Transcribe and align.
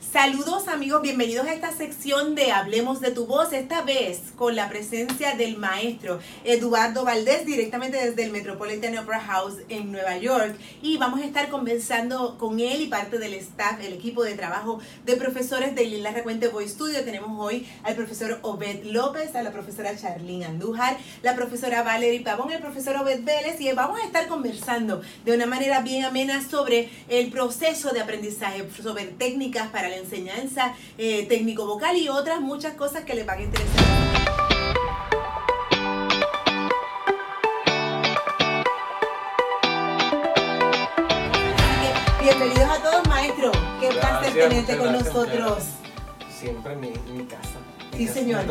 Saludos 0.00 0.66
amigos, 0.66 1.02
bienvenidos 1.02 1.46
a 1.46 1.52
esta 1.52 1.72
sección 1.72 2.34
de 2.34 2.52
Hablemos 2.52 3.02
de 3.02 3.10
tu 3.10 3.26
voz, 3.26 3.52
esta 3.52 3.82
vez 3.82 4.18
con 4.34 4.56
la 4.56 4.70
presencia 4.70 5.36
del 5.36 5.58
maestro 5.58 6.18
Eduardo 6.42 7.04
Valdés 7.04 7.44
directamente 7.44 7.98
desde 7.98 8.24
el 8.24 8.32
Metropolitan 8.32 8.96
Opera 8.96 9.20
House 9.20 9.58
en 9.68 9.92
Nueva 9.92 10.16
York 10.16 10.56
y 10.82 10.96
vamos 10.96 11.20
a 11.20 11.26
estar 11.26 11.50
conversando 11.50 12.38
con 12.38 12.60
él 12.60 12.80
y 12.80 12.86
parte 12.86 13.18
del 13.18 13.34
staff, 13.34 13.78
el 13.82 13.92
equipo 13.92 14.24
de 14.24 14.34
trabajo 14.34 14.80
de 15.04 15.16
profesores 15.16 15.74
de 15.74 15.84
Lila 15.84 16.12
Recuente 16.12 16.48
Voice 16.48 16.70
Studio. 16.70 17.04
Tenemos 17.04 17.38
hoy 17.38 17.68
al 17.84 17.94
profesor 17.94 18.38
Obed 18.40 18.84
López, 18.84 19.36
a 19.36 19.42
la 19.42 19.52
profesora 19.52 19.94
Charlene 19.96 20.46
Andújar, 20.46 20.96
la 21.22 21.36
profesora 21.36 21.82
Valerie 21.82 22.22
Pavón, 22.22 22.50
el 22.50 22.62
profesor 22.62 22.96
Obed 22.96 23.22
Vélez 23.22 23.60
y 23.60 23.70
vamos 23.72 24.00
a 24.00 24.06
estar 24.06 24.26
conversando 24.28 25.02
de 25.26 25.34
una 25.34 25.44
manera 25.44 25.82
bien 25.82 26.04
amena 26.06 26.42
sobre 26.42 26.88
el 27.08 27.30
proceso 27.30 27.90
de 27.90 28.00
aprendizaje, 28.00 28.66
sobre 28.82 29.04
técnicas 29.04 29.68
para 29.68 29.89
la 29.90 29.96
enseñanza 29.96 30.74
eh, 30.96 31.26
técnico-vocal 31.26 31.96
y 31.96 32.08
otras 32.08 32.40
muchas 32.40 32.74
cosas 32.74 33.04
que 33.04 33.14
les 33.14 33.26
van 33.26 33.38
a 33.38 33.42
interesar. 33.42 33.84
Bienvenidos 42.22 42.70
a 42.70 42.82
todos, 42.82 43.08
maestro. 43.08 43.52
Qué 43.80 43.88
placer 43.88 44.32
tenerte 44.32 44.76
con 44.76 44.92
nosotros. 44.92 45.64
Siempre 46.38 46.72
en 46.72 46.80
mi, 46.80 46.92
mi 47.12 47.24
casa. 47.24 47.49
Sí, 48.06 48.08
señor. 48.14 48.44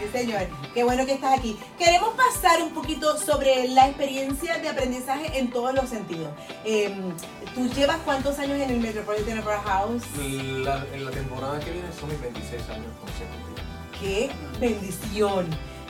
Sí, 0.00 0.08
señor. 0.12 0.42
Qué 0.74 0.84
bueno 0.84 1.06
que 1.06 1.12
estás 1.12 1.38
aquí. 1.38 1.56
Queremos 1.78 2.10
pasar 2.14 2.62
un 2.62 2.74
poquito 2.74 3.18
sobre 3.18 3.68
la 3.68 3.88
experiencia 3.88 4.58
de 4.58 4.68
aprendizaje 4.68 5.38
en 5.38 5.50
todos 5.50 5.74
los 5.74 5.88
sentidos. 5.88 6.30
Eh, 6.64 6.94
¿Tú 7.54 7.68
llevas 7.70 7.98
cuántos 8.04 8.38
años 8.38 8.60
en 8.60 8.70
el 8.70 8.80
Metropolitan 8.80 9.38
Opera 9.38 9.60
House? 9.62 10.02
La- 10.64 10.84
en 10.92 11.04
la 11.04 11.10
temporada 11.10 11.60
que 11.60 11.70
viene 11.70 11.88
son 11.98 12.08
mis 12.10 12.20
26 12.20 12.62
años 12.70 12.86
consecutivos. 13.00 13.60
¡Qué 14.00 14.30
bendición! 14.60 15.46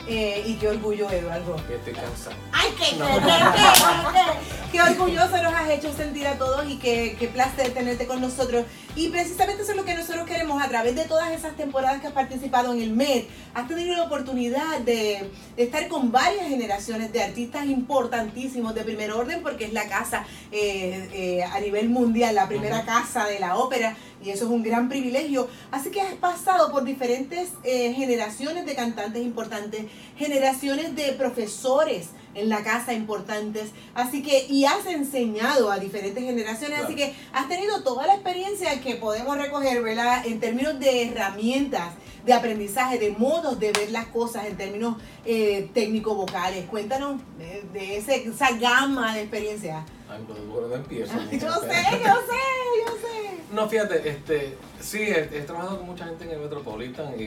Eh, 0.07 0.43
y 0.45 0.55
qué 0.55 0.67
orgullo, 0.67 1.09
Eduardo. 1.09 1.55
Que 1.67 1.75
estoy 1.75 1.93
cansado. 1.93 2.35
¡Ay, 2.51 2.69
qué, 2.77 2.95
No. 2.97 3.05
qué, 3.05 3.21
qué, 3.21 4.71
qué 4.73 4.81
orgulloso 4.81 5.41
nos 5.41 5.53
has 5.53 5.69
hecho 5.69 5.93
sentir 5.93 6.27
a 6.27 6.37
todos 6.37 6.69
y 6.69 6.77
qué, 6.77 7.15
qué 7.17 7.27
placer 7.29 7.73
tenerte 7.73 8.05
con 8.05 8.19
nosotros. 8.19 8.65
Y 8.95 9.07
precisamente 9.09 9.63
eso 9.63 9.71
es 9.71 9.77
lo 9.77 9.85
que 9.85 9.95
nosotros 9.95 10.27
queremos 10.27 10.61
a 10.61 10.67
través 10.67 10.95
de 10.95 11.05
todas 11.05 11.31
esas 11.31 11.55
temporadas 11.55 12.01
que 12.01 12.07
has 12.07 12.13
participado 12.13 12.73
en 12.73 12.81
el 12.81 12.91
MED. 12.91 13.23
Has 13.55 13.67
tenido 13.67 13.95
la 13.95 14.03
oportunidad 14.03 14.79
de, 14.79 15.31
de 15.55 15.63
estar 15.63 15.87
con 15.87 16.11
varias 16.11 16.47
generaciones 16.49 17.11
de 17.13 17.23
artistas 17.23 17.65
importantísimos 17.65 18.75
de 18.75 18.83
primer 18.83 19.11
orden 19.11 19.41
porque 19.41 19.65
es 19.65 19.73
la 19.73 19.87
casa 19.87 20.25
eh, 20.51 21.09
eh, 21.13 21.43
a 21.43 21.59
nivel 21.59 21.89
mundial, 21.89 22.35
la 22.35 22.47
primera 22.47 22.77
Ujú. 22.79 22.85
casa 22.85 23.25
de 23.25 23.39
la 23.39 23.55
ópera 23.55 23.95
y 24.23 24.29
eso 24.29 24.45
es 24.45 24.51
un 24.51 24.63
gran 24.63 24.89
privilegio. 24.89 25.47
Así 25.71 25.91
que 25.91 26.01
has 26.01 26.13
pasado 26.15 26.71
por 26.71 26.83
diferentes 26.83 27.49
eh, 27.63 27.93
generaciones 27.93 28.65
de 28.65 28.75
cantantes 28.75 29.21
importantes, 29.21 29.85
generaciones 30.17 30.95
de 30.95 31.13
profesores 31.13 32.09
en 32.35 32.49
la 32.49 32.63
casa 32.63 32.93
importantes, 32.93 33.69
así 33.93 34.23
que 34.23 34.47
y 34.47 34.65
has 34.65 34.85
enseñado 34.87 35.71
a 35.71 35.77
diferentes 35.77 36.23
generaciones, 36.23 36.79
así 36.79 36.95
que 36.95 37.13
has 37.31 37.47
tenido 37.47 37.83
toda 37.83 38.07
la 38.07 38.15
experiencia 38.15 38.81
que 38.81 38.95
podemos 38.95 39.37
recoger, 39.37 39.83
¿verdad? 39.83 40.25
En 40.25 40.39
términos 40.39 40.79
de 40.79 41.09
herramientas 41.09 41.93
de 42.25 42.33
aprendizaje, 42.33 42.99
de 42.99 43.11
modos 43.11 43.59
de 43.59 43.71
ver 43.71 43.91
las 43.91 44.07
cosas 44.07 44.45
en 44.45 44.55
términos 44.55 44.95
eh, 45.25 45.69
técnico-vocales. 45.73 46.65
Cuéntanos 46.67 47.21
eh, 47.39 47.65
de 47.73 47.97
ese, 47.97 48.27
esa 48.27 48.51
gama 48.57 49.13
de 49.13 49.21
experiencia. 49.21 49.85
Ay, 50.09 50.23
pero 50.27 50.43
¿por 50.45 50.61
dónde 50.61 50.75
empiezo? 50.77 51.13
Yo 51.13 51.29
sé, 51.29 51.39
yo 51.39 51.49
sé, 51.49 52.43
yo 52.85 52.93
sé. 53.01 53.53
No, 53.53 53.67
fíjate, 53.67 54.07
este, 54.09 54.57
sí, 54.79 54.99
he, 55.01 55.19
he 55.37 55.41
trabajado 55.41 55.79
con 55.79 55.87
mucha 55.87 56.05
gente 56.05 56.23
en 56.25 56.31
el 56.31 56.39
Metropolitan 56.39 57.13
y, 57.19 57.23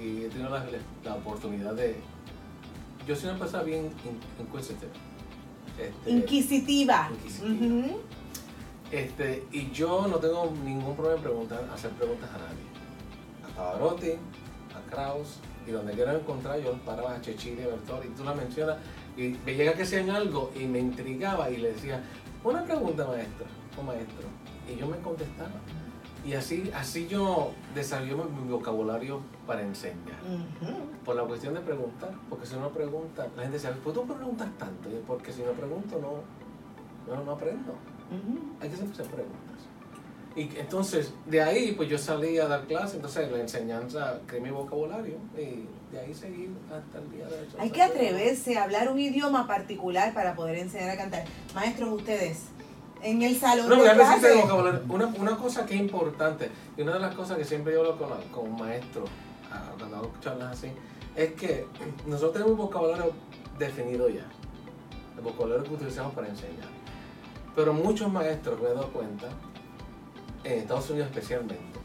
y 0.00 0.24
he 0.24 0.28
tenido 0.28 0.50
la, 0.50 0.64
la 1.04 1.14
oportunidad 1.14 1.74
de... 1.74 1.96
Yo 3.06 3.16
soy 3.16 3.30
una 3.30 3.38
persona 3.38 3.62
bien 3.62 3.86
in- 4.04 4.20
inquisitive. 4.44 4.90
Este, 5.78 6.10
Inquisitiva. 6.10 7.10
Inquisitiva. 7.12 7.96
Este, 8.90 9.46
y 9.52 9.70
yo 9.70 10.06
no 10.08 10.16
tengo 10.16 10.52
ningún 10.64 10.94
problema 10.94 11.16
en 11.16 11.22
preguntar, 11.22 11.68
hacer 11.74 11.90
preguntas 11.92 12.28
a 12.30 12.38
nadie. 12.38 12.67
A 13.58 13.72
Pavarotti, 13.72 14.12
a 14.12 14.90
Kraus, 14.90 15.40
y 15.66 15.72
donde 15.72 15.92
quiera 15.92 16.14
encontrar, 16.14 16.60
yo 16.60 16.72
paraba 16.84 17.14
a 17.14 17.22
Cecilia 17.22 17.66
Bertoli, 17.66 18.06
y 18.06 18.10
tú 18.10 18.24
la 18.24 18.34
mencionas, 18.34 18.76
y 19.16 19.36
me 19.44 19.54
llega 19.54 19.74
que 19.74 19.82
hacían 19.82 20.10
algo 20.10 20.52
y 20.54 20.64
me 20.66 20.78
intrigaba 20.78 21.50
y 21.50 21.56
le 21.56 21.72
decía, 21.72 22.02
una 22.44 22.64
pregunta 22.64 23.04
maestra 23.06 23.46
o 23.78 23.82
maestro, 23.82 24.28
y 24.68 24.78
yo 24.78 24.86
me 24.86 24.96
contestaba. 24.98 25.50
Y 26.24 26.34
así, 26.34 26.70
así 26.74 27.06
yo 27.06 27.52
desarrollé 27.74 28.14
mi, 28.14 28.50
vocabulario 28.50 29.20
para 29.46 29.62
enseñar. 29.62 30.20
Por 31.04 31.16
la 31.16 31.22
cuestión 31.24 31.54
de 31.54 31.60
preguntar, 31.60 32.10
porque 32.28 32.46
si 32.46 32.54
uno 32.54 32.70
pregunta, 32.70 33.28
la 33.36 33.42
gente 33.42 33.56
dice, 33.56 33.70
¿por 33.70 33.92
qué 33.92 34.00
tú 34.00 34.06
preguntas 34.06 34.48
tanto? 34.58 34.88
Y 34.88 35.02
porque 35.06 35.32
si 35.32 35.42
no 35.42 35.52
pregunto, 35.52 35.98
no, 36.00 37.14
no, 37.14 37.24
no 37.24 37.32
aprendo 37.32 37.74
hay 38.60 38.68
que 38.68 38.76
siempre 38.76 39.02
hacer 39.02 39.14
preguntas. 39.14 39.47
Y 40.36 40.42
entonces, 40.58 41.12
de 41.26 41.42
ahí, 41.42 41.72
pues 41.72 41.88
yo 41.88 41.98
salí 41.98 42.38
a 42.38 42.46
dar 42.46 42.66
clases, 42.66 42.96
entonces 42.96 43.30
la 43.30 43.40
enseñanza, 43.40 44.20
creé 44.26 44.40
mi 44.40 44.50
vocabulario 44.50 45.16
y 45.36 45.66
de 45.92 46.00
ahí 46.00 46.14
seguí 46.14 46.48
hasta 46.66 46.98
el 46.98 47.10
día 47.10 47.26
de 47.26 47.34
hoy. 47.40 47.46
Hay 47.58 47.70
que 47.70 47.82
atreverse 47.82 48.56
a 48.56 48.64
hablar 48.64 48.88
un 48.88 49.00
idioma 49.00 49.46
particular 49.48 50.14
para 50.14 50.36
poder 50.36 50.58
enseñar 50.58 50.90
a 50.90 50.96
cantar. 50.96 51.24
Maestros, 51.54 51.88
ustedes, 51.92 52.44
en 53.02 53.22
el 53.22 53.36
salón 53.36 53.68
No, 53.68 53.82
de 53.82 53.90
clase. 53.90 54.42
una, 54.88 55.06
una 55.06 55.36
cosa 55.36 55.66
que 55.66 55.74
es 55.74 55.80
importante, 55.80 56.50
y 56.76 56.82
una 56.82 56.94
de 56.94 57.00
las 57.00 57.14
cosas 57.16 57.36
que 57.36 57.44
siempre 57.44 57.72
yo 57.72 57.80
hablo 57.80 57.98
con, 57.98 58.08
con 58.30 58.56
maestros, 58.56 59.08
cuando 59.78 59.96
hago 59.96 60.12
charlas 60.20 60.58
así, 60.58 60.68
es 61.16 61.32
que 61.32 61.66
nosotros 62.06 62.32
tenemos 62.34 62.52
un 62.52 62.58
vocabulario 62.58 63.12
definido 63.58 64.08
ya, 64.08 64.26
el 65.16 65.22
vocabulario 65.22 65.64
que 65.64 65.74
utilizamos 65.74 66.14
para 66.14 66.28
enseñar. 66.28 66.68
Pero 67.56 67.72
muchos 67.72 68.12
maestros, 68.12 68.60
me 68.60 68.68
he 68.68 68.74
dado 68.74 68.92
cuenta, 68.92 69.26
en 70.44 70.58
Estados 70.60 70.90
Unidos 70.90 71.08
especialmente, 71.08 71.78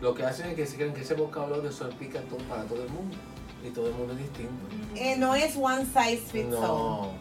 lo 0.00 0.14
que 0.14 0.24
hacen 0.24 0.50
es 0.50 0.56
que 0.56 0.66
se 0.66 0.76
creen 0.76 0.94
que 0.94 1.02
ese 1.02 1.14
vocabulario 1.14 1.70
se 1.70 1.84
aplica 1.84 2.20
todo, 2.22 2.38
para 2.48 2.64
todo 2.64 2.82
el 2.82 2.88
mundo, 2.90 3.16
y 3.64 3.70
todo 3.70 3.88
el 3.88 3.94
mundo 3.94 4.14
es 4.14 4.20
distinto. 4.20 4.66
Eh, 4.96 5.16
no 5.18 5.34
es 5.34 5.56
one 5.56 5.84
size 5.84 6.18
fits 6.18 6.54
all. 6.54 6.62
No, 6.62 7.12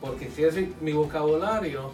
porque 0.00 0.28
quiero 0.28 0.52
decir, 0.52 0.74
mi 0.80 0.92
vocabulario, 0.92 1.92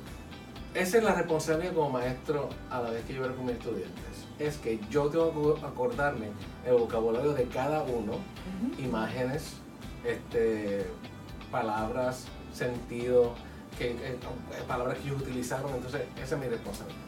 esa 0.75 0.99
es 0.99 1.05
la 1.05 1.15
responsabilidad 1.15 1.73
como 1.73 1.91
maestro 1.91 2.51
a 2.71 2.83
la 2.83 2.91
vez 2.91 3.05
que 3.07 3.15
yo 3.15 3.23
veo 3.23 3.34
con 3.34 3.47
mis 3.47 3.55
estudiantes. 3.55 4.27
Es 4.39 4.59
que 4.59 4.78
yo 4.91 5.09
tengo 5.09 5.55
que 5.55 5.65
acordarme 5.65 6.28
el 6.67 6.75
vocabulario 6.75 7.33
de 7.33 7.45
cada 7.45 7.83
uno, 7.83 8.13
imágenes, 8.78 9.55
este, 10.05 10.87
palabras, 11.51 12.27
sentido, 12.53 13.34
que, 13.79 13.91
eh, 13.91 14.19
palabras 14.67 14.99
que 14.99 15.09
ellos 15.09 15.21
utilizaron, 15.23 15.75
entonces 15.75 16.03
esa 16.23 16.35
es 16.35 16.41
mi 16.41 16.49
responsabilidad. 16.49 17.01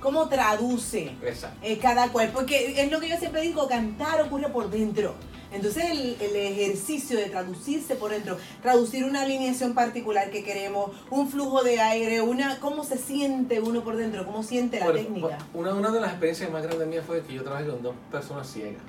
¿Cómo 0.00 0.28
traduce 0.28 1.12
Exacto. 1.22 1.58
eh, 1.62 1.78
cada 1.78 2.10
cual? 2.10 2.30
Porque 2.32 2.80
es 2.80 2.90
lo 2.90 3.00
que 3.00 3.08
yo 3.08 3.16
siempre 3.18 3.42
digo, 3.42 3.66
cantar 3.68 4.20
ocurre 4.22 4.48
por 4.50 4.70
dentro. 4.70 5.14
Entonces 5.50 5.84
el, 5.90 6.16
el 6.20 6.36
ejercicio 6.36 7.16
de 7.16 7.24
traducirse 7.30 7.94
por 7.94 8.10
dentro, 8.10 8.36
traducir 8.60 9.04
una 9.04 9.22
alineación 9.22 9.72
particular 9.72 10.30
que 10.30 10.44
queremos, 10.44 10.90
un 11.10 11.26
flujo 11.30 11.62
de 11.64 11.80
aire, 11.80 12.20
una 12.20 12.60
cómo 12.60 12.84
se 12.84 12.98
siente 12.98 13.58
uno 13.60 13.82
por 13.82 13.96
dentro, 13.96 14.26
cómo 14.26 14.42
siente 14.42 14.78
la 14.78 14.84
Bueno, 14.86 15.00
técnica. 15.00 15.38
Una, 15.54 15.74
una 15.74 15.90
de 15.90 16.00
las 16.02 16.10
experiencias 16.10 16.50
más 16.50 16.62
grandes 16.64 16.86
mías 16.86 17.04
fue 17.06 17.22
que 17.22 17.32
yo 17.32 17.42
trabajé 17.42 17.66
con 17.66 17.82
dos 17.82 17.94
personas 18.10 18.46
ciegas. 18.46 18.82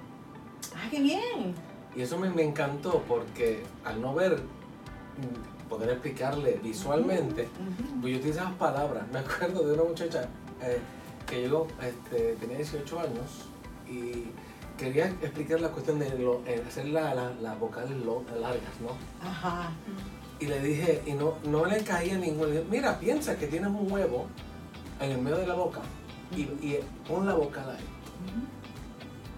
Ah, 0.75 0.87
qué 0.91 0.99
bien. 0.99 1.55
Y 1.95 2.01
eso 2.01 2.17
me, 2.19 2.29
me 2.29 2.43
encantó 2.43 3.03
porque 3.07 3.63
al 3.85 4.01
no 4.01 4.13
ver, 4.13 4.41
poder 5.69 5.89
explicarle 5.91 6.59
visualmente, 6.63 7.47
pues 8.01 8.13
yo 8.13 8.19
utilizaba 8.19 8.51
palabras. 8.57 9.03
Me 9.11 9.19
acuerdo 9.19 9.65
de 9.67 9.73
una 9.73 9.83
muchacha 9.83 10.27
eh, 10.61 10.79
que 11.27 11.41
llegó, 11.41 11.67
este, 11.81 12.35
tenía 12.39 12.57
18 12.57 12.99
años 12.99 13.45
y 13.87 14.25
quería 14.77 15.05
explicar 15.21 15.61
la 15.61 15.69
cuestión 15.69 15.99
de 15.99 16.09
lo- 16.17 16.41
eh, 16.45 16.63
hacer 16.67 16.87
la- 16.87 17.13
la- 17.13 17.33
las 17.41 17.59
vocales 17.59 17.91
lo- 17.97 18.23
largas, 18.39 18.73
¿no? 18.81 18.89
Ajá. 19.27 19.71
Y 20.39 20.45
le 20.47 20.59
dije, 20.61 21.01
y 21.05 21.11
no, 21.13 21.35
no 21.43 21.65
le 21.65 21.83
caía 21.83 22.17
ningún. 22.17 22.47
le 22.49 22.57
dije, 22.59 22.65
Mira, 22.71 22.97
piensa 22.99 23.37
que 23.37 23.47
tienes 23.47 23.69
un 23.69 23.91
huevo 23.91 24.27
en 24.99 25.11
el 25.11 25.17
medio 25.21 25.37
de 25.37 25.47
la 25.47 25.53
boca 25.55 25.81
y, 26.35 26.41
y 26.41 26.79
pon 27.07 27.25
la 27.27 27.33
vocal 27.35 27.69
ahí. 27.69 27.83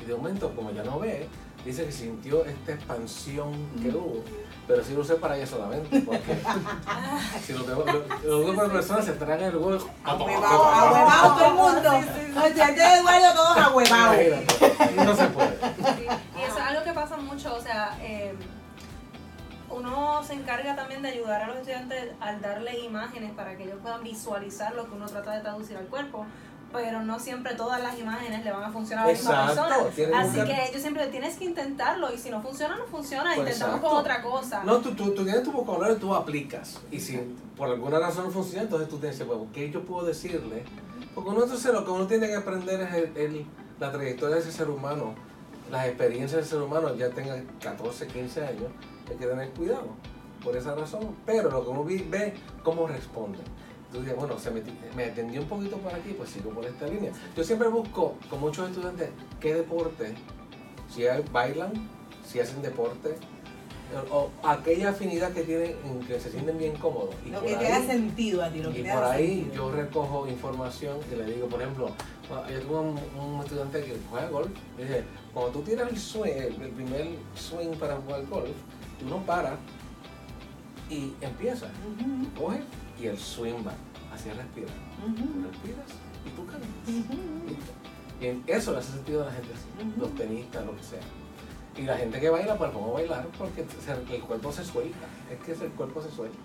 Y 0.02 0.06
de 0.06 0.16
momento, 0.16 0.54
como 0.56 0.72
ya 0.72 0.84
no 0.84 1.00
ve, 1.00 1.28
dice 1.66 1.86
que 1.86 1.92
sintió 1.92 2.46
esta 2.46 2.74
expansión 2.74 3.52
que 3.82 3.90
hubo. 3.90 4.24
Pero 4.68 4.84
sí 4.84 4.94
lo 4.94 5.02
usé 5.02 5.16
para 5.16 5.36
ella 5.36 5.48
solamente, 5.48 6.00
porque 6.02 6.38
si 7.46 7.54
lo 7.54 7.64
tengo, 7.64 7.84
lo, 7.84 8.30
lo 8.30 8.40
uso 8.46 8.56
para 8.56 8.72
personas 8.72 9.06
se 9.06 9.14
tragan 9.14 9.42
el 9.42 9.56
huevo. 9.58 9.90
Ahuevado, 10.04 10.64
ahuevado 10.66 11.36
todo 11.36 11.46
el 11.48 11.54
mundo. 11.54 11.92
Los 12.34 12.46
estudiantes 12.46 12.76
de 12.76 12.94
Eduardo 13.00 13.34
todos 13.34 13.58
ahuevados. 13.58 14.16
Imagínate, 14.16 15.06
no 15.06 15.16
se 15.16 15.28
puede. 15.28 15.60
Sí, 15.98 16.08
Y 16.38 16.42
eso 16.44 16.58
es 16.58 16.64
algo 16.64 16.84
que 16.84 16.94
pasa 16.94 17.18
mucho, 17.18 17.56
o 17.56 17.62
sea, 17.62 17.98
eh, 18.02 18.34
uno 19.70 20.24
se 20.24 20.34
encarga 20.34 20.76
también 20.76 21.02
de 21.02 21.10
ayudar 21.10 21.44
a 21.44 21.48
los 21.48 21.58
estudiantes 21.58 22.12
al 22.20 22.42
darle 22.42 22.80
imágenes 22.80 23.32
para 23.32 23.58
que 23.58 23.64
ellos 23.64 23.80
puedan 23.82 24.04
visualizar 24.04 24.76
lo 24.76 24.86
que 24.86 24.96
uno 24.96 25.08
trata 25.08 25.32
de 25.32 25.42
traducir 25.42 25.78
al 25.78 25.88
cuerpo, 25.88 26.26
pero 26.72 27.02
no 27.04 27.20
siempre 27.20 27.56
todas 27.56 27.82
las 27.82 27.98
imágenes 28.00 28.44
le 28.44 28.52
van 28.52 28.64
a 28.64 28.72
funcionar 28.72 29.06
a 29.06 29.08
la 29.08 29.14
misma 29.14 29.46
persona. 29.48 29.76
Así 30.20 30.38
buscar- 30.38 30.48
que 30.48 30.74
yo 30.74 30.80
siempre 30.80 31.08
tienes 31.08 31.38
que 31.38 31.46
intentarlo 31.46 32.14
y 32.14 32.18
si 32.18 32.30
no 32.30 32.42
funciona, 32.42 32.76
no 32.78 32.86
funciona, 32.86 33.32
Pues 33.36 33.48
intentamos 33.48 33.76
exacto. 33.76 33.90
con 33.90 33.98
otra 34.00 34.22
cosa. 34.22 34.64
No, 34.64 34.78
tú, 34.80 34.92
tú, 34.96 35.12
tú 35.14 35.24
tienes 35.24 35.44
tu 35.44 35.52
vocabulario 35.52 35.98
y 35.98 36.00
tú 36.00 36.14
aplicas. 36.16 36.80
Y 36.92 37.00
si 37.00 37.18
por 37.58 37.70
alguna 37.70 38.00
razón 38.00 38.26
no 38.26 38.32
funciona, 38.32 38.64
entonces 38.64 38.90
tú 38.90 38.98
tienes 38.98 39.26
bueno, 39.26 39.48
¿qué 39.54 39.70
yo 39.70 39.84
puedo 39.84 40.06
decirle? 40.06 40.64
Porque 41.14 41.30
uno 41.30 41.44
entonces 41.44 41.72
lo 41.74 41.84
que 41.86 41.92
uno 41.92 42.08
tiene 42.08 42.28
que 42.28 42.36
aprender 42.36 42.82
es 42.82 42.94
el, 42.94 43.18
el- 43.18 43.46
la 43.80 43.92
trayectoria 43.92 44.36
de 44.36 44.42
ese 44.42 44.52
ser 44.52 44.70
humano, 44.70 45.16
las 45.72 45.88
experiencias 45.88 46.42
del 46.42 46.46
ser 46.46 46.62
humano, 46.62 46.96
ya 46.96 47.10
tenga 47.10 47.42
14, 47.62 48.08
15 48.08 48.46
años, 48.46 48.66
hay 49.10 49.16
que 49.18 49.26
tener 49.26 49.50
cuidado 49.52 49.88
por 50.44 50.56
esa 50.56 50.76
razón. 50.76 51.16
Pero 51.26 51.50
lo 51.50 51.64
que 51.64 51.70
uno 51.70 51.84
ve, 51.84 52.34
cómo 52.64 52.88
responde. 52.88 53.40
Tú 53.92 54.00
dices, 54.00 54.16
bueno, 54.16 54.40
se 54.40 54.52
me, 54.52 54.62
me 54.96 55.06
atendió 55.06 55.42
un 55.42 55.48
poquito 55.48 55.78
por 55.78 55.94
aquí, 55.94 56.14
pues 56.18 56.30
sigo 56.30 56.52
por 56.52 56.66
esta 56.66 56.88
línea. 56.88 57.12
Yo 57.36 57.44
siempre 57.44 57.68
busco 57.68 58.16
con 58.30 58.40
muchos 58.40 58.70
estudiantes 58.70 59.10
qué 59.40 59.54
deporte, 59.54 60.14
si 60.90 61.04
bailan, 61.32 61.74
si 62.26 62.40
hacen 62.40 62.62
deporte, 62.62 63.16
o 64.10 64.30
aquella 64.44 64.92
afinidad 64.92 65.34
que 65.34 65.44
tienen 65.44 65.76
en 65.84 66.00
que 66.08 66.18
se 66.18 66.32
sienten 66.32 66.58
bien 66.58 66.78
cómodos. 66.78 67.14
Y 67.26 67.30
Lo 67.32 67.42
que 67.42 67.56
te 67.58 67.68
ahí- 67.68 67.86
sentido 67.86 68.42
a 68.42 68.50
ti, 68.50 68.60
lo 68.62 68.72
que 68.72 68.80
y 68.80 68.84
te 68.84 68.94
por 68.94 69.04
ahí 69.04 69.42
sentido. 69.42 69.54
yo 69.56 69.72
recojo 69.76 70.28
información 70.30 70.98
y 71.12 71.16
le 71.16 71.26
digo, 71.26 71.48
por 71.48 71.62
ejemplo, 71.62 71.90
yo 72.50 72.62
tuve 72.62 72.80
un, 72.80 73.00
un 73.22 73.42
estudiante 73.42 73.84
que 73.84 73.98
juega 74.10 74.30
golf. 74.30 74.50
Y 74.78 74.84
dije, 74.84 75.04
cuando 75.34 75.52
tú 75.52 75.62
tiras 75.64 75.90
el 75.92 75.98
swing, 76.00 76.32
el, 76.32 76.62
el 76.62 76.70
primer 76.70 77.08
swing 77.36 77.72
para 77.78 77.98
jugar 77.98 78.26
golf, 78.28 78.52
tú 78.98 79.08
no 79.10 79.18
paras 79.26 79.56
y 80.90 81.12
empiezas. 81.20 81.70
Ujú, 82.00 82.42
Coges 82.46 82.62
y 83.02 83.08
el 83.08 83.18
swing 83.18 83.66
va. 83.66 83.74
Así 84.14 84.30
respiras. 84.30 84.72
Tú 85.00 85.12
ujú, 85.12 85.48
respiras 85.50 85.88
y 86.26 86.30
tú. 86.30 86.46
Y 88.22 88.26
en 88.28 88.44
eso 88.48 88.72
le 88.74 88.78
hace 88.78 88.92
sentido 88.92 89.24
a 89.24 89.26
la 89.28 89.32
gente 89.32 89.50
así, 89.54 89.94
los 90.00 90.14
tenistas, 90.16 90.66
lo 90.66 90.76
que 90.76 90.84
sea. 90.84 91.00
Y 91.78 91.84
la 91.84 91.98
gente 91.98 92.20
que 92.20 92.30
baila, 92.30 92.56
pues 92.58 92.72
vamos 92.74 92.90
a 92.92 92.94
bailar 92.94 93.28
porque 93.38 93.66
se- 93.84 94.16
el 94.16 94.22
cuerpo 94.22 94.52
se 94.52 94.64
suelta. 94.64 95.08
Es 95.32 95.40
que 95.60 95.66
el 95.66 95.72
cuerpo 95.72 96.02
se 96.02 96.12
suelta. 96.12 96.38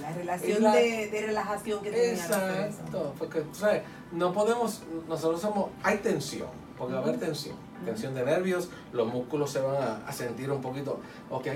La 0.00 0.12
relación 0.12 0.62
la- 0.62 0.74
de, 0.74 1.08
de 1.08 1.26
relajación 1.26 1.82
que 1.82 1.90
tenía. 1.90 2.12
Exacto, 2.12 3.14
porque 3.18 3.42
sabes, 3.52 3.82
no 4.12 4.32
podemos, 4.32 4.82
nosotros 5.08 5.40
somos, 5.40 5.70
hay 5.82 5.98
tensión, 5.98 6.48
porque 6.78 6.94
va 6.94 7.00
a 7.00 7.02
haber 7.02 7.18
tensión, 7.18 7.56
tensión 7.84 8.14
de 8.14 8.24
nervios, 8.24 8.68
los 8.92 9.10
músculos 9.12 9.50
se 9.50 9.60
van 9.60 9.82
a, 9.82 10.06
a 10.06 10.12
sentir 10.12 10.50
un 10.50 10.60
poquito, 10.60 11.00
ok, 11.30 11.46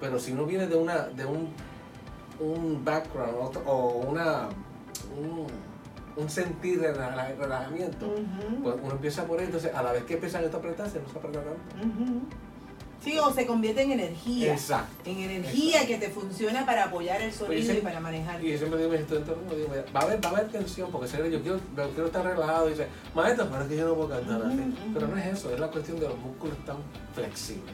pero 0.00 0.18
si 0.18 0.32
uno 0.32 0.46
viene 0.46 0.66
de 0.66 0.74
una, 0.76 1.06
de 1.06 1.24
un, 1.26 1.48
un 2.40 2.84
background 2.84 3.34
otro- 3.40 3.62
o 3.66 3.88
una, 4.08 4.48
un, 5.18 5.46
un 6.16 6.30
sentir 6.30 6.80
de 6.80 6.94
rela- 6.94 7.36
relajamiento, 7.36 8.06
pues 8.62 8.76
uno 8.82 8.92
empieza 8.92 9.24
por 9.26 9.38
ahí, 9.38 9.46
entonces 9.46 9.74
a 9.74 9.82
la 9.82 9.92
vez 9.92 10.04
que 10.04 10.14
empiezan 10.14 10.44
esto 10.44 10.56
a 10.56 10.60
apretarse, 10.60 11.00
no 11.00 11.08
se 11.08 11.18
aprieta 11.18 11.42
tanto. 11.42 12.26
Sí, 13.02 13.16
o 13.18 13.32
se 13.32 13.46
convierte 13.46 13.82
en 13.82 13.92
energía. 13.92 14.52
Exacto. 14.54 15.08
En 15.08 15.18
energía 15.18 15.82
Exacto. 15.82 15.86
que 15.88 15.98
te 15.98 16.10
funciona 16.12 16.66
para 16.66 16.84
apoyar 16.86 17.20
el 17.20 17.32
sonido 17.32 17.72
sí. 17.72 17.78
y 17.78 17.80
para 17.82 18.00
manejar. 18.00 18.42
Y 18.44 18.50
yo 18.50 18.58
siempre 18.58 18.80
digo 18.80 18.94
estudiantes, 18.94 19.36
"No, 19.48 19.54
digo, 19.54 19.68
va 19.94 20.00
a 20.00 20.02
haber, 20.02 20.24
va 20.24 20.28
a 20.30 20.32
haber 20.32 20.48
tensión, 20.48 20.90
porque 20.90 21.06
si 21.06 21.16
yo 21.18 21.22
quiero, 21.42 21.60
yo 21.76 21.90
quiero 21.90 22.06
estar 22.06 22.24
relajado, 22.24 22.66
y 22.66 22.70
dice, 22.70 22.88
maestro, 23.14 23.46
pero 23.48 23.62
es 23.62 23.68
que 23.68 23.76
yo 23.76 23.86
no 23.88 23.94
puedo 23.94 24.08
cantar 24.08 24.42
así. 24.42 24.74
Pero 24.92 25.06
no 25.08 25.16
es 25.18 25.26
eso, 25.26 25.52
es 25.52 25.60
la 25.60 25.68
cuestión 25.70 26.00
de 26.00 26.08
los 26.08 26.18
músculos 26.18 26.56
tan 26.64 26.78
flexibles, 27.14 27.72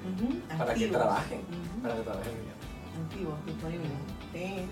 para 0.59 0.75
que 0.75 0.89
trabajen, 0.89 1.41
para 1.83 1.95
que 1.97 2.03
trabajen 2.03 2.33
bien. 2.33 3.07
Activos, 3.07 3.47
disponibles. 3.47 3.91
Sí. 4.33 4.67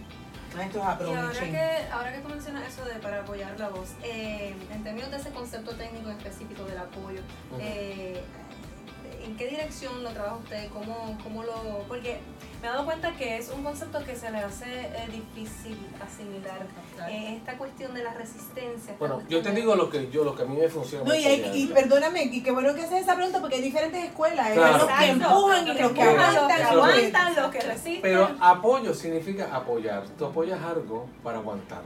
Maestros 0.57 0.83
Y 0.83 0.87
ahora 0.87 0.93
aprovechen. 0.95 1.53
que, 1.53 1.93
ahora 1.93 2.12
que 2.12 2.19
tú 2.21 2.29
mencionas 2.29 2.67
eso 2.69 2.85
de 2.85 2.95
para 2.97 3.21
apoyar 3.21 3.59
la 3.59 3.69
voz, 3.69 3.91
eh, 4.03 4.55
en 4.73 4.83
términos 4.83 5.11
de 5.11 5.19
ese 5.19 5.31
concepto 5.31 5.73
técnico 5.77 6.11
específico 6.11 6.65
del 6.65 6.79
apoyo, 6.79 7.21
Ujú. 7.53 7.61
eh, 7.61 8.21
¿en 9.25 9.37
qué 9.37 9.49
dirección 9.49 10.02
lo 10.02 10.11
trabaja 10.11 10.37
usted? 10.37 10.69
¿Cómo, 10.70 11.19
cómo 11.22 11.43
lo...? 11.43 11.84
Porque 11.88 12.20
me 12.61 12.69
he 12.69 12.70
dado 12.70 12.84
cuenta 12.84 13.12
que 13.17 13.38
es 13.38 13.50
un 13.50 13.62
concepto 13.62 14.05
que 14.05 14.14
se 14.14 14.31
le 14.31 14.38
hace 14.38 14.67
eh, 14.67 15.08
difícil 15.11 15.78
asimilar. 16.05 16.67
Eh, 17.08 17.37
esta 17.37 17.56
cuestión 17.56 17.94
de 17.94 18.02
la 18.05 18.12
resistencia. 18.14 18.94
Bueno, 18.99 19.22
yo 19.28 19.40
te 19.40 19.52
digo 19.52 19.75
lo 19.76 19.88
que 19.88 20.11
yo, 20.11 20.25
lo 20.25 20.34
que 20.34 20.43
a 20.43 20.46
mí 20.46 20.56
me 20.56 20.69
funciona. 20.69 21.05
No, 21.05 21.14
y, 21.14 21.25
hay- 21.25 21.70
perdóname, 21.72 22.25
y 22.25 22.43
qué 22.43 22.50
bueno 22.50 22.75
que 22.75 22.82
haces 22.82 23.02
esa 23.02 23.14
pregunta 23.14 23.40
porque 23.40 23.56
hay 23.56 23.62
diferentes 23.62 24.05
escuelas. 24.05 24.46
Hay 24.46 24.56
Claro. 24.56 24.78
los 24.78 24.87
que 24.99 25.08
empujan 25.08 25.64
y 25.69 25.75
los 25.81 25.93
que 25.93 26.02
aguantan. 26.02 26.62
aguantan, 26.62 27.37
los 27.37 27.50
que 27.50 27.61
resisten. 27.61 28.02
Pero 28.02 28.28
apoyo 28.40 28.93
significa 28.94 29.55
apoyar. 29.55 30.05
Tú 30.19 30.26
apoyas 30.26 30.61
algo 30.62 31.06
para 31.23 31.38
aguantar. 31.38 31.82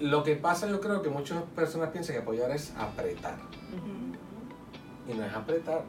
Lo 0.00 0.24
que 0.24 0.34
pasa, 0.36 0.66
yo 0.66 0.80
creo 0.80 1.02
que 1.02 1.10
muchas 1.10 1.42
personas 1.54 1.90
piensan 1.90 2.16
que 2.16 2.22
apoyar 2.22 2.50
es 2.50 2.72
apretar. 2.78 3.36
Y 5.08 5.14
no 5.14 5.24
es 5.24 5.34
apretar. 5.34 5.82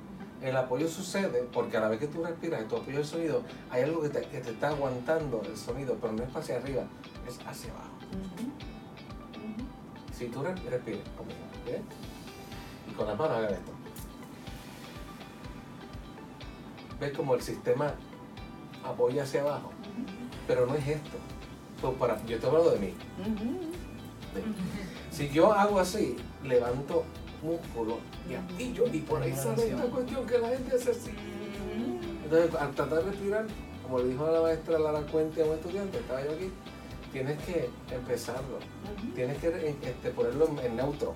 El 0.44 0.58
apoyo 0.58 0.88
sucede 0.90 1.48
porque 1.54 1.78
a 1.78 1.80
la 1.80 1.88
vez 1.88 2.00
que 2.00 2.08
tú 2.08 2.24
respiras 2.24 2.62
y 2.62 2.66
tú 2.66 2.76
apoyas 2.76 3.00
el 3.00 3.06
sonido, 3.06 3.42
hay 3.70 3.84
algo 3.84 4.02
que 4.02 4.10
te, 4.10 4.22
que 4.24 4.42
te 4.42 4.50
está 4.52 4.70
aguantando 4.70 5.42
el 5.46 5.56
sonido, 5.58 5.96
pero 6.02 6.12
no 6.14 6.24
es 6.24 6.36
hacia 6.36 6.58
arriba, 6.58 6.84
es 7.28 7.40
hacia 7.48 7.72
abajo. 7.72 7.90
Si 10.14 10.28
tú 10.28 10.44
res- 10.44 10.62
respiras 10.66 11.00
¿bien? 11.66 11.84
Y 12.90 12.94
con 12.94 13.08
las 13.08 13.18
manos 13.18 13.38
hagan 13.38 13.54
esto. 13.54 13.72
¿Ves 17.00 17.14
como 17.14 17.36
el 17.36 17.42
sistema 17.42 17.94
apoya 18.86 19.24
hacia 19.24 19.42
abajo? 19.42 19.72
Pero 20.48 20.66
no 20.66 20.76
es 20.76 20.88
esto. 20.88 21.18
Pues 21.82 21.94
para, 21.98 22.22
yo 22.26 22.36
estoy 22.36 22.50
hablando 22.50 22.72
de 22.72 22.80
mí. 22.80 22.94
¿ves? 24.36 24.44
Si 25.10 25.30
yo 25.30 25.54
hago 25.54 25.80
así, 25.80 26.18
levanto 26.44 27.04
músculo 27.44 28.00
y 28.58 28.64
y 28.98 29.00
por 29.02 29.22
ahí 29.22 29.34
sale 29.36 29.56
esta 29.76 29.84
cuestión 29.92 30.26
que 30.26 30.38
la 30.40 30.48
gente 30.50 30.76
hace 30.76 30.92
así. 30.92 31.12
Entonces, 32.24 32.56
al 32.56 32.72
tratar 32.72 33.04
de 33.04 33.12
respirar, 33.12 33.46
como 33.84 34.00
le 34.00 34.08
dijo 34.10 34.30
la 34.32 34.42
maestra 34.42 34.80
Lara 34.80 35.02
Cuente 35.02 35.42
a 35.42 35.46
un 35.46 35.54
estudiante, 35.54 35.98
estaba 36.00 36.24
yo 36.24 36.32
aquí, 36.32 36.50
tienes 37.12 37.38
que 37.44 37.70
empezarlo. 37.94 38.58
Tienes 39.14 39.38
que 39.38 39.48
eh, 39.50 39.76
este, 39.84 40.10
ponerlo 40.12 40.48
en- 40.48 40.60
en 40.60 40.76
neutro 40.78 41.16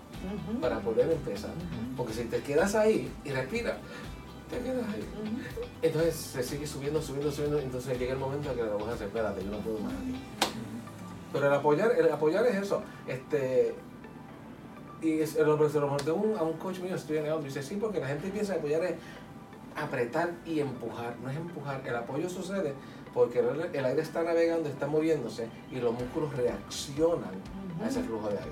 para 0.62 0.80
poder 0.80 1.12
empezar. 1.12 1.52
Porque 1.96 2.14
si 2.14 2.26
te 2.26 2.42
quedas 2.42 2.76
ahí 2.76 3.12
y 3.26 3.30
respiras, 3.32 3.78
te 4.50 4.60
quedas 4.60 4.86
ahí. 4.94 5.04
Entonces 5.82 6.16
se 6.16 6.44
sigue 6.44 6.68
subiendo, 6.68 7.02
subiendo, 7.02 7.32
subiendo. 7.32 7.60
Entonces 7.60 7.98
llega 7.98 8.14
el 8.14 8.20
momento 8.20 8.52
en 8.52 8.58
que 8.58 8.64
la 8.64 8.74
voz 8.76 8.90
hace, 8.90 9.06
espérate, 9.06 9.44
yo 9.44 9.52
no 9.52 9.58
puedo 9.60 9.80
más 9.80 9.94
aquí. 9.94 10.14
Pero 11.34 11.48
el 11.48 11.54
apoyar, 11.54 11.92
el 11.98 12.12
apoyar 12.12 12.46
es 12.48 12.56
eso. 12.56 12.84
Este, 13.08 13.76
y 15.02 15.26
se 15.26 15.44
lo 15.44 15.58
pregunté 15.58 16.10
a 16.10 16.14
un, 16.14 16.38
a 16.38 16.44
un 16.44 16.54
coach 16.54 16.80
mío, 16.80 16.96
estoy 16.96 17.18
en 17.18 17.28
el 17.28 17.44
dice, 17.44 17.62
sí, 17.62 17.76
porque 17.76 18.00
la 18.00 18.08
gente 18.08 18.30
piensa 18.30 18.54
que 18.54 18.60
apoyar 18.60 18.84
es 18.84 18.96
apretar 19.76 20.32
y 20.46 20.60
empujar. 20.60 21.16
No 21.22 21.30
es 21.30 21.38
empujar. 21.38 21.82
El 21.86 21.96
apoyo 21.96 22.30
sucede 22.30 22.74
porque 23.14 23.40
el, 23.40 23.86
aire 23.86 24.02
está 24.02 24.24
navegando, 24.24 24.70
está 24.70 24.88
moviéndose 24.88 25.48
y 25.72 25.78
los 25.78 25.94
músculos 25.94 26.36
reaccionan 26.36 27.32
a 27.82 27.88
ese 27.88 28.04
flujo 28.04 28.30
de 28.30 28.38
aire. 28.38 28.52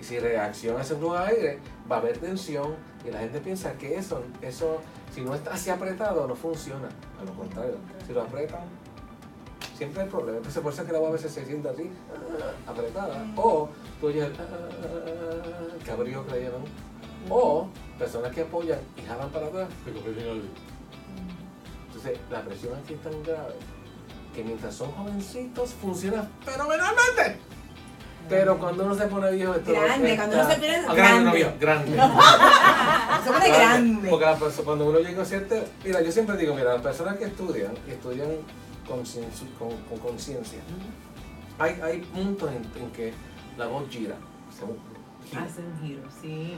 Y 0.00 0.04
si 0.04 0.18
reacciona 0.18 0.80
a 0.80 0.82
ese 0.82 0.96
flujo 0.96 1.14
de 1.14 1.24
aire, 1.24 1.58
va 1.90 1.96
a 1.96 1.98
haber 2.00 2.18
tensión 2.18 2.74
y 3.06 3.10
la 3.10 3.20
gente 3.20 3.40
piensa 3.40 3.72
que 3.74 3.96
eso, 3.96 4.22
eso 4.42 4.80
si 5.14 5.22
no 5.22 5.34
está 5.34 5.54
así 5.54 5.70
apretado, 5.70 6.26
no 6.26 6.34
funciona. 6.34 6.88
A 7.20 7.24
lo 7.24 7.32
contrario, 7.32 7.76
si 8.06 8.12
lo 8.12 8.22
apretan, 8.22 8.64
siempre 9.76 10.02
hay 10.02 10.08
problema. 10.08 10.38
Entonces, 10.38 10.62
por 10.62 10.72
eso 10.72 10.82
es 10.82 10.86
que 10.86 10.92
la 10.92 10.98
voz 10.98 11.08
a 11.08 11.12
veces 11.12 11.32
se 11.32 11.44
siente 11.46 11.68
así, 11.68 11.90
apretada. 12.66 13.26
O 13.36 13.68
tú 14.00 14.08
oyes 14.08 14.24
el 14.26 14.32
que 16.26 16.32
le 16.36 16.42
llaman. 16.44 16.62
O 17.28 17.68
personas 17.98 18.32
que 18.32 18.42
apoyan 18.42 18.78
y 18.96 19.02
jalan 19.06 19.30
para 19.30 19.46
atrás. 19.46 19.68
Entonces, 21.86 22.18
la 22.30 22.42
presión 22.42 22.74
aquí 22.82 22.94
es 22.94 23.02
tan 23.02 23.22
grave 23.22 23.54
que 24.34 24.44
mientras 24.44 24.74
son 24.74 24.90
jovencitos 24.92 25.70
funciona 25.80 26.28
fenomenalmente. 26.44 27.40
Pero 28.28 28.58
cuando 28.58 28.84
uno 28.84 28.94
se 28.94 29.06
pone 29.06 29.30
viejo, 29.30 29.54
esto 29.54 29.70
Grande, 29.72 30.12
está- 30.12 30.24
cuando 30.26 30.42
uno 30.42 30.50
se 30.52 30.56
pone 30.60 30.76
Ah, 30.88 30.94
grande. 30.94 31.24
no, 31.24 31.32
viejo, 31.32 31.52
grande. 31.60 31.92
Se 33.24 33.30
pone 33.32 33.48
grande. 33.48 34.08
Porque 34.10 34.24
la 34.26 34.36
cuando 34.64 34.86
uno 34.88 34.98
llega 34.98 35.22
a 35.22 35.24
cierta. 35.24 35.56
Mira, 35.84 36.02
yo 36.02 36.10
siempre 36.12 36.36
digo, 36.36 36.54
mira, 36.54 36.72
las 36.74 36.82
personas 36.82 37.16
que 37.18 37.24
estudian, 37.26 37.72
estudian 37.88 38.28
con 38.86 39.00
cienci- 39.04 39.52
con 39.58 39.68
con 39.88 39.98
conciencia, 40.00 40.58
hay, 41.58 41.80
hay 41.82 42.00
puntos 42.00 42.50
en, 42.50 42.82
en 42.82 42.90
que 42.90 43.12
la 43.56 43.66
voz 43.66 43.88
gira. 43.88 44.16
se 44.56 44.64
gira. 45.26 45.42
Hace 45.42 45.60
un 45.62 45.78
giro, 45.80 46.02
sí. 46.22 46.54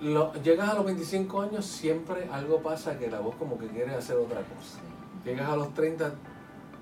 Lo- 0.00 0.32
llegas 0.42 0.68
a 0.70 0.74
los 0.74 0.84
25 0.84 1.40
años, 1.42 1.64
siempre 1.66 2.28
algo 2.30 2.60
pasa 2.62 2.98
que 2.98 3.10
la 3.10 3.20
voz 3.20 3.36
como 3.36 3.58
que 3.58 3.68
quiere 3.68 3.94
hacer 3.94 4.16
otra 4.16 4.40
cosa. 4.42 4.80
Llegas 5.24 5.48
a 5.48 5.56
los 5.56 5.72
30, 5.74 6.12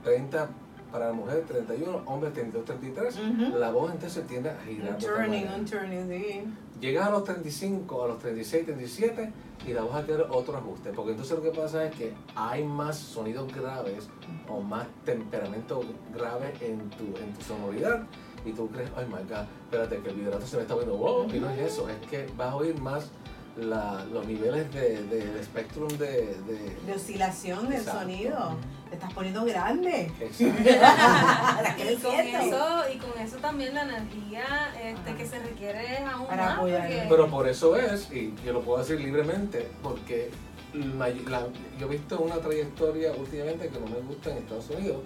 30 0.03 0.49
para 0.91 1.07
la 1.09 1.12
mujer, 1.12 1.45
31, 1.47 2.03
hombre 2.07 2.31
32, 2.31 2.65
33, 2.67 3.17
Ujú. 3.19 3.59
la 3.59 3.71
voz 3.71 3.93
entonces 3.93 4.27
tiende 4.27 4.51
a 4.51 4.57
girar. 4.67 4.93
Un 4.95 4.99
turning, 4.99 5.47
un 5.59 5.65
turning, 5.65 6.09
sí. 6.09 6.45
Llegas 6.81 7.07
a 7.07 7.11
los 7.11 7.25
35, 7.25 8.05
a 8.05 8.09
los 8.09 8.19
36, 8.19 8.65
37 8.67 9.33
y 9.69 9.73
la 9.73 9.83
voz 9.83 9.95
a 9.95 10.05
querer 10.05 10.27
otro 10.31 10.57
ajuste. 10.57 10.91
Porque 10.91 11.12
entonces 11.12 11.37
lo 11.37 11.43
que 11.43 11.51
pasa 11.51 11.85
es 11.87 11.95
que 11.95 12.12
hay 12.35 12.65
más 12.65 12.99
sonidos 12.99 13.55
graves 13.55 14.09
o 14.49 14.61
más 14.61 14.87
temperamento 15.05 15.83
grave 16.12 16.53
en 16.61 16.91
tu, 16.91 17.05
en 17.05 17.33
tu 17.35 17.43
sonoridad 17.43 18.03
y 18.45 18.53
tú 18.53 18.69
crees, 18.71 18.91
ay 18.97 19.07
my 19.07 19.23
god, 19.29 19.45
espérate 19.65 19.99
que 19.99 20.09
el 20.11 20.17
vibrato 20.17 20.47
se 20.47 20.57
me 20.57 20.63
está 20.63 20.75
viendo, 20.75 20.97
wow, 20.97 21.27
y 21.33 21.39
no 21.39 21.51
es 21.51 21.59
eso, 21.73 21.89
es 21.89 21.97
que 22.09 22.27
vas 22.37 22.49
a 22.53 22.57
oír 22.57 22.79
más 22.81 23.11
la, 23.57 24.05
los 24.13 24.27
niveles 24.27 24.73
de, 24.73 25.03
de, 25.05 25.27
de 25.27 25.45
spectrum 25.45 25.89
de, 25.89 26.37
de, 26.47 26.77
De 26.87 26.93
oscilación 26.95 27.69
del 27.69 27.79
Exacto. 27.81 28.01
sonido. 28.01 28.57
Te 28.89 28.97
estás 28.97 29.13
poniendo 29.15 29.45
grande. 29.45 30.11
Exacto. 30.21 30.63
¿Qué 31.77 31.93
Y 31.93 31.97
con, 31.97 32.15
eso, 32.15 32.83
y 32.95 32.99
con 32.99 33.19
eso 33.21 33.37
también 33.39 33.75
la 33.75 33.83
energía 33.83 34.45
este, 34.83 35.15
que 35.17 35.27
se 35.27 35.39
requiere 35.39 35.95
es 35.95 36.01
aún 36.01 36.27
Para 36.27 36.45
más. 36.47 36.59
porque- 36.61 37.07
Pero 37.09 37.29
por 37.29 37.47
eso 37.49 37.77
es, 37.77 38.11
y 38.13 38.35
yo 38.45 38.53
lo 38.55 38.63
puedo 38.63 38.79
decir 38.81 39.01
libremente, 39.01 39.69
porque 39.83 40.31
la- 40.75 41.09
la- 41.09 41.47
yo 41.79 41.87
he 41.87 41.91
visto 41.91 42.21
una 42.21 42.37
trayectoria 42.37 43.13
últimamente 43.13 43.69
que 43.69 43.79
no 43.81 43.87
me 43.87 44.01
gusta 44.01 44.31
en 44.31 44.39
Estados 44.39 44.71
Unidos 44.71 45.01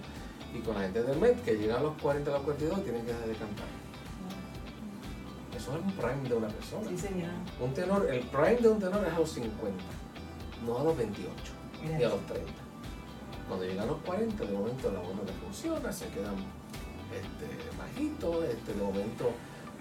y 0.53 0.59
con 0.59 0.75
la 0.75 0.81
gente 0.81 1.03
del 1.03 1.19
Met 1.19 1.43
que 1.43 1.55
llegan 1.57 1.77
a 1.79 1.83
los 1.83 2.01
40, 2.01 2.29
a 2.31 2.33
los 2.35 2.43
42 2.43 2.79
y 2.79 2.81
tienen 2.81 3.01
que 3.05 3.13
dejar 3.13 3.27
de 3.27 3.33
cantar. 3.35 3.65
Eso 5.55 5.75
es 5.75 5.83
un 5.83 5.91
prime 5.93 6.29
de 6.29 6.35
una 6.35 6.47
persona. 6.47 6.87
Sí, 6.89 6.97
señor. 6.97 7.31
Un 7.59 7.73
tenor, 7.73 8.07
el 8.09 8.19
prime 8.21 8.57
de 8.57 8.69
un 8.69 8.79
tenor 8.79 9.05
es 9.05 9.13
a 9.13 9.19
los 9.19 9.31
50, 9.31 9.83
no 10.65 10.77
a 10.79 10.83
los 10.83 10.97
28, 10.97 11.31
ni 11.97 12.03
a 12.03 12.09
los 12.09 12.25
30. 12.27 12.51
Cuando 13.47 13.65
llegan 13.65 13.83
a 13.85 13.91
los 13.91 13.97
40, 14.01 14.45
de 14.45 14.51
momento 14.53 14.91
la 14.91 14.99
voz 14.99 15.15
no 15.15 15.23
les 15.23 15.35
funciona, 15.35 15.91
se 15.91 16.07
quedan 16.09 16.35
este, 17.11 17.77
bajitos, 17.77 18.43
este, 18.45 18.73
de 18.73 18.83
momento, 18.83 19.31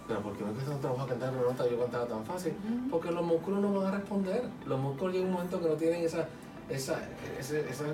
pero 0.07 0.23
¿por 0.23 0.37
qué 0.37 0.45
me 0.45 0.53
cuesta 0.53 0.77
trabajo 0.79 1.07
cantar 1.07 1.33
una 1.35 1.43
nota? 1.43 1.69
Yo 1.69 1.79
cantaba 1.81 2.07
tan 2.07 2.25
fácil. 2.25 2.55
Porque 2.91 3.11
los 3.11 3.25
músculos 3.25 3.61
no 3.61 3.73
van 3.75 3.89
a 3.93 3.99
responder. 3.99 4.45
Los 4.67 4.79
músculos 4.81 5.15
llega 5.15 5.27
un 5.27 5.33
momento 5.33 5.61
que 5.61 5.69
no 5.69 5.75
tienen 5.75 6.05
esa, 6.05 6.29
esa, 6.71 7.01
ese- 7.39 7.69
esa 7.69 7.85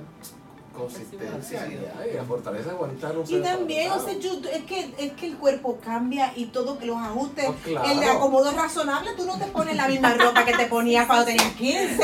consistencia 0.73 1.67
y, 1.69 2.11
y 2.11 2.15
la 2.15 2.25
fortaleza 2.25 2.67
de 2.67 2.71
aguantar 2.73 3.17
un 3.17 3.25
Y 3.29 3.41
también, 3.41 3.91
o 3.93 4.05
sea, 4.05 4.15
yo- 4.19 4.41
es, 4.53 4.65
que, 4.65 4.95
es 4.99 5.13
que 5.13 5.27
el 5.27 5.37
cuerpo 5.39 5.79
cambia 5.85 6.33
y 6.37 6.47
todo, 6.47 6.79
que 6.79 6.87
los 6.87 6.97
ajustes, 6.97 7.47
Oh, 7.49 7.55
claro. 7.63 7.91
el 7.91 8.01
de 8.01 8.07
acomodo 8.07 8.51
es 8.51 8.57
razonable, 8.57 9.11
tú 9.17 9.25
no 9.27 9.39
te 9.39 9.47
pones 9.47 9.77
la 9.77 9.89
misma 9.89 10.15
ropa 10.15 10.45
que 10.45 10.55
te 10.55 10.67
ponías 10.67 11.07
cuando 11.07 11.25
tenías 11.27 11.53
15. 11.55 11.97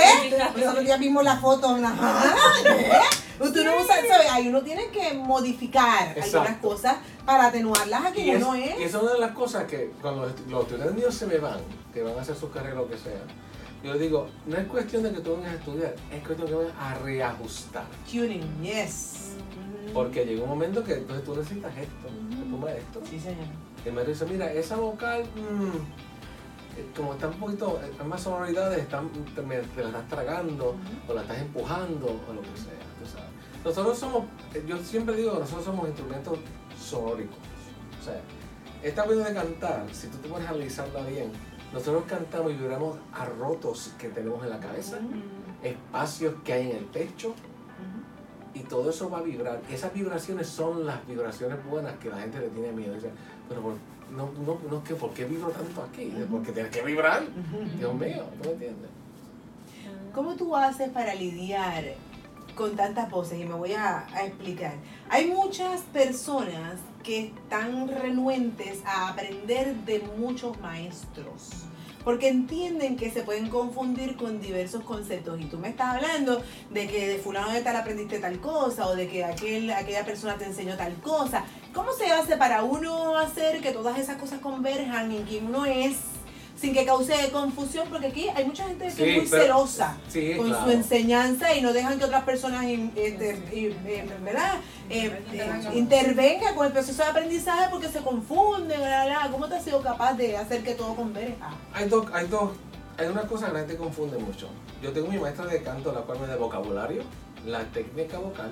Nosotros 0.57 0.85
ya 0.85 0.97
vimos 0.97 1.25
la 1.25 1.37
foto 1.39 1.77
en 1.77 1.83
la 1.83 1.91
¿eh? 2.67 3.01
Tú 3.39 3.65
no 3.65 3.77
usas, 3.77 4.01
¿sabes? 4.09 4.31
Ahí 4.33 4.49
uno 4.49 4.63
tiene 4.63 4.89
que 4.91 5.15
modificar 5.15 6.17
algunas 6.21 6.57
cosas 6.59 6.97
para 7.25 7.47
atenuarlas 7.47 8.07
a 8.07 8.13
que 8.13 8.23
Y 8.23 8.31
es, 8.31 8.41
no 8.41 8.57
y 8.57 8.65
es. 8.65 8.77
esa 8.81 8.97
es 8.99 9.03
una 9.03 9.13
de 9.13 9.19
las 9.21 9.31
cosas 9.33 9.65
que 9.65 9.93
cuando 10.03 10.23
los, 10.49 10.63
estudiantes 10.63 10.95
míos 10.97 11.15
se 11.15 11.27
me 11.27 11.39
van, 11.39 11.61
que 11.95 12.03
van 12.03 12.19
a 12.19 12.23
hacer 12.23 12.35
sus 12.37 12.51
carreras 12.51 12.79
o 12.79 12.83
lo 12.83 12.89
que 12.91 12.99
sea, 12.99 13.21
yo 13.83 13.97
digo, 13.99 14.29
no 14.47 14.57
es 14.57 14.67
cuestión 14.67 15.03
de 15.03 15.13
que 15.13 15.21
tú 15.21 15.37
vengas 15.37 15.53
a 15.53 15.55
estudiar, 15.57 15.95
es 16.13 16.23
cuestión 16.27 16.47
de 16.47 16.47
que 16.47 16.59
vengas 16.59 16.77
a 16.81 16.95
reajustar. 16.99 17.85
Tuning, 18.11 18.63
yes. 18.63 19.33
Porque 19.95 20.25
llega 20.25 20.43
un 20.43 20.49
momento 20.51 20.83
que 20.85 20.95
entonces 20.95 21.25
tú 21.25 21.35
necesitas 21.37 21.73
esto, 21.77 22.09
de 22.37 22.51
tu 22.51 22.57
maestro. 22.59 23.01
Sí, 23.09 23.19
señor. 23.21 23.47
Y 23.85 23.89
el 23.89 23.95
maestro 23.95 24.13
dice, 24.15 24.27
mira, 24.27 24.53
esa 24.53 24.77
vocal, 24.77 25.23
mm, 25.25 26.79
eh, 26.79 26.87
como 26.97 27.15
está 27.15 27.29
un 27.29 27.39
poquito, 27.39 27.81
eh, 27.85 27.91
hay 28.01 28.07
más 28.07 28.21
sonoridades, 28.23 28.79
están, 28.81 29.09
te, 29.35 29.43
me- 29.43 29.57
te 29.61 29.83
la 29.83 29.89
estás 29.89 30.09
tragando, 30.09 30.75
o 31.09 31.13
la 31.15 31.23
estás 31.23 31.39
empujando, 31.39 32.07
o 32.07 32.33
lo 32.35 32.43
que 32.43 32.49
sea. 32.57 32.79
tú 33.01 33.07
sabes. 33.11 33.29
Nosotros 33.65 33.99
somos, 33.99 34.25
eh, 34.55 34.65
yo 34.67 34.77
siempre 34.79 35.17
digo 35.17 35.33
que 35.35 35.41
nosotros 35.41 35.65
somos 35.65 35.89
instrumentos 35.89 36.39
sonóricos. 36.81 37.37
O 38.01 38.05
sea, 38.05 38.21
esta 38.83 39.05
vez 39.07 39.25
de 39.25 39.35
cantar, 39.35 39.85
si 39.93 40.07
tú 40.09 40.19
te 40.19 40.29
pones 40.29 40.47
a 40.47 40.51
analizarla 40.51 41.03
bien, 41.05 41.33
nosotros 41.73 42.05
cantamos 42.07 42.53
y 42.53 42.55
vibramos 42.55 42.97
a 43.13 43.25
rotos 43.25 43.93
que 43.99 44.09
tenemos 44.09 44.43
en 44.45 44.51
la 44.51 44.59
cabeza, 44.59 44.99
espacios 45.63 46.35
que 46.45 46.53
hay 46.53 46.71
en 46.71 46.77
el 46.77 46.85
pecho, 46.85 47.35
y 48.55 48.61
todo 48.61 48.91
eso 48.91 49.09
va 49.11 49.19
a 49.19 49.23
vibrar. 49.23 49.61
Esas 49.71 49.93
vibraciones 49.93 50.49
son 50.49 50.87
las 50.87 51.07
vibraciones 51.07 51.59
buenas 51.65 51.97
que 51.99 52.09
la 52.09 52.19
gente 52.19 52.41
le 52.41 52.49
tiene 52.49 52.73
miedo. 52.73 52.95
Dice, 52.95 53.11
pero 53.49 53.61
por, 53.61 53.75
no, 54.17 54.31
no, 54.45 54.59
no, 54.71 54.83
¿qué, 54.83 54.95
¿por 54.95 55.11
qué 55.13 55.25
vibro 55.27 55.51
tanto 55.51 55.83
aquí? 55.83 56.13
Porque 56.31 56.53
tienes 56.53 56.73
que 56.73 56.83
vibrar. 56.83 57.23
Dios 57.79 57.95
mío, 57.95 58.25
¿no 58.39 58.45
me 58.45 58.53
entiendes? 58.53 58.91
¿Cómo 60.15 60.35
tú 60.35 60.57
haces 60.57 60.89
para 60.91 61.15
lidiar 61.15 61.85
con 62.57 62.75
tantas 62.75 63.11
voces? 63.11 63.39
Y 63.39 63.45
me 63.45 63.55
voy 63.55 63.75
a, 63.75 64.07
a 64.13 64.25
explicar. 64.25 64.75
Hay 65.09 65.31
muchas 65.31 65.83
personas 65.83 66.81
que 67.03 67.27
están 67.27 67.89
renuentes 67.89 68.81
a 68.85 69.09
aprender 69.09 69.75
de 69.85 70.01
muchos 70.19 70.59
maestros. 70.61 71.51
Porque 72.05 72.29
entienden 72.29 72.97
que 72.97 73.11
se 73.11 73.23
pueden 73.23 73.49
confundir 73.49 74.17
con 74.17 74.41
diversos 74.41 74.83
conceptos. 74.85 75.41
Y 75.41 75.45
tú 75.45 75.59
me 75.59 75.69
estás 75.69 75.97
hablando 75.97 76.43
de 76.71 76.87
que 76.87 77.09
de 77.09 77.19
fulano 77.19 77.53
de 77.53 77.61
tal 77.61 77.77
aprendiste 77.77 78.19
tal 78.19 78.41
cosa 78.41 78.87
o 78.87 78.97
de 78.97 79.09
que 79.09 79.25
aquel, 79.25 79.71
aquella 79.71 80.05
persona 80.05 80.37
te 80.37 80.47
enseñó 80.47 80.77
tal 80.77 80.95
cosa. 81.03 81.45
¿Cómo 81.75 81.93
se 81.93 82.07
hace 82.07 82.37
para 82.37 82.63
uno 82.63 83.19
hacer 83.19 83.61
que 83.61 83.73
todas 83.73 83.99
esas 83.99 84.17
cosas 84.17 84.41
converjan 84.41 85.13
en 85.13 85.25
quien 85.25 85.47
uno 85.47 85.67
es 85.67 85.97
sin 86.61 86.75
que 86.75 86.85
cause 86.85 87.31
confusión? 87.33 87.87
Porque 87.89 88.09
aquí 88.09 88.29
hay 88.29 88.45
mucha 88.45 88.65
gente 88.67 88.87
que 88.87 88.91
Sí, 88.91 89.03
es 89.05 89.17
muy 89.19 89.27
pero- 89.31 89.43
celosa 89.45 89.97
Sí, 90.09 90.35
con 90.37 90.49
claro. 90.49 90.65
su 90.65 90.71
enseñanza 90.73 91.55
y 91.55 91.61
no 91.63 91.73
dejan 91.73 91.99
que 91.99 92.05
otras 92.05 92.25
personas 92.25 92.65
in- 92.65 92.93
este, 92.97 93.31
eh, 93.53 94.09
¿verdad? 94.23 94.55
Eh, 94.91 95.23
eh, 95.33 95.69
intervengan 95.75 96.55
con 96.55 96.67
el 96.67 96.73
proceso 96.73 97.03
de 97.05 97.09
aprendizaje 97.11 97.69
porque 97.71 97.89
se 97.89 98.01
confunden. 98.01 98.79
bla, 98.81 99.05
bla, 99.05 99.05
bla. 99.07 99.29
¿Cómo 99.31 99.49
te 99.49 99.55
has 99.57 99.65
sido 99.65 99.83
capaz 99.83 100.15
de 100.15 100.37
hacer 100.37 100.63
que 100.63 100.75
todo 100.75 100.95
converja? 100.95 101.51
Hay 101.75 101.89
dos, 101.89 102.07
hay 102.13 102.27
dos, 102.27 102.51
hay 102.97 103.07
una 103.07 103.23
cosa 103.23 103.47
que 103.47 103.53
la 103.53 103.59
gente 103.61 103.77
confunde 103.77 104.19
mucho. 104.19 104.49
Yo 104.83 104.93
tengo 104.93 105.09
mi 105.09 105.19
maestra 105.19 105.47
de 105.47 105.63
canto, 105.63 105.93
la 105.93 106.01
cual 106.01 106.21
me 106.21 106.27
da 106.27 106.37
vocabulario, 106.37 107.03
la 107.47 107.61
técnica 107.67 108.19
vocal, 108.19 108.51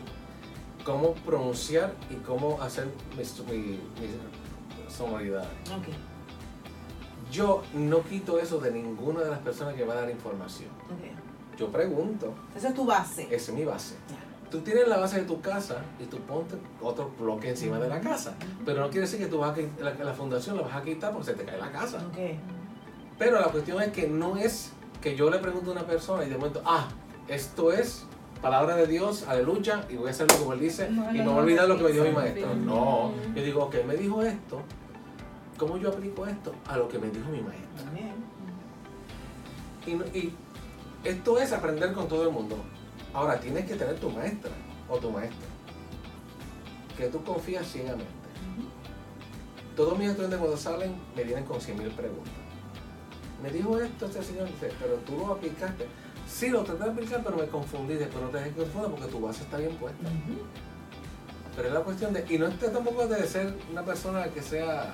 cómo 0.85 1.15
pronunciar 1.15 1.93
y 2.11 2.15
cómo 2.25 2.61
hacer 2.63 2.87
mis, 3.19 3.39
mi- 3.49 3.81
mis 4.01 4.95
sonoridades. 4.97 5.49
Ok, 5.77 5.89
Yo 7.31 7.63
no 7.75 8.03
quito 8.03 8.39
eso 8.39 8.59
de 8.59 8.71
ninguna 8.71 9.21
de 9.21 9.31
las 9.31 9.41
personas 9.41 9.75
que 9.75 9.85
va 9.85 9.95
a 9.95 9.97
dar 10.03 10.11
información. 10.11 10.71
Yo 11.59 11.69
pregunto, 11.73 12.35
Esa 12.55 12.69
es 12.69 12.75
tu 12.75 12.85
base. 12.85 13.23
esa 13.25 13.53
es 13.53 13.59
mi 13.59 13.65
base. 13.65 13.95
Tú 14.51 14.61
tienes 14.61 14.87
la 14.87 14.99
base 14.99 15.21
de 15.21 15.25
tu 15.27 15.41
casa 15.41 15.79
y 15.99 16.05
tú 16.05 16.19
ponte 16.19 16.55
otro 16.81 17.11
bloque 17.19 17.49
encima 17.49 17.79
de 17.81 17.89
la 17.89 18.01
casa. 18.01 18.35
Pero 18.65 18.81
no 18.81 18.87
quiere 18.91 19.03
decir 19.07 19.19
que 19.19 19.27
tú 19.27 19.39
vas 19.39 19.51
a 19.51 19.61
quit- 19.61 19.77
la, 19.81 19.93
la 19.95 20.13
fundación 20.15 20.57
la 20.57 20.63
vas 20.63 20.77
a 20.77 20.83
quitar 20.83 21.13
porque 21.13 21.27
se 21.27 21.35
te 21.35 21.45
cae 21.45 21.59
la 21.59 21.73
casa. 21.73 21.99
Ok. 22.09 22.37
Pero 23.19 23.41
la 23.41 23.49
cuestión 23.49 23.83
es 23.83 23.91
que 23.91 24.07
no 24.07 24.37
es 24.37 24.73
que 25.01 25.17
yo 25.17 25.31
le 25.31 25.39
pregunto 25.39 25.71
a 25.71 25.73
una 25.73 25.87
persona 25.87 26.25
y 26.25 26.29
de 26.29 26.37
momento, 26.37 26.63
ah, 26.65 26.87
esto 27.29 27.73
es 27.73 28.05
palabra 28.43 28.77
de 28.77 28.87
Dios, 28.87 29.25
aleluya, 29.27 29.85
y 29.89 29.97
voy 29.97 30.09
a 30.09 30.11
hacerlo 30.11 30.37
como 30.39 30.53
él 30.53 30.61
dice, 30.61 30.91
No, 30.91 31.13
y 31.13 31.19
no, 31.19 31.25
me 31.25 31.31
voy 31.31 31.39
a 31.39 31.43
olvidar 31.43 31.69
lo 31.69 31.77
que 31.79 31.85
me 31.85 31.93
dijo 31.93 32.05
mi 32.05 32.13
maestro. 32.13 32.55
No, 32.55 33.13
yo 33.35 33.43
digo, 33.43 33.65
ok, 33.65 33.77
me 33.87 33.97
dijo 33.97 34.23
esto, 34.23 34.61
¿cómo 35.59 35.77
yo 35.79 35.91
aplico 35.91 36.27
esto 36.27 36.55
a 36.67 36.77
lo 36.77 36.89
que 36.89 36.99
me 36.99 37.11
dijo 37.11 37.29
mi 37.31 37.41
maestro? 37.41 37.85
También. 37.85 38.15
Y, 39.87 40.19
y 40.19 40.35
esto 41.05 41.39
es 41.39 41.53
aprender 41.53 41.93
con 41.93 42.09
todo 42.09 42.25
el 42.25 42.31
mundo. 42.31 42.57
Ahora, 43.15 43.39
tienes 43.41 43.67
que 43.67 43.77
tener 43.77 43.99
tu 43.99 44.11
maestra 44.11 44.51
o 44.89 44.99
tu 44.99 45.11
maestro, 45.11 45.47
que 46.97 47.07
tú 47.09 47.23
confías 47.25 47.67
ciegamente. 47.67 48.07
Todos 49.77 49.99
mis 49.99 50.09
estudiantes 50.09 50.39
cuando 50.39 50.57
salen 50.57 50.97
me 51.15 51.23
vienen 51.23 51.45
con 51.45 51.59
100.000 51.59 51.93
preguntas. 51.93 52.33
Me 53.43 53.51
dijo 53.51 53.79
esto 53.79 54.07
este 54.07 54.23
señor, 54.23 54.47
dice, 54.47 54.73
pero 54.81 54.95
tú 55.07 55.19
lo 55.19 55.35
aplicaste. 55.35 55.87
Sí, 56.27 56.49
lo 56.49 56.65
traté 56.65 56.85
de 56.85 56.91
aplicar, 56.91 57.23
pero 57.23 57.37
me 57.37 57.47
confundí. 57.47 57.95
Después 57.95 58.25
no 58.25 58.31
te 58.31 58.39
dejes 58.39 58.55
confundir 58.55 58.91
porque 58.91 59.07
tu 59.07 59.21
base 59.21 59.43
está 59.43 59.59
bien 59.59 59.77
puesta. 59.77 60.09
Pero 61.55 61.69
es 61.69 61.75
la 61.75 61.81
cuestión 61.81 62.13
de, 62.13 62.25
y 62.29 62.39
no 62.39 62.47
es 62.49 62.59
tampoco 62.59 63.07
de 63.07 63.27
ser 63.27 63.55
una 63.71 63.85
persona 63.85 64.25
que 64.29 64.43
sea 64.43 64.93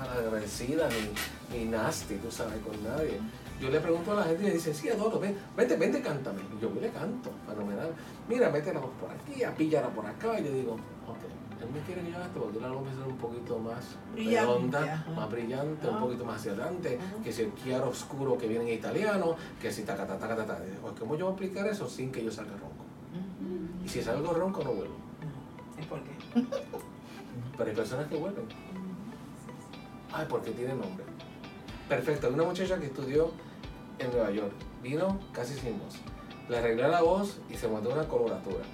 malagradecida 0.00 0.88
ni, 0.88 1.58
ni 1.58 1.64
nasty, 1.66 2.14
tú 2.16 2.30
sabes, 2.30 2.58
con 2.62 2.82
nadie. 2.82 3.18
Yo 3.60 3.68
le 3.68 3.78
pregunto 3.80 4.12
a 4.12 4.16
la 4.16 4.22
gente 4.24 4.42
y 4.42 4.46
me 4.46 4.52
dicen, 4.54 4.74
sí, 4.74 4.88
Eduardo, 4.88 5.20
ven, 5.20 5.36
vente, 5.54 5.76
vente, 5.76 6.00
cántame. 6.00 6.40
Y 6.56 6.62
yo 6.62 6.70
y 6.74 6.80
le 6.80 6.90
canto, 6.90 7.30
fenomenal. 7.46 7.92
Mira, 8.28 8.48
mete 8.50 8.72
la 8.72 8.80
voz 8.80 8.90
por 8.98 9.10
aquí, 9.10 9.44
apíllala 9.44 9.88
por 9.90 10.06
acá. 10.06 10.40
Y 10.40 10.44
yo 10.44 10.52
digo, 10.52 10.72
ok, 10.72 11.18
él 11.60 11.68
me 11.70 11.80
quiere 11.80 12.00
que 12.00 12.10
yo 12.12 12.18
esto 12.22 12.40
porque 12.40 12.58
la 12.58 12.68
ser 12.68 13.06
un 13.06 13.18
poquito 13.18 13.58
más 13.58 13.84
Brillante, 14.14 14.40
redonda, 14.40 14.94
ajá. 14.94 15.10
más 15.10 15.30
brillante, 15.30 15.88
un 15.88 16.00
poquito 16.00 16.24
más 16.24 16.36
hacia 16.40 16.52
adelante, 16.52 16.98
Ajá. 16.98 17.22
que 17.22 17.32
si 17.32 17.42
el 17.42 17.54
chiaro 17.54 17.90
oscuro 17.90 18.38
que 18.38 18.48
viene 18.48 18.64
en 18.64 18.78
italiano, 18.78 19.36
que 19.60 19.70
si 19.70 19.82
taca, 19.82 20.06
taca, 20.06 20.26
taca, 20.26 20.46
taca. 20.46 20.62
Y 20.64 20.98
¿Cómo 20.98 21.16
yo 21.16 21.26
voy 21.26 21.32
a 21.32 21.34
aplicar 21.34 21.66
eso 21.66 21.86
sin 21.86 22.10
que 22.10 22.24
yo 22.24 22.30
salga 22.30 22.52
ronco? 22.52 22.84
Y 23.84 23.88
si 23.88 24.02
salgo 24.02 24.32
ronco, 24.32 24.64
no 24.64 24.72
vuelvo. 24.72 24.94
Es 25.78 25.84
porque. 25.86 26.10
Pero 27.58 27.70
hay 27.70 27.76
personas 27.76 28.06
que 28.08 28.16
vuelven. 28.16 28.44
Ay, 30.12 30.26
porque 30.28 30.50
tiene 30.50 30.74
nombre. 30.74 31.04
Perfecto, 31.88 32.28
una 32.28 32.44
muchacha 32.44 32.78
que 32.78 32.86
estudió 32.86 33.30
en 33.98 34.10
Nueva 34.10 34.30
York. 34.30 34.52
Vino 34.82 35.18
casi 35.32 35.54
sin 35.54 35.78
voz. 35.78 35.96
Le 36.48 36.58
arreglé 36.58 36.88
la 36.88 37.02
voz 37.02 37.40
y 37.48 37.56
se 37.56 37.68
mandó 37.68 37.92
una 37.92 38.08
coloratura. 38.08 38.64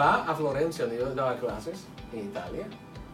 Va 0.00 0.24
a 0.24 0.34
Florencia, 0.34 0.86
donde 0.86 1.00
yo 1.00 1.14
daba 1.14 1.38
clases, 1.38 1.84
en 2.12 2.26
Italia, 2.26 2.66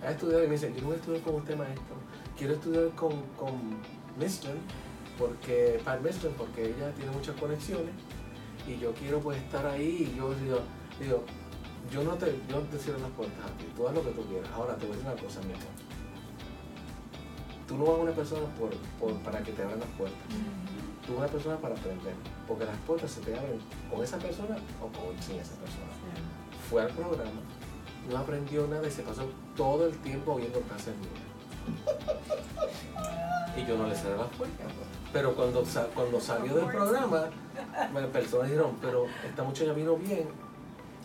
a 0.03 0.11
estudiar 0.11 0.45
y 0.45 0.47
me 0.47 0.53
dice, 0.53 0.73
yo 0.75 0.81
no 0.81 0.89
voy 0.89 0.97
a 0.97 0.99
estudiar 0.99 1.23
con 1.23 1.35
usted, 1.37 1.57
maestro. 1.57 1.97
Quiero 2.37 2.55
estudiar 2.55 2.89
con, 2.91 3.13
con 3.37 3.53
Mistral, 4.19 4.57
porque, 5.19 5.81
para 5.85 6.01
Mistral, 6.01 6.33
porque 6.39 6.71
ella 6.71 6.93
tiene 6.95 7.11
muchas 7.11 7.37
conexiones 7.37 7.95
y 8.67 8.79
yo 8.79 8.93
quiero 8.95 9.21
pues 9.21 9.39
estar 9.39 9.67
ahí 9.67 10.13
y 10.13 10.17
yo 10.17 10.33
digo, 10.35 11.25
yo 11.91 12.05
no 12.05 12.13
te, 12.15 12.27
yo 12.49 12.59
te 12.61 12.79
cierro 12.79 12.99
las 13.01 13.11
puertas 13.11 13.45
a 13.45 13.57
ti, 13.57 13.67
tú 13.75 13.89
haz 13.89 13.95
lo 13.95 14.03
que 14.03 14.11
tú 14.11 14.25
quieras. 14.27 14.51
Ahora 14.55 14.77
te 14.77 14.87
voy 14.87 14.95
a 14.95 14.97
decir 14.99 15.13
una 15.13 15.23
cosa, 15.23 15.41
mi 15.41 15.53
amor. 15.53 15.90
Tú 17.71 17.79
no 17.79 17.85
vas 17.85 17.95
a 17.95 18.03
una 18.03 18.11
persona 18.13 18.43
por, 18.59 18.71
por- 18.99 19.17
para 19.23 19.39
que 19.45 19.53
te 19.53 19.63
abran 19.63 19.79
las 19.79 19.89
puertas. 19.91 20.19
Tú 21.07 21.13
vas 21.15 21.21
a 21.21 21.23
una 21.23 21.29
persona 21.33 21.57
para 21.59 21.77
aprender. 21.77 22.15
Porque 22.49 22.65
las 22.65 22.77
puertas 22.79 23.11
se 23.13 23.21
te 23.21 23.39
abren 23.39 23.61
con 23.89 24.03
esa 24.03 24.19
persona 24.19 24.57
o 24.83 24.87
con, 24.89 25.23
sin 25.23 25.37
esa 25.39 25.55
persona. 25.55 25.87
Fue 26.69 26.83
al 26.83 26.89
programa, 26.91 27.31
no 28.11 28.19
aprendió 28.19 28.67
nada 28.67 28.89
y 28.89 28.91
se 28.91 29.03
pasó 29.03 29.23
todo 29.57 29.87
el 29.87 29.97
tiempo 29.99 30.33
oyendo 30.33 30.59
clases 30.63 30.95
mías. 30.99 31.31
Y 33.57 33.65
yo 33.67 33.77
no 33.79 33.87
le 33.87 33.95
cerré 33.95 34.17
las 34.17 34.29
puertas. 34.29 34.67
Pero 35.13 35.35
cuando, 35.37 35.65
cuando 35.95 36.21
salió 36.21 36.55
del 36.57 36.67
programa, 36.67 37.25
las 37.95 38.07
personas 38.13 38.49
dijeron, 38.49 38.77
pero 38.81 39.07
esta 39.29 39.43
muchacha 39.45 39.73
vino 39.75 39.97
bien 39.97 40.29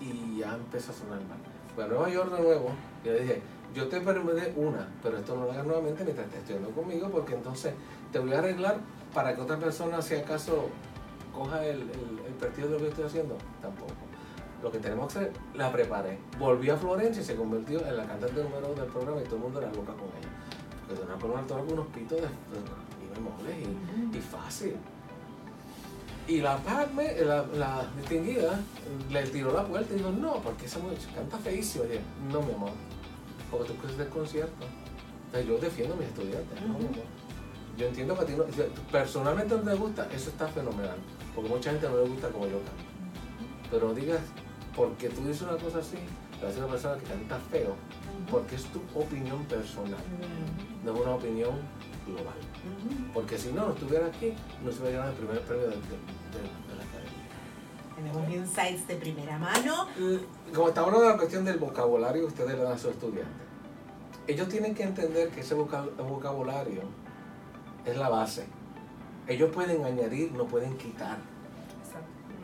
y 0.02 0.40
ya 0.40 0.54
empezó 0.56 0.92
a 0.92 0.96
sonar 0.96 1.20
mal. 1.22 1.38
Fui 1.76 1.84
a 1.84 1.88
Nueva 1.88 2.10
York 2.10 2.32
de 2.36 2.42
nuevo 2.42 2.70
y 3.04 3.08
le 3.08 3.20
dije, 3.22 3.42
yo 3.76 3.88
te 3.88 4.00
permití 4.02 4.42
una, 4.56 4.88
pero 5.04 5.18
esto 5.18 5.36
no 5.36 5.46
lo 5.46 5.52
hagas 5.52 5.66
nuevamente 5.66 6.04
mientras 6.04 6.26
estés 6.28 6.42
estudiando 6.42 6.70
conmigo 6.72 7.10
porque 7.10 7.34
entonces 7.36 7.74
te 8.12 8.20
voy 8.20 8.34
a 8.34 8.40
arreglar 8.40 8.78
para 9.14 9.36
que 9.36 9.42
otra 9.42 9.58
persona, 9.58 10.02
si 10.02 10.16
acaso, 10.16 10.70
coja 11.34 11.64
el, 11.66 11.82
el, 11.82 12.20
el 12.28 12.34
partido 12.40 12.68
de 12.70 12.74
lo 12.74 12.80
que 12.80 12.88
estoy 12.90 13.06
haciendo. 13.06 13.38
Tampoco. 13.62 13.92
Lo 14.64 14.72
que 14.72 14.80
tenemos 14.80 15.12
que 15.14 15.20
hacer, 15.20 15.32
la 15.54 15.72
preparé. 15.72 16.18
Volví 16.40 16.70
a 16.70 16.78
Florencia 16.78 17.22
y 17.22 17.26
se 17.26 17.36
convirtió 17.36 17.86
en 17.86 17.98
la 17.98 18.06
cantante 18.06 18.42
número 18.42 18.68
uno 18.72 18.82
del 18.82 18.92
programa 18.92 19.22
y 19.22 19.26
todo 19.26 19.36
el 19.36 19.42
mundo 19.44 19.60
era 19.60 19.68
loca 19.70 19.94
con 19.94 20.08
ella. 20.18 20.30
Porque 20.88 21.02
con 21.22 21.32
una 21.32 21.42
con 21.46 21.72
unos 21.74 21.88
pitos 21.88 22.18
de, 22.22 22.24
de- 22.24 22.96
y 23.52 24.14
y, 24.14 24.18
y 24.18 24.22
fácil. 24.22 24.76
Y 26.28 26.42
la 26.42 26.58
Padme, 26.58 27.14
la, 27.22 27.46
la 27.56 27.86
distinguida, 27.98 28.60
le 29.12 29.24
tiró 29.28 29.54
la 29.54 29.64
puerta 29.66 29.94
y 29.94 29.98
dijo, 29.98 30.10
no, 30.12 30.36
porque 30.42 30.66
esa 30.66 30.80
mujer 30.80 30.98
canta 31.14 31.38
feísimo. 31.38 31.86
Y 31.86 31.88
dije, 31.90 32.02
no, 32.32 32.42
mi 32.42 32.54
amor, 32.54 32.72
porque 33.58 33.74
tú 33.74 33.80
escuchas 33.80 34.00
el 34.00 34.10
concierto. 34.10 34.66
Entonces 35.28 35.48
yo 35.50 35.58
defiendo 35.58 35.96
a 35.96 35.98
mis 35.98 36.08
estudiantes. 36.08 36.60
Yo 37.78 37.88
entiendo 37.88 38.16
que 38.16 38.22
a 38.22 38.26
ti 38.26 38.34
no, 38.38 38.44
personalmente 38.92 39.54
no 39.56 39.62
te 39.62 39.76
gusta, 39.76 40.08
eso 40.12 40.30
está 40.30 40.48
fenomenal, 40.48 40.96
porque 41.36 41.50
mucha 41.50 41.72
gente 41.72 41.90
no 41.90 41.98
le 41.98 42.08
gusta 42.10 42.30
como 42.30 42.46
yo 42.46 42.58
canto. 42.60 42.84
Pero 43.70 43.88
no 43.90 43.94
digas, 43.94 44.22
porque 44.76 45.10
tú 45.10 45.22
dices 45.28 45.42
una 45.42 45.58
cosa 45.58 45.80
así, 45.80 45.98
le 46.40 46.48
haces 46.48 46.58
a 46.62 46.64
una 46.64 46.72
persona 46.74 46.98
que 46.98 47.04
canta 47.06 47.38
feo, 47.52 47.76
porque 48.32 48.56
es 48.56 48.64
tu 48.66 48.80
opinión 48.98 49.44
personal, 49.46 50.00
no 50.86 50.94
es 50.94 51.02
una 51.02 51.16
opinión 51.16 51.52
global. 52.06 52.36
Porque 53.14 53.38
si 53.38 53.52
no, 53.52 53.68
no 53.68 53.74
estuviera 53.74 54.06
aquí, 54.08 54.34
no 54.64 54.72
se 54.72 54.80
hubiera 54.82 55.00
ganado 55.00 55.12
el 55.12 55.18
primer 55.18 55.42
premio 55.42 55.64
de, 55.68 55.76
de- 55.76 55.82
de- 55.82 56.70
de 56.70 56.76
la 56.78 56.84
academia. 56.84 57.26
Tenemos 57.96 58.30
insights 58.30 58.88
de 58.88 58.96
primera 58.96 59.38
mano. 59.38 59.88
Como 60.54 60.70
está 60.70 60.80
hablando 60.82 61.02
de 61.02 61.10
la 61.10 61.18
cuestión 61.18 61.44
del 61.44 61.58
vocabulario 61.58 62.22
que 62.22 62.28
ustedes 62.28 62.52
le 62.58 62.64
dan 62.64 62.74
a 62.74 62.78
sus 62.78 62.92
estudiantes, 62.92 63.45
ellos 64.28 64.48
tienen 64.50 64.74
que 64.76 64.84
entender 64.84 65.30
que 65.30 65.42
ese 65.42 65.56
voca- 65.56 65.86
vocabulario 65.98 66.82
es 67.86 67.98
la 67.98 68.10
base. 68.10 68.46
Ellos 69.28 69.52
pueden 69.54 69.84
añadir, 69.86 70.32
no 70.34 70.46
pueden 70.46 70.78
quitar. 70.78 71.18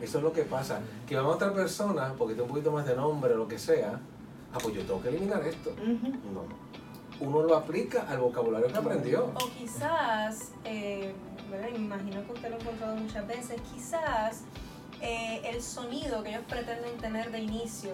Eso 0.00 0.18
es 0.18 0.24
lo 0.24 0.32
que 0.32 0.42
pasa. 0.42 0.80
Que 1.06 1.16
vamos 1.16 1.32
a 1.32 1.36
otra 1.36 1.52
persona, 1.54 2.14
porque 2.18 2.34
tiene 2.34 2.42
un 2.44 2.48
poquito 2.48 2.72
más 2.72 2.86
de 2.86 2.96
nombre 2.96 3.34
o 3.34 3.36
lo 3.36 3.48
que 3.48 3.58
sea, 3.58 4.00
ah, 4.52 4.58
pues 4.60 4.74
yo 4.74 4.82
tengo 4.82 5.00
que 5.00 5.08
eliminar 5.08 5.42
esto. 5.46 5.72
No. 6.32 6.42
Uno 7.20 7.42
lo 7.42 7.56
aplica 7.56 8.02
al 8.08 8.18
vocabulario 8.18 8.66
que 8.66 8.76
aprendió. 8.78 9.26
O 9.26 9.50
quizás, 9.56 10.50
eh, 10.64 11.12
me 11.50 11.70
imagino 11.78 12.24
que 12.26 12.32
usted 12.32 12.50
lo 12.50 12.56
ha 12.56 12.58
encontrado 12.58 12.96
muchas 12.96 13.26
veces, 13.28 13.60
quizás 13.72 14.42
eh, 15.00 15.40
el 15.44 15.62
sonido 15.62 16.22
que 16.24 16.30
ellos 16.30 16.42
pretenden 16.48 16.96
tener 16.98 17.30
de 17.30 17.38
inicio 17.40 17.92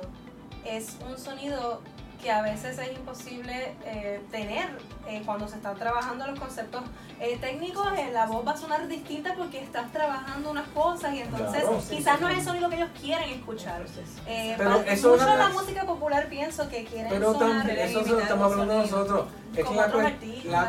es 0.65 0.97
un 1.07 1.19
sonido 1.19 1.81
que 2.21 2.31
a 2.31 2.43
veces 2.43 2.79
es 2.79 2.93
imposible 2.97 3.75
eh, 3.85 4.21
tener 4.31 4.69
eh, 5.09 5.23
cuando 5.25 5.47
se 5.49 5.57
están 5.57 5.77
trabajando 5.77 6.27
los 6.27 6.39
conceptos 6.39 6.83
eh, 7.21 7.39
técnicos, 7.41 7.87
eh, 7.97 8.11
la 8.13 8.27
voz 8.27 8.47
va 8.47 8.53
a 8.53 8.57
sonar 8.57 8.87
distinta 8.89 9.35
porque 9.37 9.61
estás 9.63 9.91
trabajando 9.93 10.51
unas 10.51 10.67
cosas 10.69 11.15
y 11.15 11.21
entonces 11.21 11.63
Claro. 11.63 11.81
quizás 11.89 12.21
no 12.21 12.29
es 12.29 12.39
el 12.39 12.45
sonido 12.45 12.69
que 12.69 12.77
ellos 12.77 12.91
quieren 13.01 13.31
escuchar. 13.31 13.85
Eh, 14.27 14.55
Pero 14.59 14.81
eso 14.83 15.11
mucho 15.13 15.25
la 15.37 15.49
música 15.51 15.85
popular 15.87 16.29
pienso 16.29 16.69
que 16.69 16.85
quieren 16.85 17.09
Pero 17.09 17.33
sonar 17.35 17.67
también, 17.67 17.79
eso 17.89 18.03
se 18.05 18.11
lo 18.11 18.21
estamos 18.21 18.53
hablando 18.53 18.75
sonido. 18.75 18.97
nosotros. 18.99 19.27
Es 19.57 19.65
que 19.65 19.75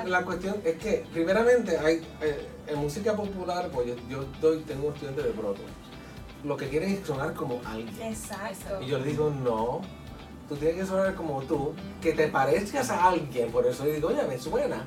la, 0.10 0.24
cuestión 0.24 0.56
es 0.64 0.76
que, 0.78 1.06
primeramente, 1.12 1.78
hay 1.78 2.08
eh, 2.22 2.48
en 2.68 2.78
música 2.80 3.14
popular, 3.16 3.70
pues 3.74 3.88
yo, 3.88 3.96
yo 4.08 4.24
doy, 4.40 4.60
tengo 4.62 4.88
un 4.88 4.94
estudiante 4.94 5.24
de 5.24 5.32
Broadway. 5.32 5.68
Lo 6.44 6.56
que 6.56 6.70
quieren 6.70 6.92
es 6.94 7.06
sonar 7.06 7.34
como 7.34 7.60
alguien. 7.66 7.90
Exacto. 8.02 8.82
Y 8.82 8.88
yo 8.88 8.98
le 9.00 9.06
digo, 9.06 9.30
no, 9.30 9.82
tú 10.50 10.56
tienes 10.56 10.78
que 10.78 10.86
sonar 10.86 11.16
como 11.16 11.42
tú, 11.44 11.74
que 12.02 12.14
te 12.14 12.28
parezcas 12.28 12.90
a 12.90 13.10
alguien. 13.10 13.52
Por 13.52 13.66
eso 13.66 13.86
digo, 13.86 14.10
oye, 14.10 14.24
me 14.28 14.38
suena. 14.38 14.84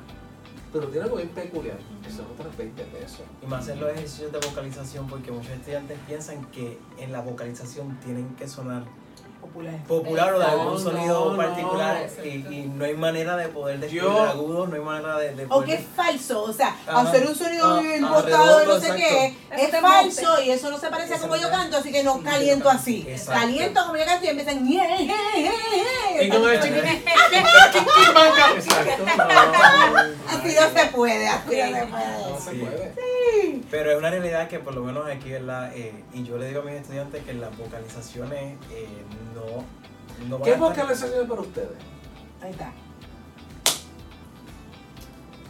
Pero 0.71 0.87
tiene 0.87 1.05
algo 1.05 1.17
bien 1.17 1.29
peculiar. 1.29 1.77
Eso 2.05 2.23
es 2.23 2.27
otras 2.39 2.55
20 2.57 2.83
pesos. 2.85 3.21
Y 3.41 3.45
más 3.45 3.67
en 3.69 3.79
los 3.79 3.91
ejercicios 3.91 4.31
de 4.31 4.39
vocalización, 4.39 5.07
porque 5.07 5.31
muchos 5.31 5.51
estudiantes 5.51 5.97
piensan 6.07 6.45
que 6.51 6.79
en 6.97 7.11
la 7.11 7.21
vocalización 7.21 7.97
tienen 7.99 8.35
que 8.35 8.47
sonar 8.47 8.83
Popular. 9.43 9.83
popular 9.87 10.33
o 10.33 10.39
de 10.39 10.45
algún 10.45 10.73
No, 10.73 10.79
sonido 10.79 11.31
no, 11.31 11.37
particular 11.37 12.07
no. 12.17 12.23
y, 12.25 12.29
y 12.29 12.71
no 12.73 12.85
hay 12.85 12.93
manera 12.95 13.35
de 13.37 13.49
poder 13.49 13.79
describir 13.79 14.05
Yo- 14.09 14.21
agudos, 14.23 14.69
no 14.69 14.75
hay 14.75 14.81
manera 14.81 15.17
de, 15.17 15.35
de 15.35 15.45
O 15.49 15.61
que 15.63 15.73
es 15.75 15.81
falso, 15.95 16.43
o 16.43 16.53
sea, 16.53 16.75
Ajá. 16.87 17.01
hacer 17.01 17.27
un 17.27 17.35
sonido 17.35 17.65
Ah, 17.75 17.79
bien 17.81 18.05
ah, 18.05 18.21
de 18.21 18.31
no 18.31 18.79
sé 18.79 18.87
exacto. 18.87 18.95
qué, 18.95 19.35
es 19.51 19.71
te 19.71 19.81
falso 19.81 20.41
y 20.41 20.49
eso 20.51 20.69
no 20.71 20.79
se 20.79 20.87
parece 20.89 21.13
a 21.15 21.19
como 21.19 21.35
yo 21.35 21.49
canto, 21.51 21.77
así 21.77 21.91
que 21.91 22.03
no 22.03 22.15
Sí, 22.17 22.23
caliento 22.23 22.69
así. 22.69 23.05
Exacto. 23.07 23.41
Caliento 23.41 23.81
como 23.85 23.97
yo 23.97 24.05
canto 24.05 24.25
y 24.25 24.29
empiezan. 24.29 24.67
Y 24.67 24.77
el 24.79 26.61
chiquitito. 26.61 27.17
Exacto. 28.55 29.03
Así 30.27 30.55
no 30.55 30.79
se 30.79 30.85
puede, 30.87 31.27
así 31.27 31.45
no 31.45 31.53
se 31.55 31.85
No 31.85 31.89
puede. 31.91 32.39
se 32.39 32.51
Sí. 32.51 32.57
puede. 32.59 32.93
Pero 33.71 33.91
es 33.91 33.97
una 33.97 34.09
realidad 34.09 34.47
que 34.47 34.59
por 34.59 34.73
lo 34.73 34.81
menos 34.81 35.07
aquí, 35.07 35.29
¿verdad? 35.31 35.71
Eh, 35.75 35.93
y 36.13 36.23
yo 36.23 36.37
le 36.37 36.47
digo 36.47 36.61
a 36.61 36.63
mis 36.65 36.75
estudiantes 36.75 37.23
que 37.23 37.33
las 37.33 37.55
vocalizaciones 37.57 38.55
eh, 38.71 38.87
no, 39.33 40.37
no 40.37 40.43
¿Qué 40.43 40.51
a 40.51 40.53
estar- 40.55 40.59
vocalización 40.69 41.27
para 41.27 41.41
ustedes? 41.41 41.69
Ahí 42.41 42.51
está. 42.51 42.71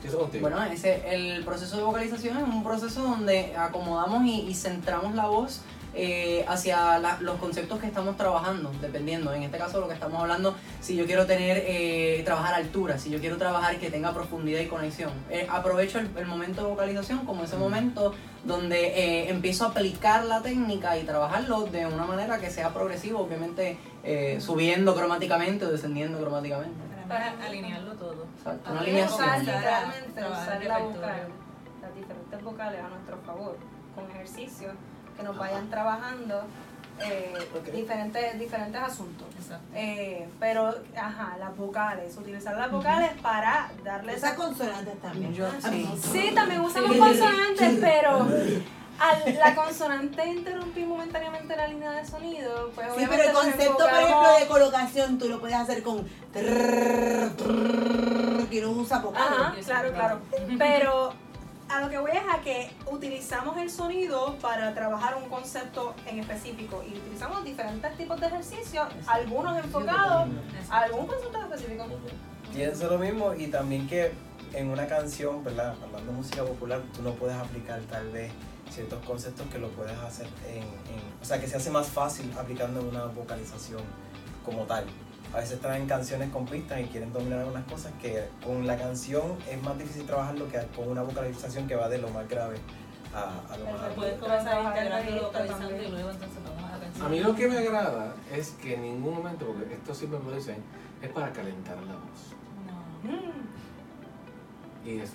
¿Qué 0.02 0.08
es 0.10 0.16
contigo? 0.16 0.42
Bueno, 0.50 0.62
ese, 0.66 1.02
el 1.16 1.44
proceso 1.46 1.78
de 1.78 1.84
vocalización 1.84 2.38
es 2.38 2.44
un 2.44 2.64
proceso 2.64 3.02
donde 3.04 3.56
acomodamos 3.56 4.24
y, 4.26 4.42
y 4.42 4.54
centramos 4.54 5.16
la 5.16 5.28
voz 5.28 5.62
eh, 5.96 6.44
hacia 6.48 6.98
la- 7.00 7.18
los 7.22 7.38
conceptos 7.38 7.80
que 7.80 7.88
estamos 7.88 8.18
trabajando, 8.18 8.72
dependiendo. 8.82 9.32
En 9.34 9.44
este 9.44 9.58
caso, 9.58 9.80
lo 9.80 9.88
que 9.88 9.94
estamos 9.94 10.20
hablando, 10.20 10.56
si 10.82 10.96
yo 10.96 11.06
quiero 11.06 11.26
tener, 11.26 11.64
eh, 11.68 12.22
trabajar 12.26 12.56
altura, 12.56 12.98
si 12.98 13.10
yo 13.10 13.20
quiero 13.20 13.38
trabajar 13.38 13.78
que 13.78 13.92
tenga 13.92 14.14
profundidad 14.14 14.60
y 14.62 14.68
conexión. 14.68 15.12
Eh, 15.30 15.48
aprovecho 15.50 16.00
el, 16.00 16.10
el 16.18 16.26
momento 16.26 16.64
de 16.64 16.70
vocalización 16.70 17.26
como 17.26 17.44
ese 17.44 17.58
momento 17.58 18.14
donde 18.44 18.88
eh, 18.88 19.30
empiezo 19.30 19.66
a 19.66 19.70
aplicar 19.70 20.26
la 20.26 20.42
técnica 20.42 20.98
y 20.98 21.04
trabajarlo 21.04 21.62
de 21.66 21.86
una 21.86 22.06
manera 22.06 22.40
que 22.40 22.50
sea 22.50 22.74
progresivo, 22.74 23.20
obviamente 23.22 23.78
eh, 24.04 24.40
subiendo 24.42 24.96
cromáticamente 24.96 25.66
o 25.66 25.72
descendiendo 25.72 26.20
cromáticamente. 26.20 26.76
Para 27.08 27.32
alinearlo 27.46 27.94
todo. 27.94 28.26
Exacto, 28.38 28.72
una 28.72 28.82
alineación. 28.82 29.20
usar 29.20 29.40
usar 29.42 30.64
la 30.66 30.80
vocal, 30.80 31.28
las 31.82 31.96
diferentes 31.96 32.44
vocales 32.44 32.82
a 32.82 32.90
nuestro 32.90 33.18
favor, 33.26 33.58
con 33.96 34.10
ejercicios 34.12 34.74
que 35.18 35.24
nos 35.24 35.38
vayan 35.38 35.70
trabajando 35.70 36.44
eh, 37.00 37.34
diferentes, 37.74 38.40
diferentes 38.40 38.82
asuntos. 38.82 39.28
Exacto. 39.40 39.66
Eh, 39.76 40.28
pero, 40.40 40.76
ajá, 40.96 41.36
las 41.40 41.56
vocales, 41.58 42.16
utilizar 42.18 42.56
las 42.56 42.72
vocales 42.72 43.12
para 43.22 43.72
darle 43.84 44.14
Esas 44.14 44.34
esa... 44.34 44.36
consonantes 44.44 45.00
también. 45.02 45.34
Yo- 45.34 45.50
sí. 45.62 45.90
Sí, 46.12 46.32
también 46.36 46.62
usamos 46.62 46.96
consonantes, 46.96 47.78
pero 47.82 48.28
al 49.00 49.36
la 49.38 49.56
consonante 49.56 50.26
interrumpir 50.28 50.86
momentáneamente 50.86 51.56
la 51.58 51.68
línea 51.68 51.92
de 51.92 52.06
sonido, 52.06 52.72
pues 52.76 52.88
Sí, 52.96 53.06
pero 53.10 53.24
el 53.24 53.32
concepto, 53.34 53.78
por 53.78 53.90
ejemplo, 53.90 54.40
de 54.40 54.48
colocación, 54.48 55.18
tú 55.18 55.28
lo 55.30 55.40
puedes 55.40 55.56
hacer 55.58 55.82
con 55.82 56.08
trrr, 56.32 57.36
trrr, 57.36 58.48
que 58.50 58.62
no 58.62 58.70
usa 58.70 58.98
Ajá, 58.98 59.06
vocales. 59.06 59.66
claro, 59.66 59.92
claro. 59.94 60.20
Pero 60.60 61.14
a 61.70 61.82
lo 61.82 61.90
que 61.90 61.98
voy 61.98 62.12
es 62.12 62.24
a 62.32 62.40
que 62.42 62.70
utilizamos 62.92 63.58
el 63.58 63.70
sonido 63.70 64.36
para 64.42 64.74
trabajar 64.74 65.16
un 65.16 65.30
concepto 65.30 65.94
en 66.06 66.20
específico 66.20 66.84
y 66.88 66.98
utilizamos 66.98 67.44
diferentes 67.44 67.98
tipos 67.98 68.20
de 68.20 68.28
ejercicios, 68.28 68.88
algunos 69.08 69.58
enfocados 69.64 70.30
a 70.70 70.80
algún 70.80 71.08
concepto 71.08 71.42
específico. 71.42 71.86
Pienso 72.54 72.88
lo 72.90 72.98
mismo 73.00 73.34
y 73.34 73.48
también 73.48 73.88
que 73.88 74.12
en 74.54 74.70
una 74.70 74.86
canción, 74.88 75.44
¿verdad? 75.44 75.74
Hablando 75.84 76.12
de 76.12 76.18
música 76.18 76.44
popular, 76.44 76.82
tú 76.96 77.02
no 77.02 77.12
puedes 77.16 77.36
aplicar 77.36 77.80
tal 77.90 78.10
vez 78.12 78.32
ciertos 78.70 79.04
conceptos 79.06 79.48
que 79.52 79.58
lo 79.58 79.70
puedes 79.70 79.98
hacer 80.00 80.28
en, 80.48 80.62
en- 80.64 81.14
O 81.22 81.26
sea, 81.26 81.40
que 81.40 81.48
se 81.48 81.58
hace 81.58 81.70
más 81.72 81.88
fácil 81.88 82.32
aplicando 82.38 82.82
una 82.82 83.06
vocalización 83.06 83.82
como 84.46 84.64
tal. 84.64 84.86
A 85.34 85.38
veces 85.38 85.60
traen 85.60 85.88
canciones 85.88 86.30
con 86.30 86.46
pistas 86.46 86.80
y 86.80 86.84
quieren 86.86 87.12
dominar 87.12 87.40
algunas 87.40 87.66
cosas 87.66 87.92
que 88.00 88.24
con 88.46 88.68
la 88.68 88.78
canción 88.78 89.36
es 89.50 89.62
más 89.64 89.78
difícil 89.78 90.06
trabajarlo 90.06 90.48
que 90.48 90.60
con 90.76 90.90
una 90.90 91.02
vocalización 91.02 91.68
que 91.68 91.76
va 91.76 91.90
de 91.90 91.98
lo 91.98 92.10
más 92.10 92.30
grave 92.30 92.58
a, 93.16 93.42
a 93.52 93.58
lo 93.58 93.66
más 93.66 93.82
agudo. 93.82 93.96
Puedes 93.96 94.20
comenzar 94.20 94.64
integrando, 94.64 95.22
localizando 95.24 95.82
y 95.82 95.90
luego 95.90 96.10
entonces 96.12 96.38
vamos 96.46 96.64
a 96.64 96.78
la 96.78 96.84
canción. 96.84 97.06
A 97.06 97.10
mí 97.10 97.20
lo 97.20 97.36
que 97.36 97.48
me 97.48 97.58
agrada 97.58 98.14
es 98.32 98.52
que 98.52 98.76
en 98.76 98.84
ningún 98.84 99.16
momento, 99.16 99.48
porque 99.48 99.74
esto 99.74 99.94
siempre 99.96 100.20
me 100.20 100.30
lo 100.30 100.36
dicen, 100.36 100.58
es 101.02 101.10
para 101.10 101.32
calentar 101.34 101.78
la 101.78 101.94
voz. 101.94 102.36
No. 103.04 103.12
Mm. 103.12 104.88
Y 104.88 105.00
es, 105.00 105.12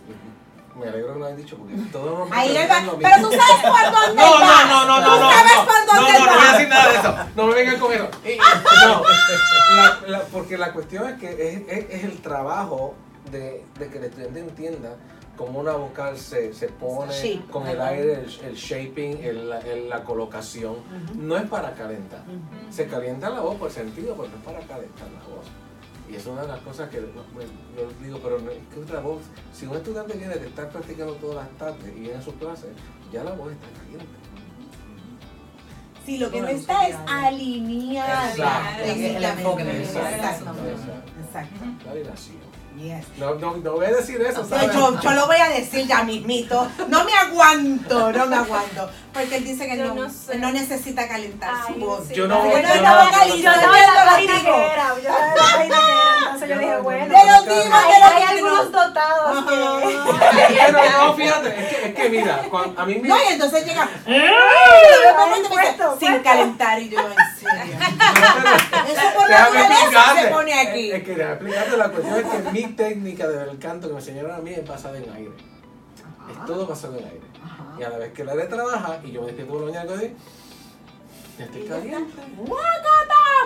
me 0.76 0.86
alegro 0.88 1.14
que 1.14 1.18
lo 1.18 1.26
hayan 1.26 1.36
dicho 1.38 1.56
porque 1.56 1.74
todos 1.90 2.18
los 2.18 2.32
Ahí 2.32 2.56
él 2.56 2.68
va. 2.70 2.76
Pero 2.80 3.16
mismo. 3.16 3.28
tú 3.30 3.36
sabes 3.36 3.62
por 3.62 3.92
dónde 4.00 4.22
No, 4.22 4.30
va. 4.32 4.64
no, 4.64 4.86
no, 4.86 5.00
no, 5.00 5.04
Tú 5.04 5.10
no, 5.10 5.20
no, 5.20 5.30
sabes 5.32 5.52
no, 5.56 5.64
por 5.64 5.74
no, 5.74 5.94
dónde 5.94 6.12
no, 6.12 6.18
él 6.18 6.24
no 6.24 6.32
voy 6.34 6.46
a 6.48 6.52
decir 6.52 6.68
nada 6.68 6.88
de 6.88 6.96
eso. 6.98 7.14
No 7.36 7.46
me 7.46 7.54
vengan 7.54 7.78
con 7.80 7.92
eso. 7.92 8.08
No, 8.86 9.02
la- 9.76 10.00
la- 10.06 10.22
porque 10.24 10.56
la 10.58 10.72
cuestión 10.72 11.08
es 11.08 11.18
que 11.18 11.30
es, 11.30 11.62
es- 11.68 11.86
es 11.90 12.04
el 12.04 12.20
trabajo 12.22 12.94
de, 13.30 13.64
de 13.78 13.88
que 13.88 13.98
el 13.98 14.04
estudiante 14.04 14.40
entienda 14.40 14.96
cómo 15.36 15.60
una 15.60 15.72
vocal 15.72 16.18
se, 16.18 16.52
se 16.54 16.68
pone 16.68 17.12
Shape. 17.12 17.50
con 17.50 17.66
el 17.66 17.80
aire, 17.80 18.14
el, 18.14 18.40
el 18.44 18.54
shaping, 18.56 19.18
el- 19.22 19.48
la- 19.50 19.60
el- 19.60 19.88
la 19.88 20.02
colocación. 20.04 20.72
Ujú. 20.72 21.14
No 21.14 21.36
es 21.36 21.48
para 21.48 21.74
calentar. 21.74 22.20
Ujú. 22.26 22.72
Se 22.72 22.86
calienta 22.86 23.30
la 23.30 23.40
voz 23.40 23.56
por 23.56 23.70
sentido, 23.70 24.14
pero 24.16 24.28
no 24.28 24.36
es 24.36 24.42
para 24.44 24.58
calentar 24.60 25.06
la 25.08 25.20
voz. 25.34 25.46
Y 26.10 26.16
es 26.16 26.26
una 26.26 26.42
de 26.42 26.48
las 26.48 26.60
cosas 26.60 26.88
que 26.88 26.96
yo 26.96 27.02
digo, 28.02 28.18
pero 28.22 28.38
no- 28.38 28.50
es 28.50 28.58
que 28.72 28.80
otra 28.80 29.00
voz, 29.00 29.20
si 29.52 29.66
un 29.66 29.76
estudiante 29.76 30.14
viene 30.16 30.36
de 30.36 30.46
estar 30.46 30.68
practicando 30.70 31.12
todas 31.14 31.36
las 31.46 31.48
tardes 31.58 31.94
y 31.96 32.00
viene 32.00 32.16
a 32.18 32.22
su 32.22 32.34
clase, 32.36 32.68
ya 33.12 33.24
la 33.24 33.32
voz 33.32 33.52
está 33.52 33.66
caliente. 33.78 34.06
Sí, 36.06 36.16
lo 36.16 36.30
que 36.30 36.40
no 36.40 36.48
está 36.48 36.88
es 36.88 36.96
alineada. 37.06 38.30
Exacto. 38.30 38.82
El 38.84 39.24
enfoque. 39.24 39.62
Exacto. 39.82 41.64
La 41.84 41.92
vibración. 41.92 42.48
Yes. 42.78 43.06
No, 43.18 43.34
no, 43.34 43.56
no 43.56 43.72
voy 43.72 43.86
a 43.86 43.90
decir 43.96 44.20
eso, 44.22 44.44
¿sabes? 44.46 44.72
yo, 44.72 45.00
yo 45.00 45.10
lo 45.10 45.26
voy 45.26 45.36
a 45.36 45.48
decir 45.48 45.84
ya 45.88 46.04
mismito. 46.04 46.68
No 46.88 47.02
me 47.04 47.12
aguanto, 47.12 48.12
no 48.12 48.26
me 48.26 48.36
aguanto. 48.36 48.88
Porque 49.18 49.36
él 49.36 49.44
dice 49.44 49.66
que 49.66 49.74
no, 49.74 49.94
no 49.94 50.08
sé. 50.08 50.38
no 50.38 50.52
necesita 50.52 51.08
calentar 51.08 51.50
Ay, 51.66 51.74
su 51.74 51.80
voz. 51.80 52.06
sí. 52.06 52.14
Yo 52.14 52.28
no- 52.28 52.46
yo 52.46 52.62
no 52.62 52.68
estaba 52.68 53.10
yo 53.26 53.52
no- 53.52 53.52
entonces 56.38 56.48
yo 56.48 56.58
dije, 56.58 56.76
bueno. 56.78 57.16
Hay, 57.16 58.22
algunos 58.22 58.70
dotados. 58.70 59.44
Pero 60.70 61.14
fíjate, 61.14 61.48
es 61.48 61.68
que, 61.68 61.86
es 61.88 61.94
que 61.94 62.10
mira, 62.10 62.42
cuando, 62.48 62.80
a 62.80 62.86
mí 62.86 62.94
me... 62.94 63.08
No, 63.08 63.16
y 63.16 63.32
entonces 63.32 63.66
llega. 63.66 63.88
puesto, 65.48 65.98
sin 65.98 66.18
calentar 66.20 66.80
y 66.80 66.90
yo, 66.90 67.00
en 67.00 67.16
serio. 67.40 67.76
Eso 68.88 69.02
por 69.16 69.28
Déjame 69.28 69.58
naturaleza 69.58 69.80
explicarte. 69.80 70.22
se 70.22 70.28
pone 70.28 70.60
aquí. 70.60 70.92
Es 70.92 71.02
que 71.02 71.14
déjame 71.14 71.32
explicarte 71.34 71.76
la 71.76 71.88
cuestión 71.88 72.18
es 72.18 72.24
que 72.26 72.50
mi 72.52 72.66
técnica 72.74 73.26
del 73.26 73.58
canto 73.58 73.88
que 73.88 73.94
me 73.94 74.00
enseñaron 74.00 74.32
a 74.32 74.38
mí 74.38 74.52
es 74.52 74.66
basada 74.66 74.98
en 74.98 75.10
aire. 75.12 75.57
Es 76.30 76.46
todo 76.46 76.66
basado 76.66 76.96
en 76.98 77.04
aire. 77.04 77.20
Y 77.78 77.82
a 77.82 77.88
la 77.90 77.98
vez 77.98 78.12
que 78.12 78.22
el 78.22 78.28
aire 78.30 78.44
trabaja 78.44 78.98
y 79.04 79.12
yo 79.12 79.20
me 79.20 79.26
despierto 79.28 79.52
por 79.52 79.62
la 79.62 79.66
mañana 79.72 79.96
digo, 80.00 80.14
ya 81.38 81.44
estoy 81.44 81.62
caliente. 81.64 82.22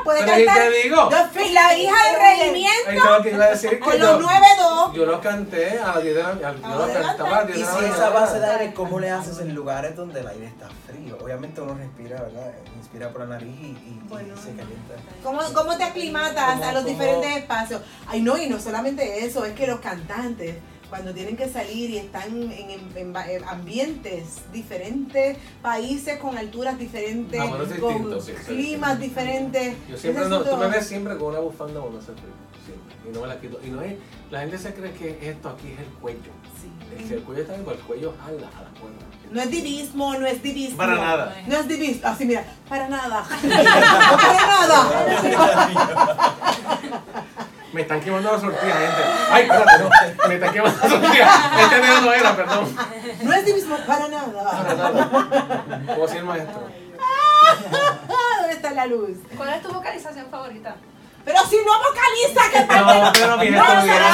Puede 0.04 0.24
Pero 0.24 0.38
¿y 0.40 0.44
cantar. 0.46 0.68
te 0.72 0.82
digo? 0.82 1.10
La 1.52 1.76
hija 1.78 1.94
del 2.06 2.40
regimiento 2.40 3.08
con 3.14 3.22
que 3.92 3.98
los 3.98 4.10
yo, 4.10 4.18
nueve 4.20 4.46
dos. 4.58 4.92
yo 4.94 5.06
lo 5.06 5.20
canté 5.20 5.78
a 5.78 5.86
las 5.94 6.02
10 6.02 6.14
de 6.16 6.22
la 6.22 6.28
mañana. 6.34 6.54
Yo 6.60 6.68
lo 6.68 6.82
Adelante. 6.82 7.06
cantaba 7.06 7.28
a 7.36 7.44
las 7.44 7.46
10 7.46 7.58
Y 7.58 7.60
de 7.60 7.66
la 7.66 7.78
si 7.78 7.84
esa 7.84 8.10
base 8.10 8.40
de 8.40 8.46
aire, 8.46 8.74
¿cómo 8.74 8.98
le 8.98 9.10
haces 9.10 9.38
en 9.38 9.54
lugares 9.54 9.94
donde 9.94 10.20
el 10.20 10.26
aire 10.26 10.46
está 10.46 10.68
frío? 10.88 11.18
Obviamente 11.22 11.60
uno 11.60 11.74
respira, 11.74 12.20
¿verdad? 12.22 12.52
Inspira 12.78 13.10
por 13.10 13.20
la 13.20 13.26
nariz 13.28 13.54
y, 13.60 13.64
y- 13.66 14.00
y 14.02 14.08
Bueno. 14.08 14.34
se 14.36 14.48
calienta. 14.56 14.94
¿Cómo, 15.22 15.40
¿Cómo 15.54 15.76
te 15.76 15.84
aclimatas 15.84 16.54
¿Cómo- 16.54 16.64
a 16.64 16.72
los 16.72 16.82
cómo- 16.82 16.94
diferentes 16.94 17.36
espacios? 17.36 17.82
Ay, 18.08 18.22
no, 18.22 18.36
y 18.38 18.48
no 18.48 18.58
solamente 18.58 19.24
eso, 19.24 19.44
es 19.44 19.54
que 19.54 19.66
los 19.68 19.78
cantantes, 19.80 20.56
cuando 20.92 21.14
tienen 21.14 21.38
que 21.38 21.48
salir 21.48 21.88
y 21.88 21.96
están 21.96 22.28
en, 22.42 22.52
en- 22.52 22.92
en 22.96 23.14
va- 23.16 23.26
en 23.26 23.42
ambientes 23.48 24.42
diferentes, 24.52 25.38
países 25.62 26.18
con 26.18 26.36
alturas 26.36 26.78
diferentes, 26.78 27.40
Ah, 27.40 27.46
bueno, 27.46 27.64
con 27.80 27.94
distinto, 27.94 28.20
sí, 28.20 28.32
sí, 28.38 28.44
climas 28.54 28.98
sí. 28.98 29.04
diferentes. 29.04 29.74
Yo 29.88 29.96
siempre 29.96 30.26
no, 30.28 30.42
tú 30.42 30.54
me 30.58 30.66
ves 30.68 30.86
siempre 30.86 31.16
con 31.16 31.28
una 31.28 31.38
bufanda 31.38 31.80
o 31.80 31.88
no 31.88 31.98
sé 32.02 32.12
frío. 32.12 32.34
Siempre. 32.66 32.94
Y 33.08 33.14
no 33.14 33.22
me 33.22 33.26
la 33.28 33.40
quito. 33.40 33.58
Y 33.64 33.70
no 33.70 33.80
es, 33.80 33.94
la 34.30 34.40
gente 34.40 34.58
se 34.58 34.74
cree 34.74 34.92
que 34.92 35.30
esto 35.30 35.48
aquí 35.48 35.68
es 35.72 35.78
el 35.78 35.86
cuello. 35.98 36.30
Sí. 36.60 36.68
Si 37.08 37.14
el 37.14 37.22
cuello 37.22 37.40
está 37.40 37.54
bien, 37.54 37.64
pues 37.64 37.78
el 37.78 37.82
cuello 37.84 38.14
jala 38.22 38.48
a 38.48 38.62
la 38.64 38.68
cuerda. 38.78 38.98
No 39.30 39.40
es 39.40 39.50
divismo, 39.50 40.14
no 40.18 40.26
es 40.26 40.42
divismo. 40.42 40.76
Para 40.76 40.94
nada. 40.96 41.42
No 41.46 41.56
es 41.56 41.66
divismo. 41.68 42.06
Así, 42.06 42.26
mira, 42.26 42.44
para 42.68 42.86
nada. 42.90 43.24
No 43.42 43.48
para 43.48 44.66
nada. 44.66 46.28
Me 47.72 47.80
están 47.82 48.00
quemando 48.00 48.30
la 48.32 48.38
sortija, 48.38 48.72
gente. 48.74 49.02
Ay, 49.30 49.42
espérate, 49.44 49.78
no. 49.82 50.28
Me 50.28 50.34
están 50.34 50.52
quemando 50.52 50.78
la 50.82 50.88
sortija. 50.90 51.62
Este 51.62 51.80
dedo 51.80 52.00
no 52.02 52.12
era, 52.12 52.36
perdón. 52.36 52.76
No 53.22 53.32
es 53.32 53.46
divismo, 53.46 53.76
para 53.86 54.06
Para 54.06 54.08
nada. 54.08 54.74
nada. 54.74 55.84
Como 55.94 56.08
si 56.08 56.16
el 56.18 56.24
maestro. 56.24 56.68
Ah, 57.00 57.56
¿Dónde 58.40 58.54
está 58.54 58.70
la 58.72 58.86
luz? 58.86 59.16
¿Cuál 59.36 59.54
es 59.54 59.62
tu 59.62 59.72
vocalización 59.72 60.26
favorita? 60.30 60.76
Pero 61.24 61.38
si 61.46 61.56
no 61.56 61.72
vocaliza, 61.78 62.50
¿qué 62.52 62.74
No, 62.74 63.12
pero 63.12 63.36
mis 63.38 63.50
No, 63.52 63.64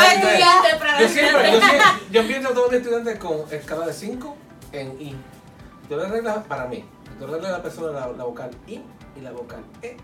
estudiantes. 0.05 0.75
para 0.79 1.01
Yo 1.01 1.09
siempre, 1.09 1.53
yo 1.53 1.61
siempre, 1.61 1.85
yo 2.11 2.21
empiezo 2.21 2.49
a 2.49 2.53
todos 2.55 2.71
mis 2.71 2.81
estudiantes 2.81 3.19
con 3.19 3.45
escala 3.51 3.87
de 3.87 3.93
5 3.93 4.37
en 4.73 5.01
I. 5.01 5.17
Yo 5.89 5.97
le 5.97 6.07
arreglo 6.07 6.43
para 6.45 6.67
mí. 6.67 6.85
Yo 7.19 7.27
le 7.27 7.33
arreglo 7.33 7.49
a 7.49 7.53
la 7.53 7.63
persona 7.63 7.93
la, 8.01 8.07
la 8.09 8.25
vocal 8.25 8.51
I 8.67 8.83
y 9.19 9.21
la 9.23 9.33
vocal 9.33 9.63
E. 9.83 9.97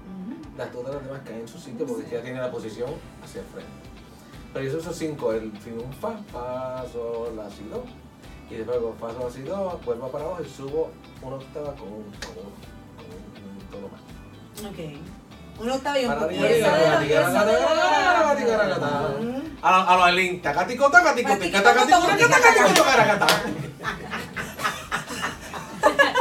Las 0.59 0.70
todas 0.72 0.94
las 0.94 1.05
demás 1.05 1.20
caen 1.24 1.40
en 1.40 1.48
su 1.48 1.59
sitio 1.59 1.87
porque 1.87 2.09
ya 2.11 2.22
tiene 2.22 2.40
la 2.40 2.50
posición 2.50 2.90
hacia 3.24 3.40
el 3.40 3.46
frente. 3.48 3.70
Pero 4.53 4.64
yo 4.64 4.70
uso 4.72 4.81
esos 4.81 4.96
cinco, 4.96 5.33
el 5.33 5.50
fin, 5.59 5.74
un 5.85 5.92
fa, 5.92 6.12
fa, 6.33 6.85
sol, 6.92 7.35
la, 7.37 7.50
si, 7.50 7.64
do. 7.64 7.85
Y 8.50 8.55
después 8.57 8.79
con 8.79 8.96
fa, 8.98 9.12
sol, 9.18 9.33
si, 9.33 9.42
do, 9.42 9.81
vuelvo 9.85 10.09
para 10.12 10.24
abajo 10.24 10.42
y 10.42 10.48
subo 10.48 10.90
una 11.22 11.37
octava 11.37 11.74
con 11.74 11.88
un, 11.88 12.05
con 12.22 12.37
un, 12.38 12.53
con 13.35 13.44
un 13.50 13.59
tono 13.70 13.88
más. 13.88 14.00
Ok. 14.72 14.79
Un 15.61 15.70
octavo 15.70 15.98
y 15.98 16.05
un 16.05 16.11
de 16.11 16.61
la- 16.61 17.00
de 17.00 17.14
la- 17.14 17.31
Mm. 19.20 19.42
A 19.62 19.70
lo- 19.70 19.88
a 19.88 19.96
los 19.96 20.05
Aileen, 20.07 20.42
tacatico, 20.42 20.90
tacatico, 20.90 21.29
Tacatico, 21.31 21.62
tacatico, 21.62 22.00
tacatico, 22.00 22.29
tacatico, 22.29 22.83
tacatico, 22.85 23.64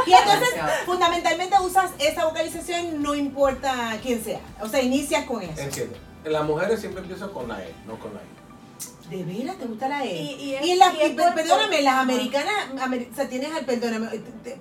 Y 0.06 0.12
entonces, 0.12 0.48
fundamentalmente 0.86 1.56
usas 1.60 1.90
esa 1.98 2.26
vocalización, 2.26 3.02
no 3.02 3.14
importa 3.14 3.98
quién 4.02 4.22
sea. 4.22 4.40
O 4.60 4.68
sea, 4.68 4.80
inicias 4.82 5.24
con 5.24 5.42
eso. 5.42 5.60
Entiendo. 5.60 5.96
Las 6.24 6.44
mujeres 6.44 6.80
siempre 6.80 7.02
empiezan 7.02 7.28
con 7.30 7.48
la 7.48 7.62
E, 7.62 7.72
no 7.86 7.98
con 7.98 8.12
la 8.14 8.20
I. 8.20 9.14
¿De 9.16 9.22
veras 9.24 9.56
te 9.58 9.66
gusta 9.66 9.88
la 9.88 10.02
E? 10.04 10.16
Y- 10.22 10.34
y 10.42 10.54
es- 10.54 10.66
en 10.66 10.78
las, 10.78 10.94
y 10.94 11.00
es 11.02 11.10
por- 11.10 11.34
perdóname, 11.34 11.82
las 11.82 11.92
Ajá. 11.92 12.00
americanas, 12.02 12.54
amer- 12.80 13.08
o 13.12 13.14
sea, 13.14 13.28
tienes 13.28 13.52
al, 13.54 13.66
perdóname, 13.66 14.08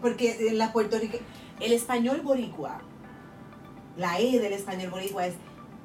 porque 0.01 0.47
en 0.49 0.58
las 0.58 0.71
puertorriqueñas, 0.71 1.25
el 1.62 1.71
español 1.71 2.19
boricua, 2.21 2.82
la 3.95 4.19
E 4.19 4.39
del 4.39 4.51
español 4.53 4.89
boricua 4.91 5.27
es 5.27 5.36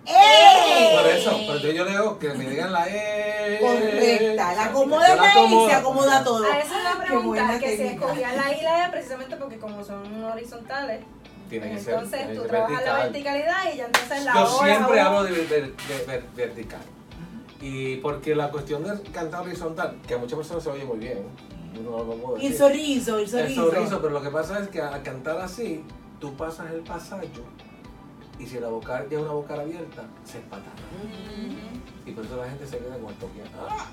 Por 0.08 1.06
eso, 1.10 1.30
pero 1.30 1.42
entonces 1.54 1.74
yo 1.74 1.84
le 1.84 1.90
digo 1.90 2.18
que 2.18 2.28
me 2.34 2.46
digan 2.48 2.72
la 2.72 2.86
E. 2.88 3.58
Correcta, 3.60 4.54
la 4.54 4.64
acomoda 4.64 5.16
la 5.16 5.34
E 5.34 5.46
y 5.46 5.66
se 5.68 5.74
acomoda 5.74 6.24
todo. 6.24 6.44
A 6.44 6.58
esa 6.58 6.78
es 6.78 6.84
la 6.84 6.94
buena 6.94 7.04
pregunta, 7.06 7.58
que 7.60 7.70
se 7.70 7.76
técnica. 7.76 8.04
escogía 8.06 8.32
la 8.34 8.52
I 8.52 8.58
y 8.60 8.62
la 8.62 8.86
E 8.86 8.90
precisamente 8.90 9.36
porque 9.36 9.58
como 9.58 9.84
son 9.84 10.24
horizontales, 10.24 11.00
Tiene 11.50 11.70
que 11.72 11.78
ser. 11.80 11.94
entonces 11.94 12.34
tú 12.34 12.42
trabajas 12.46 12.84
la 12.84 12.92
vertical. 12.98 13.12
verticalidad 13.34 13.72
y 13.72 13.76
ya 13.76 13.86
entonces 13.86 14.24
la 14.24 14.34
Yo 14.34 14.46
siempre 14.64 15.00
hablo 15.00 15.24
de, 15.24 15.30
ver- 15.32 15.48
de 15.48 16.04
ver- 16.06 16.24
vertical. 16.34 16.80
Y 17.60 17.96
porque 17.96 18.34
la 18.34 18.50
cuestión 18.50 18.84
de 18.84 19.02
cantar 19.10 19.42
horizontal, 19.42 19.96
que 20.06 20.14
a 20.14 20.18
muchas 20.18 20.36
personas 20.38 20.62
se 20.62 20.70
oye 20.70 20.84
muy 20.84 20.98
bien, 20.98 21.24
no 21.84 21.90
lo 22.04 22.14
puedo 22.16 22.38
Y 22.38 22.46
el 22.46 22.56
sorriso, 22.56 23.16
el 23.18 23.24
El 23.24 23.30
sorriso. 23.30 23.70
sorriso, 23.70 24.00
pero 24.00 24.12
lo 24.12 24.22
que 24.22 24.30
pasa 24.30 24.60
es 24.60 24.68
que 24.68 24.80
al 24.80 25.02
cantar 25.02 25.38
así, 25.40 25.84
tú 26.20 26.34
pasas 26.36 26.70
el 26.72 26.80
pasallo 26.80 27.42
y 28.38 28.46
si 28.46 28.60
la 28.60 28.68
vocal 28.68 29.08
ya 29.10 29.18
es 29.18 29.22
una 29.22 29.32
vocal 29.32 29.60
abierta, 29.60 30.04
se 30.24 30.38
empata. 30.38 30.70
Y 32.06 32.12
por 32.12 32.24
eso 32.24 32.36
la 32.36 32.48
gente 32.48 32.66
se 32.66 32.78
queda 32.78 32.96
con 32.98 33.12
esto 33.12 33.28
que. 33.34 33.42
¡Ah! 33.68 33.86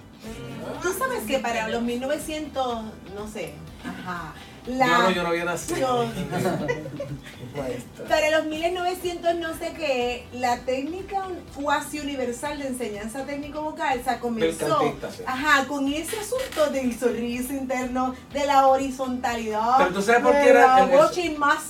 Tú 0.82 0.94
sabes 0.94 1.24
que 1.24 1.40
para 1.40 1.68
los 1.70 1.82
1900, 1.82 2.84
no 3.16 3.28
sé, 3.28 3.54
ajá, 3.84 4.34
la... 4.68 4.86
Yo 4.88 4.98
no, 5.04 5.12
yo 5.12 5.24
no 5.24 5.30
había 5.30 5.46
nacido. 5.46 6.06
Para 8.10 8.30
los 8.32 8.46
1900 8.48 9.36
no 9.36 9.54
sé 9.58 9.74
qué, 9.78 10.28
la 10.34 10.60
técnica 10.60 11.28
cuasi 11.56 12.00
universal 12.00 12.60
de 12.60 12.68
enseñanza 12.68 13.26
técnico 13.26 13.62
vocal, 13.62 14.00
o 14.02 14.04
sea, 14.04 14.20
comenzó 14.20 14.82
sí. 14.82 15.24
ajá, 15.26 15.66
con 15.68 15.88
ese 15.88 16.18
asunto 16.20 16.70
del 16.72 16.98
sorriso 17.00 17.54
interno, 17.54 18.14
de 18.34 18.46
la 18.46 18.68
horizontalidad, 18.68 19.78
Pero 19.78 19.94
tú 19.94 20.02
sabes 20.02 20.22
por 20.22 20.34
qué 20.34 20.50
era 20.50 20.80
el- 20.80 20.90
el- 20.90 20.96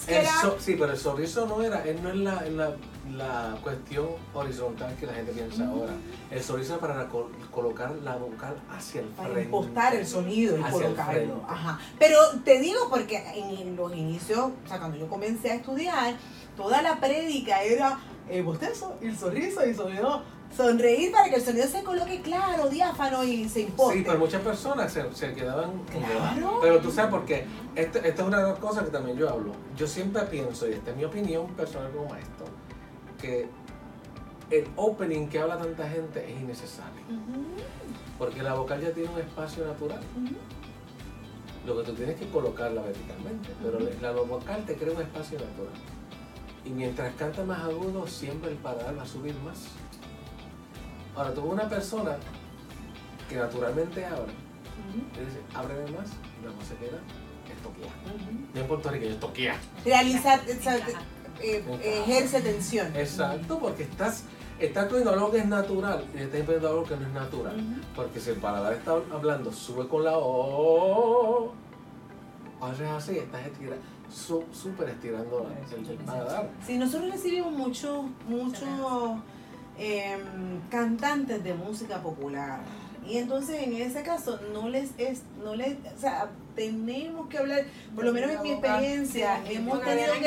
El 0.07 0.25
sí, 0.59 0.75
pero 0.77 0.91
el 0.91 0.97
sorriso 0.97 1.45
no 1.45 1.61
era, 1.61 1.83
él 1.83 2.01
no 2.01 2.09
es 2.09 2.15
la, 2.15 2.41
la, 2.49 2.71
la 3.11 3.55
cuestión 3.63 4.07
horizontal 4.33 4.95
que 4.99 5.05
la 5.05 5.13
gente 5.13 5.31
piensa 5.31 5.63
Mm. 5.63 5.69
ahora. 5.69 5.93
El 6.31 6.37
es 6.39 6.71
para 6.79 7.07
col- 7.07 7.31
colocar 7.51 7.91
la 8.03 8.15
vocal 8.17 8.55
hacia 8.71 9.01
el 9.01 9.07
para 9.07 9.29
frente. 9.29 9.45
impostar 9.45 9.95
el 9.95 10.05
sonido 10.07 10.57
y 10.57 10.61
colocarlo. 10.61 11.41
Ajá. 11.47 11.79
Pero 11.99 12.17
te 12.43 12.59
digo 12.59 12.87
porque 12.89 13.17
en 13.35 13.75
los 13.75 13.93
inicios, 13.95 14.39
o 14.65 14.67
sea, 14.67 14.79
cuando 14.79 14.97
yo 14.97 15.07
comencé 15.07 15.51
a 15.51 15.55
estudiar, 15.55 16.15
toda 16.57 16.81
la 16.81 16.99
prédica 16.99 17.61
era 17.63 17.99
el 18.29 18.43
bostezo 18.43 18.95
y 19.01 19.07
el 19.07 19.17
sorriso 19.17 19.65
y 19.65 19.69
el 19.69 19.75
sonido, 19.75 20.21
sonreír 20.55 21.11
para 21.11 21.29
que 21.29 21.35
el 21.35 21.41
sonido 21.43 21.67
se 21.67 21.83
coloque 21.83 22.21
claro, 22.21 22.69
diáfano 22.69 23.23
y 23.23 23.47
se 23.49 23.61
imposte. 23.61 23.97
Sí, 23.99 24.03
pero 24.05 24.17
muchas 24.19 24.41
personas 24.41 24.91
se, 24.93 25.13
se 25.13 25.33
quedaban 25.33 25.71
Claro. 25.91 26.59
Pero 26.61 26.79
tú 26.79 26.91
sabes 26.91 27.11
por 27.11 27.25
qué. 27.25 27.45
Este- 27.75 28.07
esta 28.07 28.21
es 28.21 28.27
una 28.27 28.37
de 28.37 28.49
las 28.51 28.59
cosas 28.59 28.85
que 28.85 28.91
también 28.91 29.17
yo 29.17 29.29
hablo. 29.29 29.51
Yo 29.75 29.85
siempre 29.85 30.21
pienso, 30.23 30.67
y 30.69 30.73
esta 30.73 30.91
es 30.91 30.97
mi 30.97 31.03
opinión 31.03 31.47
personal 31.55 31.91
como 31.91 32.07
maestro, 32.09 32.44
que 33.25 33.49
el 34.51 34.67
opening 34.75 35.27
que 35.27 35.39
habla 35.39 35.57
tanta 35.57 35.89
gente 35.89 36.23
es 36.23 36.41
innecesario. 36.41 37.01
Ujú. 37.09 37.45
Porque 38.17 38.43
la 38.43 38.53
vocal 38.53 38.81
ya 38.81 38.91
tiene 38.91 39.09
un 39.09 39.19
espacio 39.19 39.65
natural. 39.65 39.99
Lo 41.65 41.77
que 41.77 41.83
tú 41.83 41.93
tienes 41.93 42.15
que 42.17 42.29
colocarla 42.29 42.81
verticalmente, 42.81 43.49
pero 43.61 43.79
la 44.01 44.11
vocal 44.11 44.63
te 44.65 44.75
crea 44.75 44.93
un 44.93 45.01
espacio 45.01 45.39
natural. 45.39 45.73
Y 46.63 46.69
mientras 46.69 47.13
canta 47.15 47.43
más 47.43 47.63
agudo, 47.63 48.07
siempre 48.07 48.51
el 48.51 48.57
paladar 48.57 48.97
va 48.97 49.03
a 49.03 49.07
subir 49.07 49.35
más. 49.43 49.65
Ahora, 51.15 51.33
tú 51.33 51.41
una 51.41 51.67
persona 51.67 52.17
que 53.29 53.35
naturalmente 53.35 54.05
abre, 54.05 54.33
y 54.93 55.25
dice, 55.25 55.39
ábreme 55.53 55.89
más, 55.91 56.09
y 56.39 56.43
luego 56.43 56.61
se 56.61 56.75
queda 56.75 56.99
estoqueada. 57.51 57.93
No 58.53 58.61
en 58.61 58.67
Puerto 58.67 58.89
Rico, 58.89 59.05
estoquea. 59.05 59.55
Realiza. 59.83 60.39
Eh, 61.41 61.63
eh, 61.81 62.01
ejerce 62.05 62.41
tensión. 62.41 62.87
Exacto, 62.95 63.59
porque 63.59 63.83
estás, 63.83 64.23
estás 64.59 64.85
cogiendo 64.87 65.11
algo 65.11 65.31
que 65.31 65.39
es 65.39 65.47
natural 65.47 66.05
y 66.13 66.19
estás 66.19 66.39
empezando 66.39 66.67
algo 66.69 66.83
que 66.83 66.95
no 66.97 67.05
es 67.07 67.13
natural. 67.13 67.55
Porque 67.95 68.19
si 68.19 68.29
el 68.31 68.37
paladar 68.37 68.73
está 68.73 68.91
hablando, 69.13 69.51
sube 69.51 69.87
con 69.87 70.03
la 70.03 70.13
O, 70.17 71.51
haces 72.61 72.87
así, 72.89 73.17
estás 73.17 73.45
estira- 73.45 73.77
su- 74.11 74.43
súper 74.53 74.89
estirando 74.89 75.49
el, 75.75 75.89
el 75.89 75.97
paladar. 75.97 76.49
Sí, 76.65 76.77
nosotros 76.77 77.11
recibimos 77.11 77.51
muchos 77.51 78.05
muchos 78.27 78.67
em, 79.77 80.61
cantantes 80.69 81.43
de 81.43 81.53
música 81.53 82.01
popular. 82.01 82.61
Y 83.07 83.17
entonces 83.17 83.61
en 83.61 83.73
ese 83.75 84.01
caso 84.03 84.39
no 84.53 84.67
les 84.69 84.91
es, 84.97 85.21
no 85.43 85.55
les, 85.55 85.75
o 85.95 85.99
sea, 85.99 86.29
tenemos 86.55 87.27
que 87.29 87.37
hablar, 87.37 87.63
por 87.95 88.05
lo 88.05 88.13
menos 88.13 88.31
en 88.31 88.41
mi 88.41 88.51
experiencia, 88.51 89.39
hemos 89.49 89.81
tenido 89.83 90.13
que 90.13 90.23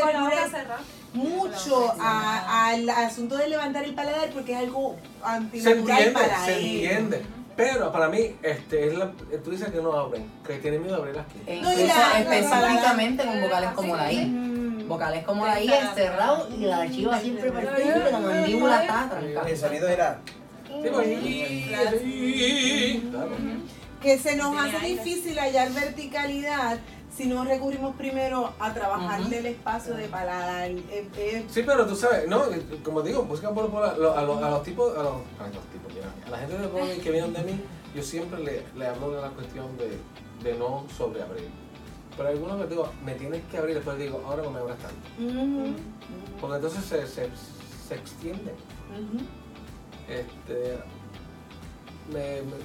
cerrada. 0.51 0.79
mucho 1.15 1.95
a- 1.99 2.69
al 2.69 2.89
asunto 2.91 3.37
de 3.37 3.49
levantar 3.49 3.85
el 3.85 3.95
paladar 3.95 4.29
porque 4.31 4.53
es 4.53 4.59
algo 4.59 4.97
Se 5.21 5.27
antinatural 5.29 5.79
entiende, 5.99 6.13
para 6.13 6.45
se 6.45 6.59
ellos. 6.59 6.83
entiende. 6.93 7.23
Pero 7.57 7.91
para 7.91 8.09
mí, 8.09 8.37
este, 8.43 8.87
es 8.87 8.95
la, 8.97 9.11
tú 9.43 9.51
dices 9.51 9.69
que 9.73 9.81
no 9.83 9.93
abren, 9.93 10.31
que 10.47 10.59
tienen 10.59 10.81
miedo 10.81 10.95
de 10.95 11.03
abrir 11.03 11.19
aquí. 11.19 11.39
E 11.45 11.61
No, 11.61 11.71
específicamente 11.71 13.25
con 13.25 13.41
vocales 13.41 13.71
como 13.73 13.97
la 13.97 14.13
I. 14.13 14.27
Mm. 14.27 14.89
Vocales 14.89 15.25
como 15.25 15.45
la 15.45 15.61
I 15.61 15.69
es 15.69 15.95
cerrado 15.95 16.49
y 16.57 16.61
la 16.67 16.83
archiva 16.83 17.19
siempre 17.19 17.51
perfecto 17.51 17.99
y 18.09 18.13
la 18.13 18.19
mandíbula 18.21 18.83
está. 18.83 19.11
El 19.49 19.57
sonido 19.57 19.89
era. 19.89 20.21
Sí, 20.69 20.89
pues. 20.93 21.09
Que 24.03 24.19
se 24.19 24.37
nos 24.37 24.57
hace 24.57 24.77
aire. 24.77 25.03
difícil 25.03 25.39
hallar 25.39 25.73
verticalidad 25.73 26.79
si 27.17 27.27
no 27.27 27.45
recurrimos 27.45 27.97
primero 27.97 28.53
a 28.61 28.73
trabajar 28.73 29.21
Ujú. 29.23 29.33
el 29.35 29.47
espacio 29.47 29.95
de 29.95 30.07
paladar. 30.07 30.71
Eh, 30.71 31.09
eh, 31.17 31.47
Sí, 31.51 31.63
pero 31.67 31.85
tú 31.87 31.97
sabes, 31.97 32.29
no, 32.29 32.43
como 32.85 33.03
digo, 33.03 33.25
busca 33.25 33.51
por, 33.53 33.69
por 33.71 33.85
a, 33.85 33.97
los, 33.97 34.17
a 34.17 34.23
los- 34.23 34.43
a 34.43 34.51
los 34.51 34.63
tipos, 34.63 34.93
a 34.97 35.03
los, 35.03 35.13
a 35.41 35.49
los 35.49 35.65
tipos, 35.73 35.93
a 36.27 36.31
la 36.31 36.39
gente 36.39 36.57
de 36.59 36.67
Broadway 36.69 36.99
que 37.01 37.11
vienen 37.11 37.33
de 37.33 37.43
mí, 37.43 37.61
yo 37.95 38.03
siempre 38.03 38.39
le, 38.45 38.63
le 38.77 38.87
hablo 38.87 39.11
de 39.11 39.23
la 39.23 39.31
cuestión 39.31 39.67
de, 39.79 39.99
de 40.49 40.57
no 40.59 40.85
sobreabrir. 40.97 41.49
Pero 42.17 42.29
algunos 42.29 42.59
me 42.59 42.67
digo, 42.67 42.89
me 43.05 43.15
tienes 43.15 43.43
que 43.51 43.59
abrir, 43.59 43.75
después 43.77 43.99
digo, 43.99 44.23
ahora 44.27 44.43
no 44.45 44.51
me 44.53 44.61
abras 44.61 44.79
tanto. 44.79 45.09
Porque 46.41 46.57
entonces 46.57 46.85
se, 46.85 47.07
se, 47.07 47.29
se 47.89 47.95
extiende. 47.97 48.55
Este, 50.09 50.79
me, 52.13 52.43
me, 52.43 52.57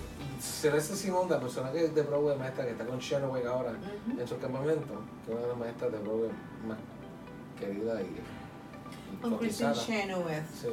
Celeste 0.43 0.95
Simón, 0.95 1.29
la 1.29 1.39
persona 1.39 1.71
que 1.71 1.85
es 1.85 1.95
de 1.95 2.01
Broadway 2.01 2.37
maestra 2.37 2.65
que 2.65 2.71
está 2.71 2.85
con 2.85 2.99
Shanaway 2.99 3.45
ahora 3.45 3.71
en 4.19 4.27
su 4.27 4.37
campamento, 4.39 4.93
que 5.25 5.31
es 5.31 5.37
una 5.37 5.41
de 5.41 5.47
las 5.47 5.57
maestras 5.57 5.91
de 5.93 5.97
Broadway 5.99 6.29
más 6.67 6.77
querida 7.57 8.01
y, 8.01 8.05
y 8.05 9.17
Con 9.21 9.37
Kristen. 9.37 9.73
Chenoweth. 9.73 10.43
Sí. 10.53 10.67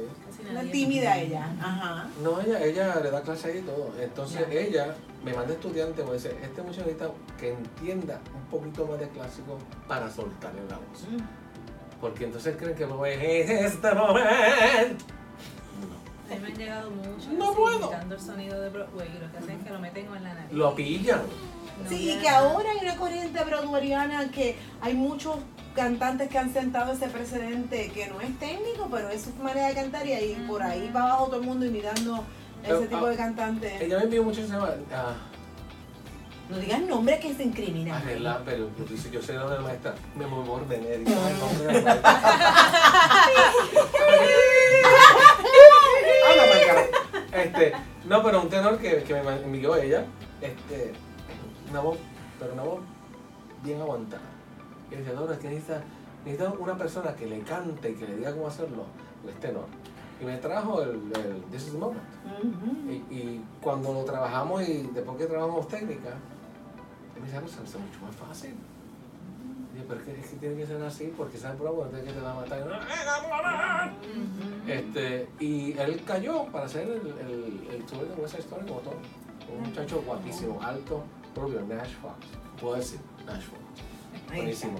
Una 0.49 0.63
tímida 0.63 1.17
ella. 1.17 1.55
Ajá. 1.61 2.09
No, 2.21 2.41
ella, 2.41 2.61
ella 2.63 2.99
le 3.01 3.11
da 3.11 3.21
clase 3.21 3.49
ahí 3.51 3.57
y 3.59 3.61
todo. 3.61 3.93
Entonces 3.97 4.45
ella 4.51 4.93
me 5.23 5.33
manda 5.33 5.53
estudiantes, 5.53 6.05
me 6.05 6.13
dice, 6.13 6.35
este 6.43 6.61
muchacho 6.61 6.81
necesita 6.81 7.09
que 7.39 7.53
entienda 7.53 8.19
un 8.35 8.43
poquito 8.49 8.85
más 8.87 8.99
de 8.99 9.07
clásico 9.07 9.57
para 9.87 10.11
soltarle 10.11 10.61
la 10.69 10.75
voz. 10.77 11.07
Mm. 11.09 11.99
Porque 12.01 12.25
entonces 12.25 12.57
creen 12.57 12.75
que 12.75 12.85
Broadway 12.85 13.13
es 13.21 13.49
este 13.49 13.95
momento. 13.95 15.05
A 16.31 16.35
mí 16.35 16.41
me 16.41 16.47
han 16.47 16.55
llegado 16.57 16.91
muchos 16.91 17.27
No 17.33 17.53
puedo. 17.53 17.79
imitando 17.79 18.15
el 18.15 18.21
sonido 18.21 18.59
de 18.61 18.69
Broadway 18.69 19.09
y 19.15 19.19
lo 19.23 19.31
que 19.31 19.37
hacen 19.37 19.57
es 19.59 19.63
que 19.63 19.69
lo 19.71 19.79
meten 19.79 20.05
en 20.05 20.23
la 20.23 20.33
nariz. 20.33 20.51
Lo 20.51 20.75
pillan. 20.75 21.21
No 21.83 21.89
Sí, 21.89 22.11
y 22.11 22.17
que 22.17 22.27
nada. 22.27 22.39
ahora 22.39 22.69
hay 22.71 22.77
una 22.85 22.95
corriente 22.97 23.43
broadwayana 23.43 24.29
que 24.31 24.55
hay 24.81 24.93
muchos 24.93 25.37
cantantes 25.75 26.29
que 26.29 26.37
han 26.37 26.53
sentado 26.53 26.93
ese 26.93 27.07
precedente 27.07 27.89
que 27.91 28.07
no 28.07 28.19
es 28.21 28.37
técnico, 28.39 28.87
pero 28.91 29.09
es 29.09 29.21
su 29.23 29.33
manera 29.43 29.67
de 29.67 29.73
cantar 29.73 30.05
y 30.05 30.13
ahí 30.13 30.45
por 30.47 30.61
ahí 30.61 30.91
va 30.95 31.03
abajo 31.03 31.27
todo 31.27 31.37
el 31.37 31.43
mundo 31.47 31.65
imitando 31.65 32.23
Pero, 32.61 32.77
ese 32.79 32.87
tipo 32.87 33.05
ah, 33.05 33.09
de 33.09 33.15
cantantes. 33.15 33.81
Ella 33.81 33.97
me 33.99 34.03
envió 34.03 34.23
mucho, 34.23 34.41
se 34.41 34.47
llama 34.49 34.69
ah, 34.93 35.15
No 36.49 36.57
digas 36.57 36.81
nombres 36.81 37.19
que 37.19 37.33
se 37.33 37.43
incriminan. 37.43 37.95
Arregla, 38.01 38.41
pero 38.45 38.69
yo 38.77 38.85
yo 39.11 39.21
soy 39.21 39.35
la 39.35 39.59
maestra. 39.61 39.95
Me 40.15 40.25
amor 40.25 40.67
Benedicto, 40.67 41.11
es 41.11 41.31
el 41.31 41.39
nombre 41.39 41.65
de 41.67 41.73
la 41.81 41.81
maestra. 41.81 42.11
Habla 46.29 46.43
para 46.45 46.61
acá. 46.81 47.20
Este, 47.33 47.73
no, 48.05 48.21
pero 48.23 48.41
un 48.41 48.49
tenor 48.49 48.77
que, 48.77 49.03
que 49.03 49.13
me 49.21 49.35
envió 49.41 49.75
ella, 49.75 50.05
este, 50.41 50.91
una 51.69 51.79
voz, 51.79 51.97
pero 52.39 52.53
una 52.53 52.63
voz 52.63 52.79
bien 53.63 53.79
aguantada. 53.81 54.21
Y 54.91 54.95
dice, 54.95 55.13
Dora, 55.13 55.33
es 55.33 55.39
que 55.39 55.47
necesita, 55.49 55.81
necesita 56.25 56.51
una 56.51 56.77
persona 56.77 57.15
que 57.15 57.25
le 57.27 57.39
cante 57.41 57.91
y 57.91 57.95
que 57.95 58.07
le 58.07 58.17
diga 58.17 58.33
cómo 58.33 58.47
hacerlo, 58.47 58.85
pues 59.23 59.39
tenor. 59.39 59.65
Y 60.19 60.25
me 60.25 60.37
trajo 60.37 60.83
el, 60.83 60.89
el 61.15 61.41
This 61.51 61.67
is 61.67 61.71
the 61.71 61.77
Moment. 61.77 62.03
Y, 62.89 62.93
y 63.15 63.45
cuando 63.61 63.93
lo 63.93 64.03
trabajamos 64.03 64.67
y 64.67 64.89
después 64.93 65.17
que 65.17 65.25
trabajamos 65.25 65.67
técnica, 65.67 66.09
me 67.19 67.25
dice, 67.25 67.37
"Ah, 67.37 67.41
pues 67.41 67.53
se 67.53 67.77
mucho 67.77 67.99
más 68.05 68.15
fácil. 68.15 68.55
Pero 69.87 69.99
es 69.99 70.05
que, 70.05 70.19
es 70.21 70.27
que 70.27 70.35
tiene 70.37 70.55
que 70.55 70.65
ser 70.67 70.81
así 70.83 71.13
porque 71.17 71.37
esa 71.37 71.53
prueba 71.53 71.85
no 71.85 71.91
que 71.91 72.11
te 72.11 72.19
va 72.19 72.31
a 72.31 72.35
matar. 72.35 72.59
Y 72.59 72.61
uno, 72.63 72.75
"¡Eh, 74.67 74.73
Este, 74.79 75.27
y 75.39 75.77
él 75.77 76.01
cayó 76.05 76.45
para 76.45 76.65
hacer 76.65 76.83
el, 76.83 77.07
el, 77.19 77.67
el 77.73 77.85
tour 77.85 78.07
de 78.07 78.21
West 78.21 78.35
Side 78.35 78.43
Story 78.43 78.65
como 78.67 78.79
todo. 78.81 78.95
Un 79.53 79.63
muchacho 79.69 80.01
guapísimo, 80.05 80.59
alto, 80.61 81.03
rubio, 81.35 81.61
Nash 81.67 81.93
Fox. 82.01 82.15
Puedo 82.59 82.75
decir, 82.75 82.99
Nash 83.25 83.43
Fox. 83.43 83.61
Buenísimo. 84.33 84.79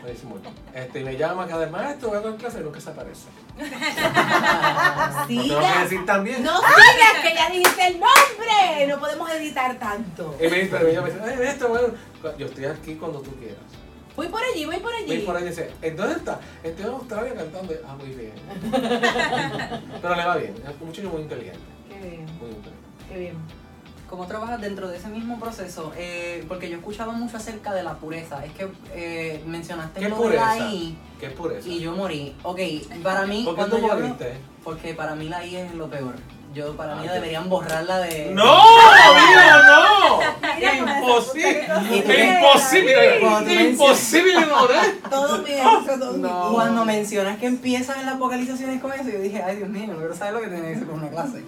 Buenísimo. 0.00 0.36
Este, 0.74 1.00
y 1.00 1.04
me 1.04 1.16
llama 1.16 1.46
cada 1.46 1.60
vez, 1.62 1.70
maestro, 1.70 2.12
a 2.14 2.20
dar 2.20 2.36
clase 2.36 2.60
y 2.60 2.62
nunca 2.62 2.80
se 2.80 2.90
aparece. 2.90 3.28
Sí, 5.26 5.48
tengo 5.48 5.60
que 5.60 5.78
decir 5.82 6.06
también. 6.06 6.42
No 6.42 6.58
sigas 6.58 7.22
que 7.22 7.34
ya 7.34 7.50
dijiste 7.50 7.86
el 7.86 7.92
nombre. 8.00 8.86
No 8.88 8.98
podemos 8.98 9.30
editar 9.32 9.78
tanto. 9.78 10.34
Y 10.38 10.48
me 10.48 10.56
dice, 10.60 10.68
pero 10.70 10.88
ella 10.88 11.00
me 11.02 11.10
dice, 11.10 11.22
ay, 11.24 11.36
maestro, 11.36 11.68
bueno, 11.68 11.88
yo 12.38 12.46
estoy 12.46 12.64
aquí 12.66 12.94
cuando 12.96 13.20
tú 13.20 13.30
quieras. 13.36 13.58
Voy 14.16 14.28
por 14.28 14.40
allí, 14.42 14.64
voy 14.64 14.76
por 14.76 14.92
Voy 14.92 15.10
allí. 15.12 15.18
por 15.26 15.36
ahí 15.36 15.44
y 15.44 15.48
dice, 15.48 15.70
¿en 15.82 15.96
dónde 15.96 16.14
está? 16.16 16.38
Estoy 16.62 16.84
en 16.86 16.90
Australia 16.92 17.34
cantando. 17.34 17.74
Ah, 17.86 17.96
muy 17.96 18.08
bien. 18.10 18.32
Pero 20.02 20.14
le 20.14 20.24
va 20.24 20.36
bien, 20.36 20.54
es 20.56 20.80
un 20.80 20.86
muchacho 20.86 21.08
muy 21.10 21.22
inteligente. 21.22 21.58
Qué 21.88 21.94
bien, 22.08 22.24
Muy 22.40 22.48
inteligente. 22.50 22.70
qué 23.08 23.18
bien. 23.18 23.36
¿Cómo 24.08 24.26
trabajas 24.26 24.60
dentro 24.60 24.86
de 24.86 24.98
ese 24.98 25.08
mismo 25.08 25.40
proceso? 25.40 25.92
Eh, 25.96 26.44
porque 26.46 26.68
yo 26.70 26.76
escuchaba 26.76 27.12
mucho 27.12 27.36
acerca 27.36 27.72
de 27.74 27.82
la 27.82 27.94
pureza. 27.94 28.44
Es 28.44 28.52
que 28.52 28.68
eh, 28.94 29.42
mencionaste 29.46 29.98
¿Qué 29.98 30.08
lo 30.08 30.16
de 30.16 30.36
la 30.36 30.42
pureza? 30.52 30.70
I 30.72 30.98
¿Qué 31.18 31.30
pureza? 31.30 31.68
y 31.68 31.80
yo 31.80 31.92
morí. 31.96 32.36
Ok, 32.44 32.60
para 33.02 33.26
mí, 33.26 33.42
¿Por 33.44 33.54
qué 33.54 33.58
cuando 33.58 33.76
tú 33.76 33.82
yo 33.86 33.92
hablo- 33.92 34.08
moriste? 34.08 34.34
Porque 34.62 34.94
para 34.94 35.16
mí 35.16 35.28
la 35.28 35.44
I 35.44 35.56
es 35.56 35.74
lo 35.74 35.88
peor. 35.90 36.14
Yo, 36.54 36.76
para 36.76 36.92
Ah, 36.92 36.96
mí 36.96 37.06
ok. 37.06 37.12
deberían 37.14 37.48
borrarla 37.48 37.98
de... 37.98 38.30
¡No! 38.32 38.44
¡Mira, 39.28 39.62
no! 39.64 40.20
¡Imposible! 40.78 41.66
¡Imposible! 42.38 43.64
¡Imposible, 43.70 44.46
no! 44.46 44.64
¿eh? 44.70 45.00
Todo 45.10 45.28
todo 45.28 46.12
mi 46.12 46.20
No. 46.22 46.52
Cuando 46.54 46.84
mencionas 46.84 47.38
que 47.38 47.46
empiezan 47.46 47.98
en 48.00 48.06
las 48.06 48.18
vocalizaciones 48.18 48.80
con 48.80 48.92
eso, 48.92 49.08
yo 49.10 49.18
dije, 49.20 49.42
ay 49.42 49.56
Dios 49.56 49.68
mío, 49.68 49.88
no 49.88 49.98
quiero 49.98 50.14
saber 50.14 50.34
lo 50.34 50.40
que 50.42 50.46
tiene 50.48 50.68
que 50.72 50.78
ser 50.78 50.86
con 50.86 51.00
una 51.00 51.08
clase. 51.10 51.44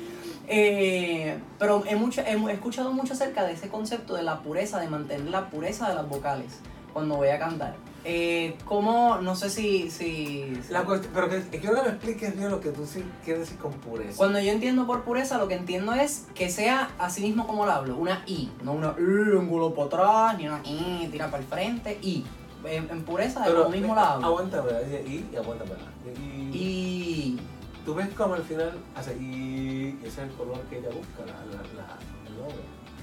Eh, 0.48 1.38
pero 1.58 1.82
he, 1.86 1.96
mucho, 1.96 2.20
he 2.22 2.52
escuchado 2.52 2.92
mucho 2.92 3.12
acerca 3.14 3.44
de 3.44 3.52
ese 3.52 3.68
concepto 3.68 4.14
de 4.14 4.22
la 4.22 4.40
pureza, 4.40 4.78
de 4.80 4.88
mantener 4.88 5.26
la 5.30 5.50
pureza 5.50 5.88
de 5.88 5.94
las 5.94 6.08
vocales 6.08 6.60
cuando 6.92 7.16
voy 7.16 7.28
a 7.28 7.38
cantar. 7.38 7.74
Eh, 8.08 8.56
¿Cómo? 8.66 9.18
No 9.20 9.34
sé 9.34 9.50
si... 9.50 9.90
si 9.90 10.56
La 10.70 10.84
cuestión, 10.84 11.12
pero 11.12 11.28
que, 11.28 11.40
quiero 11.58 11.74
que 11.74 11.82
me 11.82 11.88
expliques 11.88 12.36
bien 12.36 12.50
lo 12.52 12.60
que 12.60 12.70
tú 12.70 12.86
sí 12.86 13.02
quieres 13.24 13.40
decir 13.42 13.58
con 13.58 13.72
pureza. 13.72 14.16
Cuando 14.16 14.38
yo 14.38 14.52
entiendo 14.52 14.86
por 14.86 15.02
pureza, 15.02 15.38
lo 15.38 15.48
que 15.48 15.54
entiendo 15.54 15.92
es 15.92 16.26
que 16.36 16.48
sea 16.48 16.90
así 16.98 17.20
mismo 17.22 17.48
como 17.48 17.66
lo 17.66 17.72
hablo, 17.72 17.96
una 17.96 18.22
I, 18.26 18.48
no 18.62 18.74
una 18.74 18.94
I, 18.96 19.36
ángulo 19.36 19.74
para 19.74 19.86
atrás, 19.88 20.38
ni 20.38 20.46
una 20.46 20.60
I, 20.64 21.08
tira 21.10 21.26
para 21.32 21.42
el 21.42 21.48
frente, 21.48 21.98
I. 22.00 22.24
En, 22.64 22.88
en 22.90 23.02
pureza, 23.02 23.44
de 23.44 23.52
como 23.52 23.70
mismo 23.70 23.94
la 23.96 24.12
hablo. 24.14 24.26
Aguántame, 24.26 24.68
dice 24.84 25.04
y, 25.32 25.36
aguántame. 25.36 25.72
Y, 26.16 26.56
Y... 26.56 27.40
tú 27.84 27.94
ves 27.96 28.08
como 28.16 28.34
al 28.34 28.42
final 28.44 28.72
hace 28.94 29.16
y 29.16 29.98
ese 30.00 30.08
es 30.08 30.18
el 30.18 30.30
color 30.36 30.60
que 30.70 30.78
ella 30.78 30.88
busca, 30.90 31.26
la, 31.26 31.44
la, 31.44 31.62
la, 31.74 31.98
el 32.28 32.36
nombre. 32.38 32.62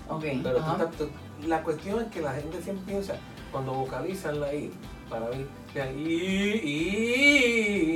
Ok, 0.09 0.41
Pero 0.43 0.87
tú- 0.97 1.09
la 1.47 1.61
cuestión 1.61 2.01
es 2.01 2.07
que 2.07 2.21
la 2.21 2.31
gente 2.33 2.61
siempre 2.61 2.85
piensa, 2.93 3.15
cuando 3.51 3.73
vocalizan 3.73 4.39
la 4.41 4.53
I, 4.53 4.71
para 5.09 5.27
mí, 5.29 5.45
I, 5.75 5.79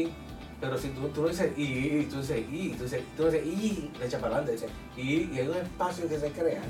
I, 0.04 0.14
Pero 0.60 0.78
si 0.78 0.90
tú, 0.90 1.08
tú 1.10 1.22
no 1.24 1.28
dices 1.30 1.52
y, 1.58 1.62
y 1.64 2.08
tú 2.10 2.18
dices 2.22 2.44
y, 2.52 2.70
tú 2.70 2.84
dices, 2.84 3.02
tú 3.16 3.26
dices 3.26 3.46
y, 3.46 3.92
le 4.00 4.06
echas 4.06 4.22
para 4.22 4.38
adelante, 4.38 4.52
dices 4.54 4.72
y, 4.96 5.30
y 5.34 5.40
hay 5.40 5.48
un 5.48 5.58
espacio 5.58 6.08
que 6.08 6.18
se 6.20 6.32
crea. 6.32 6.62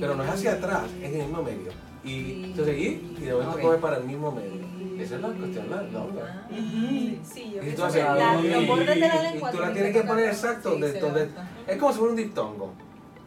Pero 0.00 0.14
no 0.14 0.22
es 0.24 0.30
hacia 0.30 0.52
atrás, 0.52 0.84
es 1.02 1.08
en 1.12 1.20
el 1.20 1.26
mismo 1.26 1.42
medio. 1.42 1.70
Y 2.02 2.44
entonces 2.44 2.78
y, 2.78 3.14
y 3.18 3.24
de 3.24 3.32
momento 3.34 3.60
coges 3.60 3.80
para 3.80 3.98
el 3.98 4.04
mismo 4.04 4.32
medio. 4.32 4.60
Esa 4.98 5.14
es 5.16 5.20
la 5.22 5.28
cuestión, 5.28 5.70
la 5.70 5.82
longa. 5.82 6.46
Sí, 6.50 7.52
yo 7.54 7.62
Y 7.62 7.70
tú 7.72 7.84
haces 7.84 8.04
la- 8.04 8.40
y, 8.40 8.48
los 8.48 8.66
bordes 8.66 8.86
de 8.88 8.96
la 9.08 9.16
y 9.16 9.32
lengua 9.32 9.50
tú 9.50 9.56
la 9.60 9.72
tienen 9.72 9.74
tienes 9.92 10.02
que 10.02 10.08
poner 10.08 10.24
exacto 10.28 10.70
donde, 10.70 11.28
es 11.66 11.76
como 11.78 11.92
si 11.92 11.98
fuera 11.98 12.10
un 12.12 12.16
diptongo. 12.16 12.72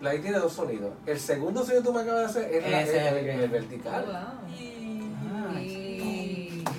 La 0.02 0.14
I 0.14 0.20
tiene 0.20 0.38
dos 0.38 0.52
sonidos. 0.54 0.92
El 1.06 1.18
segundo 1.20 1.62
sonido 1.64 1.82
que 1.82 1.88
tú 1.88 1.94
me 1.94 2.02
acabas 2.02 2.34
de 2.36 2.42
hacer 2.42 2.54
es 2.56 2.70
la- 2.72 2.82
Ese 2.82 2.98
el, 2.98 3.06
es 3.06 3.14
el- 3.14 3.30
el- 3.30 3.40
el 3.42 3.50
vertical. 3.50 4.06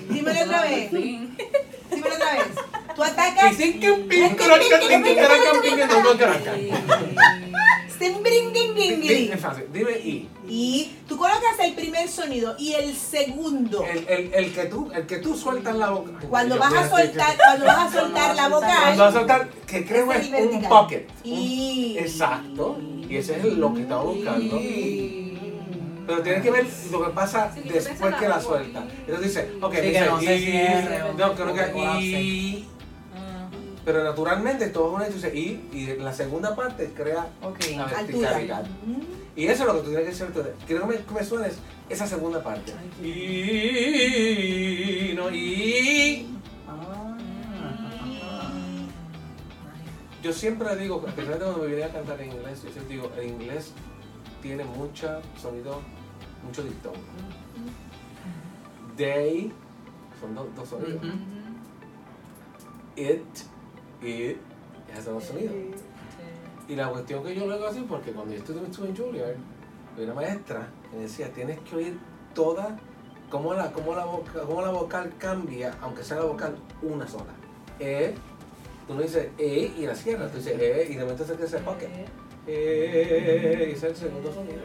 Dímelo 0.09 0.41
otra 0.43 0.61
vez. 0.63 0.91
Dímelo 0.91 2.15
otra 2.15 2.33
vez. 2.33 2.45
Tú 2.95 3.03
atacas. 3.03 3.51
Y 3.51 3.55
sin 3.55 3.79
que 3.79 3.91
un 3.91 4.07
pin, 4.07 4.35
caraca, 4.35 4.63
pin, 4.79 5.03
que 5.03 5.15
caraca, 5.15 5.61
pin, 5.61 5.75
que 5.75 5.85
no, 5.87 6.03
no, 6.03 6.17
caraca. 6.17 6.53
Es 9.33 9.39
fácil, 9.41 9.65
dime 9.73 9.91
y. 9.93 10.29
Y 10.47 10.95
tú 11.07 11.17
colocas 11.17 11.57
el 11.63 11.73
primer 11.73 12.07
sonido 12.07 12.55
y 12.59 12.73
el 12.73 12.95
segundo. 12.95 13.83
El, 13.83 14.05
el, 14.07 14.33
el 14.33 14.53
que 14.53 14.65
tú, 14.65 14.91
el 14.93 15.07
que 15.07 15.17
tú 15.17 15.35
sueltas 15.35 15.75
la 15.75 15.89
boca. 15.89 16.11
Cuando 16.29 16.57
vas 16.59 16.73
a 16.73 16.89
soltar, 16.89 17.35
cuando 17.37 17.65
vas 17.65 17.95
a 17.95 17.99
soltar 17.99 18.35
la 18.35 18.49
Cuando 18.49 18.59
vas 18.59 18.99
a 18.99 19.11
soltar, 19.11 19.49
que 19.65 19.85
creo 19.85 20.11
es 20.11 20.27
un 20.29 20.61
pocket. 20.63 21.07
un- 21.23 21.31
Y. 21.31 21.97
Exacto. 21.97 22.77
Y 23.09 23.17
ese 23.17 23.37
es 23.37 23.43
lo 23.45 23.73
que 23.73 23.81
estamos 23.81 24.15
buscando. 24.15 24.59
Pero 26.05 26.21
tienes 26.21 26.43
que 26.43 26.51
ver 26.51 26.65
lo 26.91 27.05
que 27.05 27.11
pasa 27.11 27.51
Sí, 27.53 27.61
después 27.67 28.15
que 28.15 28.27
la 28.27 28.35
la 28.35 28.41
suelta. 28.41 28.85
Entonces 29.07 29.21
dice, 29.21 29.51
ok, 29.61 29.73
Sí, 29.73 29.81
que 29.81 29.87
dice, 29.87 30.05
no 30.05 30.21
y, 30.21 30.25
cierre 30.25 31.03
o 31.03 31.13
no, 31.13 31.35
que 31.35 32.01
y. 32.01 32.67
Pero 33.83 34.03
naturalmente 34.03 34.67
todo 34.69 34.87
es 34.89 34.95
un 34.95 35.01
hecho, 35.03 35.13
dice 35.13 35.37
y, 35.37 35.69
y 35.71 35.95
la 35.97 36.11
segunda 36.11 36.55
parte 36.55 36.91
crea 36.95 37.27
Ok. 37.43 37.59
la 37.75 37.83
Altura. 37.83 38.01
verticalidad. 38.01 38.65
Y 39.35 39.45
eso 39.47 39.63
es 39.63 39.67
lo 39.67 39.75
que 39.75 39.79
tú 39.81 39.89
tienes 39.89 40.05
que 40.07 40.11
hacer. 40.11 40.33
tú. 40.33 40.41
Quiero 40.65 40.87
que 40.87 40.97
me, 40.97 41.03
que 41.03 41.13
me 41.13 41.23
suenes 41.23 41.57
esa 41.89 42.07
segunda 42.07 42.41
parte. 42.43 42.71
Y, 43.03 45.13
no, 45.15 45.29
y. 45.29 46.25
Ah. 46.67 47.15
Yo 50.23 50.33
siempre 50.33 50.75
digo, 50.77 51.03
especialmente 51.05 51.45
cuando 51.45 51.61
me 51.63 51.67
viene 51.67 51.83
a 51.83 51.89
cantar 51.93 52.19
en 52.21 52.31
inglés, 52.31 52.63
yo 52.63 52.71
siempre 52.71 52.95
digo, 52.95 53.11
el 53.19 53.27
inglés 53.27 53.71
tiene 54.45 54.63
mucho 54.63 55.07
sonido, 55.41 55.81
mucho 56.45 56.63
dictón. 56.63 56.93
They, 58.95 59.51
son 60.21 60.35
dos, 60.35 60.45
dos 60.55 60.69
sonidos. 60.69 61.01
It, 62.95 63.23
it, 64.03 64.37
esos 64.91 65.03
son 65.05 65.13
los 65.15 65.23
sonidos. 65.23 65.55
Y 66.67 66.75
la 66.75 66.89
cuestión 66.89 67.23
que 67.23 67.33
yo 67.35 67.47
lo 67.47 67.55
hago 67.55 67.65
así, 67.67 67.83
porque 67.89 68.11
cuando 68.11 68.33
yo 68.33 68.39
estuve, 68.39 68.63
estuve 68.63 68.89
en 68.89 68.95
Juilliard, 68.95 69.35
había 69.93 70.05
una 70.05 70.13
maestra 70.13 70.67
que 70.91 70.97
me 70.97 71.03
decía, 71.03 71.31
tienes 71.33 71.59
que 71.61 71.75
oír 71.75 71.99
toda, 72.35 72.77
cómo 73.31 73.53
la, 73.55 73.71
cómo 73.71 73.95
la, 73.95 74.05
voca- 74.05 74.41
cómo 74.45 74.61
la 74.61 74.69
vocal 74.69 75.11
cambia, 75.17 75.75
aunque 75.81 76.03
sea 76.03 76.17
la 76.17 76.25
vocal 76.25 76.55
una 76.83 77.07
sola. 77.07 77.33
E, 77.79 78.13
tú 78.87 78.93
no 78.93 79.01
dices 79.01 79.29
E 79.39 79.73
y 79.75 79.87
la 79.87 79.95
cierras, 79.95 80.31
tú 80.31 80.37
dices 80.37 80.53
E 80.59 80.87
y 80.91 80.95
de 80.95 81.03
momento 81.03 81.25
se 81.25 81.33
ese 81.43 81.57
pocket. 81.59 81.87
E, 81.87 82.05
y 82.47 82.51
ese 82.51 83.71
es 83.73 83.83
el 83.83 83.95
segundo 83.95 84.33
sonido. 84.33 84.61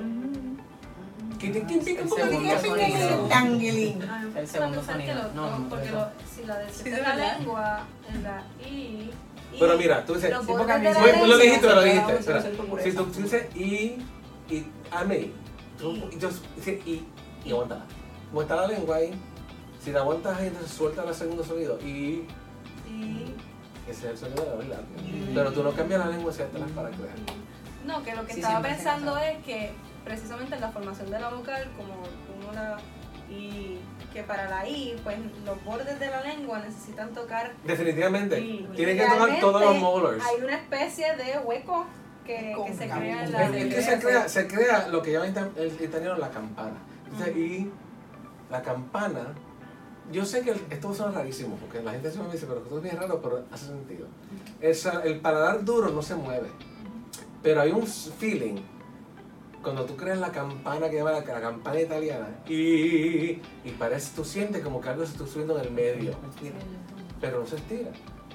Quitin, 1.38 1.66
quitin, 1.66 1.78
quitin, 1.80 1.96
El 1.96 2.04
quitin, 2.04 2.18
segundo 2.18 2.54
quitin, 2.54 2.70
sonido. 2.70 2.86
quitin. 2.86 3.28
Tangeling. 3.30 4.02
A 4.02 4.18
mí 4.18 4.30
me 4.34 4.40
El 4.40 4.48
segundo 4.48 4.82
sonido. 4.82 5.14
No, 5.34 5.58
no, 5.58 5.68
porque 5.70 5.88
si 6.34 6.44
la 6.44 6.58
de, 6.58 7.02
la 7.02 7.16
lengua, 7.16 7.86
en 8.12 8.22
la 8.22 8.44
I, 8.68 9.10
Pero 9.58 9.78
mira, 9.78 10.04
tú 10.04 10.14
dices, 10.14 10.30
lo 10.30 11.38
dijiste, 11.38 11.66
lo 11.66 11.82
dijiste. 11.82 12.82
Si 12.82 12.92
tú, 12.92 13.06
dices 13.22 13.56
y, 13.56 13.96
y 14.50 14.66
a 14.90 15.04
mí, 15.04 15.32
tú 15.78 15.92
Y. 16.12 16.18
yo 16.18 16.28
dices 16.56 16.86
y, 16.86 17.04
y 17.44 17.50
aguanta. 17.50 17.86
Como 18.28 18.42
está 18.42 18.56
la 18.56 18.66
lengua 18.66 18.96
ahí, 18.96 19.12
si 19.82 19.92
la 19.92 20.00
aguantas 20.00 20.38
ahí, 20.38 20.48
entonces 20.48 20.70
suelta 20.70 21.04
el 21.08 21.14
segundo 21.14 21.42
sonido 21.42 21.78
y 21.80 22.26
y 22.86 23.34
ese 23.88 24.06
es 24.06 24.10
el 24.12 24.18
sonido 24.18 24.44
de 24.44 24.50
la 24.50 24.56
verdad. 24.56 24.80
Y. 25.06 25.32
Pero 25.34 25.52
tú 25.52 25.62
no 25.62 25.72
cambias 25.72 26.00
la 26.00 26.08
lengua 26.08 26.32
si 26.32 26.42
atrás 26.42 26.70
para 26.74 26.90
crear. 26.90 27.16
No, 27.90 28.02
que 28.04 28.14
lo 28.14 28.24
que 28.26 28.34
Sí, 28.34 28.40
estaba 28.40 28.62
se 28.62 28.68
pensando 28.68 29.18
es 29.18 29.44
que 29.44 29.72
precisamente 30.04 30.54
en 30.54 30.60
la 30.60 30.70
formación 30.70 31.10
de 31.10 31.20
la 31.20 31.28
vocal, 31.30 31.70
como 31.76 31.94
uno 32.40 32.52
la 32.52 32.78
y 33.30 33.78
que 34.12 34.24
para 34.24 34.48
la 34.48 34.68
I, 34.68 34.96
pues 35.04 35.16
los 35.44 35.62
bordes 35.64 36.00
de 36.00 36.08
la 36.08 36.20
lengua 36.22 36.58
necesitan 36.58 37.12
tocar 37.14 37.52
Definitivamente. 37.64 38.40
y 38.40 38.68
Tienes 38.74 39.00
que 39.00 39.08
tocar 39.08 39.40
todos 39.40 39.60
los 39.62 39.76
molars. 39.78 40.24
Hay 40.24 40.42
una 40.42 40.56
especie 40.56 41.14
de 41.16 41.38
hueco 41.38 41.86
que, 42.26 42.56
que 42.66 42.72
se 42.74 42.88
crea 42.88 43.24
en 43.24 43.32
la 43.32 43.44
Es, 43.44 43.54
es 43.54 43.74
que 43.74 43.82
se 43.82 43.98
crea, 44.00 44.28
se 44.28 44.46
crea 44.48 44.88
lo 44.88 45.00
que 45.02 45.12
llama 45.12 45.26
el 45.26 45.80
italiano 45.80 46.16
la 46.18 46.30
campana. 46.30 46.76
Entonces, 47.06 47.36
y 47.36 47.70
la 48.50 48.62
campana, 48.62 49.26
yo 50.10 50.24
sé 50.24 50.40
que 50.42 50.50
el- 50.50 50.66
esto 50.70 50.92
suena 50.92 51.12
rarísimo, 51.12 51.54
porque 51.56 51.80
la 51.80 51.92
gente 51.92 52.10
siempre 52.10 52.28
me 52.28 52.34
dice, 52.34 52.46
pero 52.46 52.62
esto 52.64 52.76
es 52.78 52.82
bien 52.82 52.96
raro, 52.96 53.20
pero 53.22 53.44
hace 53.52 53.66
sentido. 53.66 54.08
El, 54.60 54.76
el 55.04 55.20
paladar 55.20 55.64
duro 55.64 55.90
no 55.90 56.02
se 56.02 56.16
mueve, 56.16 56.48
pero 57.42 57.60
hay 57.60 57.70
un 57.70 57.86
feeling 57.86 58.56
cuando 59.62 59.84
tú 59.84 59.96
creas 59.96 60.18
la 60.18 60.32
campana 60.32 60.88
que 60.88 60.96
llama 60.96 61.12
la, 61.12 61.20
la 61.20 61.40
campana 61.40 61.80
italiana 61.80 62.28
y, 62.48 63.40
y 63.64 63.74
parece, 63.78 64.16
tú 64.16 64.24
sientes 64.24 64.62
como 64.62 64.80
que 64.80 64.88
algo 64.88 65.04
se 65.04 65.12
está 65.12 65.26
subiendo 65.26 65.58
en 65.58 65.66
el 65.66 65.70
medio, 65.72 66.12
pero 67.20 67.40
no 67.40 67.46
se 67.46 67.56
estira. 67.56 67.90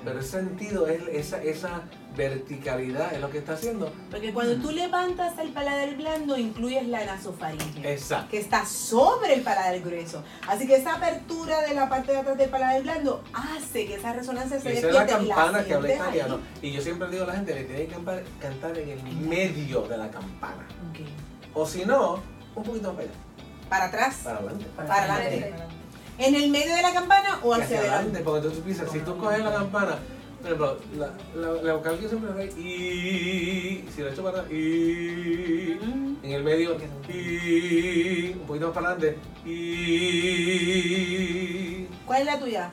Pero 0.06 0.20
ese 0.20 0.30
sentido, 0.30 0.88
es 0.88 1.02
esa, 1.12 1.42
esa 1.42 1.82
verticalidad 2.16 3.14
es 3.14 3.20
lo 3.20 3.30
que 3.30 3.40
está 3.40 3.54
haciendo. 3.54 3.92
Porque 4.10 4.32
cuando 4.32 4.56
tú 4.58 4.72
levantas 4.72 5.38
el 5.40 5.50
paladar 5.50 5.96
blando, 5.96 6.38
incluyes 6.38 6.88
la 6.88 7.04
nasofaringe. 7.06 7.92
Exacto. 7.92 8.30
que 8.30 8.38
está 8.38 8.66
sobre 8.66 9.34
el 9.34 9.42
paladar 9.42 9.80
grueso. 9.82 10.24
Así 10.48 10.68
que 10.68 10.76
esa 10.76 10.96
apertura 10.96 11.62
de 11.62 11.74
la 11.74 11.90
parte 11.90 12.12
de 12.12 12.20
atrás 12.20 12.38
del 12.38 12.50
paladar 12.50 12.84
blando 12.84 13.24
hace 13.34 13.88
que 13.88 13.96
esa 13.96 14.14
resonancia 14.14 14.60
se 14.60 14.78
Esa 14.78 14.88
es 14.88 14.94
la 14.94 15.04
despierte 15.06 15.28
campana 15.28 15.66
que 15.66 15.74
habla 15.74 15.94
italiano. 15.96 16.40
Y 16.62 16.72
yo 16.72 16.82
siempre 16.82 17.10
digo 17.10 17.24
a 17.24 17.28
la 17.28 17.34
gente 17.34 17.54
que 17.54 17.64
tiene 17.64 17.86
que 17.88 17.94
cantar, 17.94 18.24
cantar 18.40 18.78
en 18.78 18.90
el 18.90 19.04
medio 19.04 19.82
de 19.82 19.98
la 19.98 20.10
campana. 20.10 20.68
Ok. 20.92 21.00
O 21.56 21.66
si 21.66 21.84
no, 21.84 22.22
un 22.56 22.64
poquito 22.64 22.94
más 22.94 23.02
para 23.02 23.06
allá, 23.06 23.14
Para 23.70 23.86
atrás, 23.86 24.16
para 24.24 24.38
adelante. 24.38 24.66
para 24.76 25.16
adelante. 25.16 25.75
¿En 26.18 26.34
el 26.36 26.50
medio 26.50 26.74
de 26.76 26.82
la 26.82 26.94
campana 26.94 27.40
o 27.44 27.58
Y 27.58 27.62
hacia 27.62 27.80
adelante? 27.80 28.22
porque 28.24 28.48
tú 28.48 28.54
piensas, 28.62 28.90
si 28.92 29.00
tú 29.00 29.18
coges 29.18 29.44
la 29.44 29.54
campana, 29.54 29.98
por 30.42 30.46
ejemplo, 30.46 30.78
la, 30.98 31.12
la, 31.36 31.52
la 31.62 31.74
vocal 31.74 31.98
que 31.98 32.04
yo 32.04 32.10
siempre 32.10 32.32
hago 32.32 32.42
y 32.60 33.84
si 33.94 34.02
la 34.02 34.10
echo 34.12 34.24
para 34.24 34.40
atrás, 34.40 34.54
y 34.54 35.72
en 36.24 36.32
el 36.32 36.44
medio, 36.44 36.78
y 37.10 38.32
un 38.34 38.40
poquito 38.48 38.68
más 38.68 38.76
para 38.76 38.92
adelante, 38.92 39.18
y 39.46 40.16
¿Cuál 42.06 42.20
es 42.22 42.26
la 42.26 42.40
tuya? 42.40 42.72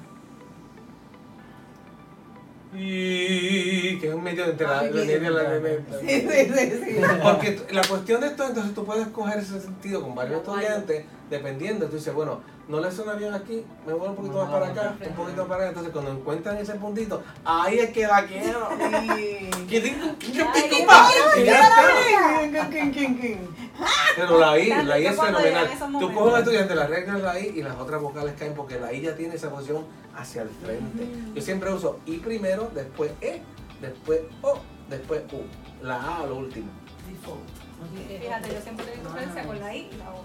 y 2.74 3.98
que 3.98 4.08
es 4.08 4.14
un 4.14 4.22
medio 4.22 4.46
entre 4.46 4.66
la, 4.66 4.82
la 4.84 4.90
media 4.90 5.16
y 5.16 5.20
la 5.20 5.60
Sí, 6.00 6.22
sí, 6.22 6.50
sí, 6.54 6.70
sí. 6.84 6.96
Porque 7.22 7.60
la 7.70 7.82
cuestión 7.82 8.22
de 8.22 8.28
esto, 8.28 8.46
entonces 8.48 8.74
tú 8.74 8.84
puedes 8.86 9.08
coger 9.08 9.40
ese 9.40 9.60
sentido 9.60 10.00
con 10.00 10.14
varios 10.14 10.38
estudiantes, 10.40 11.04
dependiendo. 11.28 11.84
Tú 11.86 11.96
dices, 11.96 12.14
bueno, 12.14 12.40
no 12.72 12.80
le 12.80 12.90
suena 12.90 13.12
bien 13.12 13.34
aquí, 13.34 13.62
me 13.86 13.92
voy 13.92 14.08
un 14.08 14.16
poquito 14.16 14.38
más 14.38 14.50
para 14.50 14.68
acá, 14.68 14.94
un 15.06 15.14
poquito 15.14 15.46
para 15.46 15.60
allá. 15.60 15.68
Entonces, 15.68 15.92
cuando 15.92 16.12
encuentran 16.12 16.56
ese 16.56 16.72
puntito, 16.76 17.22
ahí 17.44 17.80
es 17.80 17.90
que 17.90 18.06
la 18.06 18.26
quiero. 18.26 18.68
Que 19.68 19.80
digo, 19.80 20.06
qué. 20.18 20.32
Pero 24.16 24.38
la 24.38 24.58
I, 24.58 24.84
la 24.84 24.98
I 24.98 25.06
es 25.06 25.20
fenomenal. 25.20 25.68
Tú 26.00 26.12
coges 26.12 26.16
a 26.16 26.34
un 26.34 26.38
estudiante, 26.38 26.74
le 26.74 26.82
arreglas 26.82 27.22
la 27.22 27.38
I 27.38 27.52
y 27.56 27.62
las 27.62 27.78
otras 27.78 28.00
vocales 28.00 28.34
caen 28.38 28.54
porque 28.54 28.78
la 28.80 28.92
I 28.92 29.02
ya 29.02 29.14
tiene 29.16 29.34
esa 29.34 29.50
posición 29.50 29.84
hacia 30.14 30.42
el 30.42 30.48
frente. 30.48 31.06
Yo 31.34 31.42
siempre 31.42 31.72
uso 31.72 32.00
I 32.06 32.18
primero, 32.18 32.70
después 32.74 33.12
E, 33.20 33.42
después 33.80 34.20
O, 34.42 34.58
después 34.88 35.22
U. 35.32 35.42
La 35.82 35.96
A 35.96 36.22
a 36.22 36.26
lo 36.26 36.36
último. 36.36 36.70
Fíjate, 38.20 38.54
yo 38.54 38.60
siempre 38.60 38.86
tengo 38.86 39.08
diferencia 39.08 39.44
con 39.44 39.60
la 39.60 39.74
I 39.74 39.90
y 39.92 39.96
la 39.96 40.10
O. 40.10 40.24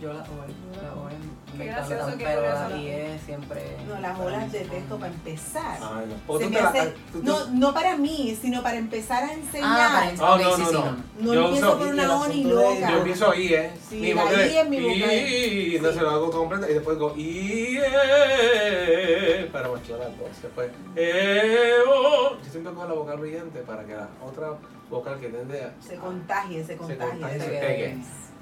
Yo 0.00 0.12
la 0.14 0.20
oí, 0.22 0.54
la 0.82 0.94
oí. 1.02 1.14
Qué 1.52 1.58
Me 1.58 1.66
gracioso 1.66 1.92
encantan, 1.94 2.18
que 2.18 2.24
pero 2.24 2.40
por 2.40 2.44
eso 2.50 2.60
la 2.60 2.68
la- 2.70 2.76
I 2.78 2.88
es 2.88 3.22
siempre. 3.22 3.76
No, 3.86 4.00
las 4.00 4.18
olas 4.18 4.52
de 4.52 4.60
texto 4.60 4.96
para 4.98 5.12
empezar. 5.12 5.78
Ay, 5.82 6.16
no. 6.28 6.38
Se 6.38 6.48
me 6.48 6.58
hace- 6.58 6.94
tú- 7.12 7.20
tú- 7.20 7.22
no, 7.24 7.46
no 7.50 7.74
para 7.74 7.96
mí, 7.96 8.38
sino 8.40 8.62
para 8.62 8.78
empezar 8.78 9.24
a 9.24 9.26
Ah, 9.26 9.32
enseñar. 9.32 10.16
para 10.16 10.32
Oh, 10.32 10.34
ok, 10.36 10.40
no, 10.42 10.56
sí, 10.56 10.62
no, 10.62 10.68
sí, 10.68 10.72
no. 10.74 10.96
no 11.20 11.34
Yo 11.34 11.44
empiezo 11.46 11.78
por 11.78 11.86
una 11.88 12.02
el 12.04 12.10
O 12.10 12.26
ni 12.28 12.40
asunto 12.40 12.48
de- 12.48 12.54
loca. 12.74 12.90
Yo 12.90 12.96
empiezo 12.98 13.30
ahí, 13.30 13.54
¿eh? 13.54 13.70
Sí, 13.88 13.96
Mi 13.96 14.14
la 14.14 14.46
I 14.46 14.56
es 14.56 14.68
mi 14.70 14.80
vocal. 14.80 15.12
Y 15.12 15.76
entonces 15.76 16.02
lo 16.02 16.10
hago 16.10 16.30
completa 16.30 16.70
y 16.70 16.74
después 16.74 16.96
digo 16.96 17.14
y 17.16 17.78
eh, 17.82 19.48
para 19.52 19.68
mezclar 19.68 19.98
las 19.98 20.18
dos. 20.18 20.28
Después 20.42 20.70
eh, 20.96 21.72
oh. 21.88 22.36
Yo 22.42 22.50
siempre 22.50 22.72
cojo 22.72 22.86
la 22.88 22.94
vocal 22.94 23.18
brillante 23.18 23.60
para 23.60 23.84
que 23.84 23.94
la 23.94 24.08
otra 24.24 24.52
vocal 24.88 25.18
que 25.20 25.28
tiende 25.28 25.62
a 25.64 25.74
Se 25.86 25.96
contagie, 25.96 26.64
se 26.64 26.76
contagie. 26.76 27.10
contagie, 27.10 27.38
se 27.38 27.44
se 27.44 27.50
pegue. 27.50 27.98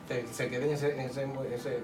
Se, 0.08 0.26
se 0.32 0.48
quede 0.48 0.66
en 0.66 0.74
ese, 0.74 0.92
en 0.94 1.00
ese, 1.00 1.22
en 1.22 1.52
ese 1.52 1.82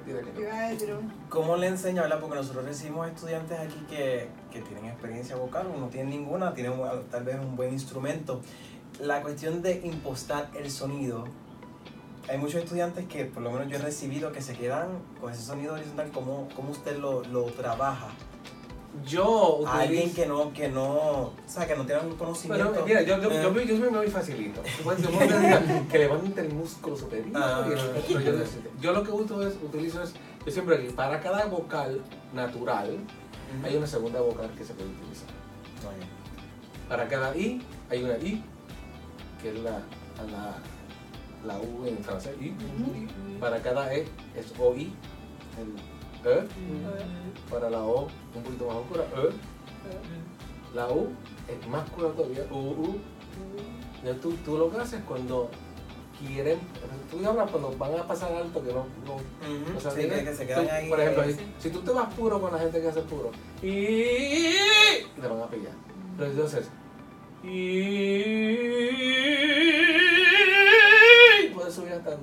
¿Cómo 1.29 1.57
le 1.57 1.67
enseña, 1.67 2.03
verdad? 2.03 2.21
Porque 2.21 2.37
nosotros 2.37 2.65
recibimos 2.65 3.07
estudiantes 3.07 3.59
aquí 3.59 3.85
que, 3.89 4.29
que 4.51 4.63
tienen 4.63 4.87
experiencia 4.87 5.37
vocal, 5.37 5.67
o 5.67 5.79
no 5.79 5.89
tienen 5.89 6.11
ninguna, 6.11 6.55
tienen 6.55 6.73
tal 7.11 7.25
vez 7.25 7.37
un 7.39 7.55
buen 7.55 7.73
instrumento. 7.73 8.41
La 9.01 9.21
cuestión 9.23 9.61
de 9.61 9.81
impostar 9.85 10.51
el 10.57 10.71
sonido, 10.71 11.25
hay 12.29 12.39
muchos 12.39 12.63
estudiantes 12.63 13.07
que, 13.07 13.27
por 13.27 13.43
lo 13.43 13.51
menos 13.51 13.69
yo 13.69 13.77
he 13.77 13.81
recibido, 13.81 14.33
que 14.33 14.41
se 14.41 14.55
quedan 14.55 15.01
con 15.21 15.31
ese 15.31 15.43
sonido 15.43 15.75
horizontal, 15.75 16.11
¿cómo, 16.13 16.49
cómo 16.57 16.71
usted 16.71 16.97
lo, 16.97 17.23
lo 17.25 17.45
trabaja? 17.45 18.09
Yo 19.03 19.67
alguien 19.67 20.13
que 20.15 20.27
no, 20.27 20.53
que 20.53 20.69
no, 20.69 20.93
o 20.93 21.33
sea, 21.47 21.67
que 21.67 21.75
no 21.75 21.85
tiene 21.85 22.03
un 22.03 22.17
conocimiento. 22.17 22.69
Bueno, 22.69 22.87
mira, 22.87 23.03
yo, 23.03 23.21
yo, 23.21 23.31
Eh, 23.31 23.43
yo, 23.43 23.53
yo, 23.53 23.63
yo 23.63 23.91
me 23.91 23.99
voy 23.99 24.09
facilito. 24.09 24.63
Yo 24.63 24.85
puedo 24.85 24.97
decir 24.97 25.89
que 25.91 25.99
levante 25.99 26.41
el 26.41 26.55
músculo 26.55 26.97
superior. 26.97 27.31
Ah. 27.35 27.67
yo, 28.09 28.19
yo 28.81 28.93
lo 28.93 29.03
que 29.03 29.11
uso 29.11 29.47
es, 29.47 29.55
utilizo 29.63 30.03
es, 30.03 30.15
yo 30.47 30.53
siempre 30.53 30.79
digo, 30.79 30.95
para 30.95 31.21
cada 31.21 31.47
vocal 31.47 32.01
natural, 32.33 32.99
hay 33.65 33.77
una 33.77 33.87
segunda 33.87 34.21
vocal 34.21 34.51
que 34.57 34.65
se 34.65 34.75
puede 34.75 34.91
utilizar. 34.91 35.29
Para 36.89 37.09
cada 37.09 37.37
I, 37.37 37.63
hay 37.91 38.05
una 38.05 38.17
I, 38.19 38.45
que 39.43 39.51
es 39.51 39.59
la, 39.59 39.81
la, 40.31 40.57
la 41.45 41.59
U 41.59 41.87
en 41.87 41.99
francés, 41.99 42.37
I. 42.41 42.55
Para 43.41 43.61
cada 43.61 43.93
E 43.95 44.07
es 44.37 44.53
OI, 44.59 44.93
el 45.59 45.94
E. 46.25 46.47
Para 47.51 47.71
la 47.71 47.81
O, 47.83 48.09
un 48.35 48.43
poquito 48.43 48.67
más 48.67 48.77
oscura, 48.77 49.05
E. 49.17 50.75
La 50.75 50.89
U 50.89 51.09
es 51.49 51.69
más 51.69 51.85
oscura 51.85 52.09
todavía, 52.11 52.45
U, 52.51 52.57
U. 52.57 52.99
Tú, 54.21 54.33
tú 54.45 54.59
lo 54.59 54.71
que 54.71 54.79
haces 54.79 55.01
cuando 55.07 55.49
quieren, 56.19 56.59
tú 57.11 57.27
hablas 57.27 57.51
cuando 57.51 57.77
van 57.77 57.97
a 57.99 58.07
pasar 58.07 58.33
alto 58.33 58.63
que 58.63 58.73
no, 58.73 58.87
no 59.07 59.15
Ujú, 59.15 59.77
o 59.77 59.81
sea, 59.81 59.91
sí, 59.91 59.99
viene- 60.01 60.17
que, 60.19 60.25
que 60.25 60.35
se 60.35 60.47
quedan 60.47 60.67
tú, 60.67 60.71
ahí. 60.73 60.89
Por 60.89 61.01
ejemplo, 61.01 61.23
eh, 61.25 61.33
si, 61.35 61.69
si 61.69 61.71
tú 61.71 61.81
te 61.81 61.91
vas 61.91 62.13
puro 62.15 62.41
con 62.41 62.53
la 62.53 62.59
gente 62.59 62.81
que 62.81 62.89
hace 62.89 63.01
puro, 63.03 63.31
y 63.63 64.53
te 65.21 65.27
van 65.27 65.41
a 65.41 65.47
pillar. 65.49 65.73
Pero 66.19 66.31
y 71.45 71.49
puedes 71.55 71.75
subir 71.75 71.93
hasta. 71.93 72.17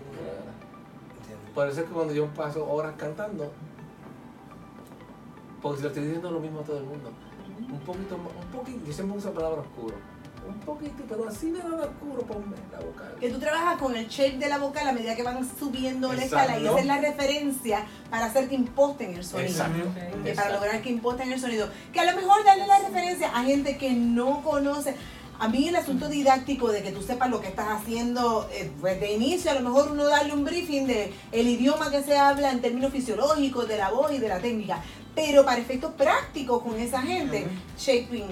Por 1.53 1.67
eso 1.67 1.81
es 1.81 1.87
que 1.87 1.93
cuando 1.93 2.13
yo 2.13 2.27
paso 2.27 2.65
horas 2.69 2.93
cantando, 2.97 3.51
porque 5.61 5.77
si 5.77 5.83
le 5.83 5.89
estoy 5.89 6.03
diciendo 6.03 6.31
lo 6.31 6.39
mismo 6.39 6.61
a 6.61 6.63
todo 6.63 6.77
el 6.77 6.85
mundo, 6.85 7.11
un 7.71 7.79
poquito 7.79 8.17
más, 8.17 8.33
un 8.33 8.51
poquito, 8.57 8.85
yo 8.85 8.93
siempre 8.93 9.17
uso 9.17 9.29
la 9.29 9.35
palabra 9.35 9.61
oscuro, 9.61 9.95
un 10.47 10.59
poquito, 10.61 11.03
pero 11.07 11.27
así 11.27 11.51
de 11.51 11.59
nada 11.59 11.85
oscuro, 11.85 12.21
ponme 12.23 12.55
la 12.71 12.79
vocal. 12.79 13.15
Que 13.19 13.29
tú 13.29 13.39
trabajas 13.39 13.77
con 13.77 13.95
el 13.95 14.07
shape 14.07 14.37
de 14.37 14.49
la 14.49 14.57
boca 14.57 14.87
a 14.87 14.91
medida 14.91 15.15
que 15.15 15.23
van 15.23 15.47
subiendo 15.57 16.11
la 16.13 16.23
escala 16.23 16.59
y 16.59 16.65
esa 16.65 16.79
es 16.79 16.85
la 16.85 16.99
referencia 16.99 17.85
para 18.09 18.25
hacer 18.25 18.49
que 18.49 18.55
imposten 18.55 19.13
el 19.13 19.23
sonido. 19.23 19.49
Exacto. 19.49 20.23
Que 20.23 20.33
para 20.33 20.53
lograr 20.53 20.81
que 20.81 20.89
imposten 20.89 21.31
el 21.31 21.39
sonido. 21.39 21.67
Que 21.93 21.99
a 21.99 22.11
lo 22.11 22.19
mejor 22.19 22.43
darle 22.43 22.67
la 22.67 22.79
referencia 22.79 23.29
a 23.29 23.43
gente 23.43 23.77
que 23.77 23.91
no 23.91 24.41
conoce. 24.43 24.95
A 25.39 25.47
mí 25.47 25.67
el 25.67 25.75
asunto 25.75 26.07
didáctico 26.07 26.71
de 26.71 26.83
que 26.83 26.91
tú 26.91 27.01
sepas 27.01 27.27
lo 27.29 27.41
que 27.41 27.47
estás 27.47 27.67
haciendo, 27.69 28.47
eh, 28.51 28.71
pues 28.79 28.99
de 28.99 29.13
inicio 29.13 29.49
a 29.49 29.55
lo 29.55 29.61
mejor 29.61 29.91
uno 29.91 30.05
darle 30.05 30.33
un 30.33 30.43
briefing 30.43 30.85
de 30.85 31.11
el 31.31 31.47
idioma 31.47 31.89
que 31.89 32.03
se 32.03 32.15
habla 32.15 32.51
en 32.51 32.61
términos 32.61 32.91
fisiológicos, 32.91 33.67
de 33.67 33.77
la 33.77 33.89
voz 33.89 34.11
y 34.11 34.19
de 34.19 34.27
la 34.27 34.39
técnica. 34.39 34.83
Pero 35.13 35.43
para 35.43 35.59
efectos 35.59 35.91
prácticos 35.93 36.63
con 36.63 36.79
esa 36.79 37.01
gente, 37.01 37.45
shaping, 37.77 38.27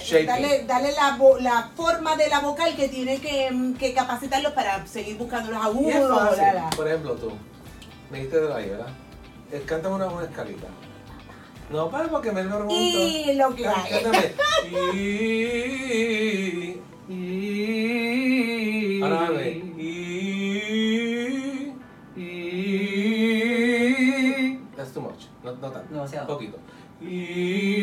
Shaping. 0.00 0.26
darle, 0.26 0.64
darle 0.64 0.92
la, 0.92 1.18
la 1.40 1.70
forma 1.74 2.16
de 2.16 2.28
la 2.28 2.38
vocal 2.38 2.76
que 2.76 2.88
tiene 2.88 3.20
que, 3.20 3.50
mm, 3.50 3.74
que 3.74 3.92
capacitarlos 3.92 4.52
para 4.52 4.86
seguir 4.86 5.16
buscando 5.16 5.50
los 5.50 5.64
agudos. 5.64 6.38
Por 6.76 6.86
ejemplo, 6.86 7.14
tú, 7.14 7.32
me 8.10 8.18
dijiste 8.18 8.40
de 8.40 8.48
la 8.48 8.56
¿verdad? 8.56 8.88
Eh, 9.52 9.62
cántame 9.66 9.96
una 9.96 10.06
buena 10.06 10.28
escalita. 10.28 10.68
No, 11.70 11.90
para 11.90 12.08
porque 12.08 12.30
me 12.32 12.44
lo 12.44 12.50
pregunto. 12.50 12.74
Y 12.74 13.34
lo 13.34 13.54
que 13.54 13.66
hay. 13.66 13.90
Cántame. 13.90 14.34
Y. 14.94 16.80
Y, 17.08 17.79
Demasiado. 25.90 26.26
Poquito. 26.26 26.58
Y. 27.00 27.80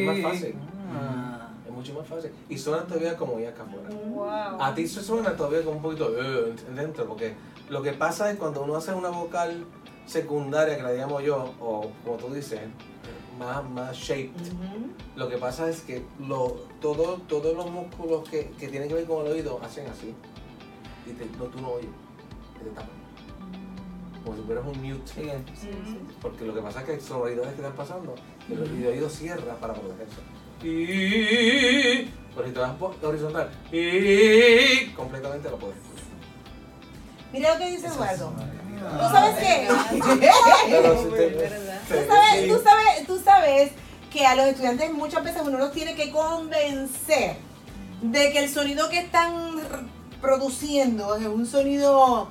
Es 0.00 0.06
más 0.06 0.20
fácil. 0.20 0.54
Ah. 0.94 1.48
Es 1.66 1.72
mucho 1.72 1.94
más 1.94 2.06
fácil. 2.06 2.30
Y 2.48 2.58
suena 2.58 2.84
todavía 2.84 3.16
como 3.16 3.40
ya 3.40 3.50
acá 3.50 3.64
afuera. 3.64 3.88
Wow. 4.08 4.62
A 4.62 4.74
ti 4.74 4.86
se 4.86 5.02
suena 5.02 5.36
todavía 5.36 5.62
como 5.64 5.76
un 5.76 5.82
poquito 5.82 6.14
eh, 6.18 6.54
dentro, 6.74 7.06
porque 7.06 7.34
lo 7.68 7.82
que 7.82 7.92
pasa 7.92 8.30
es 8.30 8.38
cuando 8.38 8.62
uno 8.62 8.76
hace 8.76 8.94
una 8.94 9.08
vocal 9.08 9.64
secundaria, 10.06 10.76
que 10.76 10.82
la 10.82 10.92
llamo 10.92 11.20
yo, 11.20 11.52
o 11.60 11.90
como 12.04 12.16
tú 12.16 12.32
dices, 12.32 12.60
más, 13.38 13.68
más 13.68 13.96
shaped, 13.96 14.30
lo 15.16 15.28
que 15.28 15.36
pasa 15.36 15.68
es 15.68 15.80
que 15.82 16.04
lo, 16.20 16.64
todo, 16.80 17.18
todos 17.28 17.56
los 17.56 17.70
músculos 17.70 18.28
que, 18.28 18.50
que 18.58 18.68
tienen 18.68 18.88
que 18.88 18.94
ver 18.94 19.04
con 19.04 19.26
el 19.26 19.32
oído 19.32 19.60
hacen 19.62 19.86
así. 19.88 20.14
Y 21.06 21.10
te, 21.12 21.26
no, 21.38 21.44
tú 21.44 21.60
no 21.60 21.72
oyes, 21.72 21.90
y 22.60 22.64
te 22.64 22.70
tapan. 22.70 22.95
Como 24.26 24.38
si 24.38 24.42
fueras 24.42 24.64
un 24.66 24.82
mute. 24.82 25.12
Sigue. 25.12 25.38
Porque 26.20 26.44
lo 26.44 26.52
que 26.52 26.60
pasa 26.60 26.80
es 26.80 26.86
que 26.86 26.92
hay 26.94 27.00
sonoridades 27.00 27.50
que 27.50 27.60
están 27.60 27.76
pasando 27.76 28.16
y 28.48 28.54
el 28.54 28.86
oído 28.88 29.08
cierra 29.08 29.54
para 29.60 29.72
protegerse. 29.72 30.16
Y 30.64 32.10
pero 32.34 32.48
si 32.48 32.52
te 32.52 32.58
vas 32.58 32.74
por 32.74 32.96
horizontal 33.02 33.50
y 33.70 34.86
completamente 34.96 35.48
lo 35.48 35.58
puedes 35.58 35.76
escuchar. 35.76 36.04
Mira 37.32 37.52
lo 37.52 37.58
que 37.58 37.70
dice 37.70 37.86
Eduardo. 37.86 38.32
¿Tú 38.32 39.08
sabes 39.12 39.36
qué? 39.38 39.68
Tú, 41.88 41.94
sabes, 42.08 42.48
tú, 42.48 42.62
sabes, 42.64 43.06
tú 43.06 43.20
sabes 43.24 43.70
que 44.12 44.26
a 44.26 44.34
los 44.34 44.46
estudiantes 44.46 44.92
muchas 44.92 45.22
veces 45.22 45.42
uno 45.44 45.56
los 45.56 45.70
tiene 45.70 45.94
que 45.94 46.10
convencer 46.10 47.36
de 48.02 48.32
que 48.32 48.40
el 48.40 48.50
sonido 48.50 48.88
que 48.88 48.98
están 48.98 49.60
produciendo 50.20 51.14
es 51.14 51.26
un 51.26 51.46
sonido 51.46 52.28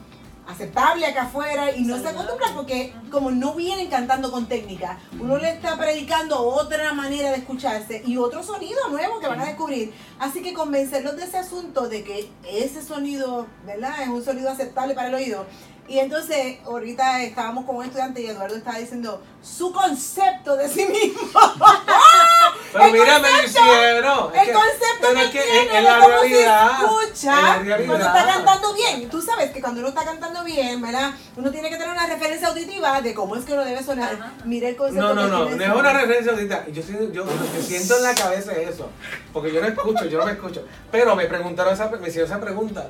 aceptable 0.47 1.05
acá 1.05 1.23
afuera 1.23 1.75
y 1.75 1.83
no 1.83 1.97
se 1.99 2.07
acostumbran 2.07 2.53
porque 2.53 2.93
como 3.11 3.31
no 3.31 3.53
vienen 3.53 3.87
cantando 3.87 4.31
con 4.31 4.47
técnica, 4.47 4.99
uno 5.19 5.37
le 5.37 5.49
está 5.49 5.77
predicando 5.77 6.39
otra 6.39 6.93
manera 6.93 7.31
de 7.31 7.37
escucharse 7.37 8.03
y 8.05 8.17
otro 8.17 8.43
sonido 8.43 8.87
nuevo 8.89 9.19
que 9.19 9.27
van 9.27 9.41
a 9.41 9.45
descubrir. 9.45 9.93
Así 10.19 10.41
que 10.41 10.53
convencerlos 10.53 11.15
de 11.15 11.23
ese 11.23 11.37
asunto 11.37 11.87
de 11.87 12.03
que 12.03 12.29
ese 12.49 12.83
sonido, 12.83 13.47
¿verdad? 13.65 14.01
Es 14.01 14.09
un 14.09 14.23
sonido 14.23 14.49
aceptable 14.49 14.93
para 14.93 15.09
el 15.09 15.15
oído. 15.15 15.45
Y 15.87 15.99
entonces, 15.99 16.57
ahorita 16.65 17.21
estábamos 17.21 17.65
con 17.65 17.75
un 17.75 17.85
estudiante 17.85 18.19
y 18.21 18.25
Eduardo 18.27 18.55
estaba 18.55 18.79
diciendo 18.79 19.21
su 19.43 19.71
concepto 19.71 20.55
de 20.57 20.67
sí 20.67 20.83
mismo. 20.85 21.21
Pero 22.73 22.85
El 22.85 22.91
mira, 22.91 23.19
me 23.19 23.29
concepto- 23.29 23.45
hicieron. 23.45 24.35
Es 24.35 24.41
el 24.41 24.47
que- 24.47 24.53
concepto 24.53 24.81
pero 25.01 25.13
que 25.13 25.21
es 25.25 25.29
que 25.31 25.41
tiene 25.43 25.77
en, 25.77 25.83
la 25.83 25.95
cómo 25.99 26.05
se 26.07 26.11
realidad. 26.27 26.71
escucha 26.81 27.57
en 27.57 27.69
la 27.69 27.77
cuando 27.77 28.05
está 28.05 28.25
cantando 28.25 28.73
bien. 28.73 29.09
Tú 29.09 29.21
sabes 29.21 29.51
que 29.51 29.61
cuando 29.61 29.79
uno 29.79 29.89
está 29.89 30.03
cantando 30.03 30.43
bien, 30.43 30.81
¿verdad? 30.81 31.11
Uno 31.37 31.51
tiene 31.51 31.69
que 31.69 31.77
tener 31.77 31.91
una 31.91 32.05
referencia 32.07 32.47
auditiva 32.49 33.01
de 33.01 33.13
cómo 33.13 33.35
es 33.37 33.45
que 33.45 33.53
uno 33.53 33.63
debe 33.63 33.81
sonar. 33.83 34.15
Ajá. 34.15 34.33
Mira 34.43 34.67
el 34.67 34.75
concepto 34.75 35.01
No, 35.01 35.13
no, 35.13 35.21
que 35.23 35.31
no, 35.31 35.47
tiene 35.47 35.67
no 35.67 35.73
es 35.75 35.79
una 35.79 35.93
referencia 35.93 36.31
ahorita. 36.33 36.65
Yo, 36.67 36.81
siento- 36.83 37.13
yo 37.13 37.23
lo 37.25 37.31
que 37.53 37.61
siento 37.61 37.95
en 37.97 38.03
la 38.03 38.15
cabeza 38.15 38.51
es 38.53 38.69
eso. 38.69 38.89
Porque 39.31 39.53
yo 39.53 39.61
no 39.61 39.67
escucho, 39.67 40.05
yo 40.05 40.17
no 40.17 40.25
me 40.25 40.31
escucho. 40.33 40.65
Pero 40.91 41.15
me 41.15 41.25
preguntaron 41.27 41.73
esa, 41.73 41.87
me 41.89 42.07
hicieron 42.09 42.29
esa 42.29 42.41
pregunta. 42.41 42.89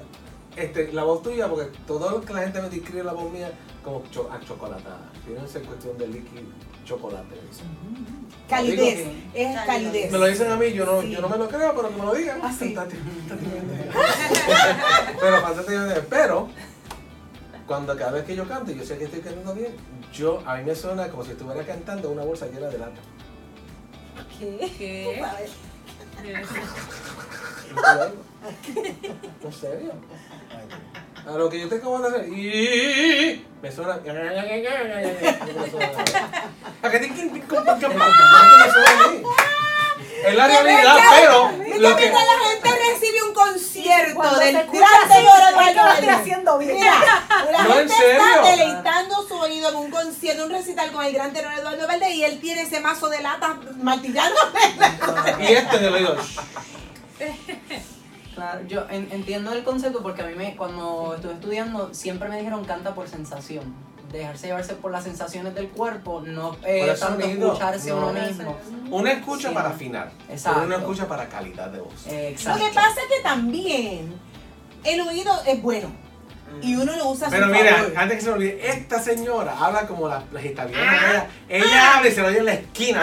Este, 0.56 0.92
la 0.94 1.04
voz 1.04 1.22
tuya, 1.22 1.48
porque 1.50 1.70
todo 1.86 2.10
lo 2.12 2.22
que 2.22 2.34
la 2.34 2.42
gente 2.42 2.62
me 2.62 2.70
describe 2.70 3.04
la 3.04 3.14
voz 3.14 3.32
mía 3.32 3.52
como 3.84 4.04
cho 4.10 4.32
achocolatada. 4.32 5.12
Tiene 5.26 5.44
esa 5.46 5.60
cuestión 5.60 5.98
de 5.98 6.08
líquido 6.08 6.44
chocolate. 6.86 7.36
dicen. 7.50 7.68
Calidez. 8.48 9.08
Es 9.34 9.60
calidez. 9.66 10.12
Me 10.12 10.18
lo 10.18 10.26
dicen 10.28 10.52
a 10.52 10.56
mí, 10.56 10.72
yo 10.72 10.86
no, 10.86 11.02
Sí. 11.02 11.12
yo 11.12 11.20
no 11.22 11.28
me 11.30 11.38
lo 11.38 11.48
creo, 11.48 11.76
pero 11.76 11.90
que 11.90 11.96
me 11.96 12.06
lo 12.06 12.14
digan. 12.14 12.40
Ah, 12.42 12.54
pero 15.20 15.42
Méndez. 15.68 16.04
Pero 16.10 16.48
cuando 17.68 17.98
cada 17.98 18.12
vez 18.12 18.26
que 18.26 18.36
yo 18.36 18.48
canto, 18.48 18.72
yo 18.72 18.86
sé 18.86 18.98
que 18.98 19.06
estoy 19.06 19.22
cantando 19.22 19.54
bien, 19.56 19.76
yo 20.14 20.42
a 20.46 20.58
mí 20.58 20.64
me 20.64 20.76
suena 20.76 21.10
como 21.10 21.24
si 21.24 21.32
estuviera 21.32 21.66
cantando 21.66 22.12
una 22.12 22.24
bolsa 22.24 22.46
llena 22.48 22.68
de 22.68 22.78
lata. 22.78 23.02
¿Qué? 24.40 24.72
¿Qué? 24.78 25.24
¿En 29.44 29.54
serio? 29.54 29.94
A 31.28 31.32
lo 31.38 31.50
que 31.50 31.60
yo 31.60 31.68
te 31.68 31.76
acabo 31.76 32.00
de 32.00 32.08
hacer, 32.08 32.28
y 32.30 33.46
me 33.62 33.72
suena. 33.72 33.94
¿A 33.94 34.00
qué 36.92 37.00
te? 37.00 37.08
Es 40.28 40.36
la 40.36 40.48
realidad, 40.48 40.98
pero 41.20 41.50
Mira, 41.52 41.78
lo 41.90 41.96
que. 41.96 42.02
mientras 42.04 42.26
la 42.26 42.50
gente 42.50 42.70
recibe 42.94 43.24
un 43.24 43.34
concierto 43.34 44.36
del 44.40 44.56
se 44.56 44.62
escucha 44.62 44.80
gran 44.80 45.02
así, 45.04 45.14
tenor 45.14 45.38
es 45.38 45.46
que 45.46 45.52
lo 45.54 45.60
Eduardo 45.60 45.70
estoy 45.70 45.76
Valdés. 46.08 46.10
haciendo 46.22 46.58
bien. 46.58 46.74
Mira, 46.76 47.24
la 47.52 47.64
No, 47.64 47.70
en 47.74 47.90
gente 47.90 48.12
está 48.12 48.42
deleitando 48.50 49.28
su 49.28 49.34
oído 49.36 49.70
en 49.70 49.76
un 49.76 49.92
concierto, 49.92 50.46
un 50.46 50.50
recital 50.52 50.92
con 50.92 51.06
el 51.06 51.14
gran 51.14 51.34
tenor 51.34 51.54
Eduardo 51.54 51.88
Valdés 51.88 52.14
y 52.16 52.24
él 52.24 52.40
tiene 52.40 52.62
ese 52.64 52.80
mazo 52.80 53.10
de 53.10 53.22
latas 53.22 53.56
martillando. 53.82 54.40
Y 55.40 55.54
esto 55.54 55.78
en 55.78 55.84
el 55.86 55.94
oído. 55.94 56.18
Claro, 58.36 58.62
yo 58.68 58.86
en- 58.90 59.08
entiendo 59.12 59.52
el 59.54 59.64
concepto 59.64 60.04
porque 60.04 60.22
a 60.22 60.26
mí 60.26 60.36
me, 60.36 60.56
cuando 60.56 61.14
estuve 61.16 61.34
estudiando 61.34 61.94
siempre 61.94 62.28
me 62.30 62.38
dijeron 62.38 62.66
canta 62.66 62.94
por 62.94 63.08
sensación. 63.08 63.74
Dejarse 64.12 64.48
llevarse 64.48 64.76
por 64.76 64.92
las 64.92 65.04
sensaciones 65.04 65.56
del 65.56 65.70
cuerpo, 65.70 66.22
no 66.26 66.56
eh, 66.64 66.96
tanto 67.00 67.26
escucharse 67.26 67.90
no. 67.90 67.98
uno 68.10 68.14
mismo. 68.14 68.58
Una 68.92 69.12
escucha 69.14 69.50
Sí. 69.50 69.54
para 69.56 69.70
afinar, 69.70 70.12
Exacto. 70.30 70.60
pero 70.62 70.68
una 70.68 70.78
escucha 70.84 71.08
para 71.08 71.28
calidad 71.28 71.70
de 71.70 71.80
voz. 71.80 72.06
Eh, 72.08 72.12
Lo 72.24 72.30
Exacto. 72.30 72.66
que 72.66 72.72
pasa 72.74 72.90
es 73.02 73.18
que 73.18 73.24
también 73.24 74.14
el 74.84 75.02
oído 75.02 75.34
es 75.48 75.62
bueno 75.62 75.90
y 76.62 76.76
uno 76.76 76.96
lo 76.96 77.10
usa 77.10 77.28
Pero 77.30 77.48
mira, 77.48 77.76
favor. 77.76 77.94
antes 77.98 78.18
que 78.18 78.22
se 78.24 78.30
me 78.30 78.36
olvide, 78.36 78.70
esta 78.70 79.02
señora 79.02 79.56
habla 79.60 79.88
como 79.88 80.08
las, 80.08 80.24
las 80.32 80.46
italianas. 80.46 81.26
ella 81.50 81.66
ella 81.66 81.98
habla 81.98 82.08
y 82.10 82.12
se 82.14 82.22
lo 82.22 82.28
oye 82.28 82.38
en 82.38 82.46
la 82.46 82.54
esquina. 82.54 83.02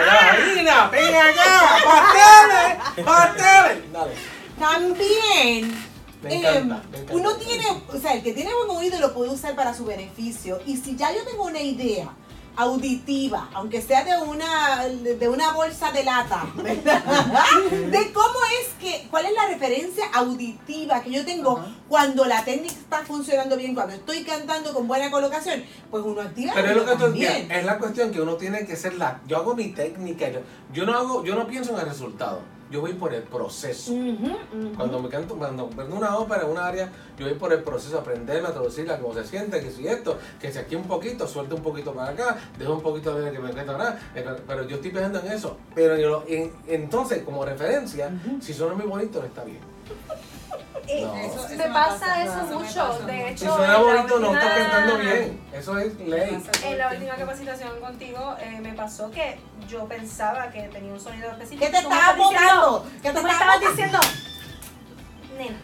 Ven 0.91 1.15
acá, 1.15 1.69
pasteles, 1.85 3.05
pasteles. 3.05 3.91
Dale. 3.91 4.11
También 4.59 5.71
Me 6.21 6.33
eh, 6.33 6.37
encanta, 6.39 6.83
me 6.91 6.97
encanta. 6.97 7.13
uno 7.13 7.35
tiene, 7.35 7.65
o 7.91 7.99
sea, 7.99 8.13
el 8.13 8.23
que 8.23 8.33
tiene 8.33 8.51
buen 8.53 8.77
oído 8.77 8.99
lo 8.99 9.13
puede 9.13 9.31
usar 9.31 9.55
para 9.55 9.73
su 9.73 9.85
beneficio. 9.85 10.59
Y 10.65 10.77
si 10.77 10.95
ya 10.95 11.13
yo 11.13 11.23
tengo 11.25 11.45
una 11.45 11.61
idea 11.61 12.13
auditiva, 12.55 13.49
aunque 13.53 13.81
sea 13.81 14.03
de 14.03 14.15
una 14.21 14.85
de 14.85 15.27
una 15.29 15.53
bolsa 15.53 15.91
de 15.91 16.03
lata, 16.03 16.45
¿verdad? 16.55 17.01
de 17.71 18.11
cómo 18.13 18.39
es 18.61 18.73
que, 18.79 19.07
cuál 19.09 19.25
es 19.25 19.33
la 19.33 19.47
referencia 19.47 20.05
auditiva 20.13 21.01
que 21.01 21.11
yo 21.11 21.25
tengo 21.25 21.63
cuando 21.89 22.25
la 22.25 22.43
técnica 22.45 22.73
está 22.73 22.99
funcionando 22.99 23.57
bien, 23.57 23.73
cuando 23.73 23.95
estoy 23.95 24.23
cantando 24.23 24.73
con 24.73 24.87
buena 24.87 25.09
colocación, 25.09 25.63
pues 25.89 26.03
uno 26.03 26.21
activa 26.21 26.53
Pero 26.53 26.69
es 26.69 26.75
lo 26.75 26.85
que 26.85 26.95
tú 26.95 27.05
es 27.15 27.65
la 27.65 27.79
cuestión 27.79 28.11
que 28.11 28.21
uno 28.21 28.35
tiene 28.35 28.65
que 28.65 28.75
ser 28.75 28.95
la. 28.95 29.21
Yo 29.27 29.37
hago 29.37 29.55
mi 29.55 29.69
técnica, 29.69 30.29
yo, 30.29 30.41
yo 30.71 30.85
no 30.85 30.93
hago, 30.93 31.23
yo 31.23 31.35
no 31.35 31.47
pienso 31.47 31.73
en 31.73 31.79
el 31.79 31.87
resultado, 31.87 32.41
yo 32.73 32.81
voy 32.81 32.93
por 32.93 33.13
el 33.13 33.21
proceso. 33.21 33.93
Cuando 34.75 34.99
me 34.99 35.07
canto, 35.07 35.35
cuando 35.35 35.69
prendo 35.69 35.95
una 35.95 36.17
ópera 36.17 36.45
una 36.47 36.65
área, 36.65 36.89
yo 37.19 37.27
voy 37.27 37.35
por 37.35 37.53
el 37.53 37.61
proceso 37.61 37.93
de 37.93 37.99
aprenderme 38.01 38.47
a 38.47 38.51
traducirla, 38.51 38.97
cómo 38.99 39.13
se 39.13 39.23
siente, 39.25 39.61
que 39.61 39.69
si 39.69 39.87
esto, 39.87 40.17
que 40.41 40.51
si 40.51 40.57
aquí 40.57 40.75
un 40.75 40.85
poquito, 40.87 41.27
suelta 41.27 41.53
un 41.53 41.61
poquito 41.61 41.93
para 41.93 42.09
acá, 42.09 42.37
dejo 42.57 42.73
un 42.73 42.81
poquito 42.81 43.13
de 43.13 43.31
que 43.31 43.37
me 43.37 43.51
ahora, 43.61 43.99
eh, 44.15 44.25
pero 44.47 44.67
yo 44.67 44.77
estoy 44.77 44.89
pensando 44.89 45.19
en 45.19 45.27
eso. 45.33 45.55
Pero 45.75 45.95
yo- 45.97 46.23
en- 46.27 46.51
entonces, 46.67 47.21
como 47.21 47.45
referencia, 47.45 48.09
si 48.41 48.53
suena 48.55 48.73
muy 48.73 48.87
bonito, 48.87 49.19
no 49.19 49.25
está 49.27 49.43
bien. 49.43 49.59
Eh, 50.87 51.01
No. 51.05 51.15
Eso- 51.15 51.45
eso 51.47 51.55
me 51.57 51.69
pasa 51.69 51.99
pasa, 51.99 52.23
eso 52.23 52.33
eso 52.33 52.45
me 52.59 52.65
mucho. 52.65 52.87
pasa 52.89 53.05
de 53.05 53.29
hecho, 53.29 53.45
Si 53.45 53.45
suena 53.51 53.63
en 53.65 53.71
la 53.71 53.77
bonito, 53.79 54.19
no 54.19 54.31
cantando 54.33 54.97
bien. 54.97 55.41
Eso 55.53 55.77
es 55.77 55.99
ley. 55.99 56.43
En 56.65 56.77
la 56.77 56.89
última 56.91 57.15
capacitación 57.15 57.79
contigo 57.79 58.35
eh, 58.39 58.59
me 58.61 58.73
pasó 58.73 59.09
que 59.11 59.37
yo 59.69 59.85
pensaba 59.87 60.49
que 60.51 60.63
tenía 60.63 60.91
un 60.93 60.99
sonido 60.99 61.31
específico. 61.31 61.65
¿Qué 61.65 61.71
te 61.71 61.77
estaba 61.77 62.13
botando? 62.15 62.85
¿Qué 63.01 63.11
te 63.11 63.19
estabas 63.19 63.59
diciendo, 63.61 63.99
nena, 65.37 65.57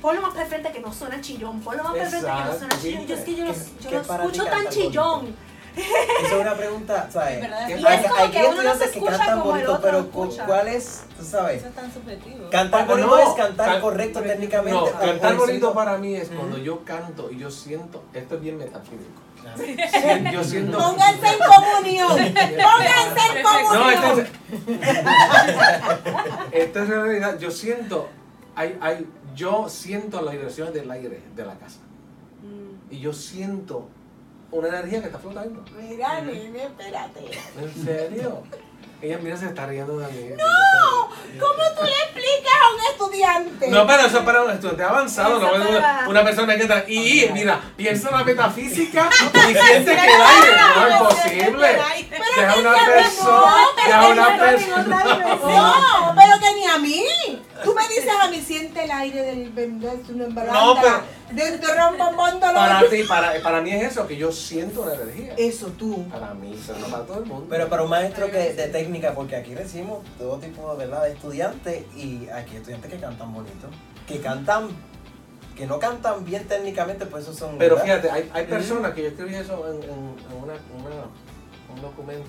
ponlo 0.00 0.20
más 0.22 0.34
perfecto 0.34 0.70
que 0.72 0.80
no 0.80 0.92
suena 0.92 1.20
chillón, 1.20 1.60
ponlo 1.60 1.82
más 1.82 1.92
perfecto 1.94 2.26
que 2.26 2.44
no 2.44 2.58
suena 2.58 2.78
chillón. 2.80 3.06
Yo 3.06 3.14
es 3.14 3.20
que 3.24 3.34
yo 3.34 3.44
lo, 3.46 3.52
¿Qué- 3.52 3.58
yo 3.80 3.90
lo 3.92 4.02
para 4.02 4.24
escucho 4.24 4.44
tan 4.46 4.68
chillón. 4.68 5.36
Esa 6.24 6.34
es 6.36 6.40
una 6.40 6.54
pregunta, 6.54 7.08
¿sabes? 7.12 7.42
Hay- 7.44 7.72
hay 8.16 8.30
que 8.30 8.38
no 8.42 8.48
estudiantes 8.50 8.90
que 8.90 8.98
escucha 8.98 9.18
cantan 9.18 9.42
bonito, 9.42 9.78
pero. 9.82 10.06
¿cuál 10.10 10.68
es, 10.68 11.04
tú 11.18 11.24
sabes? 11.24 11.58
Eso 11.58 11.68
es 11.68 11.74
tan 11.74 11.92
subjetivo. 11.92 12.48
Cantar 12.50 12.80
Ah, 12.82 12.84
bonito 12.86 13.06
no, 13.08 13.18
es 13.18 13.28
cantar 13.36 13.66
can- 13.72 13.80
correcto 13.82 14.20
técnicamente. 14.22 14.72
No, 14.80 14.84
cantar 14.86 15.32
o 15.34 15.36
bonito 15.36 15.44
diciendo- 15.46 15.74
para 15.74 15.98
mí 15.98 16.14
es 16.14 16.28
cuando 16.30 16.56
yo 16.58 16.84
canto 16.84 17.30
y 17.30 17.38
yo 17.38 17.50
siento, 17.50 18.04
esto 18.14 18.36
es 18.36 18.40
bien 18.40 18.56
metafísico. 18.58 19.22
Sí, 19.56 19.76
Yo 20.32 20.42
siento. 20.42 20.76
Pónganse 20.76 21.26
en 21.28 21.38
comunión. 21.38 22.08
Pónganse 22.08 23.36
en 23.36 23.42
No, 23.42 23.50
comunión. 23.68 23.92
esto 23.92 24.20
es, 24.20 24.28
esto 26.52 26.82
es 26.82 26.88
realidad. 26.88 27.38
Yo 27.38 27.50
siento, 27.50 28.08
hay, 28.54 28.76
hay, 28.80 29.06
yo 29.34 29.68
siento 29.68 30.20
las 30.22 30.32
vibraciones 30.34 30.74
del 30.74 30.90
aire 30.90 31.22
de 31.34 31.44
la 31.44 31.54
casa. 31.54 31.78
Y 32.90 32.98
yo 33.00 33.12
siento 33.12 33.88
una 34.50 34.68
energía 34.68 35.00
que 35.00 35.06
está 35.06 35.18
flotando. 35.18 35.64
Mira, 35.78 36.20
nene, 36.20 36.64
espérate. 36.64 37.20
¿En 37.60 37.84
serio? 37.84 38.42
Ella 39.02 39.18
mira 39.22 39.36
se 39.36 39.44
está 39.46 39.66
riendo 39.66 39.98
de 39.98 40.06
mí. 40.10 40.30
No, 40.38 41.08
¿cómo 41.38 41.62
tú 41.78 41.84
le 41.84 41.92
explicas 41.92 42.54
a 42.54 42.74
un 42.74 42.80
estudiante? 42.92 43.68
No, 43.68 43.86
pero 43.86 44.06
eso 44.06 44.18
es 44.20 44.24
para 44.24 44.42
un 44.42 44.50
estudiante 44.50 44.82
avanzado, 44.84 45.38
no 45.38 45.50
para- 45.50 46.08
una 46.08 46.24
persona 46.24 46.56
que 46.56 46.62
está. 46.62 46.84
Y 46.88 47.28
mira, 47.34 47.60
piensa 47.76 48.08
en 48.08 48.14
la 48.16 48.24
metafísica 48.24 49.10
y 49.34 49.54
siente 49.54 49.94
que 49.96 50.14
el 50.14 50.22
aire 50.22 50.56
no 50.76 50.86
es 50.86 51.14
posible. 51.14 51.68
Deja 52.36 52.56
una 52.56 52.72
persona, 52.86 53.54
deja 53.76 54.08
una 54.08 54.38
persona. 54.38 55.04
No, 55.44 56.14
pero 56.16 56.40
que 56.40 56.54
ni 56.54 56.66
a 56.66 56.78
mí. 56.78 57.42
Tú 57.64 57.74
me 57.74 57.82
dices 57.88 58.08
a 58.18 58.28
mí, 58.28 58.40
siente 58.40 58.84
el 58.84 58.90
aire 58.90 59.22
del 59.22 59.52
No, 59.54 60.76
pero- 60.80 61.15
rombombón 61.30 62.40
Para 62.40 62.88
ti, 62.88 63.02
para, 63.04 63.42
para 63.42 63.60
mí 63.60 63.70
es 63.70 63.92
eso, 63.92 64.06
que 64.06 64.16
yo 64.16 64.30
siento 64.32 64.82
una 64.82 64.94
energía. 64.94 65.34
Eso 65.36 65.68
tú. 65.68 66.08
Para 66.08 66.34
mí, 66.34 66.58
pero 66.66 66.78
no 66.78 66.86
para 66.86 67.04
todo 67.04 67.18
el 67.18 67.26
mundo. 67.26 67.46
Pero 67.48 67.68
para 67.68 67.82
un 67.82 67.90
maestro 67.90 68.30
que, 68.30 68.52
de 68.54 68.68
técnica, 68.68 69.12
porque 69.14 69.36
aquí 69.36 69.54
decimos 69.54 70.04
todo 70.18 70.38
tipo 70.38 70.76
¿verdad? 70.76 71.04
de 71.04 71.12
estudiantes 71.12 71.84
y 71.96 72.28
aquí 72.28 72.52
hay 72.52 72.56
estudiantes 72.58 72.92
que 72.92 72.98
cantan 72.98 73.32
bonito, 73.34 73.68
que 74.06 74.20
cantan, 74.20 74.68
que 75.56 75.66
no 75.66 75.78
cantan 75.78 76.24
bien 76.24 76.46
técnicamente, 76.46 77.06
pues 77.06 77.24
esos 77.24 77.36
son... 77.36 77.58
Pero 77.58 77.76
¿verdad? 77.76 77.84
fíjate, 78.02 78.10
hay, 78.10 78.30
hay 78.32 78.46
personas 78.46 78.92
que 78.94 79.02
yo 79.02 79.08
escribí 79.08 79.34
eso 79.34 79.66
en, 79.72 79.82
en- 79.82 79.90
en 79.90 80.42
una, 80.42 80.52
una- 80.54 81.06
un 81.74 81.82
documento. 81.82 82.28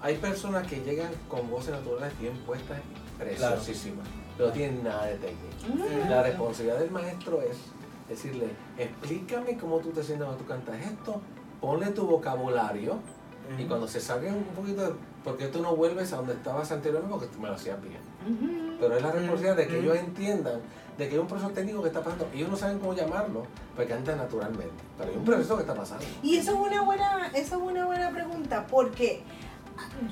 Hay 0.00 0.16
personas 0.16 0.66
que 0.66 0.80
llegan 0.80 1.10
con 1.28 1.50
voces 1.50 1.70
naturales 1.72 2.16
bien 2.20 2.36
puestas, 2.46 2.78
preciosísimas, 3.18 4.06
pero 4.36 4.48
no 4.48 4.54
tienen 4.54 4.84
nada 4.84 5.06
de 5.06 5.16
técnica. 5.16 6.08
La 6.08 6.22
responsabilidad 6.22 6.78
del 6.78 6.90
maestro 6.92 7.42
es 7.42 7.56
decirle, 8.08 8.48
explícame 8.76 9.56
cómo 9.56 9.78
tú 9.78 9.90
te 9.90 10.02
sientes 10.02 10.26
cuando 10.26 10.42
tú 10.42 10.48
cantas 10.48 10.76
esto, 10.80 11.20
ponle 11.60 11.86
tu 11.88 12.06
vocabulario 12.06 12.98
y 13.58 13.64
cuando 13.64 13.88
se 13.88 14.00
salga 14.00 14.32
un 14.32 14.44
poquito, 14.44 14.82
de, 14.82 14.94
porque 15.24 15.46
tú 15.46 15.62
no 15.62 15.74
vuelves 15.74 16.12
a 16.12 16.16
donde 16.16 16.34
estabas 16.34 16.70
anteriormente 16.70 17.14
porque 17.14 17.34
tú 17.34 17.40
me 17.40 17.48
lo 17.48 17.54
hacías 17.54 17.80
bien. 17.82 17.98
Pero 18.78 18.96
es 18.96 19.02
la 19.02 19.10
responsabilidad 19.10 19.56
de 19.56 19.66
que 19.66 19.78
ellos 19.78 19.96
entiendan 19.96 20.60
de 20.98 21.08
que 21.08 21.14
hay 21.14 21.20
un 21.20 21.28
proceso 21.28 21.50
técnico 21.50 21.80
que 21.80 21.88
está 21.88 22.02
pasando. 22.02 22.28
Ellos 22.34 22.48
no 22.48 22.56
saben 22.56 22.78
cómo 22.78 22.92
llamarlo, 22.92 23.44
porque 23.74 23.88
cantan 23.88 24.18
naturalmente. 24.18 24.74
Pero 24.98 25.10
hay 25.10 25.16
un 25.16 25.24
proceso 25.24 25.54
que 25.56 25.62
está 25.62 25.74
pasando. 25.74 26.04
Y 26.22 26.36
eso 26.36 26.52
es 26.52 26.58
una 26.58 26.82
buena, 26.82 27.28
eso 27.28 27.56
es 27.56 27.62
una 27.62 27.86
buena 27.86 28.10
pregunta, 28.10 28.66
porque 28.66 29.22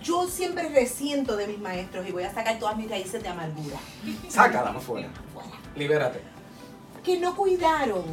yo 0.03 0.27
siempre 0.29 0.69
resiento 0.69 1.37
de 1.37 1.49
mis 1.49 1.59
maestros 1.59 2.07
y 2.09 2.13
voy 2.13 2.23
a 2.23 2.33
sacar 2.33 2.59
todas 2.59 2.77
mis 2.77 2.89
raíces 2.89 3.23
de 3.23 3.29
amargura. 3.29 3.77
Sácala 4.29 4.73
por 4.73 4.83
fuera. 4.83 5.09
Libérate. 5.75 6.36
Que 7.07 7.19
no 7.19 7.35
cuidaron. 7.37 8.05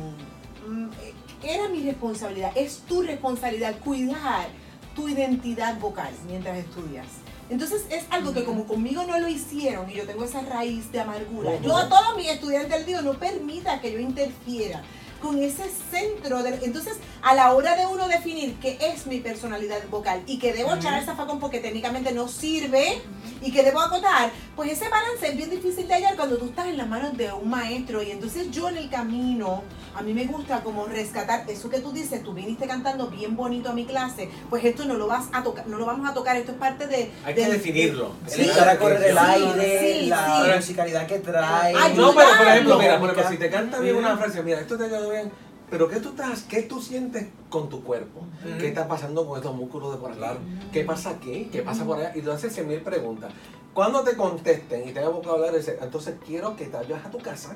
mm, 0.67 0.89
eh, 1.01 1.13
Era 1.43 1.67
mi 1.67 1.81
responsabilidad, 1.83 2.51
es 2.55 2.77
tu 2.87 3.01
responsabilidad 3.01 3.75
cuidar 3.83 4.47
tu 4.95 5.09
identidad 5.09 5.77
vocal 5.79 6.13
mientras 6.27 6.57
estudias. 6.57 7.07
Entonces 7.49 7.85
es 7.89 8.05
algo 8.11 8.33
que 8.33 8.45
como 8.45 8.65
conmigo 8.65 9.03
no 9.03 9.19
lo 9.19 9.27
hicieron 9.27 9.89
y 9.89 9.95
yo 9.95 10.05
tengo 10.05 10.23
esa 10.23 10.41
raíz 10.41 10.89
de 10.93 11.01
amargura, 11.01 11.59
yo 11.61 11.75
a 11.75 11.89
todos 11.89 12.15
mis 12.15 12.29
estudiantes 12.29 12.77
les 12.77 12.85
digo, 12.87 13.01
no 13.01 13.15
permita 13.15 13.81
que 13.81 13.91
yo 13.91 13.99
interfiera 13.99 14.81
con 15.23 15.41
ese 15.41 15.63
centro. 15.89 16.43
De, 16.43 16.59
entonces, 16.63 16.97
a 17.21 17.33
la 17.33 17.53
hora 17.53 17.75
de 17.77 17.87
uno 17.87 18.07
definir 18.09 18.55
qué 18.61 18.77
es 18.81 19.07
mi 19.07 19.19
personalidad 19.19 19.79
vocal 19.89 20.21
y 20.27 20.37
que 20.37 20.51
debo 20.51 20.75
echar 20.75 20.99
el 20.99 21.05
zafacón 21.05 21.39
porque 21.39 21.59
técnicamente 21.59 22.11
no 22.11 22.27
sirve 22.27 23.01
y 23.41 23.51
que 23.51 23.63
debo 23.63 23.79
acotar, 23.79 24.31
pues 24.55 24.73
ese 24.73 24.89
balance 24.89 25.25
es 25.25 25.37
bien 25.37 25.49
difícil 25.49 25.87
de 25.87 25.93
hallar 25.93 26.17
cuando 26.17 26.37
tú 26.37 26.45
estás 26.45 26.67
en 26.67 26.77
las 26.77 26.89
manos 26.89 27.17
de 27.17 27.31
un 27.31 27.49
maestro. 27.49 28.03
Y 28.03 28.11
entonces 28.11 28.51
yo 28.51 28.67
en 28.67 28.77
el 28.77 28.89
camino, 28.89 29.63
a 29.95 30.01
mí 30.01 30.13
me 30.13 30.25
gusta 30.25 30.61
como 30.63 30.85
rescatar 30.85 31.49
eso 31.49 31.69
que 31.69 31.79
tú 31.79 31.91
dices, 31.91 32.23
tú 32.23 32.33
viniste 32.33 32.67
cantando 32.67 33.07
bien 33.09 33.35
bonito 33.35 33.69
a 33.69 33.73
mi 33.73 33.85
clase, 33.85 34.29
pues 34.49 34.63
esto 34.65 34.85
no 34.85 34.95
lo 34.95 35.07
vas 35.07 35.27
a 35.33 35.43
tocar, 35.43 35.67
no 35.67 35.77
lo 35.77 35.85
vamos 35.85 36.09
a 36.09 36.13
tocar, 36.13 36.35
esto 36.35 36.51
es 36.53 36.57
parte 36.57 36.87
de... 36.87 37.11
Hay 37.25 37.33
que 37.35 37.41
del- 37.41 37.51
definirlo. 37.53 38.11
El 38.31 38.41
echar 38.41 38.67
a 38.69 38.77
correr 38.77 39.03
el 39.03 39.17
aire, 39.17 39.79
sí, 40.01 40.05
la 40.07 40.43
sí. 40.45 40.51
musicalidad 40.55 41.07
que 41.07 41.19
trae. 41.19 41.73
Ay, 41.77 41.93
No, 41.95 42.13
pero 42.15 42.27
por 42.37 42.47
ejemplo, 42.47 42.77
mira, 42.79 42.99
por 42.99 43.09
ejemplo, 43.11 43.31
si 43.31 43.37
te 43.37 43.49
canta 43.49 43.79
bien 43.79 43.95
una 43.95 44.17
frase, 44.17 44.41
mira, 44.43 44.59
esto 44.59 44.77
te 44.77 44.85
ha 44.85 44.87
quedado 44.87 45.09
bien, 45.09 45.31
pero 45.69 45.87
¿qué 45.87 45.99
tú, 45.99 46.09
estás, 46.09 46.43
qué 46.43 46.61
tú 46.63 46.81
sientes 46.81 47.27
con 47.49 47.69
tu 47.69 47.83
cuerpo? 47.83 48.21
¿Qué 48.59 48.67
está 48.67 48.87
pasando 48.87 49.25
con 49.27 49.37
estos 49.37 49.55
músculos 49.55 49.91
de 49.93 49.97
por 49.97 50.11
acá? 50.11 50.37
¿Qué 50.71 50.83
pasa 50.83 51.11
aquí? 51.11 51.49
¿Qué 51.51 51.61
pasa 51.63 51.83
por 51.83 51.97
allá? 51.99 52.11
Y 52.15 52.21
tú 52.21 52.31
haces 52.31 52.53
100 52.53 52.67
mil 52.67 52.81
preguntas. 52.81 53.31
Cuando 53.73 54.01
te 54.03 54.15
contesten 54.15 54.87
y 54.87 54.91
te 54.91 54.99
hagan 54.99 55.13
vocabulario, 55.13 55.59
entonces 55.81 56.15
quiero 56.25 56.55
que 56.55 56.65
te 56.65 56.77
vayas 56.77 57.03
a 57.05 57.09
tu 57.09 57.17
casa 57.17 57.55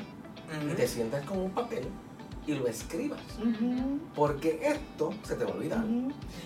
y 0.67 0.73
te 0.73 0.87
sientas 0.87 1.23
con 1.25 1.37
un 1.39 1.51
papel 1.51 1.83
y 2.47 2.55
lo 2.55 2.65
escribas. 2.67 3.19
Porque 4.15 4.59
esto 4.63 5.13
se 5.23 5.35
te 5.35 5.43
va 5.43 5.51
a 5.51 5.53
olvidar. 5.53 5.83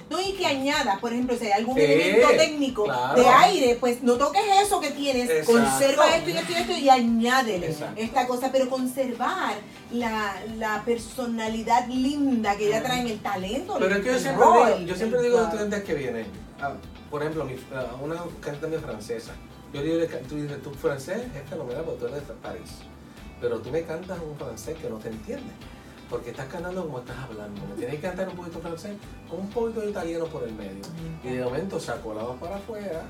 No, 0.10 0.20
y 0.20 0.34
que 0.34 0.46
añada, 0.48 0.98
por 1.00 1.14
ejemplo, 1.14 1.38
si 1.38 1.46
hay 1.46 1.52
algún 1.52 1.78
elemento 1.78 2.28
técnico 2.36 2.84
claro. 2.86 3.22
de 3.22 3.30
aire, 3.30 3.78
pues 3.80 4.02
no 4.02 4.16
toques 4.18 4.42
eso 4.64 4.82
que 4.82 4.92
tienes, 4.92 5.30
Exacto. 5.30 5.52
conserva 5.54 6.16
esto 6.16 6.30
y 6.32 6.34
esto 6.34 6.52
y 6.52 6.56
esto 6.56 6.74
y 6.74 6.90
añádele 6.90 7.68
Exacto. 7.68 8.02
esta 8.02 8.28
cosa, 8.28 8.52
pero 8.52 8.68
conservar 8.70 9.54
la, 9.92 10.36
la 10.58 10.84
personalidad 10.84 11.88
linda 11.88 12.58
que 12.58 12.68
ella 12.68 12.82
trae 12.82 13.02
en 13.02 13.08
el 13.08 13.20
talento. 13.20 13.76
Pero 13.80 13.96
es 13.96 14.02
que 14.02 14.12
yo 14.12 14.20
siempre 14.20 14.44
rol, 14.44 14.68
digo, 14.80 14.88
yo 14.88 14.96
siempre 14.96 15.22
digo 15.22 15.38
a 15.38 15.42
los 15.42 15.50
estudiantes 15.50 15.84
que 15.84 15.94
vienen, 15.94 16.26
ah, 16.60 16.74
por 17.12 17.22
ejemplo, 17.22 17.46
mi, 17.46 17.56
ah, 17.76 17.96
una 18.02 18.16
cantante 18.40 18.80
francesa, 18.80 19.34
yo 19.72 19.82
digo, 19.84 20.00
tú 20.28 20.36
dices, 20.36 20.62
tú 20.64 20.72
francés 20.72 21.22
es 21.36 21.50
fenomenal 21.50 21.84
porque 21.84 22.00
tú 22.00 22.08
eres 22.08 22.28
de 22.28 22.34
París. 22.34 22.72
pero 23.40 23.60
tú 23.60 23.70
me 23.72 23.84
cantas 23.84 24.20
un 24.20 24.36
francés 24.38 24.78
que 24.82 24.90
no 24.90 24.98
te 24.98 25.10
entiende. 25.10 25.52
Porque 26.12 26.30
estás 26.32 26.46
cantando 26.48 26.84
como 26.86 27.00
estás 27.00 27.18
hablando. 27.18 27.62
Me 27.68 27.76
tienes 27.76 27.96
que 27.96 28.02
cantar 28.02 28.28
un 28.30 28.36
poquito 28.36 28.60
francés 28.60 28.92
con 29.30 29.40
un 29.40 29.50
poquito 29.50 29.80
de 29.82 29.90
italiano 29.92 30.26
por 30.26 30.44
el 30.44 30.54
medio. 30.54 30.82
Y 31.24 31.30
de 31.38 31.44
momento 31.44 31.80
sacó 31.80 32.14
la 32.14 32.22
voz 32.24 32.38
para 32.38 32.58
afuera. 32.58 33.04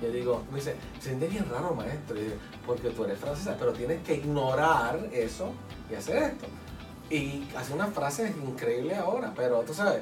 Y 0.00 0.04
yo 0.04 0.10
digo, 0.12 0.42
me 0.50 0.58
dice, 0.58 0.76
se 1.00 1.08
siente 1.08 1.26
bien 1.26 1.44
raro, 1.50 1.74
maestro. 1.74 2.16
Y 2.16 2.22
digo, 2.22 2.36
porque 2.64 2.90
tú 2.90 3.04
eres 3.04 3.18
francesa, 3.18 3.56
pero 3.58 3.72
tienes 3.72 4.02
que 4.04 4.14
ignorar 4.14 5.00
eso 5.12 5.50
y 5.90 5.94
hacer 5.96 6.16
esto. 6.22 6.46
Y 7.10 7.44
hace 7.56 7.74
unas 7.74 7.92
frases 7.92 8.32
increíbles 8.36 8.96
ahora, 8.98 9.32
pero 9.36 9.60
tú 9.62 9.74
sabes, 9.74 10.00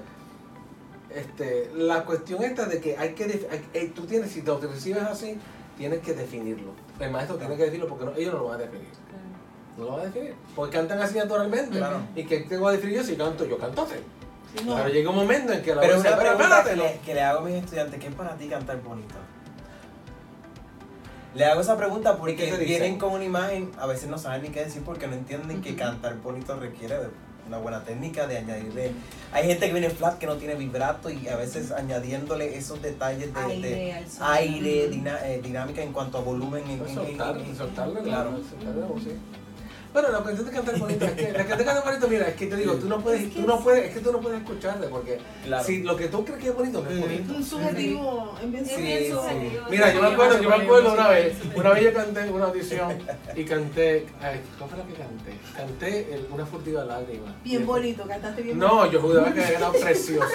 este, 1.10 1.70
la 1.74 2.04
cuestión 2.04 2.42
esta 2.42 2.66
de 2.66 2.80
que 2.80 2.96
hay 2.96 3.14
que, 3.14 3.24
hay- 3.24 3.66
eh, 3.74 3.92
tú 3.94 4.02
tienes, 4.06 4.30
si 4.30 4.42
te 4.42 4.54
recibes 4.58 5.02
así, 5.02 5.36
tienes 5.76 6.00
que 6.00 6.14
definirlo. 6.14 6.72
El 7.00 7.10
maestro 7.10 7.36
tiene 7.36 7.56
que 7.56 7.64
definirlo 7.64 7.88
porque 7.88 8.04
no- 8.04 8.12
ellos 8.14 8.32
no 8.34 8.40
lo 8.40 8.46
van 8.48 8.60
a 8.60 8.64
definir. 8.64 8.88
No 9.76 9.84
lo 9.84 9.90
van 9.92 10.00
a 10.00 10.04
definir. 10.04 10.34
Porque 10.54 10.76
cantan 10.76 11.00
así 11.00 11.16
naturalmente. 11.16 11.78
Claro. 11.78 11.98
¿Y 12.14 12.24
que 12.24 12.40
tengo 12.40 12.68
a 12.68 12.72
definir 12.72 12.96
yo 12.96 13.04
si 13.04 13.16
canto? 13.16 13.44
Yo 13.44 13.58
canto 13.58 13.82
así. 13.82 13.94
Sí, 14.56 14.64
no. 14.64 14.76
Pero 14.76 14.88
llega 14.90 15.10
un 15.10 15.16
momento 15.16 15.52
en 15.52 15.62
que 15.62 15.74
la 15.74 15.80
Pero 15.80 15.96
voz 15.96 16.04
una 16.06 16.16
pregunta 16.18 16.64
que 16.64 16.76
le, 16.76 17.00
que 17.04 17.14
le 17.14 17.22
hago 17.22 17.38
a 17.38 17.42
mis 17.42 17.54
estudiantes, 17.54 17.98
¿qué 18.00 18.08
es 18.08 18.14
para 18.14 18.36
ti 18.36 18.48
cantar 18.48 18.80
bonito? 18.82 19.14
Le 21.34 21.46
hago 21.46 21.62
esa 21.62 21.76
pregunta 21.78 22.10
¿Y 22.26 22.36
qué 22.36 22.48
porque 22.48 22.64
vienen 22.64 22.98
con 22.98 23.12
una 23.12 23.24
imagen, 23.24 23.70
a 23.78 23.86
veces 23.86 24.08
no 24.10 24.18
saben 24.18 24.42
ni 24.42 24.48
qué 24.50 24.64
decir 24.64 24.82
porque 24.84 25.06
no 25.06 25.14
entienden 25.14 25.62
que 25.62 25.74
cantar 25.74 26.16
bonito 26.18 26.54
requiere 26.56 26.98
de 26.98 27.08
una 27.48 27.56
buena 27.58 27.82
técnica 27.82 28.26
de 28.26 28.36
añadirle. 28.38 28.92
Hay 29.32 29.46
gente 29.46 29.66
que 29.66 29.72
viene 29.72 29.88
flat 29.88 30.18
que 30.18 30.26
no 30.26 30.36
tiene 30.36 30.54
vibrato 30.54 31.08
y 31.08 31.26
a 31.28 31.36
veces 31.36 31.72
añadiéndole 31.72 32.56
esos 32.56 32.82
detalles 32.82 33.32
de 33.34 33.40
Aire 34.20 34.88
de 34.88 35.02
eh, 35.24 35.40
dinámica 35.42 35.82
en 35.82 35.92
cuanto 35.92 36.18
a 36.18 36.20
volumen. 36.20 36.62
En, 36.68 36.78
Pues 36.78 36.92
en- 36.92 36.98
en- 36.98 37.06
soltar, 37.06 37.36
en- 37.38 37.56
soltarle, 37.56 38.02
claro. 38.02 38.30
claro. 38.30 38.44
Soltarle 38.50 38.80
la 38.80 38.86
voz, 38.86 39.02
sí. 39.02 39.10
Bueno, 39.92 40.08
la 40.10 40.20
cuestión 40.20 40.46
de 40.46 40.52
cantar 40.52 40.78
bonito 40.78 41.04
es 41.04 41.12
que 41.12 41.32
la 41.32 41.44
que 41.46 41.54
te 41.54 41.64
canta 41.66 41.82
bonito, 41.82 42.08
mira, 42.08 42.26
es 42.28 42.34
que 42.34 42.46
te 42.46 42.56
digo, 42.56 42.72
tú 42.76 42.88
no 42.88 42.98
puedes, 43.02 43.28
tú 43.34 43.42
no 43.46 43.60
puedes, 43.60 43.84
es 43.88 43.94
que 43.94 44.00
tú 44.00 44.10
no 44.10 44.20
puedes 44.20 44.40
escucharte 44.40 44.86
porque 44.88 45.18
Claro. 45.44 45.62
si 45.64 45.82
lo 45.82 45.94
que 45.96 46.08
tú 46.08 46.24
crees 46.24 46.40
que 46.40 46.48
es 46.48 46.54
bonito 46.54 46.82
no 46.82 46.88
es 46.90 46.98
bonito. 46.98 47.34
Un 47.34 47.44
subjetivo, 47.44 48.34
es 48.42 48.50
bien 48.50 48.64
Es 48.64 48.70
Sí, 48.70 48.80
bien 48.82 48.98
sí. 49.04 49.10
subjetivo. 49.10 49.66
Mira, 49.70 49.92
yo 49.92 50.00
me 50.00 50.08
acuerdo, 50.08 50.40
yo 50.42 50.48
me 50.48 50.54
acuerdo 50.64 50.92
una 50.94 51.08
vez, 51.08 51.36
una 51.54 51.70
vez 51.70 51.82
yo 51.84 51.92
canté 51.92 52.20
en 52.22 52.32
una 52.32 52.44
audición 52.46 52.98
y 53.36 53.44
canté, 53.44 54.06
ay, 54.22 54.40
¿cómo 54.58 54.70
fue 54.70 54.78
la 54.78 54.84
que 54.86 54.94
canté? 54.94 55.32
Canté 55.54 56.14
el- 56.14 56.26
una 56.32 56.46
furtiva 56.46 56.84
lágrima. 56.86 57.36
Bien 57.44 57.66
bonito, 57.66 58.06
cantaste 58.06 58.40
bien 58.40 58.58
No, 58.58 58.90
yo 58.90 58.98
juraba 58.98 59.30
que 59.30 59.40
era 59.42 59.70
precioso. 59.72 60.26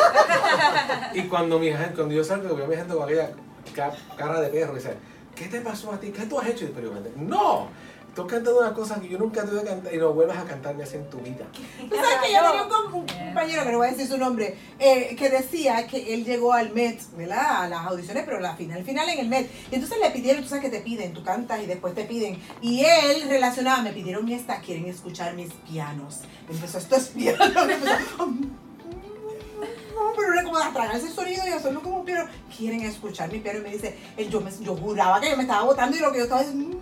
y 1.16 1.22
cuando 1.24 1.58
mi 1.58 1.70
gente, 1.72 1.94
cuando 1.96 2.14
yo 2.14 2.24
salgo, 2.24 2.56
veo 2.56 2.66
a 2.66 2.70
mi 2.70 2.76
gente 2.76 2.94
con 2.94 3.04
aquella 3.06 3.32
ca- 3.74 3.96
cara 4.16 4.40
de 4.40 4.50
perro 4.50 4.74
y 4.74 4.76
dice, 4.76 4.94
¿qué 5.36 5.46
te 5.48 5.62
pasó 5.62 5.92
a 5.94 6.00
ti? 6.00 6.12
¿Qué 6.12 6.28
tú 6.28 6.40
has 6.40 6.48
hecho? 6.48 6.66
Y 6.66 6.68
yo, 6.68 6.74
"Pero, 6.76 6.94
no, 7.16 7.70
tú 8.18 8.24
has 8.24 8.28
cantado 8.30 8.60
una 8.60 8.74
cosa 8.74 9.00
que 9.00 9.08
yo 9.10 9.20
nunca 9.20 9.46
tuve 9.46 9.62
que 9.62 9.68
cantar 9.68 9.94
y 9.94 9.98
no 9.98 10.12
vuelvas 10.12 10.40
a 10.40 10.44
cantarme 10.46 10.82
así 10.84 10.96
en 10.96 11.08
tu 11.08 11.20
vida. 11.20 11.46
Tú 11.54 11.96
sabes 11.96 12.18
que 12.26 12.34
yo 12.34 12.40
tenía 12.42 12.64
un, 12.64 12.70
com- 12.70 12.96
un 12.96 13.06
compañero, 13.06 13.64
que 13.64 13.72
no 13.72 13.78
voy 13.78 13.88
a 13.88 13.92
decir 13.92 14.08
su 14.08 14.18
nombre, 14.18 14.58
eh, 14.80 15.16
que 15.16 15.30
decía 15.30 15.86
que 15.86 16.16
él 16.16 16.26
llegó 16.26 16.52
al 16.52 16.74
Met, 16.74 17.00
¿verdad? 17.16 17.62
A 17.64 17.70
las 17.70 17.86
audiciones, 17.86 18.24
pero 18.26 18.40
la 18.40 18.56
final, 18.56 18.84
final 18.84 19.08
en 19.10 19.20
el 19.20 19.28
Met. 19.30 19.50
Y 19.72 19.76
entonces 19.76 20.00
le 20.02 20.10
pidieron, 20.10 20.42
tú 20.42 20.50
sabes 20.50 20.64
que 20.64 20.72
te 20.72 20.82
piden, 20.82 21.14
tú 21.14 21.24
cantas 21.24 21.62
y 21.62 21.68
después 21.68 21.94
te 21.94 22.06
piden. 22.06 22.40
Y 22.60 22.84
él 22.84 23.30
relacionaba, 23.30 23.84
me 23.84 23.94
pidieron 23.94 24.26
mi 24.26 24.34
esta, 24.34 24.62
quieren 24.62 24.88
escuchar 24.88 25.36
mis 25.36 25.54
pianos. 25.70 26.22
Y 26.50 26.56
empezó, 26.56 26.80
esto 26.80 26.96
es 26.96 27.08
piano. 27.16 27.44
empezó, 27.46 28.26
no, 28.28 30.14
pero 30.16 30.34
era 30.34 30.44
como 30.44 30.58
de 30.60 30.66
tragarse 30.74 31.08
el 31.08 31.14
sonido 31.14 31.48
y 31.48 31.52
hacerlo 31.52 31.82
como 31.82 31.98
un 32.00 32.06
piano. 32.06 32.30
Quieren 32.56 32.82
escuchar 32.82 33.32
mi 33.32 33.40
piano. 33.40 33.60
Y 33.60 33.62
me 33.64 33.70
dice, 33.72 33.96
él, 34.18 34.30
yo, 34.30 34.42
me, 34.42 34.52
yo 34.62 34.76
juraba 34.76 35.20
que 35.20 35.30
yo 35.30 35.38
me 35.38 35.44
estaba 35.44 35.64
botando 35.64 35.96
y 35.98 36.00
lo 36.00 36.12
que 36.12 36.18
yo 36.20 36.24
estaba 36.26 36.42
diciendo. 36.42 36.78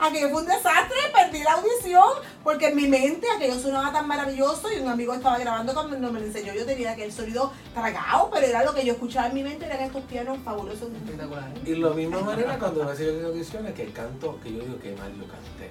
Aquello 0.00 0.30
fue 0.30 0.42
un 0.42 0.46
desastre, 0.46 0.96
perdí 1.12 1.42
la 1.42 1.52
audición 1.52 2.08
porque 2.42 2.68
en 2.68 2.76
mi 2.76 2.88
mente 2.88 3.26
aquello 3.34 3.58
sonaba 3.58 3.92
tan 3.92 4.06
maravilloso 4.06 4.72
y 4.72 4.80
un 4.80 4.88
amigo 4.88 5.14
estaba 5.14 5.38
grabando 5.38 5.74
cuando 5.74 6.12
me 6.12 6.20
lo 6.20 6.26
enseñó. 6.26 6.52
Yo 6.54 6.64
tenía 6.66 6.92
aquel 6.92 7.12
sonido 7.12 7.52
tragado, 7.74 8.30
pero 8.32 8.46
era 8.46 8.64
lo 8.64 8.74
que 8.74 8.84
yo 8.84 8.92
escuchaba 8.92 9.28
en 9.28 9.34
mi 9.34 9.42
mente, 9.42 9.66
eran 9.66 9.80
estos 9.80 10.02
pianos 10.04 10.38
fabulosos. 10.44 10.90
Espectacular. 10.92 11.52
Y 11.64 11.74
lo 11.74 11.94
misma 11.94 12.20
manera 12.20 12.58
cuando 12.58 12.84
me 12.84 12.92
hacen 12.92 13.24
audiciones 13.24 13.74
que 13.74 13.86
canto, 13.92 14.38
que 14.42 14.52
yo 14.52 14.60
digo 14.60 14.78
que 14.78 14.94
mal 14.96 15.12
yo 15.16 15.26
canté. 15.26 15.70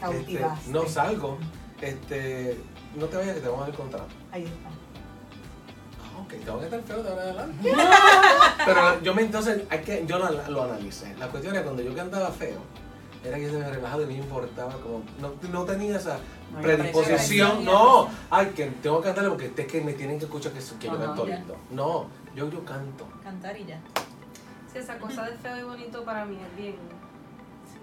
Cautivaste. 0.00 0.60
Este, 0.66 0.72
no 0.72 0.88
salgo, 0.88 1.38
este, 1.80 2.58
no 2.96 3.06
te 3.06 3.16
vayas 3.16 3.34
que 3.34 3.40
te 3.40 3.48
vamos 3.48 3.64
a 3.64 3.66
dar 3.66 3.76
contrato. 3.76 4.14
Ahí 4.32 4.44
está. 4.44 4.79
Ok, 6.30 6.44
tengo 6.44 6.58
que 6.60 6.64
estar 6.66 6.80
feo 6.82 7.02
de 7.02 7.08
ahora 7.10 7.22
en 7.24 7.28
adelante. 7.30 7.72
Pero 8.64 9.00
yo 9.02 9.14
me 9.14 9.22
entonces, 9.22 9.62
hay 9.68 9.80
que, 9.80 10.04
yo 10.06 10.18
lo, 10.18 10.30
lo 10.48 10.62
analicé. 10.64 11.14
La 11.18 11.28
cuestión 11.28 11.54
era 11.54 11.64
cuando 11.64 11.82
yo 11.82 11.94
cantaba 11.94 12.30
feo, 12.30 12.60
era 13.24 13.36
que 13.36 13.50
yo 13.50 13.58
me 13.58 13.68
relajado 13.68 14.02
y 14.02 14.06
no 14.06 14.12
me 14.12 14.18
importaba, 14.18 14.72
como, 14.74 15.02
no, 15.20 15.32
no 15.50 15.64
tenía 15.64 15.96
esa 15.96 16.18
No 16.52 16.60
predisposición, 16.60 17.64
no, 17.64 18.08
ay, 18.30 18.46
que 18.54 18.66
tengo 18.66 19.00
que 19.00 19.06
cantarle 19.06 19.30
porque 19.30 19.52
es 19.56 19.66
que 19.66 19.80
me 19.80 19.92
tienen 19.94 20.18
que 20.18 20.26
escuchar 20.26 20.52
que, 20.52 20.60
que 20.78 20.86
yo 20.86 20.98
canto 20.98 21.26
lindo. 21.26 21.56
No, 21.70 22.06
yo, 22.36 22.48
yo 22.48 22.64
canto. 22.64 23.06
Cantar 23.24 23.58
y 23.58 23.64
ya. 23.66 23.80
Sí, 24.72 24.78
esa 24.78 24.98
cosa 24.98 25.24
de 25.24 25.36
feo 25.36 25.58
y 25.58 25.62
bonito 25.64 26.04
para 26.04 26.24
mí 26.24 26.38
es 26.40 26.56
bien. 26.56 26.76
Sí. 27.66 27.78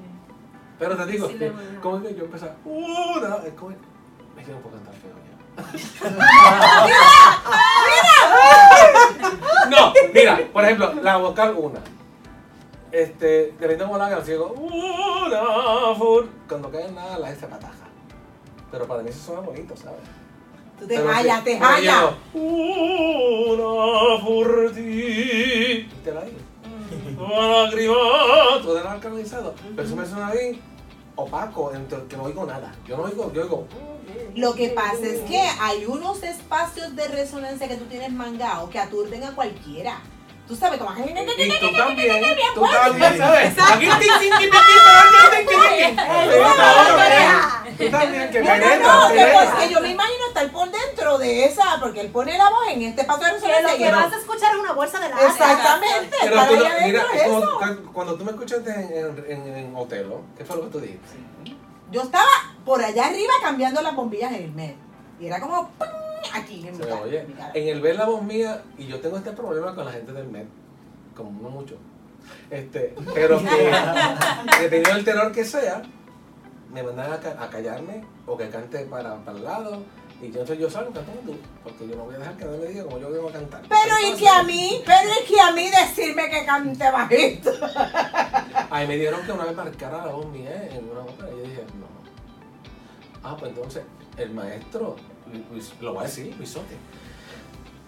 Pero 0.80 0.96
te 0.96 1.06
digo, 1.06 1.28
Sí, 1.28 1.36
voy 1.38 1.48
a- 1.50 1.82
¿cómo 1.82 1.98
es 1.98 2.04
que 2.04 2.16
yo 2.16 2.24
empezaba? 2.26 2.56
Una, 2.64 3.36
es 3.46 3.54
como, 3.56 3.72
es 3.72 4.46
que 4.46 4.52
no 4.54 4.60
puedo 4.60 4.78
cantar 4.78 4.94
feo 4.96 5.12
ya. 5.12 5.28
no, 9.70 9.94
mira, 10.14 10.40
por 10.54 10.64
ejemplo, 10.64 10.94
la 11.02 11.18
vocal 11.18 11.56
una. 11.58 11.80
Este, 12.92 13.28
dependiendo 13.60 13.84
de 13.84 13.90
cómo 13.92 13.98
la 13.98 14.06
hagan, 14.08 14.24
si 14.26 14.32
digo, 14.32 14.48
una, 14.54 15.96
fur, 15.96 16.28
cuando 16.48 16.72
cae 16.72 16.90
nada, 16.92 17.18
la 17.20 17.32
S 17.32 17.46
pataja. 17.48 17.74
Pero 18.72 18.88
para 18.88 19.04
mí 19.04 19.10
eso 19.10 19.20
suena 19.26 19.42
bonito, 19.42 19.76
¿sabes? 19.76 20.00
Tú 20.80 20.88
te 20.88 20.96
Pero 20.96 21.10
hallas, 21.10 21.40
si- 21.40 21.44
te 21.46 21.58
hallas. 21.60 22.12
Una 22.34 24.24
por 24.24 24.72
ti. 24.74 25.90
Te 26.04 26.12
la 26.14 26.22
digo. 26.24 26.38
lágrima, 27.20 27.94
todo 28.62 28.80
era 28.80 29.00
canalizado. 29.00 29.54
Pero 29.76 29.88
eso 29.88 29.96
me 29.96 30.06
suena 30.06 30.28
ahí 30.30 30.62
opaco, 31.18 31.72
que 32.08 32.16
no 32.16 32.24
oigo 32.24 32.46
nada. 32.46 32.74
Yo 32.88 32.96
no 32.96 33.04
oigo, 33.04 33.34
yo 33.34 33.42
oigo. 33.42 33.68
Lo 34.36 34.54
que 34.54 34.70
pasa 34.70 35.06
es 35.06 35.22
que 35.22 35.42
hay 35.60 35.86
unos 35.86 36.24
espacios 36.24 36.96
de 36.96 37.08
resonancia 37.08 37.68
que 37.68 37.76
tú 37.76 37.86
tienes 37.86 38.12
mangados 38.12 38.70
que 38.70 38.80
aturden 38.80 39.24
a 39.24 39.36
cualquiera. 39.36 40.00
Tú 40.48 40.56
sabes 40.56 40.80
cómo. 40.80 40.92
Y 40.98 41.14
tú 41.60 41.72
también. 41.74 42.24
Tú 42.56 42.64
también, 42.72 43.18
¿sabes? 43.18 43.54
Aquí 43.70 43.88
Tú 47.78 47.90
también, 47.92 48.32
que 48.32 48.42
No, 48.42 49.10
pues, 49.10 49.50
que 49.60 49.70
yo 49.72 49.82
me 49.82 49.90
imagino 49.90 50.28
estar 50.30 50.50
por 50.52 50.72
dentro 50.72 51.18
de 51.18 51.44
esa, 51.46 51.78
porque 51.80 52.02
él 52.02 52.10
pone 52.10 52.38
la 52.38 52.50
voz 52.50 52.70
en 52.72 52.82
este 52.82 53.04
paso 53.04 53.24
de 53.24 53.34
Lo 53.34 53.40
que 53.78 53.92
vas 53.92 54.14
a 54.14 54.18
escuchar 54.18 54.56
es 54.56 54.60
una 54.60 54.72
bolsa 54.72 55.00
de 55.00 55.10
la 55.10 55.28
Exactamente. 55.28 56.18
cuando, 57.94 58.16
tú 58.16 58.24
me 58.24 58.32
escuchaste 58.32 58.72
en, 59.28 59.76
Otelo, 59.76 60.24
¿qué 60.38 60.46
fue 60.46 60.56
lo 60.56 60.64
que 60.64 60.70
tú 60.70 60.80
dijiste? 60.80 61.18
Yo 61.92 62.02
estaba 62.02 62.32
por 62.66 62.84
allá 62.84 63.06
arriba 63.08 63.34
cambiando 63.42 63.82
las 63.82 63.96
bombillas 63.96 64.32
en 64.32 64.44
el 64.44 64.52
mes. 64.54 64.74
Y 65.20 65.28
era 65.28 65.40
como. 65.40 65.70
¡pum! 65.78 66.07
Aquí 66.34 66.68
en 66.68 66.78
mi 66.78 66.84
cara. 66.84 67.02
oye, 67.02 67.20
en 67.22 67.28
mi 67.28 67.34
cara. 67.34 67.52
en 67.54 67.68
el 67.68 67.82
ver 67.82 67.96
la 67.96 68.06
voz 68.06 68.22
mía, 68.24 68.64
y 68.78 68.88
yo 68.88 69.00
tengo 69.00 69.18
este 69.18 69.32
problema 69.32 69.74
con 69.76 69.86
la 69.86 69.92
gente 69.92 70.12
del 70.14 70.28
MED, 70.28 70.46
como 71.16 71.32
no 71.42 71.50
mucho, 71.50 71.76
este, 72.50 72.94
pero 73.14 73.40
que 73.44 73.72
dependiendo 74.62 74.94
del 74.96 75.06
tenor 75.06 75.32
que 75.32 75.46
sea, 75.46 75.82
me 76.74 76.84
mandan 76.84 77.14
a, 77.14 77.20
ca- 77.20 77.38
a 77.42 77.50
callarme 77.50 78.04
o 78.26 78.38
que 78.38 78.50
cante 78.50 78.80
para, 78.86 79.16
para 79.24 79.38
el 79.38 79.44
lado, 79.44 79.84
y 80.20 80.32
yo, 80.32 80.42
entonces 80.42 80.58
yo 80.60 80.68
salgo 80.70 80.92
cantando 80.92 81.22
tú, 81.22 81.38
porque 81.64 81.88
yo 81.88 81.96
no 81.96 82.06
voy 82.06 82.16
a 82.16 82.18
dejar 82.18 82.36
que 82.38 82.46
nadie 82.46 82.58
me 82.58 82.66
diga 82.68 82.84
como 82.86 82.98
yo 82.98 83.12
debo 83.12 83.30
cantar. 83.30 83.62
Pero 83.70 83.80
y 84.02 84.06
Entonces, 84.06 84.20
que 84.20 84.30
a 84.30 84.44
mí, 84.44 84.82
pero 84.86 85.00
y 85.22 85.26
que 85.28 85.40
a 85.40 85.52
mí 85.52 85.70
decirme 85.70 86.30
que 86.30 86.44
cante 86.46 86.92
bajito. 86.92 87.52
Ahí 88.72 88.88
me 88.88 88.98
dieron 88.98 89.22
que 89.26 89.32
una 89.32 89.46
vez 89.46 89.56
marcara 89.56 90.06
la 90.08 90.12
voz 90.14 90.26
mía 90.28 90.68
en 90.72 90.90
una 90.90 91.02
ópera, 91.02 91.30
y 91.32 91.38
yo 91.38 91.44
dije, 91.44 91.64
no. 91.80 91.88
Ah, 93.24 93.36
pues 93.40 93.52
entonces, 93.52 93.84
el 94.18 94.32
maestro, 94.32 94.96
Luis- 95.52 95.74
lo 95.82 95.94
voy 95.94 96.04
a 96.04 96.08
decir, 96.08 96.36
Luisote, 96.38 96.76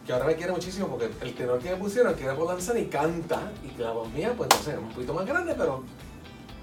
que 0.05 0.13
ahora 0.13 0.25
me 0.25 0.35
quiere 0.35 0.51
muchísimo 0.51 0.87
porque 0.87 1.09
el 1.21 1.33
tenor 1.35 1.59
que 1.59 1.69
me 1.71 1.75
pusieron, 1.77 2.15
que 2.15 2.23
era 2.23 2.35
Polanzani, 2.35 2.85
canta, 2.85 3.51
y 3.63 3.67
que 3.69 3.83
la 3.83 3.91
voz 3.91 4.09
mía, 4.11 4.33
pues 4.35 4.49
entonces 4.51 4.73
es 4.73 4.79
un 4.79 4.89
poquito 4.89 5.13
más 5.13 5.25
grande, 5.25 5.53
pero 5.57 5.83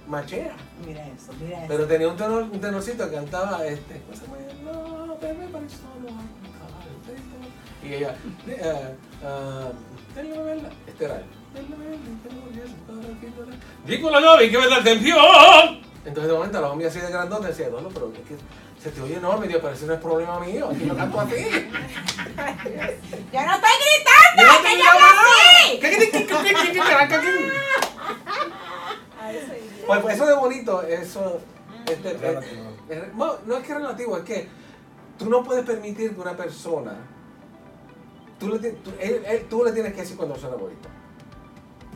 machea. 0.09 0.57
Mira 0.87 1.07
eso, 1.07 1.33
mira 1.41 1.59
eso. 1.59 1.66
Pero 1.68 1.87
tenía 1.87 2.09
un, 2.09 2.16
tenor, 2.16 2.43
un 2.43 2.61
tenorcito 2.61 3.09
que 3.09 3.14
cantaba 3.16 3.64
este. 3.66 4.03
No, 4.09 4.12
eso 4.14 4.24
no 6.01 6.07
cantar, 6.07 6.85
Y 7.85 7.95
ella, 7.95 8.16
eh, 8.49 8.95
ah. 9.24 9.70
Este 10.87 11.05
era 11.05 11.22
Dico 13.87 14.11
la 14.11 14.20
llave, 14.20 14.51
que 14.51 14.59
me 14.59 14.68
da 14.68 14.77
atención. 14.77 15.16
Entonces 16.05 16.31
de 16.31 16.39
momento 16.39 16.61
la 16.61 16.74
mía 16.74 16.89
así 16.89 17.01
de 17.01 17.11
grandota 17.11 17.49
decía, 17.49 17.68
no, 17.70 17.81
no, 17.81 17.89
pero 17.89 18.12
es 18.12 18.20
que 18.29 18.37
se 18.87 18.93
te 18.93 19.03
oye 19.03 19.16
enorme, 19.16 19.49
Dios, 19.49 19.61
pero 19.61 19.74
eso 19.74 19.84
no 19.87 19.95
es 19.95 20.01
problema 20.01 20.39
mío. 20.39 20.68
Aquí 20.70 20.84
no 20.84 20.95
canto 20.95 21.18
así. 21.18 21.32
yo 21.32 21.43
no 23.43 23.55
estoy 23.57 23.72
gritando, 23.82 24.39
yo 24.39 24.47
no 24.47 24.62
que 24.62 24.78
yo 24.78 24.84
así. 25.18 25.74
Pues 29.89 30.14
eso 30.14 30.26
de 30.26 30.34
bonito, 30.34 30.82
eso. 30.82 31.41
Este, 31.84 32.11
es, 32.11 32.22
es, 32.22 32.45
es, 32.91 33.14
no, 33.14 33.39
no 33.45 33.57
es 33.57 33.64
que 33.64 33.72
es 33.72 33.78
relativo, 33.78 34.18
es 34.18 34.22
que 34.22 34.49
tú 35.18 35.28
no 35.28 35.43
puedes 35.43 35.64
permitir 35.64 36.14
que 36.14 36.20
una 36.20 36.37
persona. 36.37 36.95
Tú 38.39 38.51
le, 38.51 38.70
tú, 38.70 38.93
él, 39.01 39.24
él, 39.26 39.47
tú 39.51 39.64
le 39.64 39.72
tienes 39.72 39.95
que 39.95 40.03
decir 40.03 40.16
cuando 40.16 40.37
suena 40.37 40.55
bonito. 40.55 40.89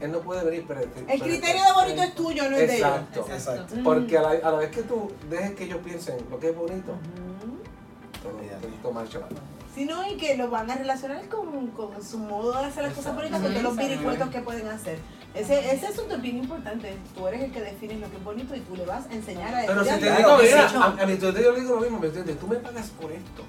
Él 0.01 0.13
no 0.13 0.21
puede 0.21 0.45
venir, 0.45 0.65
pero. 0.67 0.81
El 0.81 1.21
criterio 1.21 1.63
de 1.65 1.73
bonito 1.75 2.03
es 2.03 2.15
tuyo, 2.15 2.49
no 2.51 2.57
es 2.57 2.69
de 2.69 2.77
ellos. 2.77 2.89
Exacto. 2.89 3.27
Exacto. 3.31 3.75
Porque 3.85 4.17
a 4.19 4.23
la, 4.23 4.29
a 4.31 4.51
la 4.53 4.59
vez 4.59 4.71
que 4.71 4.83
tú 4.83 5.11
dejes 5.29 5.53
que 5.53 5.65
ellos 5.65 5.79
piensen 5.85 6.17
lo 6.31 6.39
que 6.39 6.51
es 6.51 6.57
bonito, 6.57 6.93
Ujú. 6.93 8.23
todo, 8.23 8.69
todo 8.83 8.93
marcha 8.93 9.21
mal. 9.21 9.29
Si 9.75 9.85
no, 9.85 10.05
y 10.11 10.17
que 10.17 10.37
lo 10.37 10.51
van 10.51 10.69
a 10.71 10.75
relacionar 10.75 11.29
con, 11.29 11.69
con 11.69 12.03
su 12.03 12.19
modo 12.19 12.59
de 12.59 12.67
hacer 12.67 12.83
las 12.83 12.93
cosas 12.93 13.15
bonitas, 13.15 13.41
con 13.41 13.51
todos 13.51 13.63
los 13.63 13.77
vericuetos 13.77 14.29
que 14.31 14.41
pueden 14.41 14.67
hacer. 14.69 14.99
Ese, 15.33 15.73
ese 15.73 15.87
asunto 15.87 16.17
es 16.17 16.23
bien 16.23 16.39
importante. 16.39 16.97
Tú 17.15 17.29
eres 17.29 17.43
el 17.43 17.53
que 17.53 17.61
defines 17.61 18.01
lo 18.01 18.11
que 18.11 18.17
es 18.17 18.25
bonito 18.25 18.57
y 18.57 18.61
tú 18.61 18.75
le 18.75 18.85
vas 18.85 19.07
a 19.07 19.13
enseñar 19.13 19.55
a 19.55 19.65
Pero 19.65 19.85
si 19.85 19.91
te 19.91 19.95
estudiantes. 19.95 20.27
digo, 20.27 20.39
mira, 20.43 20.85
a, 21.03 21.07
mi 21.07 21.19
yo 21.19 21.31
le 21.31 21.61
digo 21.61 21.75
lo 21.77 21.81
mismo, 21.83 21.99
mi 22.01 22.07
estudiante, 22.09 22.35
tú 22.35 22.49
me 22.49 22.57
pagas 22.57 22.89
por 23.01 23.13
esto. 23.13 23.45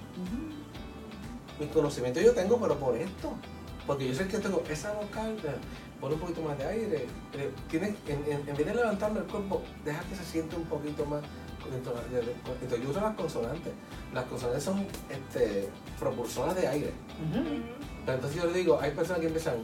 Mi 1.60 1.68
conocimiento 1.68 2.20
yo 2.22 2.34
tengo, 2.34 2.58
pero 2.60 2.78
por 2.78 2.96
esto. 2.96 3.34
Porque 3.88 4.08
yo 4.08 4.14
sé 4.14 4.28
que 4.28 4.38
tengo 4.38 4.62
esa 4.70 4.94
vocal, 4.94 5.36
pon 6.02 6.12
un 6.14 6.20
poquito 6.20 6.42
más 6.42 6.58
de 6.58 6.66
aire. 6.66 7.08
tienes, 7.70 7.96
en, 8.08 8.24
en, 8.26 8.50
en 8.50 8.58
vez 8.58 8.66
de 8.66 8.74
levantarme 8.74 9.20
el 9.20 9.26
cuerpo, 9.28 9.62
deja 9.86 10.02
que 10.02 10.16
se 10.16 10.26
siente 10.26 10.56
un 10.56 10.66
poquito 10.66 11.06
más. 11.06 11.22
Entonces 11.72 12.84
yo 12.84 12.90
uso 12.90 13.00
las 13.00 13.16
consonantes. 13.16 13.72
Las 14.14 14.26
consonantes 14.26 14.64
son 14.64 14.86
este, 15.10 15.70
propulsoras 16.00 16.56
de 16.56 16.68
aire. 16.68 16.92
Pero 18.06 18.16
entonces 18.16 18.42
yo 18.42 18.50
le 18.50 18.58
digo, 18.58 18.80
hay 18.82 18.92
personas 18.92 19.22
que 19.22 19.28
empiezan 19.28 19.56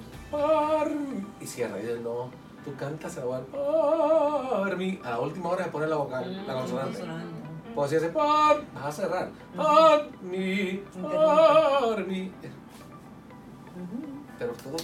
y 1.41 1.45
cierra. 1.45 1.81
Y 1.81 1.88
yo 1.88 1.97
no, 1.97 2.29
tú 2.63 2.75
cantas 2.77 3.17
a 3.17 3.25
la. 3.25 3.41
A 5.03 5.09
la 5.09 5.19
última 5.19 5.49
hora 5.49 5.65
de 5.65 5.71
poner 5.71 5.89
la 5.89 5.95
vocal, 5.97 6.45
la 6.45 6.53
consonante. 6.53 6.99
Pues 7.73 7.89
si 7.89 7.95
hace 7.97 8.09
par, 8.09 8.63
vas 8.73 8.85
a 8.85 8.91
cerrar. 8.91 9.29
Par, 9.55 10.07
mi, 10.21 10.83
par, 11.01 12.05
mi. 12.07 12.31
Pero 14.39 14.53
todo. 14.53 14.77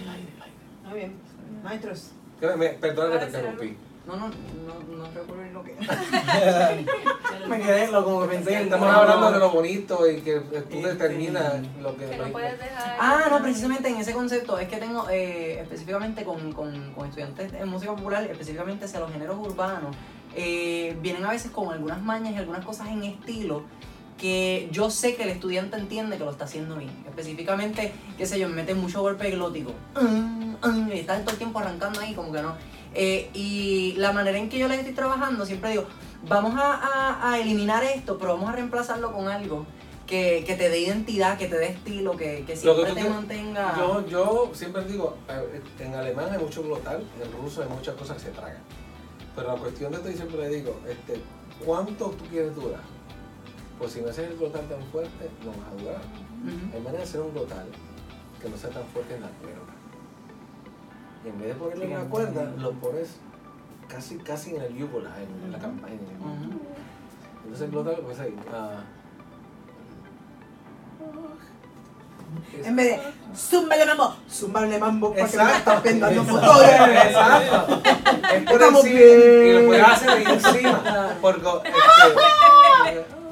El 0.00 0.08
aire, 0.08 0.28
el 0.36 0.42
aire. 0.42 0.54
Muy 0.84 0.98
bien. 0.98 1.14
Maestros. 1.62 2.10
Perdona 2.40 3.12
que 3.12 3.18
te 3.18 3.26
interrumpí. 3.26 3.76
No, 4.06 4.16
no, 4.16 4.28
no, 4.28 4.96
no 4.98 5.10
recuerdo 5.14 5.50
lo 5.54 5.64
que. 5.64 5.74
Me 7.48 7.60
quedé 7.60 7.90
lo 7.90 8.04
como 8.04 8.22
que 8.22 8.28
pensé 8.28 8.54
en 8.54 8.64
Estamos 8.64 8.88
hablando 8.88 9.32
de 9.32 9.38
lo 9.38 9.50
bonito 9.50 10.10
y 10.10 10.20
que 10.20 10.40
tú 10.40 10.82
determinas 10.82 11.62
lo 11.80 11.96
que. 11.96 12.06
Que 12.06 12.18
no 12.18 12.24
puedes 12.24 12.58
dejar. 12.58 12.96
Ah, 13.00 13.26
no, 13.30 13.42
precisamente 13.42 13.88
en 13.88 13.96
ese 13.96 14.12
concepto 14.12 14.58
es 14.58 14.68
que 14.68 14.76
tengo 14.76 15.08
eh, 15.08 15.60
específicamente 15.60 16.22
con, 16.24 16.52
con, 16.52 16.92
con 16.92 17.06
estudiantes 17.08 17.52
en 17.54 17.68
música 17.68 17.94
popular, 17.94 18.24
específicamente 18.24 18.84
hacia 18.84 19.00
los 19.00 19.10
géneros 19.10 19.38
urbanos, 19.38 19.96
eh, 20.36 20.96
vienen 21.00 21.24
a 21.24 21.30
veces 21.30 21.50
con 21.50 21.72
algunas 21.72 22.02
mañas 22.02 22.34
y 22.34 22.36
algunas 22.36 22.64
cosas 22.64 22.88
en 22.88 23.04
estilo 23.04 23.64
que 24.24 24.70
yo 24.72 24.88
sé 24.88 25.16
que 25.16 25.24
el 25.24 25.28
estudiante 25.28 25.76
entiende 25.76 26.16
que 26.16 26.24
lo 26.24 26.30
está 26.30 26.46
haciendo 26.46 26.76
bien. 26.76 26.90
Específicamente, 27.06 27.92
qué 28.16 28.24
sé 28.24 28.38
yo, 28.38 28.48
me 28.48 28.54
mete 28.54 28.74
mucho 28.74 29.02
golpe 29.02 29.30
glótico. 29.30 29.72
Mm, 30.00 30.54
mm, 30.66 30.92
y 30.94 30.98
están 31.00 31.20
todo 31.24 31.32
el 31.32 31.36
tiempo 31.36 31.58
arrancando 31.58 32.00
ahí 32.00 32.14
como 32.14 32.32
que 32.32 32.40
no. 32.40 32.54
Eh, 32.94 33.28
y 33.34 33.92
la 33.98 34.12
manera 34.12 34.38
en 34.38 34.48
que 34.48 34.58
yo 34.58 34.66
les 34.66 34.78
estoy 34.78 34.94
trabajando, 34.94 35.44
siempre 35.44 35.72
digo, 35.72 35.84
vamos 36.26 36.54
a, 36.58 36.72
a- 36.72 37.32
a 37.32 37.38
eliminar 37.38 37.84
esto, 37.84 38.16
pero 38.16 38.32
vamos 38.32 38.48
a 38.48 38.52
reemplazarlo 38.52 39.12
con 39.12 39.28
algo 39.28 39.66
que, 40.06 40.42
que 40.46 40.54
te 40.54 40.70
dé 40.70 40.78
identidad, 40.80 41.36
que 41.36 41.46
te 41.48 41.58
dé 41.58 41.66
estilo, 41.66 42.16
que, 42.16 42.46
siempre 42.56 42.84
que 42.86 42.92
te 42.94 43.02
te- 43.02 43.10
mantenga... 43.10 43.74
Yo, 43.76 44.06
yo 44.08 44.50
siempre 44.54 44.84
digo, 44.86 45.18
eh, 45.28 45.60
en 45.80 45.94
alemán 45.96 46.28
hay 46.32 46.38
mucho 46.38 46.62
glotal, 46.62 47.04
en 47.22 47.30
ruso 47.42 47.62
hay 47.62 47.68
muchas 47.68 47.94
cosas 47.96 48.16
que 48.16 48.22
se 48.22 48.30
tragan. 48.30 48.56
Pero 49.36 49.48
la 49.54 49.60
cuestión 49.60 49.92
de 49.92 49.98
esto, 49.98 50.10
y 50.10 50.14
siempre 50.14 50.38
le 50.38 50.48
digo, 50.48 50.76
este, 50.88 51.20
¿cuánto 51.62 52.06
tú 52.06 52.24
quieres 52.30 52.54
durar? 52.54 52.93
Pues 53.78 53.92
si 53.92 54.00
me 54.00 54.10
haces 54.10 54.30
el 54.30 54.36
glotal 54.38 54.66
tan 54.68 54.82
fuerte, 54.92 55.30
no 55.44 55.50
vas 55.50 55.68
a 55.72 55.82
durar. 55.82 56.00
Hay 56.72 56.80
manera 56.80 56.98
de 56.98 57.04
hacer 57.04 57.20
un 57.20 57.32
glotal 57.32 57.66
que 58.40 58.48
no 58.48 58.56
sea 58.56 58.70
tan 58.70 58.84
fuerte 58.86 59.14
en 59.16 59.22
la 59.22 59.28
cuerda. 59.28 59.74
Y 61.24 61.28
en 61.28 61.38
vez 61.38 61.48
de 61.48 61.54
ponerlo 61.54 61.84
en 61.84 61.94
la 61.94 62.04
cuerda, 62.04 62.44
lo 62.58 62.72
pones 62.72 63.16
casi, 63.88 64.16
casi 64.18 64.54
en 64.56 64.62
el 64.62 64.74
yugola, 64.76 65.10
en, 65.44 65.50
la 65.50 65.58
campaña. 65.58 65.94
Entonces 67.42 67.62
el 67.66 67.70
glotal, 67.70 67.96
pues 68.04 68.20
ahí. 68.20 68.34
ah, 68.52 68.82
En 72.64 72.76
vez 72.76 72.86
de 72.86 73.00
zúmbale 73.36 73.86
mambo, 73.86 74.16
zúmbale 74.30 74.78
mambo, 74.78 75.08
porque 75.08 75.22
me 75.22 75.28
Exacto. 75.28 75.56
estás 75.58 75.80
pendando 75.82 76.22
Exacto. 76.22 77.80
Es 78.34 78.42
por 78.44 78.52
Estamos 78.54 78.84
encima, 78.84 79.00
bien. 79.00 79.46
Y 79.46 79.52
lo 79.60 79.66
puedes 79.66 79.84
hacer 79.88 80.28
encima. 80.28 81.16
Porque, 81.20 81.48
este, 81.64 83.06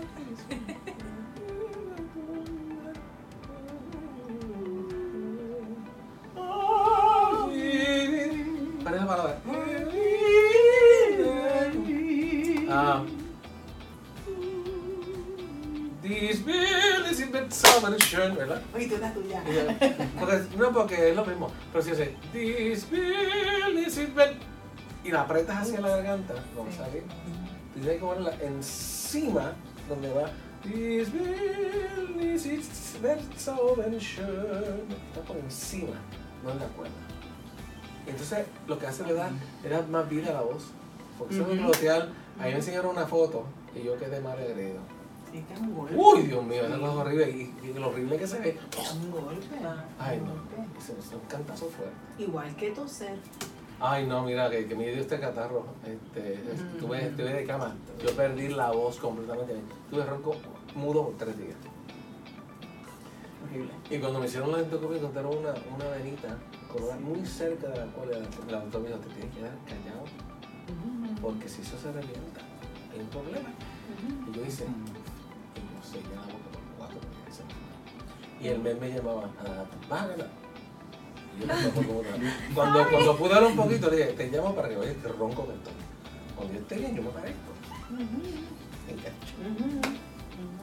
¿verdad? 18.37 18.63
Oye, 18.75 18.89
tú 18.89 18.97
la 18.99 19.13
tuya. 19.13 19.43
Porque, 20.19 20.43
no, 20.57 20.73
porque 20.73 21.11
es 21.11 21.17
lo 21.17 21.25
mismo. 21.25 21.51
Pero 21.73 21.85
si 21.85 21.91
hace 21.91 22.17
This 22.33 22.87
is 22.93 23.99
it 23.99 24.17
well", 24.17 24.37
y 25.05 25.11
la 25.11 25.23
apretas 25.23 25.63
hacia 25.63 25.81
la 25.81 25.89
garganta, 25.89 26.35
no 26.55 26.63
a 26.63 26.73
salir. 26.73 27.03
Tienes 27.75 27.93
que 27.95 27.99
ponerla 27.99 28.35
encima 28.43 29.53
donde 29.89 30.13
va 30.13 30.31
This 30.63 31.09
will 31.13 32.35
is 32.35 32.47
it 32.47 32.63
so 33.37 33.77
schön". 33.99 34.29
Está 35.09 35.21
por 35.27 35.37
encima, 35.37 35.97
no 36.45 36.53
en 36.53 36.59
la 36.61 36.67
cuerda. 36.67 36.95
Entonces, 38.07 38.47
lo 38.67 38.79
que 38.79 38.87
hace 38.87 39.05
le 39.05 39.15
da, 39.15 39.31
le 39.63 39.69
da 39.69 39.83
más 39.83 40.09
vida 40.09 40.31
a 40.31 40.35
la 40.35 40.41
voz. 40.43 40.65
Porque 41.19 41.35
eso 41.35 41.45
es 41.45 41.59
Ujú. 41.59 41.67
gloteal. 41.67 42.13
A 42.39 42.45
mí 42.45 42.51
me 42.51 42.57
enseñaron 42.57 42.93
una 42.93 43.07
foto 43.07 43.45
y 43.75 43.83
yo 43.85 43.99
quedé 43.99 44.21
mal 44.21 44.39
agredido. 44.39 44.81
Un 45.61 45.75
golpe. 45.75 45.95
Uy, 45.97 46.23
Dios 46.23 46.45
mío, 46.45 46.65
esa 46.67 46.79
cosa 46.79 46.93
horrible. 46.93 47.31
Y, 47.31 47.67
y 47.67 47.73
lo 47.75 47.89
horrible 47.89 48.19
que 48.19 48.27
se 48.27 48.39
ve. 48.41 48.59
Es 48.81 48.93
un 48.93 49.11
golpe. 49.11 49.57
Ay, 49.99 50.19
un 50.19 50.25
no. 50.27 50.33
golpe. 50.33 50.79
Ese 50.79 50.93
es 50.99 51.13
un 51.13 51.21
cantazo 51.29 51.67
fuerte. 51.69 51.95
Igual 52.19 52.55
que 52.57 52.71
toser. 52.71 53.17
Ay, 53.81 54.07
no, 54.07 54.23
mira, 54.23 54.49
que, 54.51 54.67
que 54.67 54.75
me 54.77 54.85
dio 54.93 55.01
este 55.01 55.19
catarro. 55.19 55.65
Este, 55.85 56.43
Mm. 56.45 56.75
estuve, 56.75 57.07
estuve 57.07 57.33
de 57.33 57.45
cama. 57.47 57.75
Yo 58.05 58.15
perdí 58.15 58.49
la 58.49 58.71
voz 58.71 58.97
completamente. 58.99 59.55
Tuve 59.91 60.05
ronco 60.05 60.37
mudo 60.75 61.05
por 61.07 61.17
tres 61.17 61.37
días. 61.39 61.57
Horrible. 63.45 63.71
Y 63.91 63.99
cuando 63.99 64.21
me 64.21 64.27
hicieron 64.27 64.53
la 64.53 64.61
endoscopia 64.61 64.99
encontraron 64.99 65.37
una, 65.39 65.55
una 65.75 65.89
venita 65.97 66.39
colorada 66.73 67.01
muy 67.01 67.27
cerca 67.27 67.69
de 67.69 67.79
la 67.79 67.87
cual 67.87 68.11
el 68.11 68.17
el 68.19 68.49
doctor 68.49 68.81
me 68.83 68.89
dijo, 68.89 69.01
te 69.01 69.09
tienes 69.11 69.31
que 69.35 69.39
quedar 69.41 69.53
callado. 69.67 70.05
Porque 71.21 71.49
si 71.49 71.63
eso 71.63 71.77
se 71.79 71.89
revienta, 71.93 72.41
hay 72.93 73.01
un 73.01 73.07
problema. 73.09 73.51
Y 74.29 74.37
yo 74.37 74.45
hice, 74.45 74.65
Y 78.43 78.49
el 78.49 78.59
mes 78.59 78.79
me 78.81 78.89
llamaba, 78.91 79.31
"Ah, 79.41 79.65
vas 79.89 80.03
a 80.03 80.07
ganar. 80.09 80.29
Y 81.39 81.41
yo 81.41 81.47
no 81.47 81.71
como. 81.75 82.03
Cuando, 82.55 82.89
cuando 82.91 83.17
pude 83.17 83.35
hablar 83.35 83.51
un 83.51 83.57
poquito, 83.57 83.89
le 83.91 83.97
dije, 83.99 84.13
te 84.13 84.29
llamo 84.31 84.55
para 84.55 84.69
que 84.69 84.77
vayas 84.77 84.97
que 84.97 85.09
ronco 85.09 85.47
que 85.47 85.55
estoy. 85.55 85.73
Cuando 86.37 86.55
yo 86.55 86.61
esté 86.61 86.77
bien, 86.77 86.97
yo 86.97 87.03
me 87.03 87.11
parezco. 87.11 87.53
Engancho. 88.89 89.97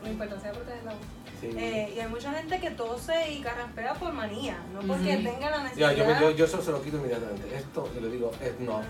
La 0.04 0.10
importancia 0.10 0.50
de 0.52 0.56
proteger 0.58 0.84
la 0.84 0.92
voz. 0.92 1.02
Sí. 1.40 1.48
Eh, 1.58 1.94
y 1.96 2.00
hay 2.00 2.08
mucha 2.10 2.34
gente 2.34 2.60
que 2.60 2.72
tose 2.72 3.32
y 3.32 3.42
carraspea 3.42 3.94
por 3.94 4.12
manía, 4.12 4.58
no 4.74 4.82
porque 4.82 5.16
tenga 5.18 5.50
la 5.50 5.58
Ya, 5.58 5.64
necesidad. 5.64 5.96
yo, 5.96 6.06
me- 6.06 6.20
yo, 6.20 6.32
yo 6.32 6.46
eso 6.46 6.62
se 6.62 6.72
lo 6.72 6.82
quito 6.84 6.98
inmediatamente. 6.98 7.56
Esto, 7.56 7.90
y 7.98 8.02
le 8.02 8.10
digo, 8.10 8.32
es 8.42 8.60
no, 8.60 8.82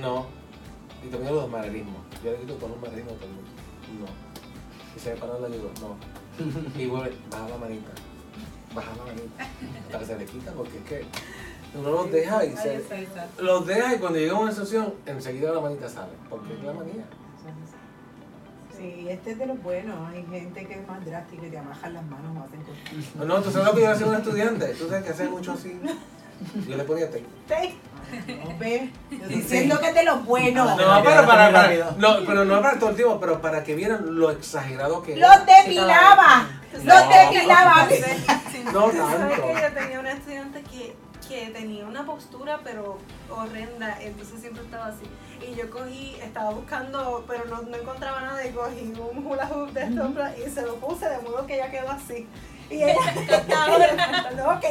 no. 0.00 0.26
Y 1.04 1.08
también 1.08 1.34
los 1.34 1.48
manerismos. 1.50 1.96
Yo 2.24 2.30
le 2.30 2.38
quito 2.38 2.54
a 2.54 2.56
todo 2.58 2.74
el 2.74 2.80
mundo. 2.80 3.10
No. 4.00 4.06
Y 4.96 5.00
se 5.00 5.10
me 5.10 5.16
para 5.16 5.38
le 5.40 5.48
digo, 5.48 5.70
no. 5.80 5.96
Y 6.78 6.86
vuelve, 6.86 7.16
baja 7.30 7.48
la 7.48 7.56
manita. 7.56 7.90
Baja 8.74 8.90
la 8.96 9.04
manita. 9.04 9.44
Hasta 9.86 9.98
que 9.98 10.04
se 10.04 10.18
le 10.18 10.24
quita, 10.26 10.52
porque 10.52 10.78
es 10.78 10.84
que 10.84 11.04
uno 11.78 11.90
los 11.90 12.12
deja 12.12 12.44
y 12.44 12.56
se. 12.56 12.84
Los 13.40 13.66
deja 13.66 13.94
y 13.94 13.98
cuando 13.98 14.18
llega 14.18 14.38
una 14.38 14.52
sesión, 14.52 14.94
enseguida 15.06 15.52
la 15.52 15.60
manita 15.60 15.88
sale. 15.88 16.12
Porque 16.28 16.54
es 16.54 16.62
la 16.62 16.72
manía. 16.72 17.04
Sí, 18.76 19.06
este 19.08 19.30
es 19.32 19.38
de 19.38 19.46
los 19.46 19.62
buenos. 19.62 19.96
Hay 20.10 20.24
gente 20.26 20.66
que 20.66 20.74
es 20.74 20.86
más 20.86 21.04
drástica 21.04 21.46
y 21.46 21.50
te 21.50 21.58
amajan 21.58 21.94
las 21.94 22.04
manos 22.04 22.36
o 22.36 22.44
hacen 22.44 22.60
cosas. 22.62 23.26
No, 23.26 23.42
tú 23.42 23.50
sabes 23.50 23.68
lo 23.68 23.74
que 23.74 23.80
yo 23.80 23.90
hacía 23.90 24.06
un 24.06 24.14
estudiante. 24.16 24.66
Tú 24.74 24.88
sabes 24.88 25.04
que 25.04 25.10
hace 25.10 25.28
mucho 25.28 25.52
así. 25.52 25.80
Yo 26.68 26.76
le 26.76 26.84
ponía 26.84 27.10
té. 27.10 27.24
No, 27.48 27.56
ve, 28.58 28.90
yo 29.10 29.16
estoy 29.16 29.34
diciendo 29.36 29.80
que 29.80 29.88
es 29.88 29.94
de 29.94 30.04
los 30.04 30.24
buenos. 30.24 30.66
No, 30.66 30.76
No, 30.76 31.02
pero 31.04 31.26
para, 31.26 31.52
para- 31.52 31.90
no, 31.98 32.16
pero 32.26 32.44
no 32.44 32.60
para 32.62 32.78
todo 32.78 32.90
el 32.90 32.96
tiempo, 32.96 33.18
pero 33.20 33.40
para 33.40 33.62
que 33.64 33.74
vieran 33.74 34.18
lo 34.18 34.30
exagerado 34.30 35.02
que 35.02 35.16
Los 35.16 35.30
depilaba. 35.46 36.46
Los 36.72 36.84
No. 36.84 37.08
depilaba. 37.08 37.88
No 38.72 38.80
¿Sabes 38.92 38.96
tanto. 39.18 39.42
que 39.46 39.54
yo 39.62 39.72
tenía 39.80 40.00
una 40.00 40.12
estudiante 40.12 40.62
que 40.62 40.96
que 41.28 41.46
tenía 41.48 41.84
una 41.84 42.06
postura 42.06 42.60
pero 42.62 42.98
horrenda, 43.28 43.98
entonces 44.00 44.40
siempre 44.40 44.62
estaba 44.62 44.86
así. 44.86 45.02
Y 45.40 45.54
yo 45.54 45.70
cogí, 45.70 46.16
estaba 46.22 46.50
buscando, 46.50 47.24
pero 47.26 47.44
no, 47.46 47.62
no 47.62 47.76
encontraba 47.76 48.20
nada 48.20 48.46
y 48.46 48.52
cogí 48.52 48.92
un 48.98 49.26
hula 49.26 49.48
hoop 49.48 49.72
de 49.72 49.84
estos 49.84 50.10
y 50.38 50.50
se 50.50 50.62
lo 50.62 50.76
puse 50.76 51.08
de 51.08 51.18
modo 51.18 51.46
que 51.46 51.54
ella 51.54 51.70
quedó 51.70 51.90
así. 51.90 52.26
Y 52.68 52.82
ella 52.82 52.96
cantando, 53.86 54.50
ok, 54.50 54.64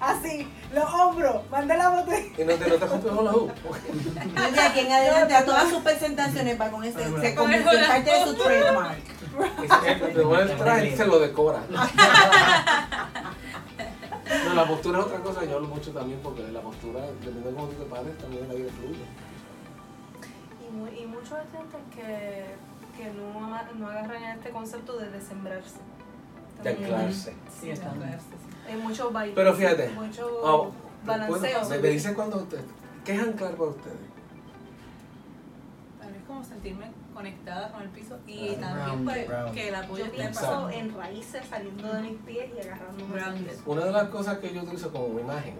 así, 0.00 0.48
los 0.72 0.84
hombros, 0.84 1.48
mandé 1.50 1.76
la 1.76 1.90
botella. 1.90 2.26
Y 2.38 2.44
no 2.44 2.54
te, 2.54 2.68
no 2.68 2.74
te 2.76 2.86
rompes 2.86 3.12
con 3.12 3.24
la 3.24 3.32
U. 3.32 3.50
De 4.54 4.60
aquí 4.60 4.80
en 4.80 4.92
adelante 4.92 5.34
a 5.34 5.44
todas 5.44 5.68
sus 5.68 5.82
presentaciones 5.82 6.60
va 6.60 6.70
con 6.70 6.84
ese, 6.84 7.20
se 7.20 7.34
convirtió 7.34 7.72
en 7.72 7.86
parte 7.86 8.10
de 8.10 8.24
su 8.24 8.34
trademark. 8.34 8.98
Y 9.62 10.14
se 10.14 10.22
pone 10.22 10.42
el 10.42 10.56
traje 10.56 10.88
y 10.88 10.96
se 10.96 11.06
lo 11.06 11.18
decora. 11.18 11.62
No, 14.46 14.54
la 14.54 14.66
postura 14.66 15.00
es 15.00 15.04
otra 15.04 15.18
cosa, 15.18 15.44
yo 15.44 15.56
hablo 15.56 15.68
mucho 15.68 15.90
también 15.90 16.18
porque 16.22 16.42
la 16.42 16.60
postura, 16.60 17.00
dependiendo 17.00 17.50
de 17.50 17.54
cómo 17.54 17.68
tú 17.68 17.74
te 17.74 17.84
pares, 17.84 18.16
también 18.18 18.48
la 18.48 18.54
vida 18.54 18.70
fluye. 18.80 19.04
Y, 20.72 20.74
mu- 20.74 20.86
y 20.88 21.06
muchos 21.06 21.38
estudiantes 21.38 21.80
que, 21.94 22.44
que 22.96 23.10
no, 23.12 23.40
no 23.78 23.88
agarran 23.88 24.22
este 24.38 24.50
concepto 24.50 24.96
de 24.96 25.10
desembrarse. 25.10 25.76
De 26.62 26.70
anclarse. 26.70 27.34
Sí, 27.60 27.70
está 27.70 27.92
bien. 27.92 28.16
Hay 28.68 28.76
mucho 28.76 29.10
baile. 29.10 29.34
Pero 29.34 29.54
fíjate, 29.54 29.88
Mucho 29.90 30.28
Oh, 30.42 30.70
balanceo. 31.04 31.38
bueno, 31.60 31.68
me, 31.68 31.78
me 31.78 31.88
dice 31.88 32.14
cuando 32.14 32.36
usted, 32.38 32.60
¿qué 33.04 33.14
es 33.16 33.20
anclar 33.22 33.52
para 33.52 33.70
ustedes? 33.70 33.96
Tal 36.00 36.12
vez 36.12 36.22
como 36.26 36.44
sentirme 36.44 36.86
conectada 37.14 37.70
con 37.72 37.82
el 37.82 37.88
piso 37.90 38.16
y 38.26 38.54
también 38.56 39.04
pues, 39.04 39.28
que 39.52 39.68
el 39.68 39.74
apoyo 39.74 40.06
Yo 40.06 40.12
pienso 40.12 40.70
en 40.70 40.94
raíces 40.96 41.42
saliendo 41.50 41.92
de 41.92 42.02
mis 42.02 42.18
pies 42.22 42.50
y 42.56 42.60
agarrando 42.66 43.06
Grounded. 43.12 43.58
Una 43.66 43.84
de 43.84 43.92
las 43.92 44.08
cosas 44.08 44.38
que 44.38 44.54
yo 44.54 44.62
utilizo 44.62 44.90
como 44.92 45.18
imagen, 45.20 45.54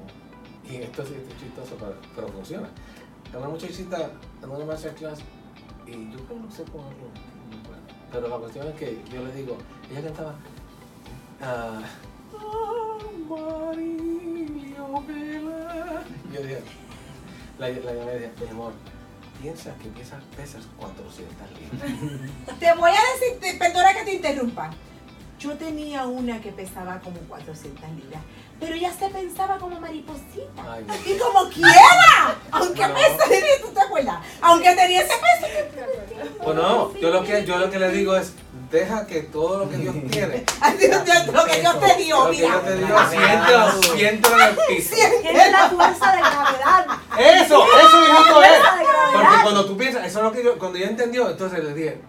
y 0.64 0.76
esto 0.76 1.04
sí 1.04 1.14
esto 1.16 1.34
es 1.34 1.40
chistoso, 1.40 1.76
pero, 1.78 1.96
pero 2.14 2.28
funciona. 2.28 2.68
Una 3.34 3.48
muchachita 3.48 4.10
en 4.42 4.50
una 4.50 4.64
masterclass, 4.64 5.20
y 5.86 6.10
yo 6.10 6.18
creo 6.24 6.28
que 6.28 6.34
no 6.34 6.50
sé 6.50 6.64
cómo 6.64 6.84
pero 8.12 8.28
la 8.28 8.36
cuestión 8.36 8.68
es 8.68 8.74
que 8.74 9.02
yo 9.10 9.24
le 9.24 9.32
digo, 9.32 9.56
ella 9.90 10.02
cantaba, 10.02 10.34
Amarillo 13.32 15.02
Vela. 15.06 16.04
Yo 16.32 16.42
dije, 16.42 16.62
la, 17.58 17.68
la 17.70 17.94
llamé 17.94 18.30
y 18.38 18.44
mi 18.44 18.50
amor, 18.50 18.72
piensas 19.40 19.74
que 19.78 19.88
pesas, 19.88 20.22
pesas 20.36 20.68
400 20.76 21.36
libras. 21.58 21.90
Te 22.60 22.74
voy 22.74 22.90
a 22.90 23.00
decir, 23.40 23.58
perdona 23.58 23.94
que 23.94 24.04
te 24.04 24.14
interrumpa. 24.14 24.70
Yo 25.38 25.56
tenía 25.56 26.06
una 26.06 26.40
que 26.40 26.52
pesaba 26.52 27.00
como 27.00 27.16
400 27.20 27.82
libras, 27.92 28.22
pero 28.62 28.76
ella 28.76 28.92
se 28.96 29.08
pensaba 29.08 29.58
como 29.58 29.80
mariposita. 29.80 30.62
Ay. 30.64 30.86
Y 31.04 31.18
como 31.18 31.48
quiera, 31.50 32.36
aunque 32.52 32.86
No. 32.86 32.94
pese, 32.94 33.42
¿tú 33.60 33.68
te 33.72 33.80
acuerdas? 33.80 34.24
Aunque 34.40 34.70
tenía 34.76 35.00
ese 35.00 35.14
peso. 35.14 35.52
Pues 36.44 36.56
no, 36.56 36.96
yo 36.96 37.10
lo 37.10 37.24
que 37.24 37.44
yo 37.44 37.58
lo 37.58 37.68
que 37.68 37.80
le 37.80 37.88
digo 37.90 38.14
es, 38.16 38.34
deja 38.70 39.04
que 39.08 39.22
todo 39.22 39.58
lo 39.58 39.68
que 39.68 39.78
Dios 39.78 39.96
tiene, 40.08 40.44
lo 41.32 41.44
que 41.44 41.60
Dios 41.60 41.80
te 41.80 42.02
dio, 42.02 42.24
lo 42.24 42.30
que 42.30 42.36
mira. 42.36 42.48
Dios 42.48 42.64
te 42.64 42.76
dio, 42.76 43.08
siéntelo, 43.10 43.82
siéntelo 43.96 44.36
en 44.36 44.48
el 44.48 44.56
piso. 44.68 44.94
Tiene 45.22 45.50
la 45.50 45.68
fuerza 45.68 46.12
de 46.12 46.18
gravedad. 46.18 46.86
Eso, 47.18 47.64
eso 47.66 48.00
mismo 48.00 48.42
es. 48.42 48.58
Porque 49.12 49.42
cuando 49.42 49.66
tú 49.66 49.76
piensas, 49.76 50.06
eso 50.06 50.18
es 50.20 50.24
lo 50.24 50.32
que 50.32 50.44
yo, 50.44 50.56
cuando 50.56 50.78
yo 50.78 50.86
entendió, 50.86 51.28
entonces 51.28 51.64
le 51.64 51.74
dije, 51.74 52.00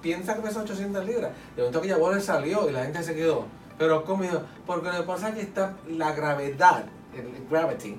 piensa 0.00 0.36
que 0.36 0.42
pesa 0.42 0.60
800 0.60 1.04
libras. 1.04 1.32
De 1.56 1.62
momento 1.62 1.80
que 1.80 1.88
ya 1.88 1.96
le 1.96 2.20
salió 2.20 2.70
y 2.70 2.72
la 2.72 2.84
gente 2.84 3.02
se 3.02 3.16
quedó. 3.16 3.44
Pero 3.80 4.04
yo, 4.06 4.42
Porque 4.66 4.88
lo 4.88 4.96
que 4.98 5.02
pasa 5.04 5.30
es 5.30 5.36
que 5.36 5.40
está 5.40 5.74
la 5.88 6.12
gravedad, 6.12 6.84
el 7.14 7.46
gravity, 7.48 7.98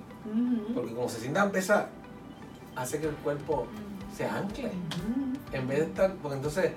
porque 0.75 0.93
como 0.93 1.09
se 1.09 1.19
sientan 1.19 1.51
pesar, 1.51 1.89
hace 2.75 2.99
que 2.99 3.07
el 3.07 3.15
cuerpo 3.15 3.65
se 4.15 4.25
ancle. 4.25 4.71
En 5.51 5.67
vez 5.67 5.79
de 5.79 5.85
estar, 5.85 6.13
porque 6.21 6.37
entonces, 6.37 6.73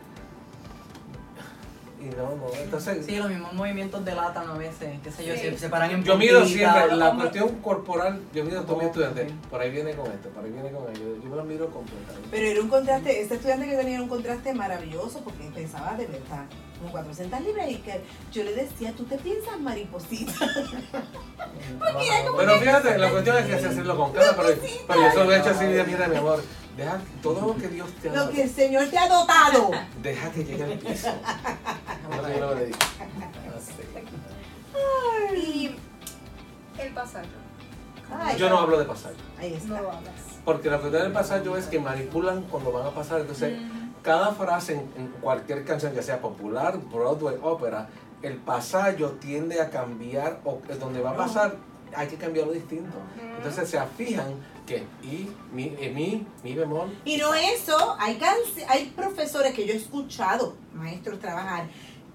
y 2.05 2.11
no, 2.17 2.37
no, 2.37 2.47
entonces, 2.63 3.05
Sí, 3.07 3.17
los 3.17 3.29
mismos 3.31 3.53
movimientos 3.55 4.05
delatan 4.05 4.49
a 4.49 4.55
veces, 4.55 4.99
qué 5.03 5.11
sé 5.11 5.25
yo, 5.25 5.35
Sí. 5.35 5.41
se 5.41 5.59
separan 5.59 5.91
en 5.91 6.05
yo 6.05 6.17
mido 6.17 6.45
siempre, 6.45 6.95
la 6.97 7.11
Hombre. 7.11 7.29
cuestión 7.31 7.61
corporal, 7.61 8.21
yo 8.35 8.45
mido 8.45 8.61
a 8.61 8.63
todos 8.65 8.79
mis 8.79 8.87
Oh, 8.87 8.91
estudiantes, 8.91 9.33
ok. 9.33 9.49
por 9.51 9.61
ahí 9.61 9.71
viene 9.71 9.93
con 9.95 10.11
esto, 10.13 10.29
por 10.31 10.45
ahí 10.45 10.51
viene 10.51 10.71
con 10.71 10.83
ello, 10.91 11.17
yo 11.23 11.29
me 11.31 11.37
lo 11.37 11.45
miro 11.45 11.71
completamente. 11.71 12.29
Pero 12.31 12.47
era 12.47 12.61
un 12.61 12.69
contraste, 12.69 13.21
este 13.23 13.35
estudiante 13.35 13.67
que 13.69 13.77
tenía 13.77 14.03
un 14.03 14.09
contraste 14.09 14.53
maravilloso 14.55 15.21
porque 15.21 15.45
pensaba 15.55 15.95
de 15.97 16.07
verdad, 16.07 16.45
como 16.79 16.91
400 16.93 17.41
libras 17.41 17.71
y 17.71 17.77
que 17.77 18.01
yo 18.33 18.43
le 18.45 18.55
decía, 18.55 18.93
tú 18.97 19.05
te 19.05 19.17
piensas 19.19 19.59
mariposita. 19.61 20.33
Pero 22.37 22.59
fíjate, 22.59 22.99
la 22.99 23.11
cuestión 23.11 23.37
es 23.39 23.45
que 23.47 23.51
que 23.59 23.67
hacerlo 23.67 23.97
con 23.97 24.13
calma, 24.13 24.33
pero, 24.37 24.49
pero 24.89 25.01
yo 25.01 25.13
solo 25.13 25.33
he 25.33 25.39
hecho 25.39 25.51
así, 25.51 25.65
mira, 25.67 25.85
mira, 25.85 26.09
mi 26.09 26.17
amor, 26.17 26.43
deja 26.77 26.99
todo 27.23 27.47
lo 27.49 27.57
que 27.57 27.69
Dios 27.69 27.89
te 28.03 28.09
ha 28.09 28.13
Lo 28.13 28.21
dado, 28.21 28.33
que 28.33 28.43
el 28.43 28.51
Señor 28.51 28.87
te 28.89 28.99
ha 28.99 29.09
dotado. 29.09 29.71
deja 30.03 30.31
que 30.31 30.45
llegue 30.45 30.65
al 30.65 30.79
piso. 30.79 31.09
Es 32.11 32.23
le. 32.23 32.73
Así. 33.57 35.37
Y 35.37 35.77
el 36.81 36.93
pasaje. 36.93 37.29
Ay, 38.13 38.37
Yo 38.39 38.51
no 38.51 38.59
hablo 38.59 38.79
de 38.79 38.85
pasaje, 38.85 39.15
Ahí 39.39 39.55
está. 39.55 39.81
No 39.81 39.91
hablas. 39.91 40.13
porque 40.45 40.69
la 40.69 40.79
cuestión 40.79 41.03
del 41.05 41.13
pasaje 41.13 41.43
es 41.59 41.67
que 41.67 41.81
manipulan 41.81 42.43
cuando 42.43 42.71
van 42.71 42.87
a 42.87 42.91
pasar, 42.91 43.21
entonces 43.21 43.59
cada 44.03 44.33
frase 44.35 44.75
en, 44.75 44.81
en 44.97 45.09
cualquier 45.21 45.65
canción, 45.65 45.95
ya 45.95 46.03
sea 46.03 46.21
popular, 46.21 46.79
Broadway, 46.93 47.37
ópera, 47.43 47.89
el 48.23 48.37
pasallo 48.37 49.13
tiende 49.13 49.61
a 49.61 49.71
cambiar, 49.71 50.41
o 50.45 50.61
eh, 50.69 50.75
donde 50.79 51.01
va 51.01 51.11
a 51.11 51.17
pasar 51.17 51.57
hay 51.97 52.09
que 52.09 52.17
cambiarlo 52.17 52.53
distinto. 52.53 52.97
Entonces 53.37 53.69
se 53.69 53.81
fijan 53.97 54.35
que 54.67 54.85
y, 55.03 55.29
mi, 55.53 55.75
eh, 55.79 55.93
mi, 55.95 56.27
mi 56.43 56.55
bemol, 56.55 56.93
Y 57.05 57.17
no 57.17 57.35
eso, 57.35 57.97
hay, 57.99 58.19
hay 58.69 58.87
profesores 58.97 59.55
que 59.55 59.67
yo 59.67 59.75
he 59.75 59.77
escuchado, 59.77 60.57
maestros 60.73 61.19
trabajar, 61.19 61.67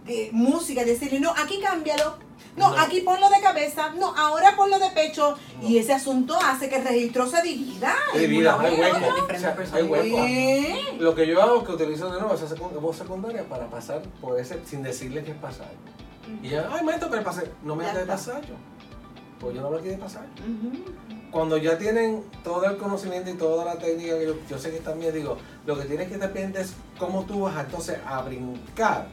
de 0.10 0.30
música, 0.34 0.84
decirle, 0.84 1.20
no, 1.20 1.32
aquí 1.32 1.60
cámbialo, 1.62 2.18
no, 2.58 2.72
No. 2.76 2.80
aquí 2.82 3.02
ponlo 3.02 3.30
de 3.30 3.40
cabeza, 3.42 3.92
no, 3.92 4.14
ahora 4.18 4.54
ponlo 4.58 4.80
de 4.80 4.90
pecho. 4.90 5.36
No. 5.62 5.68
Y 5.70 5.78
ese 5.78 5.94
asunto 5.94 6.38
hace 6.44 6.68
que 6.68 6.78
el 6.78 6.84
registro 6.84 7.28
se 7.28 7.42
divida. 7.42 7.94
de 8.14 8.24
en 8.26 8.30
vida, 8.32 8.56
uno 8.58 8.68
hay 8.68 8.76
y 8.76 8.80
hueco. 8.80 8.98
O 9.34 9.38
sea, 9.40 9.56
hay 9.74 9.84
hueco. 9.84 11.04
Lo 11.04 11.16
que 11.16 11.28
yo 11.28 11.42
hago 11.42 11.60
es 11.60 11.64
que 11.66 11.72
utilizo 11.74 12.12
de 12.12 12.20
nuevo 12.20 12.34
esa 12.36 12.48
secund- 12.54 12.80
voz 12.82 12.98
secundaria 12.98 13.48
para 13.48 13.68
pasar 13.70 14.02
por 14.20 14.40
ese 14.40 14.60
sin 14.66 14.84
decirle 14.84 15.24
que 15.24 15.32
es 15.32 15.38
pasaje. 15.38 15.72
Y 16.44 16.50
ya, 16.50 16.68
ay 16.72 16.84
maestro, 16.84 17.10
pero 17.10 17.24
pasé. 17.24 17.50
No 17.64 17.76
me 17.76 17.86
hables 17.86 18.02
de 18.06 18.08
pasaje. 18.12 18.50
Pues 19.40 19.56
yo 19.56 19.62
no 19.62 19.68
hablo 19.68 19.80
aquí 19.80 19.88
de 19.90 19.98
pasaje. 19.98 20.28
Ujú. 20.40 20.84
Cuando 21.32 21.58
ya 21.58 21.78
tienen 21.78 22.24
todo 22.44 22.66
el 22.66 22.78
conocimiento 22.78 23.30
y 23.30 23.34
toda 23.36 23.64
la 23.64 23.78
técnica 23.78 24.18
que 24.18 24.26
yo, 24.26 24.36
yo 24.50 24.58
sé 24.60 24.72
que 24.72 24.78
están 24.78 25.00
bien, 25.00 25.14
digo, 25.14 25.38
lo 25.66 25.78
que 25.78 25.86
tienes 25.86 26.10
que 26.10 26.18
depender 26.18 26.64
es 26.64 26.74
cómo 26.98 27.24
tú 27.24 27.42
vas 27.42 27.56
entonces 27.64 28.00
a 28.06 28.22
brincar 28.24 29.08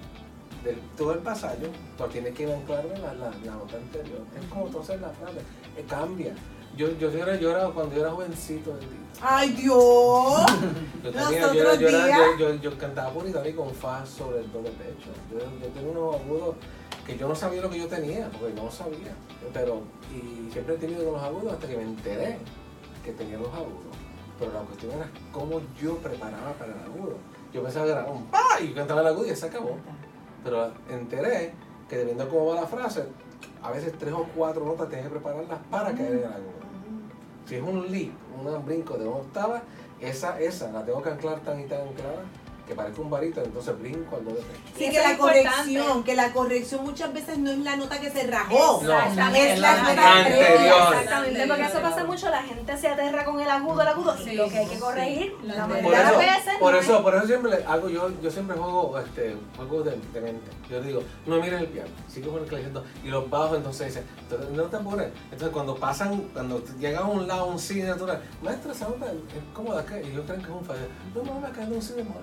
del 0.67 0.81
todo 0.97 1.12
el 1.12 1.21
pasaje, 1.21 1.57
pues 1.97 2.11
tienes 2.11 2.35
que 2.35 2.53
anclarme 2.53 2.99
la, 2.99 3.14
la, 3.14 3.31
la 3.31 3.53
nota 3.55 3.77
anterior. 3.77 4.21
Es 4.39 4.47
como 4.51 4.67
entonces 4.67 5.01
la 5.01 5.09
frase, 5.11 5.39
eh, 5.77 5.85
cambia. 5.89 6.35
Yo, 6.77 6.89
yo, 6.99 7.11
yo, 7.11 7.23
era, 7.23 7.37
yo 7.37 7.73
cuando 7.75 7.95
yo 7.95 8.03
era 8.03 8.11
jovencito. 8.11 8.77
Ay, 9.23 9.51
Dios. 9.51 9.75
Yo, 11.03 11.11
tenía, 11.11 11.53
yo, 11.55 11.61
era- 11.62 11.75
yo, 11.77 11.89
era- 11.89 12.61
yo, 12.61 12.77
cantaba 12.79 13.11
puritano 13.12 13.49
y 13.49 13.53
con 13.55 13.71
fa 13.73 14.05
sobre 14.05 14.41
el 14.41 14.53
doble 14.53 14.71
pecho. 14.73 15.09
Yo, 15.33 15.39
yo 15.39 15.69
tengo 15.73 15.91
unos 15.93 16.21
agudos 16.21 16.57
que 17.07 17.17
yo 17.17 17.27
no 17.29 17.35
sabía 17.35 17.62
lo 17.62 17.71
que 17.71 17.79
yo 17.79 17.87
tenía, 17.87 18.29
porque 18.39 18.53
no 18.61 18.71
sabía. 18.71 19.14
Pero, 19.55 19.81
y 20.12 20.51
siempre 20.53 20.75
he 20.75 20.79
tenido 20.79 21.11
los 21.12 21.23
agudos 21.23 21.55
hasta 21.55 21.67
que 21.69 21.77
me 21.79 21.85
enteré 21.85 22.37
que 23.05 23.12
tenía 23.12 23.39
los 23.39 23.49
agudos. 23.55 23.95
Pero 24.39 24.53
la 24.53 24.61
cuestión 24.61 24.93
era 24.93 25.09
cómo 25.33 25.61
yo 25.81 25.97
preparaba 25.99 26.53
para 26.55 26.73
el 26.75 26.81
agudo. 26.81 27.17
Yo 27.55 27.62
pensaba 27.62 27.87
que 27.87 27.93
era 27.93 28.05
un 28.05 28.27
pa 28.27 28.61
y 28.61 28.73
cantaba 28.75 29.01
el 29.01 29.07
agudo 29.07 29.33
y 29.33 29.37
se 29.37 29.47
acabó. 29.47 29.79
Pero 30.47 30.70
enteré 30.88 31.53
que 31.88 31.97
dependiendo 31.97 32.24
de 32.24 32.30
cómo 32.30 32.47
va 32.47 32.61
la 32.61 32.68
frase, 32.68 33.03
a 33.61 33.72
veces 33.72 33.92
tres 33.99 34.12
o 34.12 34.28
cuatro 34.36 34.64
notas 34.64 34.88
tienes 34.88 35.07
que 35.07 35.11
prepararlas 35.11 35.59
para 35.68 35.92
caer 35.92 36.12
en 36.12 36.18
el 36.18 36.24
agudo. 36.24 36.66
Si 37.47 37.57
es 37.57 37.62
un 37.62 37.90
leap, 37.90 38.12
un 38.38 38.64
brinco 38.64 38.97
de 38.97 39.09
una 39.09 39.16
octava, 39.16 39.62
esa, 40.01 40.38
esa 40.38 40.70
la 40.70 40.84
tengo 40.84 41.03
que 41.03 41.11
anclar 41.11 41.40
tan 41.40 41.59
y 41.59 41.64
tan 41.64 41.80
anclada 41.80 42.22
que 42.67 42.75
parezca 42.75 43.01
un 43.01 43.11
varito, 43.11 43.41
entonces 43.43 43.79
brinco 43.79 44.17
al 44.17 44.25
do 44.25 44.31
de 44.33 44.41
pecho. 44.43 44.61
Sí, 44.77 44.91
que 44.91 44.99
la 44.99 45.12
es 45.12 45.19
corrección, 45.19 46.03
que 46.05 46.14
la 46.17 46.33
corrección 46.33 46.85
muchas 46.85 47.12
veces 47.12 47.39
no 47.39 47.51
es 47.53 47.59
la 47.59 47.77
nota 47.77 48.01
que 48.01 48.11
se 48.11 48.27
rajó. 48.27 48.81
Exactamente. 48.83 49.53
Es 49.53 49.59
la 49.61 49.73
La 49.77 49.83
nota 49.83 50.17
anterior. 50.19 50.77
Exactamente, 50.93 51.47
porque 51.47 51.62
eso 51.62 51.81
pasa 51.81 52.05
mucho, 52.05 52.29
la 52.31 52.43
gente 52.43 52.77
se 52.77 52.89
aterra 52.89 53.25
con 53.25 53.41
el 53.41 53.49
agudo, 53.49 53.83
el 53.83 53.89
agudo, 53.89 54.17
y 54.21 54.25
Sí, 54.25 54.35
lo 54.35 54.49
que 54.49 54.59
hay 54.59 54.67
que 54.67 54.75
sí. 54.75 54.81
corregir, 54.81 55.35
La 55.45 55.67
mayoría 55.67 56.11
de 56.11 56.17
veces 56.17 56.55
por 56.59 56.75
eso, 56.75 57.03
por 57.03 57.14
eso 57.14 57.27
siempre 57.27 57.51
le 57.53 57.64
hago 57.64 57.89
yo, 57.89 58.11
yo 58.21 58.31
siempre 58.31 58.57
juego 58.57 58.99
este 58.99 59.37
juego 59.57 59.83
de, 59.83 59.97
de 60.12 60.21
mente. 60.21 60.51
Yo 60.69 60.81
digo, 60.81 61.03
no 61.27 61.37
miren 61.41 61.61
el 61.61 61.67
piano, 61.69 61.91
sigue 62.09 62.29
con 62.29 62.43
el 62.43 62.49
clavijito 62.49 62.83
y 63.05 63.09
los 63.09 63.31
bajos 63.31 63.59
entonces 63.59 63.87
dicen, 63.89 64.05
entonces, 64.21 64.51
no 64.51 64.64
te 64.64 64.77
apures. 64.77 65.09
Entonces 65.25 65.51
cuando 65.51 65.77
pasan, 65.77 66.21
cuando 66.33 66.62
llega 66.79 67.01
a 67.01 67.05
un 67.05 67.29
lado 67.29 67.47
un 67.47 67.59
cine 67.59 67.85
natural, 67.85 68.23
maestra, 68.43 68.73
esa 68.73 68.89
nota 68.89 69.07
es 69.07 69.55
cómoda 69.55 69.81
acá 69.83 70.01
y 70.01 70.09
ellos 70.09 70.25
creen 70.27 70.41
que 70.43 70.49
es 70.49 70.55
un 70.57 70.64
fallo. 70.64 70.81
No, 71.14 71.23
no, 71.23 71.41
me 71.41 71.47
acá 71.47 71.64
de 71.64 71.75
un 71.77 71.83
cine 71.83 72.03
mal. 72.05 72.21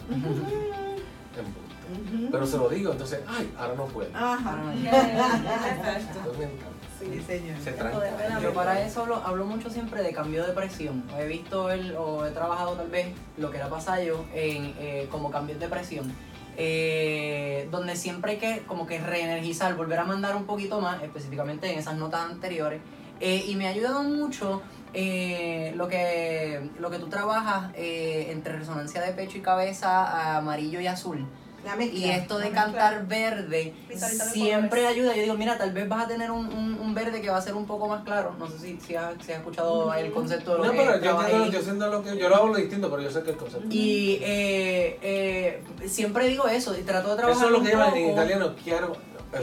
Pero 2.32 2.48
se 2.48 2.58
lo 2.58 2.70
digo, 2.70 2.92
entonces, 2.92 3.20
ay, 3.28 3.52
ahora 3.58 3.76
no 3.76 3.86
puedo. 3.86 4.10
Ajá. 4.16 4.58
Exacto. 4.84 6.20
Entonces 6.20 6.38
me 6.38 6.46
encanta. 6.46 6.70
Sí, 7.00 7.22
señor. 7.28 7.58
Se 7.64 7.72
tranca. 7.74 8.40
Yo 8.42 8.54
para 8.54 8.82
eso 8.82 9.02
hablo, 9.02 9.16
hablo 9.18 9.46
mucho 9.46 9.70
siempre 9.70 10.02
de 10.02 10.14
cambio 10.14 10.46
de 10.46 10.54
presión. 10.54 11.04
He 11.18 11.28
visto 11.28 11.70
el, 11.70 11.96
o 11.96 12.26
he 12.26 12.32
trabajado 12.32 12.74
tal 12.74 12.88
vez 12.90 13.08
lo 13.38 13.52
que 13.52 13.58
era 13.58 13.70
pasallo 13.70 14.24
en 14.34 14.74
eh, 14.80 15.08
como 15.12 15.30
cambios 15.30 15.60
de 15.60 15.68
presión. 15.68 16.14
eh, 16.56 17.68
donde 17.72 17.96
siempre 17.96 18.34
hay 18.34 18.38
que 18.38 18.64
como 18.68 18.86
que 18.86 19.00
reenergizar, 19.00 19.76
volver 19.76 19.98
a 20.00 20.06
mandar 20.06 20.36
un 20.36 20.46
poquito 20.46 20.80
más, 20.80 21.02
específicamente 21.04 21.72
en 21.72 21.80
esas 21.80 21.96
notas 21.96 22.30
anteriores. 22.32 22.80
Eh, 23.20 23.46
y 23.48 23.56
me 23.56 23.68
ha 23.68 23.70
ayudado 23.72 24.04
mucho 24.04 24.62
eh, 24.94 25.74
lo, 25.76 25.88
que, 25.88 26.70
lo 26.80 26.90
que 26.90 27.00
tú 27.00 27.08
trabajas 27.08 27.72
eh, 27.76 28.28
entre 28.32 28.54
resonancia 28.58 29.02
de 29.02 29.14
pecho 29.14 29.38
y 29.38 29.42
cabeza, 29.42 30.38
amarillo 30.38 30.80
y 30.80 30.88
azul. 30.88 31.26
La 31.66 31.78
mezcla. 31.78 31.98
Y 31.98 32.10
esto 32.10 32.40
de 32.40 32.52
cantar 32.52 33.08
verde 33.08 33.74
siempre 33.96 34.82
colores. 34.82 34.98
ayuda. 34.98 35.16
Yo 35.16 35.22
digo, 35.22 35.36
mira, 35.36 35.58
tal 35.58 35.72
vez 35.72 35.88
vas 35.88 36.04
a 36.04 36.08
tener 36.10 36.30
un, 36.30 36.48
un, 36.48 36.74
un 36.78 36.94
verde 36.94 37.22
que 37.22 37.30
va 37.30 37.38
a 37.38 37.42
ser 37.42 37.54
un 37.56 37.66
poco 37.66 37.88
más 37.88 38.04
claro. 38.04 38.36
No 38.38 38.50
sé 38.50 38.60
si, 38.60 38.80
si, 38.82 38.96
has, 38.98 39.14
si 39.26 39.32
has 39.32 39.38
escuchado 39.40 39.94
el 39.94 40.12
concepto 40.12 40.52
de 40.52 40.58
lo 40.58 40.66
No, 40.66 40.72
que 40.72 40.78
pero 40.78 41.00
yo 41.00 41.22
entiendo, 41.22 41.46
yo 41.52 41.62
siento 41.62 41.88
lo 41.88 42.04
que 42.04 42.18
yo 42.18 42.28
lo 42.28 42.36
hablo 42.36 42.56
distinto, 42.56 42.90
pero 42.90 43.02
yo 43.02 43.10
sé 43.10 43.24
que 43.24 43.32
el 43.32 43.38
concepto. 43.38 43.68
Y 43.72 44.20
eh, 44.22 45.00
eh, 45.02 45.64
siempre 45.88 46.28
digo 46.28 46.50
eso, 46.50 46.78
y 46.78 46.82
trato 46.84 47.12
de 47.12 47.16
trabajar 47.16 47.38
Eso 47.38 47.46
es 47.46 47.52
lo 47.54 47.64
que 47.64 47.70
llaman 47.72 47.96
en 47.96 48.10
italiano 48.12 48.56
chiaro. 48.62 48.94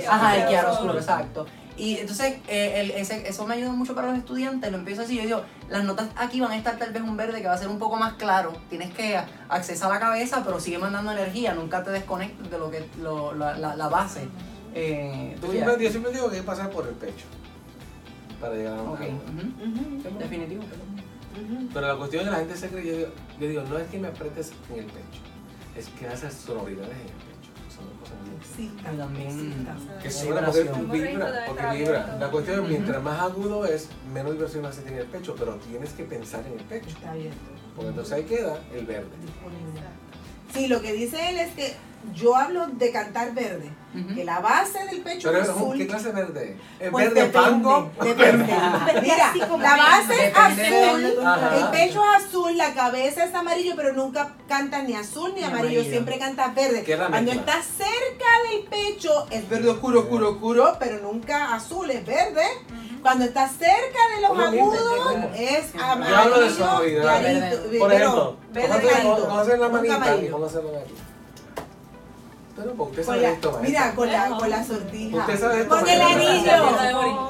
Ajá, 0.09 0.35
el 0.37 0.41
Chiaro 0.41 0.51
chiaroscuro, 0.51 0.93
oscuro. 0.93 0.99
exacto. 1.01 1.47
Y 1.81 1.97
entonces 1.97 2.35
eh, 2.47 2.75
el- 2.81 2.91
ese- 2.91 3.27
eso 3.27 3.47
me 3.47 3.55
ayuda 3.55 3.71
mucho 3.73 3.95
para 3.95 4.09
los 4.09 4.19
estudiantes, 4.19 4.71
lo 4.71 4.77
empiezo 4.77 5.01
así, 5.01 5.17
yo 5.17 5.23
digo, 5.23 5.43
las 5.71 5.83
notas 5.83 6.09
aquí 6.15 6.39
van 6.39 6.51
a 6.53 6.57
estar 6.59 6.77
tal 6.79 6.93
vez 6.93 7.03
un 7.03 7.17
verde 7.17 7.41
que 7.41 7.49
va 7.49 7.55
a 7.55 7.59
ser 7.59 7.69
un 7.69 7.79
poco 7.79 7.97
más 7.97 8.15
claro, 8.15 8.53
tienes 8.69 8.93
que 8.93 9.19
accesar 9.49 9.91
a 9.91 9.95
la 9.95 10.01
cabeza, 10.01 10.43
pero 10.45 10.61
sigue 10.61 10.77
mandando 10.77 11.11
energía, 11.13 11.55
nunca 11.55 11.83
te 11.83 11.91
desconectes 11.91 12.51
de 12.51 12.59
lo 12.59 12.71
que 12.71 12.85
lo- 13.01 13.33
la, 13.35 13.57
la- 13.57 13.77
la 13.77 13.89
base 13.89 14.29
eh, 14.75 15.35
Yo 15.41 15.51
siempre, 15.51 15.83
yo 15.83 15.91
siempre 15.91 16.13
digo 16.13 16.29
que 16.29 16.35
hay 16.37 16.41
que 16.43 16.47
pasar 16.47 16.69
por 16.69 16.87
el 16.87 16.95
pecho 16.95 17.25
para 18.41 18.55
llegar 18.55 18.79
a 18.79 18.83
un 18.83 18.89
Ok, 18.91 19.01
ujú, 19.01 20.11
Ujú, 20.11 20.19
definitivo. 20.19 20.63
ujú. 20.63 21.69
Pero 21.73 21.87
la 21.89 21.97
cuestión 21.97 22.23
es 22.23 22.27
que 22.29 22.33
la 22.33 22.39
gente 22.41 22.57
se 22.59 22.69
cree, 22.69 22.85
yo 22.87 22.93
digo, 22.97 23.09
yo 23.41 23.49
digo, 23.49 23.63
no 23.71 23.79
es 23.79 23.89
que 23.89 23.99
me 23.99 24.09
apretes 24.09 24.53
en 24.71 24.81
el 24.81 24.85
pecho, 24.85 25.21
es 25.77 25.89
que 25.89 26.07
haces 26.07 26.35
sonoridades 26.35 26.91
en 26.93 27.01
el 27.01 27.07
pecho. 27.07 27.30
También 28.69 29.67
Que 30.03 30.09
la 30.09 30.15
suena 30.15 30.47
porque 30.47 30.63
vibración. 30.63 30.67
Tengo 30.67 30.93
registro 30.93 31.19
vibra, 31.19 31.45
porque 31.47 31.67
vibra. 31.77 32.17
La 32.19 32.31
cuestión 32.31 32.65
es, 32.65 32.69
mientras 32.69 33.03
más 33.03 33.21
agudo 33.21 33.65
es, 33.65 33.89
menos 34.13 34.33
vibración 34.33 34.67
hace 34.67 34.83
tiene 34.83 34.99
el 35.01 35.07
pecho, 35.07 35.35
pero 35.39 35.55
tienes 35.57 35.93
que 35.93 36.05
pensar 36.05 36.45
en 36.47 36.59
el 36.59 36.65
pecho. 36.65 36.89
Está 36.89 37.13
abierto. 37.13 37.39
Porque 37.75 37.89
entonces 37.89 38.13
ahí 38.13 38.25
queda 38.25 38.59
el 38.75 38.87
verde. 38.87 39.09
Sí, 40.55 40.67
lo 40.69 40.81
que 40.83 40.93
dice 40.93 41.31
él 41.31 41.39
es 41.39 41.53
que 41.55 41.75
yo 42.15 42.35
hablo 42.35 42.67
de 42.67 42.91
cantar 42.93 43.35
verde, 43.35 43.71
que 44.15 44.25
la 44.25 44.39
base 44.41 44.79
del 44.87 45.01
pecho 45.03 45.29
Pero 45.29 45.43
es 45.43 45.49
es 45.49 45.55
azul. 45.55 45.77
¿qué 45.77 45.87
clase 45.87 46.07
de 46.07 46.13
verde? 46.13 46.57
¿El 46.79 46.91
Pues 46.91 47.13
verde 47.13 47.29
pango? 47.31 47.91
depende. 48.03 48.45
Mira, 49.03 49.33
la 49.59 49.77
base 49.77 50.29
es 50.29 50.35
azul, 50.37 51.05
el 51.05 51.69
pecho 51.71 52.03
es 52.03 52.25
azul, 52.25 52.57
la 52.57 52.73
cabeza 52.73 53.25
es 53.25 53.35
amarillo, 53.35 53.75
pero 53.77 53.93
nunca 53.93 54.35
canta 54.49 54.83
ni 54.83 54.95
azul 54.95 55.33
ni 55.35 55.41
Ni 55.41 55.47
amarillo, 55.47 55.81
amarillo. 55.81 55.91
siempre 55.91 56.19
canta 56.19 56.49
verde. 56.49 56.83
¿Qué 56.85 56.95
es 56.95 56.99
Cuando 57.01 57.33
está 57.33 57.61
cerca 57.63 58.51
del 58.51 58.63
pecho 58.71 59.27
es 59.31 59.47
verde 59.49 59.69
oscuro, 59.69 60.01
oscuro, 60.01 60.31
oscuro, 60.31 60.77
pero 60.79 61.01
nunca 61.01 61.55
azul, 61.55 61.91
es 61.91 62.07
verde. 62.07 62.45
Cuando 63.03 63.25
está 63.25 63.49
cerca 63.49 63.99
de 64.15 64.21
los 64.23 64.31
agudos 64.39 65.15
es 65.35 65.75
amarillo, 65.83 66.17
hablo 66.17 66.41
de 66.41 66.51
sonoridad. 66.51 67.03
clarito, 67.03 67.41
Verde. 67.41 67.79
Por 67.79 67.89
pero 68.53 68.75
ejemplo, 68.91 69.29
póngase 69.29 69.57
la 69.57 69.69
manita 69.69 70.17
y 70.17 70.29
póngase 70.29 70.63
la 70.63 70.79
aquí. 70.81 70.95
Pero 72.57 72.73
porque 72.75 73.01
usted 73.01 73.05
Con 73.07 73.15
sabe 73.15 73.23
la- 73.23 73.31
esto, 73.33 73.59
mira, 73.63 73.95
con 73.95 74.13
la, 74.13 74.29
con 74.31 74.51
la 74.51 74.65
sortija. 74.65 75.17
Usted 75.17 75.41
sabe 75.41 75.61
esto, 75.63 75.77
Con 75.79 75.89
el 75.89 76.01
anillo. 76.03 76.53
Con 76.63 76.75
el 76.85 76.97
anillo, 76.97 77.29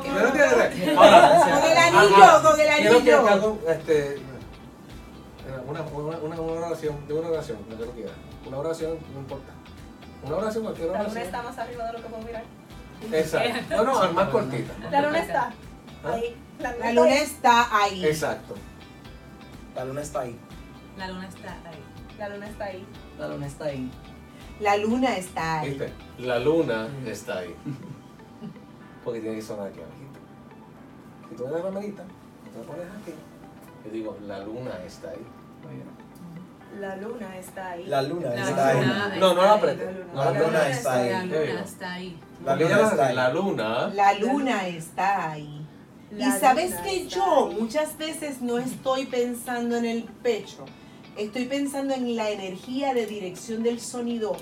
con 2.42 2.60
el 2.60 2.66
Quiero 2.76 3.02
que 3.04 3.12
anillo. 3.12 3.28
haga 3.28 3.46
un, 3.46 3.60
este, 3.68 4.20
una, 5.68 5.82
una, 5.82 6.18
una, 6.40 6.66
oración, 6.66 7.06
de 7.06 7.14
una 7.14 7.28
oración, 7.28 7.58
lo 7.70 7.78
que 7.78 7.84
tú 7.84 7.92
quieras. 7.92 8.14
Una 8.46 8.58
oración, 8.58 8.98
no 9.14 9.20
importa. 9.20 9.52
Una 10.24 10.36
oración, 10.36 10.64
cualquier 10.64 10.86
La 10.88 10.92
luna 10.94 11.04
oración. 11.04 11.24
está 11.24 11.42
más 11.42 11.58
arriba 11.58 11.84
de 11.86 11.92
lo 11.92 11.98
que 12.02 12.08
puedo 12.08 12.22
mirar. 12.24 12.42
Exacto. 13.12 13.76
No, 13.76 13.84
no, 13.84 14.12
más 14.12 14.28
cortita. 14.28 14.72
La 14.90 15.02
luna 15.02 15.18
está 15.18 15.52
¿Ah? 16.04 16.12
ahí. 16.12 16.36
La 16.58 16.72
luna, 16.72 16.84
La 16.84 16.92
luna 16.92 17.14
está 17.16 17.76
ahí. 17.82 18.04
Exacto. 18.04 18.54
La 19.74 19.84
luna 19.84 20.02
está 20.02 20.20
ahí. 20.20 20.38
La 20.98 21.08
luna 21.08 21.28
está 21.28 21.48
ahí. 21.70 21.78
La 22.18 22.28
luna 22.28 22.46
está 22.46 22.64
ahí. 22.64 22.86
La 23.18 23.28
luna 23.28 23.46
está 23.46 23.64
ahí. 23.64 23.90
La 24.60 24.76
luna 24.76 25.16
está 25.16 25.60
ahí. 25.60 25.68
¿Viste? 25.70 25.92
La 26.18 26.38
luna 26.38 26.88
está 27.06 27.38
ahí. 27.38 27.54
Porque 29.04 29.20
tiene 29.20 29.36
que 29.36 29.42
sonar 29.42 29.68
aquí 29.68 29.80
abajito. 29.80 30.20
Si 31.30 31.36
tú 31.36 31.46
me 31.46 31.52
das 31.52 31.64
la 31.64 31.70
manita, 31.70 32.02
tú 32.02 32.60
la 32.60 32.66
pones 32.66 32.86
aquí. 33.00 33.14
Yo 33.86 33.90
digo, 33.90 34.18
la 34.26 34.40
luna 34.40 34.72
está 34.84 35.10
ahí. 35.10 35.26
La 36.78 36.96
luna 36.96 37.38
está 37.38 37.70
ahí. 37.70 37.86
La 37.86 38.02
luna 38.02 38.34
está 38.34 38.68
ahí. 38.68 39.18
No, 39.18 39.34
no 39.34 39.42
la 39.42 39.52
apretes. 39.54 39.88
No 40.14 40.24
La 40.24 40.30
luna 40.38 40.68
está 40.68 40.94
ahí. 40.94 41.10
La 41.10 41.24
luna 41.24 41.60
está 41.62 41.92
ahí. 41.94 42.18
La 42.44 42.56
luna 42.56 42.76
ella 42.76 42.88
está 42.90 43.06
ahí. 43.06 43.14
La 43.16 43.32
luna. 43.32 43.88
La 43.94 44.14
luna 44.14 44.68
está 44.68 45.30
ahí. 45.32 45.66
La 46.10 46.36
y 46.36 46.40
sabes 46.40 46.74
que 46.76 47.06
yo 47.06 47.48
ahí. 47.48 47.54
muchas 47.60 47.96
veces 47.98 48.40
no 48.40 48.58
estoy 48.58 49.06
pensando 49.06 49.76
en 49.76 49.84
el 49.84 50.04
pecho, 50.04 50.64
estoy 51.16 51.44
pensando 51.44 51.94
en 51.94 52.16
la 52.16 52.30
energía 52.30 52.94
de 52.94 53.06
dirección 53.06 53.62
del 53.62 53.78
sonido 53.80 54.36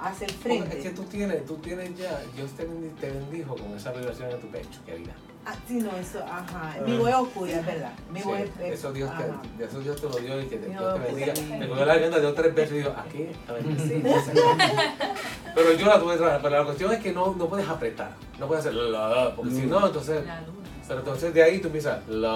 hacia 0.00 0.26
el 0.26 0.32
Porque 0.34 0.56
Es 0.58 0.64
que 0.64 0.70
frente. 0.70 0.90
tú 0.90 1.02
tienes, 1.04 1.44
tú 1.44 1.56
tienes 1.56 1.96
ya, 1.98 2.22
Dios 2.34 2.50
te 2.52 3.10
bendijo 3.10 3.54
con 3.56 3.76
esa 3.76 3.92
vibración 3.92 4.30
en 4.30 4.40
tu 4.40 4.46
pecho, 4.46 4.80
querida. 4.86 5.14
Ah, 5.46 5.54
sí, 5.66 5.74
no, 5.80 5.90
eso, 5.96 6.18
ajá. 6.22 6.74
Ah. 6.76 6.82
Mi 6.86 6.98
voz 6.98 7.08
es 7.08 7.14
oscura, 7.14 7.52
es 7.52 7.66
verdad. 7.66 7.92
Mi 8.12 8.20
Sí, 8.20 8.28
voz 8.28 8.38
es- 8.40 8.50
es- 8.60 8.72
eso, 8.78 8.92
Dios 8.92 9.10
te, 9.16 9.64
eso 9.64 9.80
Dios 9.80 10.00
te 10.00 10.06
lo 10.08 10.16
dio 10.16 10.40
y 10.40 10.46
que 10.46 10.56
te, 10.58 10.66
Dios 10.68 10.94
te 10.94 11.00
bendiga. 11.00 11.32
Me 11.58 11.68
cogió 11.68 11.84
la 11.86 11.94
garganta 11.94 12.20
de 12.20 12.32
tres 12.32 12.54
veces 12.54 12.72
y 12.72 12.76
digo, 12.78 12.94
aquí, 12.96 13.26
a 13.48 13.52
ver, 13.52 13.64
Pero 15.54 15.72
yo 15.72 15.86
la 15.86 15.98
tuve 15.98 16.16
pero 16.16 16.50
la 16.50 16.64
cuestión 16.64 16.92
es 16.92 17.00
que 17.00 17.12
no, 17.12 17.34
no 17.34 17.46
puedes 17.48 17.68
apretar, 17.68 18.12
no 18.38 18.46
puedes 18.46 18.64
hacer 18.66 18.74
la, 18.74 19.32
porque 19.34 19.50
si 19.52 19.62
no, 19.62 19.84
entonces, 19.86 20.24
La 20.26 20.40
luna. 20.42 20.68
pero 20.86 21.00
entonces 21.00 21.34
de 21.34 21.42
ahí 21.42 21.58
tú 21.58 21.66
empiezas 21.68 22.06
la. 22.06 22.30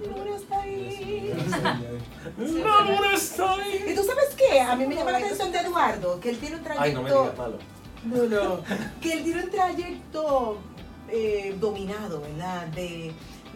La 0.00 0.16
luna 0.16 0.36
está 0.36 0.60
ahí. 0.62 1.34
La 2.38 2.80
luna 2.80 3.14
está 3.14 3.52
ahí. 3.54 3.84
Y 3.88 3.94
tú 3.94 4.02
sabes 4.04 4.34
qué, 4.36 4.60
a 4.60 4.76
mí 4.76 4.86
me 4.86 4.94
llama 4.94 5.10
la 5.12 5.18
atención 5.18 5.50
de 5.52 5.58
Eduardo, 5.58 6.20
que 6.20 6.30
él 6.30 6.38
tiene 6.38 6.56
un 6.56 6.62
trayecto... 6.62 6.84
Ay, 6.84 6.94
no 6.94 7.02
me 7.02 7.10
digas 7.10 7.36
malo. 7.38 7.58
No, 8.04 8.24
no. 8.24 8.62
Que 9.00 9.12
él 9.14 9.24
tiene 9.24 9.44
un 9.44 9.50
trayecto 9.50 10.58
eh, 11.08 11.56
dominado, 11.60 12.20
¿verdad? 12.20 12.66
De, 12.68 13.12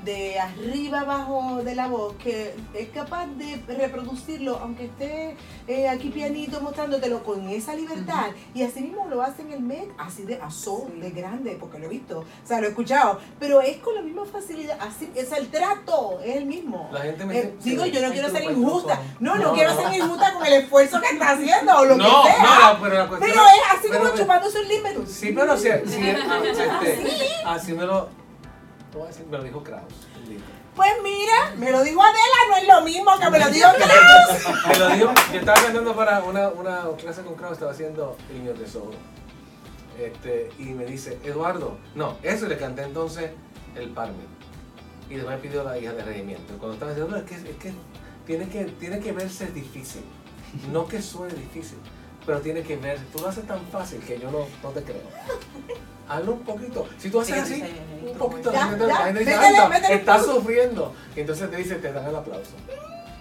de 0.06 0.38
arriba 0.38 1.00
abajo 1.00 1.60
de 1.62 1.74
la 1.74 1.88
voz, 1.88 2.14
que 2.14 2.54
es 2.72 2.88
capaz 2.90 3.26
de 3.36 3.60
reproducirlo, 3.76 4.56
aunque 4.62 4.84
esté 4.86 5.36
eh, 5.66 5.88
aquí 5.88 6.10
pianito 6.10 6.60
mostrándotelo 6.60 7.22
con 7.24 7.48
esa 7.50 7.74
libertad. 7.74 8.28
Y 8.54 8.62
así 8.62 8.80
mismo 8.82 9.06
lo 9.10 9.20
hace 9.20 9.42
en 9.42 9.52
el 9.52 9.60
Met, 9.60 9.88
así 9.98 10.22
de 10.22 10.36
aso, 10.40 10.86
de 10.94 11.10
grande, 11.10 11.56
porque 11.60 11.78
lo 11.80 11.86
he 11.86 11.88
visto, 11.88 12.20
o 12.20 12.46
sea, 12.46 12.60
lo 12.60 12.66
he 12.68 12.70
escuchado. 12.70 13.18
Pero 13.40 13.60
es 13.60 13.78
con 13.78 13.96
la 13.96 14.00
misma 14.02 14.24
facilidad, 14.24 14.78
así 14.80 15.10
es 15.16 15.32
el 15.32 15.48
trato, 15.48 16.20
es 16.24 16.36
el 16.36 16.46
mismo. 16.46 16.88
La 16.92 17.00
gente 17.00 17.26
me 17.26 17.36
Eh, 17.38 17.54
dice- 17.58 17.70
digo, 17.70 17.84
yo 17.86 18.00
no 18.06 18.12
quiero 18.12 18.30
ser 18.30 18.44
injusta. 18.44 19.02
No, 19.20 19.34
no, 19.34 19.42
No, 19.46 19.52
quiero 19.54 19.74
no. 19.74 19.82
ser 19.82 20.00
injusta 20.00 20.32
con 20.34 20.46
el 20.46 20.52
esfuerzo 20.52 21.00
que 21.00 21.08
está 21.08 21.32
haciendo 21.32 21.76
o 21.76 21.84
lo 21.84 21.96
No, 21.96 22.04
que 22.22 22.30
sea. 22.30 22.72
no, 22.74 22.80
pero 22.82 22.94
la 22.98 23.08
cuestión 23.08 23.30
Pero 23.32 23.44
es 23.44 23.78
así 23.78 23.88
pero- 23.90 24.04
como 24.04 24.16
chupándose 24.16 24.60
un 24.60 24.68
límite. 24.68 25.06
Sí, 25.08 25.32
pero 25.34 25.56
si, 25.56 25.64
si 25.64 26.00
este, 26.08 27.42
así 27.44 27.72
me 27.72 27.84
lo, 27.84 28.08
¿cómo 28.96 29.04
voy 29.04 29.04
a 29.04 29.08
decir? 29.08 29.26
me 29.30 29.36
lo 29.36 29.44
dijo 29.44 29.62
Kraus. 29.62 29.92
Pues 30.74 30.92
mira, 31.02 31.54
me 31.56 31.70
lo 31.70 31.82
dijo 31.82 32.02
Adela, 32.02 32.36
no 32.50 32.56
es 32.56 32.66
lo 32.66 32.80
mismo 32.82 33.18
que 33.18 33.30
me 33.30 33.38
lo 33.38 33.50
dijo 33.50 33.68
Kraus. 33.76 34.66
Me 34.68 34.78
lo 34.78 34.88
dijo, 34.88 35.14
yo 35.32 35.38
estaba 35.38 35.60
cantando 35.60 35.94
para 35.94 36.22
una, 36.22 36.48
una 36.48 36.84
clase 36.96 37.22
con 37.22 37.34
Kraus, 37.34 37.54
estaba 37.54 37.72
haciendo 37.72 38.16
Niño 38.32 38.52
Tesoro. 38.52 38.92
Este, 39.98 40.50
y 40.58 40.64
me 40.64 40.84
dice, 40.84 41.18
Eduardo, 41.24 41.78
no, 41.94 42.16
eso 42.22 42.46
le 42.46 42.58
canté 42.58 42.82
entonces 42.82 43.30
el 43.74 43.90
Parme. 43.90 44.24
Y 45.08 45.14
después 45.14 45.36
me 45.36 45.42
pidió 45.42 45.62
la 45.62 45.78
hija 45.78 45.92
de 45.92 46.02
regimiento. 46.02 46.54
Cuando 46.58 46.74
estaba 46.74 46.92
diciendo, 46.92 47.16
no, 47.16 47.22
es 47.22 47.28
que, 47.30 47.50
es 47.50 47.56
que 47.56 47.72
tiene 48.26 48.48
que 48.48 48.64
tiene 48.64 48.98
que 49.00 49.12
verse 49.12 49.46
difícil. 49.48 50.02
No 50.72 50.86
que 50.86 51.02
suene 51.02 51.34
difícil, 51.34 51.78
pero 52.26 52.40
tiene 52.40 52.62
que 52.62 52.76
verse. 52.76 53.04
Tú 53.12 53.20
lo 53.20 53.28
haces 53.28 53.46
tan 53.46 53.64
fácil 53.66 54.00
que 54.00 54.18
yo 54.18 54.30
no, 54.30 54.46
no 54.62 54.70
te 54.70 54.82
creo. 54.82 55.02
Hazlo 56.08 56.32
un 56.32 56.40
poquito. 56.40 56.86
Si 56.98 57.08
tú 57.08 57.20
haces 57.20 57.34
Sí, 57.34 57.40
así, 57.40 57.54
sí, 57.54 57.60
sí, 57.62 58.08
un 58.10 58.18
poquito, 58.18 58.52
Ya, 58.52 58.70
la 58.72 58.96
gente, 58.96 59.20
dice, 59.20 59.30
métele, 59.36 59.46
anda, 59.46 59.68
métele 59.68 59.94
estás 59.94 60.24
sufriendo. 60.26 60.94
Y 61.14 61.20
entonces 61.20 61.50
te 61.50 61.56
dice, 61.56 61.76
te 61.76 61.92
dan 61.92 62.06
el 62.06 62.16
aplauso. 62.16 62.52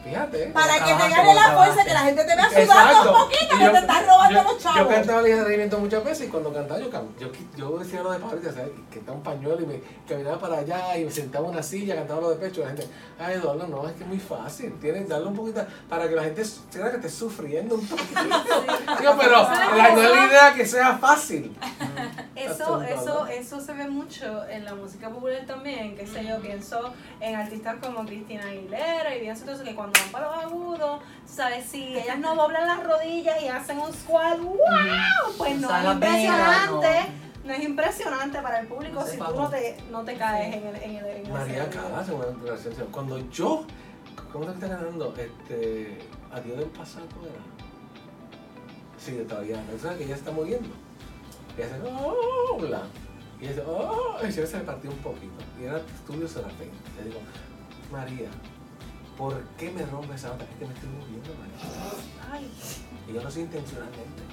Fíjate. 0.06 0.44
¿eh? 0.44 0.52
Para 0.54 0.74
que 0.76 0.94
te 0.94 1.10
gane 1.10 1.34
la 1.34 1.52
fuerza, 1.58 1.84
que 1.84 1.94
la 1.94 2.00
gente 2.02 2.24
te 2.24 2.36
vea 2.36 2.48
sudando 2.50 2.74
Exacto. 2.74 3.12
un 3.12 3.18
poquito, 3.18 3.58
que 3.58 3.70
te 3.70 3.78
estás 3.80 4.06
robando 4.06 4.36
yo, 4.40 4.44
los 4.44 4.54
Yo 4.54 4.60
chavos. 4.60 4.94
cantaba 4.94 5.20
el 5.28 5.44
regimiento 5.46 5.80
muchas 5.80 6.04
veces 6.04 6.28
y 6.28 6.30
cuando 6.30 6.54
cantaba 6.54 6.80
yo, 6.80 6.92
cam- 6.92 7.18
yo, 7.20 7.28
yo 7.58 7.78
decía 7.80 8.04
lo 8.04 8.12
de 8.12 8.20
Pablito, 8.20 8.52
¿sabes? 8.54 8.70
que 8.92 9.00
está 9.00 9.12
un 9.12 9.24
pañuelo 9.24 9.62
y 9.62 9.66
me 9.66 9.82
caminaba 10.08 10.40
para 10.40 10.60
allá 10.60 10.96
y 10.98 11.06
me 11.06 11.12
sentaba 11.12 11.46
en 11.48 11.54
una 11.54 11.64
silla, 11.64 11.96
cantaba 11.96 12.22
lo 12.22 12.30
de 12.30 12.36
pecho. 12.36 12.62
La 12.62 12.68
gente, 12.68 12.88
ay 13.20 13.34
Eduardo, 13.36 13.66
no, 13.68 13.88
es 13.88 13.94
que 13.96 14.04
es 14.04 14.08
muy 14.08 14.20
fácil. 14.20 14.74
Tienes 14.80 15.04
que 15.04 15.08
darle 15.10 15.28
un 15.28 15.36
poquito 15.36 15.66
para 15.90 16.08
que 16.08 16.16
la 16.16 16.24
gente 16.24 16.46
sienta 16.46 16.92
que 16.92 16.98
estés 16.98 17.16
sufriendo 17.16 17.76
un 17.76 17.88
poquito. 17.88 18.20
Digo, 19.00 19.16
pero 19.20 19.32
la, 19.76 19.92
no 19.92 20.02
es 20.04 20.12
la 20.12 20.26
idea 20.28 20.54
que 20.54 20.66
sea 20.68 20.98
fácil. 21.00 21.58
Es 22.36 22.52
eso, 22.52 22.82
eso, 22.82 23.28
eso 23.28 23.62
se 23.62 23.74
ve 23.74 23.88
mucho 23.88 24.46
en 24.50 24.66
la 24.66 24.76
música 24.76 25.10
popular 25.10 25.46
también, 25.46 25.96
que 25.96 26.06
sé 26.06 26.26
yo, 26.26 26.40
pienso 26.42 26.94
en 27.22 27.36
artistas 27.36 27.78
como 27.82 28.06
Cristina 28.06 28.44
Aguilera 28.46 29.16
y 29.16 29.22
pienso 29.22 29.44
entonces 29.44 29.68
que 29.68 29.74
cuando 29.74 29.98
van 30.02 30.12
para 30.12 30.28
los 30.28 30.46
agudos, 30.46 31.02
¿sabes? 31.26 31.66
Si 31.66 31.98
ellas 31.98 32.20
no 32.20 32.36
doblan 32.36 32.68
las 32.68 32.84
rodillas 32.84 33.42
y 33.42 33.48
hacen 33.48 33.80
un 33.80 33.94
squat, 33.94 34.38
¡wow! 34.40 34.58
Pues 35.38 35.60
no 35.60 35.76
es 35.76 35.86
impresionante. 35.86 36.88
no. 37.46 37.54
Es 37.54 37.64
impresionante 37.64 38.40
para 38.42 38.60
el 38.60 38.68
público 38.68 39.02
No 39.02 39.06
si 39.06 39.18
tú 39.18 39.36
no 39.36 39.50
te, 39.50 39.78
no 39.92 40.04
te 40.04 40.16
caes 40.16 40.56
en 40.56 40.66
el, 40.66 40.76
en 40.76 40.96
el, 40.96 41.06
en 41.06 41.26
el 41.28 41.32
María. 41.32 41.70
Cuando 42.92 43.20
yo, 43.30 43.66
¿cómo 44.34 44.46
te 44.46 44.52
está 44.54 44.68
ganando? 44.68 45.14
Este, 45.16 46.00
Adiós 46.36 46.58
del 46.58 46.70
pasado 46.70 47.06
era. 47.24 47.40
Sí, 48.98 49.12
de 49.12 49.24
todavía. 49.24 49.64
¿No 49.72 49.80
sabes 49.80 50.00
que 50.00 50.04
ella 50.04 50.16
está 50.16 50.32
muriendo? 50.32 50.68
Y 51.58 51.62
ella 51.62 51.76
hace, 51.76 51.92
oh, 51.94 52.58
bla. 52.60 52.84
Y 53.42 53.48
dice, 53.48 53.64
oh, 53.68 54.18
y 54.28 54.32
se 54.32 54.42
le 54.42 54.64
partió 54.64 54.90
un 54.90 54.98
poquito. 54.98 55.34
Y 55.60 55.66
era 55.66 55.78
Estudio 55.78 56.28
Serafín. 56.28 56.72
Le 56.98 57.04
digo, 57.06 57.20
María, 57.92 58.30
¿por 59.18 59.40
qué 59.58 59.72
me 59.72 59.86
rompes 59.86 60.16
esa 60.22 60.30
nota? 60.30 60.44
Es 60.46 60.58
que 60.60 60.66
me 60.66 60.74
estoy 60.74 60.90
muriendo, 60.90 61.30
María. 61.40 62.32
Ay, 62.32 62.52
Y 63.10 63.14
yo 63.14 63.22
lo 63.22 63.30
hice 63.30 63.42
intencionalmente. 63.42 64.24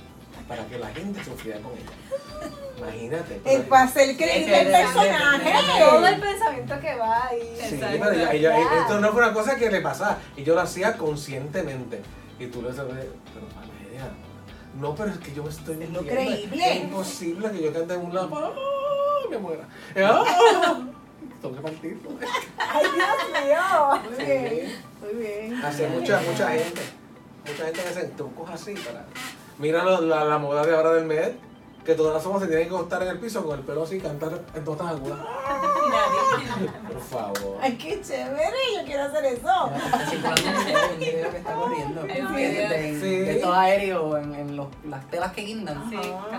Para 0.48 0.66
que 0.66 0.78
la 0.78 0.88
gente 0.88 1.22
sufriera 1.24 1.60
con 1.60 1.72
ella. 1.72 2.50
Imagínate. 2.78 3.34
Para 3.68 3.84
hacer 3.84 4.16
creíble 4.16 4.60
el 4.60 4.66
que- 4.66 4.72
personaje. 4.72 5.52
todo 5.78 6.06
el 6.06 6.20
pensamiento 6.20 6.80
que 6.80 6.94
va 6.96 7.26
ahí. 7.28 7.56
Sí, 7.68 7.76
pero 7.80 8.10
ella- 8.10 8.32
ella- 8.32 8.80
esto 8.80 9.00
no 9.00 9.12
fue 9.12 9.22
una 9.24 9.32
cosa 9.34 9.56
que 9.56 9.70
le 9.70 9.80
pasaba. 9.80 10.18
Y 10.36 10.42
yo 10.42 10.54
lo 10.54 10.62
hacía 10.62 10.96
conscientemente. 10.96 12.00
Y 12.40 12.46
tú 12.46 12.60
le 12.62 12.72
sabes, 12.72 13.06
pero 13.34 13.46
no, 14.80 14.94
pero 14.94 15.10
es 15.10 15.18
que 15.18 15.32
yo 15.34 15.42
me 15.42 15.50
estoy 15.50 15.82
Es 15.82 15.90
lo 15.90 16.00
creíble. 16.02 16.64
Es 16.70 16.76
imposible 16.84 17.50
que 17.50 17.62
yo 17.62 17.72
cante 17.72 17.94
en 17.94 18.00
un 18.00 18.14
lado, 18.14 18.30
¡ah! 18.34 19.28
me 19.30 19.38
muera. 19.38 19.68
¡Ah! 19.96 20.80
Tengo 21.40 21.54
que 21.56 21.60
partirlo. 21.60 22.10
Ay, 22.58 22.84
Dios 22.94 23.44
mío. 23.44 24.02
Muy 24.16 24.24
bien, 24.24 24.82
muy 25.00 25.14
bien. 25.22 25.64
Hace 25.64 25.88
mucha, 25.88 26.20
mucha 26.20 26.48
gente. 26.50 26.80
Mucha 27.46 27.64
gente 27.64 27.82
que 27.82 27.88
hace 27.88 28.04
trucos 28.08 28.50
así 28.50 28.74
para. 28.74 29.04
Mira 29.58 29.82
lo- 29.84 30.00
la, 30.00 30.24
la 30.24 30.38
moda 30.38 30.64
de 30.64 30.74
ahora 30.74 30.92
del 30.94 31.04
Med, 31.06 31.32
que 31.84 31.94
todas 31.94 32.14
las 32.14 32.22
somos 32.22 32.40
se 32.40 32.46
tienen 32.48 32.68
que 32.68 32.74
acostar 32.74 33.02
en 33.02 33.08
el 33.08 33.18
piso 33.18 33.44
con 33.44 33.58
el 33.58 33.64
pelo 33.64 33.82
así 33.82 33.96
y 33.96 34.00
cantar 34.00 34.40
en 34.54 34.64
todas 34.64 34.88
agudas. 34.92 35.18
Por 36.88 37.00
favor. 37.00 37.58
Ay, 37.60 37.76
qué 37.76 38.00
chévere, 38.00 38.56
yo 38.76 38.84
quiero 38.84 39.02
hacer 39.04 39.24
eso. 39.24 39.70
Está 39.74 40.06
circulando 40.08 40.50
un 40.60 40.64
video, 40.64 40.92
un 40.92 40.98
video 40.98 41.30
que 41.30 41.36
está 41.38 41.54
corriendo. 41.54 42.02
De, 42.02 42.08
de- 42.14 43.00
Sí. 43.00 43.16
de 43.18 43.34
todo 43.36 43.52
aéreo 43.54 44.16
en, 44.18 44.34
en 44.34 44.56
los, 44.56 44.68
las 44.88 45.08
telas 45.10 45.32
que 45.32 45.42
guindan. 45.42 45.90
Sí. 45.90 45.96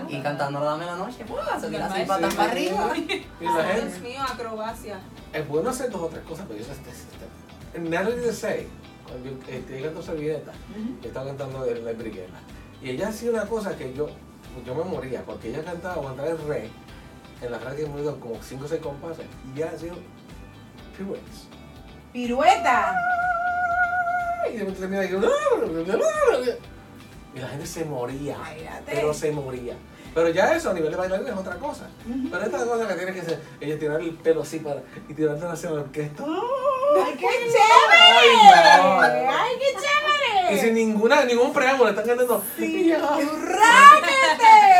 Y 0.08 0.22
cantando 0.22 0.60
la 0.60 0.66
dame 0.66 0.86
la 0.86 0.96
noche, 0.96 1.24
se 1.60 1.68
tira 1.68 1.86
así 1.86 2.00
Sí, 2.00 2.06
patas 2.06 2.30
sí. 2.30 2.36
para 2.36 2.50
arriba. 2.50 2.92
Y 2.96 3.44
la 3.44 3.64
gente. 3.64 3.86
Dios 3.90 4.00
mío, 4.00 4.22
acrobacia. 4.22 5.00
Es 5.32 5.48
bueno 5.48 5.70
hacer 5.70 5.90
dos 5.90 6.02
o 6.02 6.06
tres 6.08 6.22
cosas, 6.24 6.46
pero 6.48 6.58
yo 6.60 6.72
este, 6.72 6.90
este, 6.90 7.76
en 7.76 7.90
Natalie 7.90 8.16
de 8.16 8.32
Say, 8.32 8.68
cuando 9.06 9.28
yo 9.28 9.36
ella 9.76 9.86
cantó 9.86 10.02
Servilleta, 10.02 10.52
yo 11.02 11.08
estaba 11.08 11.26
cantando 11.26 11.66
en 11.66 11.84
la 11.84 11.92
briguela. 11.92 12.38
Y 12.82 12.90
ella 12.90 13.08
hacía 13.08 13.30
una 13.30 13.46
cosa 13.46 13.76
que 13.76 13.92
yo, 13.94 14.08
yo 14.64 14.74
me 14.74 14.84
moría, 14.84 15.22
porque 15.24 15.48
ella 15.48 15.64
cantaba 15.64 15.94
aguantar 15.94 16.28
el 16.28 16.38
re 16.46 16.70
en 17.40 17.50
la 17.52 17.58
frase 17.58 17.76
que 17.76 17.82
ido 18.00 18.20
como 18.20 18.40
5 18.42 18.64
o 18.64 18.68
6 18.68 18.80
compases, 18.80 19.26
y 19.54 19.58
ella 19.58 19.72
hacía 19.74 19.92
pirouettes. 20.96 21.48
Pirueta. 22.12 22.96
Y 24.48 24.52
de 24.52 24.58
repente 24.60 24.80
termina 24.80 25.02
ahí, 25.02 25.10
y 27.34 27.40
la 27.40 27.48
gente 27.48 27.66
se 27.66 27.84
moría, 27.84 28.36
pero 28.86 29.12
se 29.12 29.32
moría. 29.32 29.74
Pero 30.14 30.28
ya 30.28 30.54
eso 30.54 30.70
a 30.70 30.74
nivel 30.74 30.92
de 30.92 30.96
bailarín 30.96 31.26
es 31.26 31.34
otra 31.34 31.56
cosa. 31.56 31.88
Pero 32.30 32.44
esta 32.44 32.64
cosa 32.64 32.86
que 32.86 32.94
tiene 32.94 33.12
que 33.12 33.22
ser, 33.22 33.42
ella 33.60 33.76
tirar 33.78 34.00
el 34.00 34.14
pelo 34.14 34.42
así 34.42 34.60
para, 34.60 34.80
y 35.08 35.14
tirarse 35.14 35.44
hacia 35.44 35.70
la 35.70 35.80
orquesta. 35.80 36.22
Ay, 36.24 37.16
qué 37.18 37.26
Ay, 37.26 37.50
chévere. 37.50 38.76
no. 38.82 39.00
Ay, 39.00 39.52
qué 39.58 40.54
Y 40.54 40.58
sin 40.58 40.60
chévere. 40.60 40.72
ninguna, 40.74 41.24
ningún 41.24 41.52
preámbulo, 41.52 41.90
están 41.90 42.06
cantando. 42.06 42.44
Sí, 42.56 42.92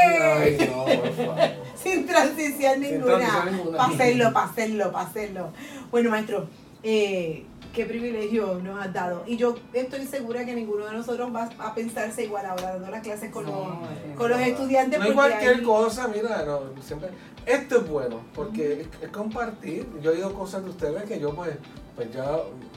Ay, 0.04 0.56
¡Ráquete! 0.56 0.66
no, 0.70 0.84
por 0.84 1.12
favor. 1.12 1.36
Sin 1.82 2.06
transición 2.06 2.80
ninguna. 2.80 3.44
ninguna. 3.50 3.78
Para 3.78 3.92
hacerlo, 3.94 4.32
para 4.32 4.46
hacerlo, 4.46 4.92
para 4.92 5.06
hacerlo. 5.08 5.48
Bueno, 5.90 6.10
maestro, 6.10 6.46
eh, 6.82 7.44
qué 7.74 7.84
privilegio 7.84 8.54
nos 8.62 8.80
has 8.80 8.92
dado. 8.92 9.24
Y 9.26 9.36
yo 9.36 9.54
estoy 9.72 10.06
segura 10.06 10.44
que 10.46 10.54
ninguno 10.54 10.86
de 10.86 10.92
nosotros 10.92 11.34
va 11.34 11.50
a 11.58 11.74
pensarse 11.74 12.24
igual 12.24 12.46
ahora 12.46 12.72
dando 12.74 12.90
las 12.90 13.02
clases 13.02 13.30
con, 13.30 13.44
los, 13.44 13.52
No, 13.54 13.80
con 14.16 14.30
los 14.30 14.40
estudiantes. 14.40 14.98
No 15.00 15.12
cualquier 15.12 15.56
hay- 15.56 15.62
cosa, 15.62 16.08
mira, 16.08 16.44
no, 16.44 16.60
siempre. 16.82 17.10
Esto 17.44 17.78
es 17.78 17.88
bueno, 17.88 18.20
porque 18.34 18.80
es, 18.82 18.88
es 19.02 19.08
compartir. 19.10 19.86
Yo 20.00 20.10
he 20.12 20.14
oído 20.14 20.32
cosas 20.32 20.64
de 20.64 20.70
ustedes 20.70 21.02
que 21.04 21.20
yo, 21.20 21.34
pues, 21.34 21.50
pues 21.96 22.10
ya 22.12 22.30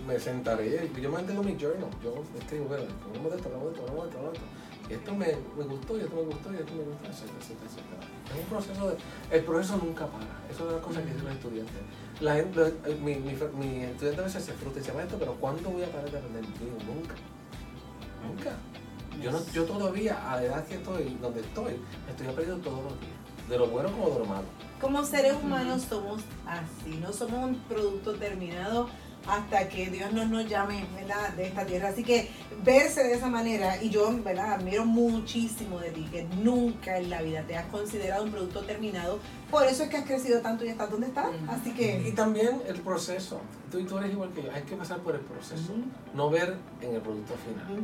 me 0.06 0.20
sentaré. 0.20 0.90
y 0.98 1.02
Yo 1.02 1.10
mantengo 1.10 1.42
mi 1.44 1.56
journal. 1.58 1.88
Yo 2.04 2.16
escribo, 2.38 2.66
bueno, 2.66 2.84
hablamos 3.08 3.32
de 3.32 3.38
esto, 3.38 3.48
hablamos 3.50 3.68
de 3.70 3.74
esto, 3.80 3.88
hablamos 3.88 4.04
de 4.04 4.10
esto, 4.10 4.42
esto. 4.90 4.94
Esto 4.96 5.16
me, 5.16 5.28
me 5.58 5.64
gustó, 5.64 5.98
y 5.98 6.02
esto 6.02 6.16
me 6.16 6.22
gustó, 6.24 6.54
y 6.54 6.56
esto 6.58 6.74
me 6.74 6.84
gustó, 6.84 7.06
etcétera, 7.08 7.38
etcétera, 7.40 7.68
etcétera. 7.70 8.00
Es 8.34 8.40
un 8.44 8.46
proceso 8.50 8.90
de. 8.90 8.96
El 9.38 9.44
proceso 9.44 9.78
nunca 9.78 10.08
para. 10.08 10.26
Eso 10.52 10.68
es 10.68 10.74
una 10.74 10.82
cosa 10.82 11.02
que 11.02 11.08
dicen 11.12 11.26
los 11.26 11.34
estudiantes. 11.34 11.76
La 12.22 12.36
gente, 12.36 12.60
los- 12.60 12.70
eh, 12.86 12.98
mi, 13.04 13.16
mi, 13.16 13.34
mi 13.60 13.84
estudiante 13.84 14.22
a 14.22 14.24
veces 14.26 14.44
se 14.44 14.54
frustra 14.54 14.82
y 14.82 14.84
dice, 14.84 14.94
maestro, 14.94 15.18
pero 15.20 15.34
¿cuándo 15.36 15.70
voy 15.70 15.84
a 15.84 15.92
parar 15.92 16.10
de 16.12 16.18
aprender? 16.18 16.42
Digo, 16.44 16.78
nunca. 16.88 17.16
Nunca. 18.26 18.52
Yo, 19.22 19.32
no, 19.32 19.40
yo 19.52 19.64
todavía, 19.66 20.32
a 20.32 20.36
la 20.38 20.44
edad 20.44 20.66
que 20.68 20.76
estoy, 20.76 21.18
donde 21.22 21.42
estoy, 21.42 21.74
estoy 22.10 22.28
aprendiendo 22.28 22.64
todos 22.70 22.84
los 22.84 23.00
días. 23.00 23.14
De 23.50 23.58
lo 23.58 23.68
bueno 23.68 23.90
como 23.92 24.10
de 24.10 24.20
lo 24.20 24.26
malo. 24.26 24.44
Como 24.82 25.04
seres 25.04 25.34
humanos 25.42 25.84
somos 25.90 26.22
así, 26.46 27.00
no 27.02 27.12
somos 27.14 27.46
un 27.50 27.56
producto 27.62 28.14
terminado 28.16 28.90
hasta 29.28 29.68
que 29.68 29.90
Dios 29.90 30.12
no 30.14 30.26
nos 30.26 30.48
llame 30.48 30.86
¿verdad? 30.96 31.34
de 31.34 31.48
esta 31.48 31.66
tierra. 31.66 31.90
Así 31.90 32.04
que 32.04 32.30
verse 32.64 33.04
de 33.04 33.14
esa 33.14 33.28
manera, 33.28 33.82
y 33.82 33.90
yo 33.90 34.10
¿verdad? 34.24 34.54
admiro 34.54 34.86
muchísimo 34.86 35.80
de 35.80 35.92
ti, 35.92 36.08
que 36.12 36.24
nunca 36.24 36.98
en 36.98 37.10
la 37.10 37.22
vida 37.22 37.44
te 37.44 37.56
has 37.56 37.66
considerado 37.68 38.24
un 38.24 38.32
producto 38.32 38.62
terminado. 38.62 39.20
Por 39.52 39.66
eso 39.66 39.84
es 39.84 39.90
que 39.90 39.98
has 39.98 40.06
crecido 40.06 40.42
tanto 40.42 40.66
y 40.66 40.70
estás 40.70 40.90
donde 40.90 41.08
estás. 41.08 41.28
Así 41.48 41.70
Y 41.70 41.74
que... 41.74 42.14
también 42.16 42.62
el 42.68 42.80
proceso. 42.82 43.42
Tú, 43.72 43.84
tú 43.86 43.98
eres 43.98 44.12
igual 44.12 44.30
que 44.32 44.44
yo. 44.44 44.52
Hay 44.52 44.64
que 44.64 44.76
pasar 44.76 45.00
por 45.00 45.16
el 45.16 45.22
proceso. 45.22 45.74
No 46.14 46.30
ver 46.30 46.56
en 46.82 46.96
el 46.96 47.02
producto 47.02 47.34
final. 47.36 47.82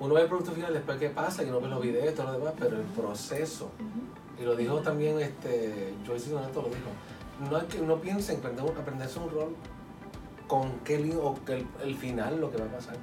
Uno 0.00 0.14
ve 0.14 0.22
el 0.22 0.28
producto 0.28 0.52
final 0.52 0.72
después 0.72 0.98
que 0.98 1.10
pasa 1.10 1.42
y 1.44 1.48
uno 1.48 1.60
ve 1.60 1.68
los 1.68 1.82
videos 1.82 2.12
y 2.12 2.16
todo 2.16 2.26
lo 2.32 2.38
demás, 2.38 2.54
pero 2.58 2.76
el 2.76 2.82
proceso. 2.84 3.70
Y 4.40 4.44
lo 4.44 4.56
dijo 4.56 4.80
también 4.80 5.20
este, 5.20 5.94
Joyce 6.06 6.30
Donato 6.30 6.62
lo 6.62 6.68
dijo. 6.68 6.90
No, 7.50 7.56
hay 7.56 7.66
que, 7.66 7.78
no 7.78 8.00
piensen 8.00 8.36
en 8.36 8.40
aprender, 8.40 8.78
aprenderse 8.78 9.18
un 9.18 9.30
rol 9.30 9.56
con 10.50 10.80
qué 10.80 10.98
li- 10.98 11.14
o 11.14 11.36
que 11.46 11.52
el, 11.54 11.66
el 11.84 11.94
final 11.96 12.40
lo 12.40 12.50
que 12.50 12.58
va 12.58 12.64
a 12.64 12.76
pasar. 12.76 12.96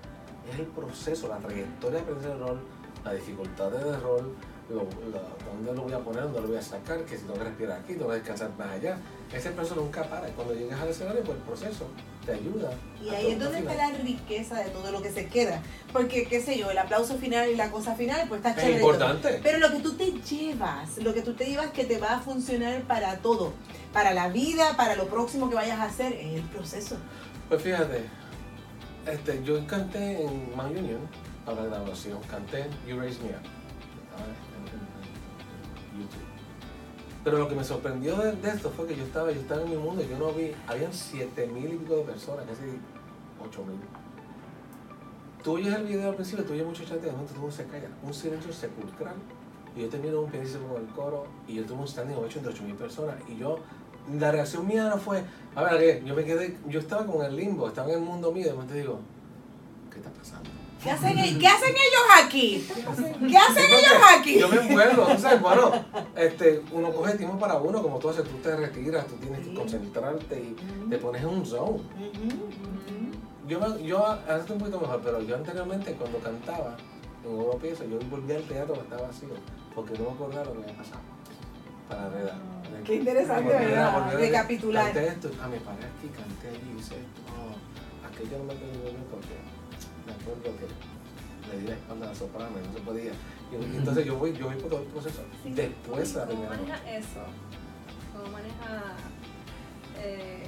Es 0.51 0.59
el 0.59 0.65
proceso, 0.65 1.29
la 1.29 1.37
trayectoria 1.37 1.99
de 1.99 2.03
aprender 2.03 2.31
el 2.31 2.39
rol, 2.39 2.59
la 3.05 3.13
dificultad 3.13 3.71
del 3.71 4.01
rol, 4.01 4.35
lo, 4.69 4.83
la- 5.13 5.21
dónde 5.49 5.73
lo 5.73 5.83
voy 5.83 5.93
a 5.93 5.99
poner, 5.99 6.23
dónde 6.23 6.41
lo 6.41 6.47
voy 6.49 6.57
a 6.57 6.61
sacar, 6.61 6.99
que 7.05 7.15
si 7.15 7.23
tengo 7.23 7.35
que 7.35 7.45
respirar 7.45 7.79
aquí, 7.79 7.93
tengo 7.93 8.09
que 8.09 8.15
descansar 8.15 8.51
más 8.57 8.67
allá. 8.71 8.97
Ese 9.31 9.51
proceso 9.51 9.75
nunca 9.75 10.03
para. 10.03 10.27
Cuando 10.27 10.53
llegas 10.55 10.79
al 10.81 10.89
escenario, 10.89 11.23
pues 11.23 11.37
el 11.37 11.43
proceso 11.43 11.85
te 12.25 12.33
ayuda. 12.33 12.69
Y 13.01 13.09
ahí 13.09 13.31
es 13.31 13.39
donde 13.39 13.59
está 13.59 13.75
la 13.75 13.91
riqueza 13.91 14.55
de 14.61 14.69
todo 14.71 14.91
lo 14.91 15.01
que 15.01 15.09
se 15.11 15.27
queda. 15.27 15.61
Porque, 15.93 16.25
qué 16.25 16.41
sé 16.41 16.57
yo, 16.57 16.69
el 16.69 16.77
aplauso 16.77 17.15
final 17.17 17.49
y 17.49 17.55
la 17.55 17.71
cosa 17.71 17.95
final, 17.95 18.25
pues 18.27 18.39
está 18.39 18.49
Es 18.51 18.57
chévere. 18.57 18.75
importante. 18.79 19.39
Pero 19.41 19.59
lo 19.59 19.71
que 19.71 19.79
tú 19.79 19.93
te 19.93 20.11
llevas, 20.11 20.97
lo 20.97 21.13
que 21.13 21.21
tú 21.21 21.33
te 21.33 21.45
llevas 21.45 21.67
que 21.71 21.85
te 21.85 21.97
va 21.97 22.15
a 22.15 22.19
funcionar 22.19 22.81
para 22.83 23.17
todo, 23.19 23.53
para 23.93 24.13
la 24.13 24.27
vida, 24.29 24.75
para 24.75 24.95
lo 24.95 25.07
próximo 25.07 25.49
que 25.49 25.55
vayas 25.55 25.79
a 25.79 25.83
hacer, 25.85 26.11
es 26.13 26.35
el 26.35 26.43
proceso. 26.43 26.97
Pues 27.49 27.61
fíjate, 27.61 28.03
este, 29.05 29.41
yo 29.43 29.65
canté 29.67 30.21
en 30.21 30.53
Mount 30.53 30.77
Union 30.77 30.99
para 31.45 31.63
la 31.63 31.69
graduación, 31.69 32.19
canté 32.29 32.65
You 32.85 32.99
Raise 32.99 33.21
Me 33.21 33.29
Up. 33.29 33.43
YouTube. 35.93 36.27
Pero 37.23 37.37
lo 37.37 37.47
que 37.47 37.55
me 37.55 37.63
sorprendió 37.63 38.17
de, 38.17 38.49
esto 38.49 38.69
fue 38.69 38.85
que 38.85 38.97
yo 38.97 39.03
estaba, 39.03 39.31
yo 39.31 39.39
estaba 39.39 39.61
en 39.61 39.69
mi 39.69 39.77
mundo 39.77 40.03
y 40.03 40.09
yo 40.09 40.17
no 40.17 40.33
vi, 40.33 40.51
habían 40.67 40.93
siete 40.93 41.47
mil 41.47 41.73
y 41.73 41.77
pico 41.77 41.95
de 41.95 42.03
personas, 42.03 42.45
casi 42.45 42.63
ocho 43.41 43.63
mil. 43.63 43.79
Tú 45.41 45.53
oyes 45.53 45.73
el 45.73 45.85
video 45.85 46.09
al 46.09 46.15
principio, 46.15 46.43
tú 46.43 46.51
oyes 46.51 46.65
mucho 46.65 46.83
chat 46.83 46.99
de 46.99 47.11
momento 47.11 47.33
todo 47.33 47.49
se 47.49 47.65
calla, 47.67 47.87
un 48.03 48.13
silencio 48.13 48.51
sepulcral. 48.51 49.15
Y 49.75 49.81
yo 49.81 49.89
termino 49.89 50.21
un 50.21 50.29
pianista 50.29 50.57
con 50.59 50.81
el 50.81 50.87
coro 50.93 51.27
y 51.47 51.55
yo 51.55 51.63
tuve 51.63 51.81
un 51.81 51.87
standing 51.87 52.15
ovation 52.15 52.43
de 52.43 52.49
8000 52.49 52.75
personas. 52.75 53.15
Y 53.29 53.37
yo, 53.37 53.59
la 54.19 54.31
reacción 54.31 54.65
mía 54.67 54.89
no 54.89 54.97
fue, 54.97 55.23
a 55.55 55.63
ver, 55.63 55.77
¿qué? 55.79 56.03
yo 56.05 56.15
me 56.15 56.23
quedé, 56.23 56.57
yo 56.67 56.79
estaba 56.79 57.05
como 57.05 57.21
en 57.23 57.29
el 57.31 57.35
limbo, 57.35 57.67
estaba 57.67 57.89
en 57.89 57.95
el 57.95 58.01
mundo 58.01 58.31
mío, 58.31 58.43
y 58.43 58.45
de 58.47 58.53
momento 58.53 58.73
digo, 58.73 58.99
¿qué 59.91 59.97
está 59.99 60.09
pasando? 60.11 60.49
¿Qué 60.83 60.91
hacen, 60.91 61.15
¿qué 61.39 61.47
hacen 61.47 61.69
ellos 61.71 62.23
aquí? 62.23 62.67
¿Qué 63.27 63.37
hacen 63.37 63.65
ellos 63.65 64.01
aquí? 64.17 64.39
Yo 64.39 64.47
me 64.47 64.57
envuelvo, 64.57 65.07
tú 65.07 65.19
sabes, 65.19 65.41
bueno, 65.41 65.71
este, 66.15 66.61
uno 66.71 66.91
coge 66.93 67.15
tiempo 67.15 67.37
para 67.39 67.55
uno, 67.55 67.81
como 67.81 67.97
tú 67.97 68.09
haces, 68.09 68.23
tú 68.25 68.37
te 68.37 68.55
retiras, 68.55 69.07
tú 69.07 69.15
tienes 69.15 69.45
que 69.45 69.53
concentrarte 69.53 70.35
y 70.39 70.55
te 70.89 70.97
pones 70.99 71.23
en 71.23 71.27
un 71.29 71.45
zone. 71.45 71.81
Yo, 73.47 73.59
me- 73.59 73.83
yo 73.83 74.05
ahora 74.05 74.37
estoy 74.39 74.53
un 74.55 74.59
poquito 74.59 74.79
mejor, 74.79 75.01
pero 75.03 75.21
yo 75.21 75.35
anteriormente 75.35 75.93
cuando 75.93 76.19
cantaba 76.19 76.75
en 77.25 77.31
una 77.33 77.53
pieza, 77.59 77.83
yo 77.85 77.97
volvía 78.09 78.35
al 78.37 78.43
teatro 78.43 78.75
que 78.75 78.81
estaba 78.81 79.01
vacío, 79.07 79.29
porque 79.73 79.93
no 79.97 80.05
me 80.05 80.11
acordaba 80.11 80.45
lo 80.45 80.53
que 80.53 80.63
había 80.63 80.77
pasado. 80.77 81.01
Para 81.89 82.09
redar. 82.09 82.35
Qué 82.85 82.95
interesante, 82.95 83.49
¿verdad? 83.49 84.13
Recapitular. 84.13 84.85
Canté 84.85 85.07
esto, 85.07 85.31
a 85.41 85.47
mi 85.47 85.57
pareja 85.59 85.87
aquí, 85.97 86.07
canté 86.09 86.47
allí, 86.49 86.75
hice 86.79 86.95
esto. 86.95 87.21
Oh, 87.35 88.07
aquello 88.07 88.37
no 88.39 88.43
me 88.45 88.53
quedó 88.55 88.83
bien 88.83 89.05
porque 89.11 89.35
me 90.05 90.13
acuerdo 90.13 90.57
que 90.57 90.67
le 91.55 91.61
di 91.61 91.67
la 91.67 91.73
espalda 91.73 92.05
a 92.05 92.09
la 92.09 92.15
soprano 92.15 92.51
y 92.63 92.67
no 92.67 92.73
se 92.73 92.79
podía. 92.81 93.11
Y, 93.51 93.55
y 93.73 93.77
entonces 93.77 94.05
yo 94.05 94.17
voy, 94.17 94.33
yo 94.33 94.45
voy 94.47 94.55
por 94.55 94.69
todo 94.69 94.81
el 94.81 94.87
proceso. 94.87 95.21
Sí. 95.43 95.51
Después 95.53 96.13
de 96.13 96.19
la 96.19 96.25
¿Cómo 96.27 96.39
primera 96.41 96.57
maneja 96.61 96.77
noche. 96.77 96.97
eso? 96.97 97.23
¿Cómo 98.13 98.31
maneja 98.31 98.83
eh, 99.99 100.47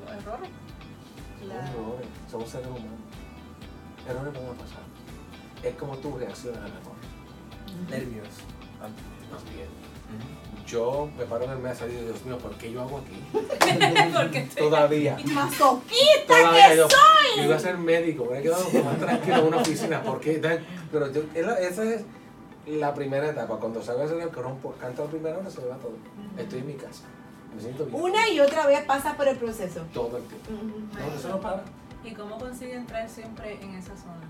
los 0.00 0.10
errores? 0.22 0.50
La- 1.46 1.66
Somos 1.66 1.74
errores, 1.86 2.06
somos 2.30 2.48
seres 2.50 2.66
humanos. 2.66 3.00
Errores 4.08 4.32
van 4.34 4.44
a 4.44 4.58
pasar. 4.58 4.82
Es 5.62 5.74
como 5.76 5.96
tú 5.98 6.16
reaccionas 6.18 6.60
al 6.62 6.70
error. 6.70 6.96
Nervios. 7.90 8.28
También. 8.80 9.85
Yo 10.66 11.08
me 11.16 11.24
paro 11.24 11.44
en 11.44 11.50
el 11.52 11.58
mesa 11.58 11.86
y 11.86 11.90
digo, 11.90 12.02
Dios 12.02 12.24
mío, 12.24 12.38
¿por 12.38 12.52
qué 12.56 12.72
yo 12.72 12.82
hago 12.82 12.98
aquí? 12.98 13.22
Porque 14.14 14.48
Todavía. 14.58 15.16
¡Masoquista 15.32 16.26
Todavía 16.26 16.68
que 16.70 16.76
yo, 16.76 16.88
soy! 16.90 17.36
yo 17.36 17.44
iba 17.44 17.54
a 17.54 17.58
ser 17.60 17.78
médico, 17.78 18.26
me 18.28 18.40
he 18.40 18.42
quedado 18.42 18.64
más 18.84 18.98
tranquilo 18.98 19.36
en 19.36 19.46
una 19.46 19.56
oficina. 19.58 20.02
porque 20.02 20.40
Pero 20.90 21.12
yo, 21.12 21.22
esa 21.34 21.84
es 21.84 22.04
la 22.66 22.92
primera 22.94 23.30
etapa. 23.30 23.58
Cuando 23.60 23.80
sabes 23.80 24.06
hacer 24.10 24.20
el 24.20 24.30
corón, 24.30 24.58
por 24.58 24.76
canta 24.76 25.04
la 25.04 25.08
primera 25.10 25.38
hora, 25.38 25.48
se 25.48 25.60
me 25.60 25.68
va 25.68 25.76
todo. 25.76 25.92
Estoy 26.36 26.58
en 26.58 26.66
mi 26.66 26.74
casa. 26.74 27.04
Me 27.54 27.62
siento 27.62 27.86
bien. 27.86 28.02
Una 28.02 28.28
y 28.28 28.40
otra 28.40 28.66
vez 28.66 28.82
pasa 28.86 29.16
por 29.16 29.28
el 29.28 29.36
proceso. 29.36 29.82
Todo 29.94 30.16
el 30.16 30.24
tiempo. 30.24 30.50
Ujú. 30.50 30.80
No, 30.98 31.16
eso 31.16 31.28
no 31.28 31.40
para. 31.40 31.62
¿Y 32.04 32.12
cómo 32.12 32.38
consigue 32.38 32.74
entrar 32.74 33.08
siempre 33.08 33.54
en 33.62 33.74
esa 33.76 33.96
zona? 33.96 34.28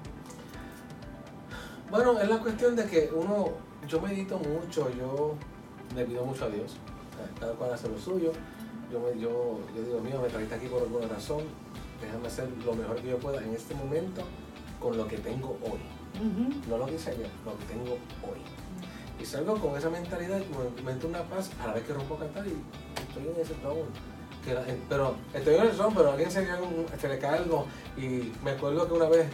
Bueno, 1.91 2.21
es 2.21 2.29
la 2.29 2.39
cuestión 2.39 2.77
de 2.77 2.85
que 2.87 3.11
uno, 3.15 3.49
yo 3.89 4.01
medito 4.01 4.39
mucho, 4.39 4.91
yo 4.99 5.35
le 5.97 6.05
pido 6.05 6.25
mucho 6.25 6.45
a 6.45 6.49
Dios. 6.51 6.77
Cada 7.41 7.53
cual 7.55 7.73
hace 7.73 7.89
lo 7.89 7.99
suyo. 7.99 8.33
Yo, 8.93 9.01
me, 9.01 9.19
yo, 9.21 9.59
yo 9.75 9.83
digo, 9.83 10.01
mío, 10.01 10.21
me 10.23 10.29
trajiste 10.29 10.55
aquí 10.55 10.67
por 10.67 10.83
alguna 10.83 11.09
razón. 11.09 11.43
Déjame 12.01 12.27
hacer 12.29 12.49
lo 12.65 12.75
mejor 12.75 12.97
que 12.97 13.09
yo 13.09 13.19
pueda 13.19 13.43
en 13.43 13.55
este 13.55 13.75
momento 13.75 14.23
con 14.81 14.97
lo 14.97 15.09
que 15.09 15.17
tengo 15.19 15.57
hoy. 15.63 15.81
No 16.69 16.79
lo 16.79 16.87
que 16.87 16.95
hice 16.95 17.11
ayer, 17.11 17.29
lo 17.45 17.57
que 17.59 17.65
tengo 17.65 17.93
hoy. 18.23 18.41
Y 19.21 19.25
salgo 19.25 19.57
con 19.57 19.77
esa 19.77 19.89
mentalidad 19.91 20.39
y 20.41 20.83
me, 20.83 20.93
entra 20.93 21.09
una 21.09 21.23
paz 21.23 21.51
a 21.63 21.69
la 21.69 21.73
vez 21.75 21.85
que 21.85 21.95
rompo 21.95 22.15
a 22.15 22.19
cantar 22.21 22.47
y 22.47 22.53
estoy 23.09 23.29
en 23.35 23.41
ese 23.41 23.55
la- 24.55 24.69
en- 24.69 24.83
pero 24.89 25.17
estoy 25.35 25.55
en 25.57 25.63
el 25.63 25.73
zone, 25.73 25.95
pero 25.97 26.09
a 26.11 26.13
alguien 26.13 26.31
se, 26.31 26.43
le 26.43 26.47
cae 26.49 26.63
un- 26.63 26.87
se 27.01 27.09
le 27.09 27.19
cae 27.19 27.39
algo. 27.39 27.67
Y 27.97 28.33
me 28.45 28.53
acuerdo 28.53 28.87
que 28.87 28.93
una 28.95 29.09
vez 29.09 29.27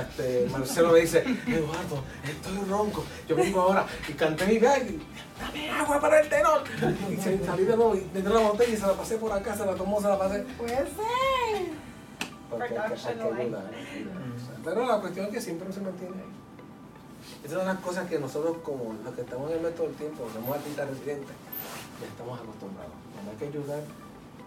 este, 0.00 0.48
Marcelo 0.50 0.92
me 0.92 1.00
dice, 1.00 1.18
Eduardo, 1.46 2.02
estoy 2.24 2.58
ronco. 2.68 3.04
Yo 3.28 3.36
vengo 3.36 3.60
ahora 3.60 3.86
y 4.08 4.12
canté 4.14 4.46
mi 4.46 4.54
y 4.54 4.58
dame 4.60 5.70
agua 5.70 6.00
para 6.00 6.20
el 6.20 6.28
tenor. 6.28 6.62
Y 7.10 7.16
se- 7.16 7.44
salí 7.44 7.64
de 7.64 7.76
nuevo 7.76 7.94
y 7.94 8.00
me 8.12 8.18
entré 8.20 8.34
la 8.34 8.40
botella 8.40 8.72
y 8.72 8.76
se 8.76 8.86
la 8.86 8.94
pasé 8.94 9.16
por 9.18 9.32
acá, 9.32 9.54
se 9.56 9.64
la 9.64 9.74
tomó, 9.74 10.00
se 10.00 10.08
la 10.08 10.18
pasé. 10.18 10.40
Puede 10.58 10.76
ser. 10.76 10.86
Porque. 12.50 12.74
Pero 14.64 14.86
la 14.86 15.00
cuestión 15.00 15.26
es 15.26 15.32
que 15.32 15.40
siempre 15.40 15.72
se 15.72 15.80
mantiene 15.80 16.14
ahí. 16.16 16.32
Esa 17.44 17.46
es 17.46 17.52
una 17.52 17.60
de 17.62 17.74
las 17.74 17.78
cosas 17.84 18.08
que 18.08 18.18
nosotros, 18.18 18.56
como 18.64 18.94
los 19.04 19.14
que 19.14 19.20
estamos 19.20 19.50
en 19.50 19.56
el 19.58 19.62
método 19.62 19.86
del 19.88 19.96
tiempo, 19.96 20.28
somos 20.32 20.56
artistas 20.56 20.88
residentes, 20.90 21.34
ya 22.00 22.06
estamos 22.06 22.40
acostumbrados. 22.40 22.92
Cuando 23.14 23.30
hay 23.30 23.36
que 23.36 23.46
ayudar, 23.46 23.80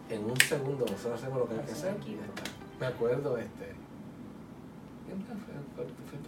en 0.10 0.26
un 0.26 0.40
segundo 0.41 0.86
nosotros 0.86 1.22
hacemos 1.22 1.40
lo 1.40 1.48
que 1.48 1.53
hay 1.56 1.66
que 1.66 1.72
hacer 1.72 1.95
y 2.06 2.16
ya 2.16 2.26
está. 2.26 2.44
Me 2.80 2.88
acuerdo, 2.88 3.38
este. 3.38 3.74
¿Quién 5.10 5.23
fue? 5.23 5.36
Fue, 5.76 5.86
el 5.86 6.23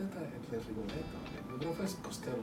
de 0.50 0.58
Rigoletto, 0.68 1.74
fue 1.76 2.02
Costello. 2.02 2.38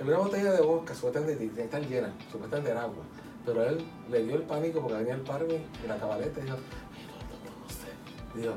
En 0.00 0.08
una 0.08 0.18
botella 0.18 0.52
de 0.52 0.60
vodka, 0.60 0.94
supuestamente 0.94 1.48
de 1.48 1.62
estar 1.62 1.80
llena, 1.82 2.12
supuestamente 2.30 2.70
era 2.72 2.82
agua. 2.82 3.04
Pero 3.44 3.64
él 3.64 3.84
le 4.10 4.24
dio 4.24 4.34
el 4.36 4.42
pánico 4.42 4.80
porque 4.80 4.96
venía 4.98 5.14
el 5.14 5.20
Parmi 5.20 5.54
y 5.54 5.86
la 5.86 5.96
cabaleta 5.96 6.40
y 6.40 6.42
dijo, 6.42 6.56
"Ay, 6.56 7.48
¿cómo 7.54 7.66
usted?". 7.66 7.92
Le 8.34 8.40
digo, 8.42 8.54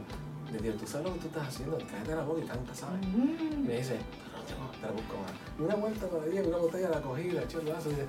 le 0.52 0.58
digo, 0.58 0.74
tú 0.76 0.88
sabes 0.88 1.06
lo 1.08 1.14
que 1.14 1.20
tú 1.20 1.28
estás 1.28 1.48
haciendo, 1.48 1.78
cállate 1.78 2.16
la 2.16 2.24
boca 2.24 2.42
y 2.44 2.48
canta, 2.48 2.74
¿sabes? 2.74 3.06
Y 3.06 3.10
Ujú. 3.16 3.58
me 3.68 3.78
dice, 3.78 4.00
pero 4.26 4.40
no 4.40 4.44
tengo, 4.46 4.72
te 4.72 4.82
la 4.88 4.92
busco 4.92 5.18
ahora. 5.18 5.34
Y 5.60 5.62
una 5.62 5.76
vuelta 5.76 6.08
por 6.08 6.24
ahí, 6.24 6.40
una 6.40 6.58
botella 6.58 6.90
la 6.90 7.02
cogí, 7.02 7.30
la 7.30 7.44
eché 7.44 7.60
el 7.60 7.68
vaso 7.68 7.90
y, 7.90 7.94
dice, 7.94 8.08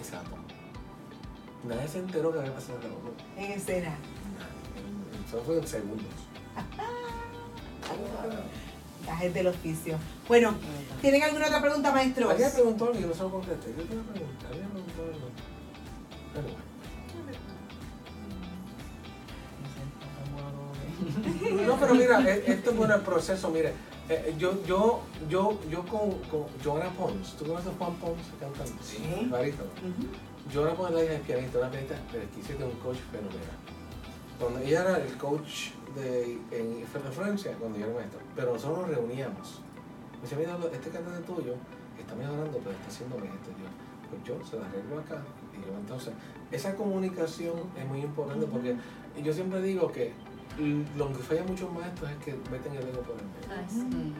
y 0.00 0.04
se 0.04 0.12
la 0.12 0.22
tomó. 0.24 0.42
Nadie 1.64 1.86
se 1.88 1.98
enteró 2.00 2.32
que 2.32 2.40
había 2.40 2.54
pasado 2.54 2.78
la 2.82 2.88
boca. 2.88 3.22
En 3.36 3.52
escena. 3.52 3.90
Nadie. 4.34 5.24
Eso 5.28 5.42
fue 5.44 5.58
en 5.58 5.66
segundos. 5.66 6.06
Gajes 9.06 9.32
del 9.34 9.46
oficio. 9.46 9.96
Bueno, 10.28 10.54
¿tienen 11.00 11.22
alguna 11.22 11.46
otra 11.46 11.60
pregunta, 11.62 11.92
maestros? 11.92 12.30
Alguien 12.30 12.50
preguntó 12.52 12.84
algo 12.86 12.98
y 12.98 13.02
yo 13.02 13.08
no 13.08 13.14
se 13.14 13.22
lo 13.22 13.30
contesté. 13.30 13.74
Yo 13.76 13.82
te 13.84 13.94
voy 13.94 14.04
a 14.04 14.12
preguntar, 14.12 14.46
alguien 14.52 14.68
preguntó 14.68 15.02
algo. 15.02 15.28
Pero 16.34 16.42
bueno. 16.48 16.68
No, 21.66 21.76
pero 21.78 21.94
mira, 21.94 22.20
e- 22.28 22.44
esto 22.52 22.70
es 22.70 22.76
bueno 22.76 22.94
el 22.94 23.00
proceso, 23.02 23.50
mire. 23.50 23.72
eh, 24.08 24.34
yo, 24.38 24.62
yo, 24.66 25.00
yo, 25.28 25.58
yo 25.70 25.84
con, 25.86 26.10
con 26.30 26.44
Joana 26.64 26.90
Pons, 26.90 27.34
¿tú 27.38 27.46
conoces 27.46 27.68
a 27.68 27.76
Juan 27.78 27.94
Pons, 27.96 28.20
cantante? 28.40 28.72
Sí. 28.82 29.26
Barítono. 29.30 29.70
Ujú. 29.70 30.52
Joana 30.52 30.74
Pons 30.74 30.90
es 30.90 30.96
la 30.96 31.04
hija 31.04 31.12
del 31.12 31.22
pianista, 31.22 31.58
una 31.58 31.70
pianista 31.70 31.94
exquisita, 32.14 32.64
un 32.64 32.72
coach 32.72 32.98
fenomenal. 33.12 33.58
Cuando 34.40 34.58
ella 34.60 34.80
era 34.82 34.96
el 34.98 35.16
coach 35.16 35.70
de, 35.98 36.38
en, 36.50 36.86
Francia, 36.86 37.54
cuando 37.58 37.78
yo 37.78 37.86
era 37.86 37.94
maestro, 37.94 38.20
pero 38.34 38.52
nosotros 38.52 38.88
nos 38.88 38.96
reuníamos. 38.96 39.60
Me 40.16 40.22
decía, 40.22 40.38
mira, 40.38 40.58
este 40.72 40.90
cantante 40.90 41.22
tuyo 41.22 41.54
está 41.98 42.14
mejorando, 42.14 42.58
pero 42.58 42.70
está 42.70 42.88
haciendo 42.88 43.16
esto. 43.16 43.50
Yo, 43.58 43.68
pues 44.10 44.24
yo 44.24 44.46
se 44.46 44.56
lo 44.56 44.64
arreglo 44.64 44.98
acá. 45.00 45.22
Y 45.52 45.66
yo, 45.66 45.76
entonces, 45.78 46.12
esa 46.50 46.74
comunicación 46.74 47.54
es 47.76 47.86
muy 47.86 48.00
importante 48.00 48.46
porque 48.46 48.76
yo 49.22 49.32
siempre 49.32 49.60
digo 49.62 49.90
que 49.92 50.12
lo 50.96 51.08
que 51.08 51.18
falla 51.22 51.44
muchos 51.44 51.72
maestros 51.72 52.10
es 52.10 52.16
que 52.18 52.32
meten 52.50 52.74
el 52.74 52.88
ego 52.88 53.02
por 53.02 53.16
el 53.16 53.26
medio. 53.26 53.68
Sí. 53.68 54.14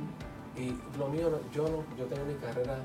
Y 0.56 0.98
lo 0.98 1.08
mío, 1.08 1.40
yo 1.52 1.62
no, 1.64 1.84
yo 1.96 2.04
tengo 2.06 2.24
mi 2.24 2.34
carrera, 2.34 2.78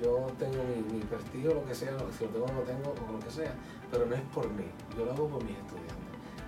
yo 0.00 0.26
tengo 0.38 0.62
mi, 0.64 0.96
mi 0.96 1.00
prestigio, 1.02 1.54
lo 1.54 1.64
que 1.64 1.74
sea, 1.74 1.96
si 2.16 2.24
lo 2.24 2.30
tengo 2.30 2.44
o 2.44 2.48
no 2.48 2.60
lo 2.60 2.62
tengo, 2.62 2.94
o 3.08 3.12
lo 3.12 3.18
que 3.18 3.30
sea, 3.30 3.54
pero 3.90 4.06
no 4.06 4.14
es 4.14 4.22
por 4.34 4.48
mí, 4.50 4.64
yo 4.96 5.04
lo 5.04 5.12
hago 5.12 5.28
por 5.28 5.42
mis 5.44 5.56
estudiantes. 5.56 5.99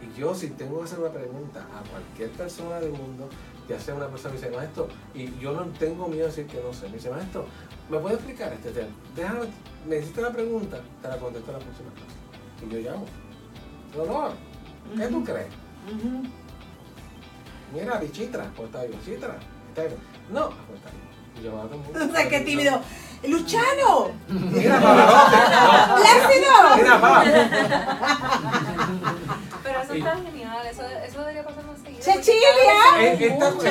Y 0.03 0.19
yo 0.19 0.35
si 0.35 0.49
tengo 0.51 0.79
que 0.79 0.85
hacer 0.85 0.99
una 1.01 1.11
pregunta 1.11 1.61
a 1.61 1.89
cualquier 1.89 2.31
persona 2.31 2.81
del 2.81 2.91
mundo, 2.93 3.29
ya 3.69 3.79
sea 3.79 3.95
una 3.95 4.09
persona 4.09 4.35
que 4.35 4.41
me 4.41 4.47
dice, 4.49 4.57
maestro, 4.59 4.89
y 5.15 5.39
yo 5.39 5.53
no 5.53 5.65
tengo 5.79 6.09
miedo 6.09 6.23
de 6.23 6.29
decir 6.29 6.47
que 6.47 6.61
no 6.61 6.73
sé, 6.73 6.89
me 6.89 6.95
dice, 6.97 7.11
maestro, 7.11 7.47
¿me 7.89 7.99
puede 7.99 8.17
explicar 8.17 8.53
este 8.53 8.71
tema? 8.73 8.89
Déjame, 9.15 9.41
me 9.89 9.99
hiciste 9.99 10.21
la 10.21 10.33
pregunta, 10.33 10.81
te 11.01 11.09
la 11.09 11.17
contesto 11.19 11.51
en 11.53 11.59
la 11.59 11.65
próxima 11.65 11.91
clase. 11.95 12.67
Y 12.67 12.71
yo 12.83 12.91
llamo. 12.91 13.07
No, 13.97 14.05
no, 14.07 14.35
¿qué 14.97 15.07
tú 15.09 15.25
crees? 15.25 15.47
Mira, 17.73 17.99
bichitra, 17.99 18.51
pues 18.57 18.67
está 18.69 18.85
bien, 18.85 19.01
chitra, 19.05 19.39
está 19.69 19.83
bien. 19.85 19.97
No, 20.33 20.49
pues 20.51 20.79
está 20.79 20.91
bien. 20.91 21.03
Y 21.41 21.45
yo, 21.45 21.59
ah, 21.59 21.63
todo 21.67 21.75
el 21.75 21.81
mundo- 21.81 21.99
O 22.13 22.17
sea, 22.17 22.29
qué 22.29 22.41
tímido. 22.41 22.81
¡Luchano! 23.25 24.11
Mira, 24.29 24.79
¡Plácido! 25.97 26.53
Pero 29.63 29.81
eso 29.83 29.95
Y- 29.95 29.99
está 29.99 30.17
genial, 30.17 30.67
eso, 30.67 30.83
eso 31.07 31.19
debería 31.21 31.45
pasar 31.45 31.65
más 31.67 31.79
seguido. 31.81 32.01
¡Chechilia! 32.01 32.51
Chechilia, 32.99 33.31
mundo. 33.35 33.63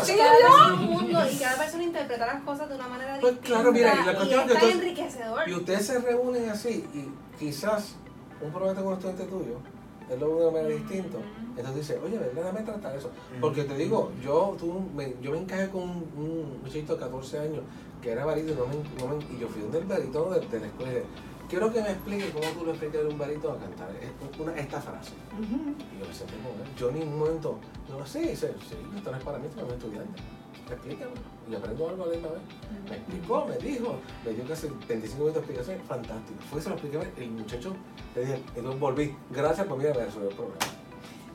Chechilia. 0.00 0.68
Mundo 0.78 1.20
y 1.30 1.36
cada 1.36 1.56
persona 1.56 1.82
interpreta 1.82 2.26
las 2.26 2.42
cosas 2.42 2.68
de 2.68 2.74
una 2.76 2.88
manera 2.88 3.18
Pues 3.20 3.32
distinta. 3.34 3.54
claro, 3.56 3.72
mira, 3.72 3.94
y 3.94 4.04
la 4.06 4.12
y 4.12 4.16
cuestión 4.16 4.50
es 4.50 4.58
que 4.58 4.70
enriquecedor. 4.70 5.48
Y 5.48 5.54
ustedes 5.54 5.86
se 5.86 5.98
reúnen 5.98 6.50
así 6.50 6.84
y 6.94 7.08
quizás 7.38 7.94
un 8.40 8.52
problema 8.52 8.76
con 8.80 8.86
un 8.88 8.92
estudiante 8.94 9.24
tuyo, 9.24 9.58
él 10.10 10.20
lo 10.20 10.28
de 10.28 10.34
una 10.34 10.50
manera 10.50 10.74
distinta. 10.74 11.18
Entonces 11.56 11.76
dice, 11.88 11.98
oye, 12.04 12.18
déjame 12.34 12.62
tratar 12.62 12.96
eso. 12.96 13.10
Porque 13.40 13.64
te 13.64 13.74
digo, 13.76 14.10
yo, 14.22 14.56
tú, 14.58 14.80
me, 14.94 15.14
yo 15.20 15.32
me 15.32 15.38
encajé 15.38 15.68
con 15.68 15.82
un, 15.82 16.04
un 16.16 16.58
muchachito 16.62 16.94
de 16.94 17.00
14 17.00 17.38
años 17.38 17.62
que 18.00 18.10
era 18.12 18.24
barítono 18.24 18.60
no 18.66 19.06
no 19.06 19.14
me- 19.16 19.24
y 19.34 19.38
yo 19.38 19.46
fui 19.48 19.60
donde 19.62 19.78
el 19.78 19.84
barítono 19.84 20.30
de, 20.30 20.40
de 20.46 20.60
la 20.60 20.66
escuela 20.68 21.00
quiero 21.50 21.70
que 21.72 21.82
me 21.82 21.90
explique 21.90 22.30
cómo 22.30 22.46
tú 22.58 22.64
le 22.64 22.70
explicas 22.70 23.04
a 23.04 23.08
un 23.08 23.18
barítono 23.18 23.54
a 23.56 23.58
cantar 23.58 23.90
es- 24.00 24.40
una, 24.40 24.56
esta 24.58 24.80
frase. 24.80 25.12
Y 25.38 26.00
yo 26.00 26.06
me 26.08 26.14
senté 26.14 26.32
con 26.36 26.52
él. 26.66 26.74
Yo 26.78 26.90
ni 26.92 27.02
un 27.02 27.18
momento, 27.18 27.58
no, 27.90 28.06
sí, 28.06 28.34
sí, 28.36 28.46
esto 28.96 29.10
no 29.10 29.16
es 29.18 29.22
para 29.24 29.38
mí, 29.38 29.46
esto 29.48 29.60
es 29.60 29.66
para 29.66 29.76
mi 29.76 29.82
estudiante. 29.82 30.22
Explícame. 30.70 31.12
Y 31.50 31.54
aprendo 31.54 31.88
algo 31.88 32.04
a 32.04 32.06
la 32.06 32.12
misma 32.12 32.28
vez. 32.28 32.40
Me 32.88 32.96
explicó, 32.96 33.46
me 33.46 33.56
dijo, 33.58 33.96
me 34.24 34.32
dio 34.32 34.46
casi 34.46 34.68
25 34.88 35.22
minutos 35.22 35.34
de 35.34 35.40
explicación, 35.40 35.80
fantástico. 35.86 36.38
Fue, 36.50 36.60
se 36.60 36.68
lo 36.68 36.76
expliqué, 36.76 37.00
el 37.16 37.30
muchacho, 37.30 37.74
le 38.14 38.20
dije, 38.20 38.42
entonces 38.54 38.80
volví, 38.80 39.16
gracias 39.30 39.66
por 39.66 39.78
mira, 39.78 39.94
me 39.94 40.04
resolvió 40.04 40.30
el 40.30 40.36
problema. 40.36 40.58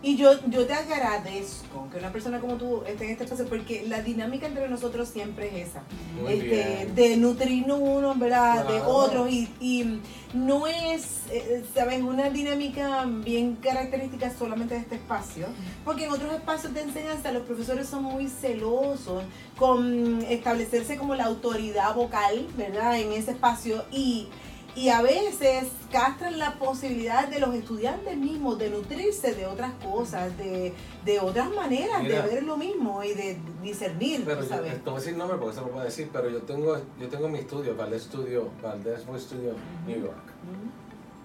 Y 0.01 0.17
yo, 0.17 0.33
yo 0.49 0.65
te 0.65 0.73
agradezco 0.73 1.89
que 1.91 1.97
una 1.97 2.11
persona 2.11 2.39
como 2.39 2.55
tú 2.55 2.83
esté 2.85 3.05
en 3.05 3.11
este 3.11 3.23
espacio, 3.23 3.47
porque 3.47 3.85
la 3.87 4.01
dinámica 4.01 4.45
entre 4.45 4.69
nosotros 4.69 5.09
siempre 5.09 5.47
es 5.47 5.69
esa. 5.69 5.83
Muy 6.21 6.33
este, 6.33 6.45
bien. 6.45 6.95
de 6.95 7.17
nutrirnos 7.17 7.79
unos, 7.81 8.19
¿verdad? 8.19 8.67
De 8.67 8.81
otros. 8.81 9.31
Y, 9.31 9.49
y 9.59 10.01
no 10.35 10.67
es, 10.67 11.21
eh, 11.31 11.63
¿sabes? 11.73 12.03
Una 12.03 12.29
dinámica 12.29 13.05
bien 13.05 13.55
característica 13.55 14.31
solamente 14.37 14.75
de 14.75 14.81
este 14.81 14.95
espacio. 14.95 15.47
Porque 15.83 16.05
en 16.05 16.11
otros 16.11 16.33
espacios 16.33 16.73
de 16.73 16.81
enseñanza 16.81 17.31
los 17.31 17.43
profesores 17.43 17.87
son 17.87 18.03
muy 18.03 18.27
celosos 18.27 19.23
con 19.57 20.21
establecerse 20.23 20.97
como 20.97 21.15
la 21.15 21.25
autoridad 21.25 21.95
vocal, 21.95 22.45
¿verdad? 22.57 22.99
En 22.99 23.11
ese 23.11 23.31
espacio. 23.31 23.85
Y 23.91 24.27
y 24.75 24.89
a 24.89 25.01
veces 25.01 25.69
castran 25.91 26.37
la 26.37 26.55
posibilidad 26.55 27.27
de 27.29 27.39
los 27.39 27.55
estudiantes 27.55 28.17
mismos 28.17 28.57
de 28.59 28.69
nutrirse 28.69 29.33
de 29.33 29.45
otras 29.45 29.71
cosas, 29.75 30.37
de, 30.37 30.73
de 31.05 31.19
otras 31.19 31.49
maneras 31.51 32.03
Mira. 32.03 32.21
de 32.25 32.33
ver 32.35 32.43
lo 32.43 32.57
mismo 32.57 33.01
y 33.03 33.13
de 33.13 33.37
discernir, 33.63 34.23
Pero 34.25 34.41
yo, 34.41 34.47
¿sabes? 34.49 34.73
no 34.79 34.83
voy 34.91 34.93
a 34.93 34.97
decir 34.99 35.15
nombre 35.17 35.37
porque 35.37 35.53
eso 35.55 35.61
no 35.65 35.71
puedo 35.71 35.85
decir, 35.85 36.09
pero 36.11 36.29
yo 36.29 36.41
tengo, 36.41 36.77
yo 36.99 37.07
tengo 37.07 37.29
mi 37.29 37.39
estudio, 37.39 37.75
Valdez 37.75 38.03
Studio, 38.03 38.49
Valdez 38.61 39.05
Voice 39.05 39.25
Studio, 39.27 39.53
New 39.87 40.01
York. 40.01 40.17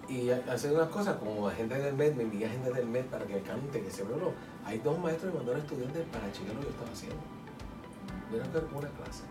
Y 0.07 0.29
ha- 0.29 0.43
hace 0.49 0.71
unas 0.71 0.87
cosas 0.89 1.17
como 1.17 1.49
gente 1.51 1.75
del 1.77 1.93
MED, 1.95 2.15
me 2.15 2.23
envía 2.23 2.49
gente 2.49 2.71
del 2.71 2.85
MED 2.87 3.05
para 3.05 3.25
que 3.25 3.39
cante, 3.41 3.81
que 3.81 3.91
se 3.91 4.03
no. 4.05 4.31
Hay 4.65 4.77
dos 4.79 4.97
maestros 4.99 5.31
que 5.31 5.37
mandaron 5.37 5.61
estudiantes 5.61 6.05
para 6.11 6.31
checar 6.31 6.53
lo 6.55 6.59
que 6.61 6.67
yo 6.67 6.71
estaba 6.71 6.91
haciendo. 6.91 7.17
Que 8.29 8.37
era 8.37 8.45
una 8.77 8.89
clase. 8.89 9.23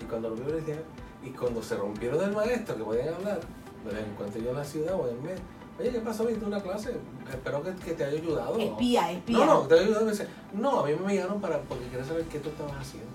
Y 0.00 0.04
cuando 0.04 0.30
lo 0.30 0.36
vi, 0.36 0.44
le 0.52 0.60
dije, 0.60 0.80
y 1.22 1.30
cuando 1.30 1.62
se 1.62 1.76
rompieron 1.76 2.18
del 2.18 2.32
maestro, 2.32 2.76
que 2.76 2.82
podían 2.84 3.14
hablar, 3.14 3.40
me 3.84 3.92
los 3.92 4.02
encontré 4.02 4.42
yo 4.42 4.50
en 4.50 4.56
la 4.56 4.64
ciudad 4.64 4.94
o 4.94 5.08
en 5.08 5.16
el. 5.28 5.38
Oye, 5.80 5.90
¿qué 5.90 6.00
pasó? 6.00 6.26
¿Viste 6.26 6.44
una 6.44 6.60
clase? 6.60 6.96
Espero 7.30 7.62
que, 7.62 7.72
que 7.76 7.92
te 7.92 8.04
haya 8.04 8.18
ayudado. 8.18 8.58
Espía, 8.58 9.12
espía. 9.12 9.38
No, 9.38 9.44
no, 9.46 9.60
te 9.62 9.74
haya 9.74 9.84
ayudado. 9.84 10.04
Me 10.06 10.10
dice, 10.10 10.26
no, 10.52 10.80
a 10.80 10.86
mí 10.86 10.92
me 11.06 11.14
llamaron 11.14 11.40
para, 11.40 11.60
porque 11.62 11.86
quería 11.88 12.04
saber 12.04 12.24
qué 12.24 12.40
tú 12.40 12.48
estabas 12.48 12.74
haciendo. 12.80 13.10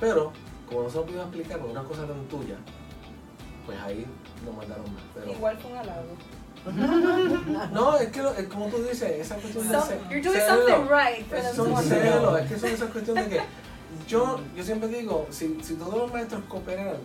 Pero, 0.00 0.32
como 0.68 0.82
no 0.82 0.90
se 0.90 0.96
lo 0.96 1.04
pudieron 1.04 1.28
explicar 1.28 1.60
con 1.60 1.70
una 1.70 1.84
cosa 1.84 2.06
tan 2.06 2.24
tuya, 2.26 2.56
pues 3.64 3.78
ahí 3.80 4.04
nos 4.44 4.56
mandaron 4.56 4.92
más. 4.92 5.02
Pero, 5.14 5.30
Igual 5.32 5.56
fue 5.58 5.70
un 5.70 5.76
halago. 5.78 6.06
no, 7.72 7.96
es 7.96 8.08
que 8.08 8.22
lo- 8.22 8.34
es 8.34 8.46
como 8.48 8.66
tú 8.66 8.78
dices, 8.82 9.02
esa 9.02 9.36
cuestión 9.36 9.68
de 9.68 9.80
ser- 9.80 10.00
you're 10.10 10.20
doing 10.20 10.40
serlo. 10.40 10.66
something 10.68 10.88
right 10.90 11.32
Es 11.32 11.56
son 11.56 11.72
es 11.72 12.48
que 12.50 12.58
son 12.58 12.68
esas 12.70 12.90
cuestiones 12.90 13.30
de 13.30 13.36
que 13.36 13.42
yo, 14.06 14.38
yo 14.54 14.62
siempre 14.64 14.88
digo, 14.88 15.26
si, 15.30 15.58
si 15.62 15.74
todos 15.74 15.94
los 15.96 16.12
maestros 16.12 16.42
cooperaran 16.48 16.96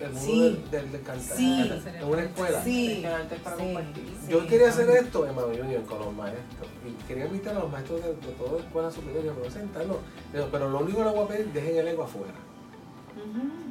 el 0.00 0.06
mundo 0.12 0.20
Sí. 0.20 0.40
del, 0.42 0.70
del, 0.70 0.92
del 0.92 1.02
cantar 1.02 1.36
Sí. 1.36 1.60
en 2.00 2.04
una 2.04 2.22
escuela, 2.22 2.62
Sí, 2.64 3.00
para 3.02 3.86
yo 4.28 4.46
quería 4.46 4.68
hacer 4.68 4.88
esto 4.90 5.26
en 5.26 5.34
Mami 5.34 5.60
Union 5.60 5.82
con 5.84 5.98
los 6.00 6.12
maestros 6.14 6.68
y 6.86 6.92
quería 7.06 7.26
invitar 7.26 7.56
a 7.56 7.60
los 7.60 7.70
maestros 7.70 8.02
de, 8.02 8.08
de 8.08 8.32
todas 8.38 8.52
las 8.54 8.62
escuelas 8.64 8.94
superiores 8.94 9.30
a 9.30 9.34
presentarlo, 9.34 9.98
Digo, 10.32 10.48
pero 10.50 10.68
lo 10.70 10.78
único 10.80 10.98
que 10.98 11.04
le 11.04 11.10
voy 11.10 11.24
a 11.24 11.28
pedir, 11.28 11.52
dejen 11.52 11.76
el 11.76 11.88
ego 11.88 12.02
afuera. 12.04 12.34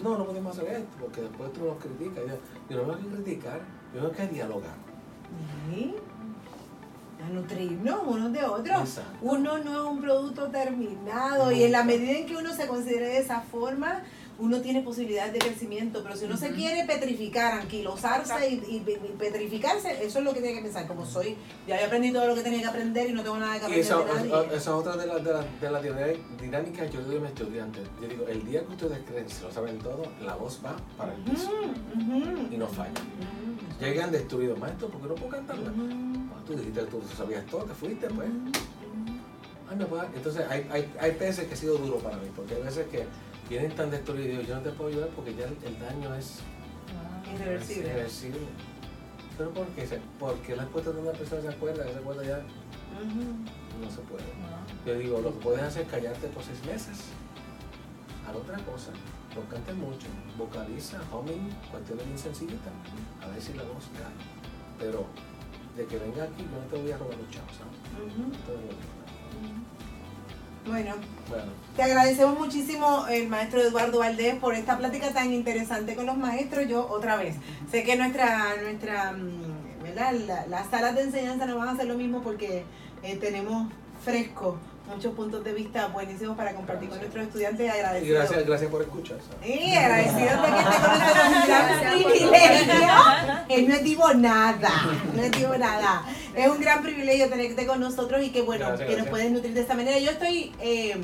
No, 0.02 0.18
no 0.18 0.26
podemos 0.26 0.58
hacer 0.58 0.72
esto 0.74 0.98
porque 1.00 1.22
después 1.22 1.52
tú 1.54 1.66
nos 1.66 1.78
criticas. 1.78 2.24
Yo, 2.70 2.76
yo 2.78 2.86
no 2.88 2.94
tengo 2.96 3.10
que 3.10 3.16
criticar, 3.24 3.60
yo 3.94 4.02
tengo 4.02 4.12
que 4.14 4.28
dialogar. 4.28 4.76
A 7.24 7.30
nutrirnos 7.30 8.02
unos 8.06 8.34
de 8.34 8.44
otros. 8.44 8.80
Exacto. 8.82 9.18
Uno 9.22 9.58
no 9.60 9.72
es 9.72 9.92
un 9.92 10.02
producto 10.02 10.48
terminado 10.50 11.52
y 11.52 11.64
en 11.64 11.72
la 11.72 11.84
medida 11.84 12.12
en 12.18 12.26
que 12.26 12.36
uno 12.36 12.54
se 12.54 12.68
considere 12.68 13.08
de 13.08 13.18
esa 13.20 13.40
forma, 13.42 14.02
uno 14.40 14.62
tiene 14.62 14.82
posibilidades 14.82 15.34
de 15.34 15.40
crecimiento, 15.40 16.02
pero 16.04 16.16
si 16.16 16.26
uno 16.26 16.36
se 16.38 16.52
quiere 16.52 16.86
petrificar, 16.86 17.54
anquilosarse 17.62 18.50
y, 18.50 18.54
y- 18.56 18.84
y 18.88 19.16
petrificarse, 19.18 20.04
eso 20.04 20.20
es 20.20 20.26
lo 20.26 20.34
que 20.34 20.42
tiene 20.42 20.56
que 20.58 20.64
pensar. 20.64 20.88
Como 20.88 21.06
soy, 21.06 21.36
ya 21.68 21.80
he 21.80 21.86
aprendido 21.86 22.20
todo 22.20 22.30
lo 22.30 22.36
que 22.36 22.42
tenía 22.42 22.62
que 22.62 22.68
aprender 22.68 23.10
y 23.10 23.14
no 23.14 23.22
tengo 23.24 23.38
nada 23.38 23.54
que 23.54 23.60
Y 23.62 23.64
aprender 23.66 23.86
esa, 23.86 23.98
de 24.00 24.06
nadie. 24.30 24.46
esa 24.48 24.56
es 24.58 24.68
otra 24.68 24.98
de 24.98 25.06
las 25.08 25.24
de 25.24 26.20
dinámicas 26.42 26.88
que 26.90 26.94
yo 26.94 27.00
le 27.02 27.06
doy 27.08 27.18
a 27.18 27.20
mis 27.20 27.30
estudiantes. 27.30 27.84
Yo 28.02 28.08
digo, 28.08 28.28
el 28.28 28.46
día 28.46 28.66
que 28.66 28.72
ustedes 28.72 29.00
creen, 29.08 29.30
si 29.30 29.44
lo 29.44 29.52
saben 29.52 29.78
todo, 29.80 30.04
la 30.26 30.36
voz 30.36 30.60
va 30.66 30.76
para 30.98 31.14
el 31.14 31.22
piso 31.22 31.52
y 32.52 32.58
no 32.58 32.68
falla. 32.68 32.92
Ujú. 32.92 33.84
Llegan 33.86 34.12
destruidos, 34.12 34.58
maestro, 34.60 34.88
¿por 34.90 35.02
qué 35.02 35.08
no 35.08 35.16
puedo 35.16 35.30
cantarla? 35.32 35.70
Ah, 35.70 36.42
Tú 36.46 36.54
dijiste, 36.56 36.82
tú 36.84 37.02
sabías 37.16 37.46
todo, 37.46 37.64
te 37.64 37.74
fuiste, 37.74 38.08
pues. 38.08 38.28
Ay, 39.70 39.78
me 39.78 39.86
puedo- 39.86 40.06
Entonces, 40.16 40.46
hay, 40.50 40.68
hay, 40.72 40.92
hay 41.00 41.12
veces 41.12 41.48
que 41.48 41.54
ha 41.54 41.58
sido 41.58 41.78
duro 41.78 41.98
para 41.98 42.18
mí, 42.18 42.28
porque 42.36 42.56
hay 42.56 42.62
veces 42.64 42.88
que 42.88 43.06
vienen 43.50 43.76
tan 43.76 43.92
destruidos 43.92 44.30
digo, 44.30 44.42
yo 44.44 44.56
no 44.56 44.62
te 44.62 44.70
puedo 44.72 44.90
ayudar 44.90 45.10
porque 45.10 45.36
ya 45.36 45.46
el, 45.46 45.58
el 45.66 45.80
daño 45.80 46.14
es 46.16 46.40
Irreversible. 47.34 47.88
irreversible. 47.90 48.40
¿Pero 49.38 49.50
por 49.52 49.68
qué? 49.70 50.00
Porque 50.20 50.56
la 50.56 50.64
respuesta 50.64 50.92
de 50.92 51.02
una 51.02 51.12
persona 51.12 51.42
se 51.42 51.48
acuerda, 51.50 51.84
se 51.84 51.98
acuerda 51.98 52.24
ya, 52.24 52.38
no 52.38 53.90
se 53.90 54.02
puede. 54.02 54.24
Yo 54.86 54.96
digo, 54.96 55.22
lo 55.22 55.34
que 55.34 55.40
puedes 55.40 55.62
hacer 55.64 55.84
es 55.84 55.92
callarte 55.92 56.28
por 56.28 56.44
seis 56.44 56.64
meses. 56.66 57.06
Haz 58.28 58.36
otra 58.36 58.58
cosa. 58.60 58.92
No 59.36 59.42
cantes 59.50 59.76
mucho. 59.76 60.06
Vocaliza, 60.38 61.02
humming, 61.12 61.50
cuestiones 61.72 62.06
bien 62.06 62.18
sencillitas. 62.20 62.72
A 63.24 63.28
ver 63.30 63.42
si 63.42 63.54
la 63.54 63.64
voz 63.64 63.86
cae. 63.98 64.14
Pero 64.78 65.06
de 65.76 65.86
que 65.86 65.98
venga 65.98 66.24
aquí, 66.26 66.44
yo 66.44 66.60
no 66.62 66.66
te 66.70 66.78
voy 66.78 66.92
a 66.92 66.98
robar 66.98 67.18
los 67.18 67.30
chavos, 67.32 67.52
¿sabes? 67.58 67.74
Ujú. 68.14 68.22
No 68.30 68.38
te 68.46 68.52
voy 68.54 68.70
a 68.70 68.78
robar. 68.78 69.03
Bueno, 70.66 70.94
Bueno, 71.30 71.52
te 71.76 71.84
agradecemos 71.84 72.38
muchísimo 72.40 73.06
el 73.08 73.28
maestro 73.28 73.62
Eduardo 73.62 74.00
Valdés 74.00 74.36
por 74.36 74.54
esta 74.56 74.78
plática 74.78 75.12
tan 75.12 75.34
interesante 75.34 75.96
con 75.96 76.06
los 76.06 76.18
maestros. 76.18 76.68
Yo 76.68 76.88
otra 76.90 77.16
vez, 77.18 77.36
sé 77.72 77.84
que 77.84 77.96
nuestra, 77.98 78.56
nuestra, 78.62 79.12
mm, 79.14 79.84
¿verdad? 79.84 80.14
La- 80.26 80.48
las 80.48 80.70
salas 80.70 80.96
de 80.96 81.02
enseñanza 81.04 81.46
no 81.46 81.58
van 81.58 81.70
a 81.70 81.72
hacer 81.72 81.86
lo 81.88 81.96
mismo 81.96 82.22
porque 82.22 82.64
eh, 83.04 83.16
tenemos 83.18 83.72
fresco 84.06 84.58
muchos 84.88 85.14
puntos 85.14 85.44
de 85.44 85.54
vista 85.54 85.88
buenísimos 85.88 86.36
para 86.36 86.54
compartir 86.54 86.90
con 86.90 87.00
nuestros 87.00 87.26
estudiantes 87.26 87.62
y 87.62 87.66
y 87.66 87.70
agradecidos. 87.70 88.20
gracias, 88.20 88.46
gracias 88.46 88.72
por 88.72 88.82
escuchar. 88.82 89.18
Sí, 89.44 89.76
agradecidos 89.76 90.42
de 90.42 90.48
que 90.52 90.60
esté 90.60 90.82
con 90.82 91.00
nosotros, 91.00 91.26
un 91.42 91.48
gran 91.48 91.80
privilegio. 91.80 93.46
Él 93.50 93.68
no 93.68 93.76
es 93.76 93.84
divo 93.84 94.14
nada, 94.14 94.72
no 95.16 95.22
es 95.22 95.32
divo 95.32 95.58
nada. 95.58 96.06
Es 96.36 96.48
un 96.48 96.60
gran 96.60 96.82
privilegio 96.84 97.30
tenerte 97.30 97.66
con 97.66 97.80
nosotros 97.80 98.24
y 98.24 98.32
que 98.32 98.42
bueno, 98.42 98.68
Gracias, 98.68 98.90
que 98.90 98.98
nos 98.98 99.08
puedes 99.08 99.32
nutrir 99.32 99.54
de 99.54 99.62
esta 99.62 99.76
manera. 99.76 100.00
Yo 100.00 100.12
estoy 100.12 100.52
eh, 100.60 100.98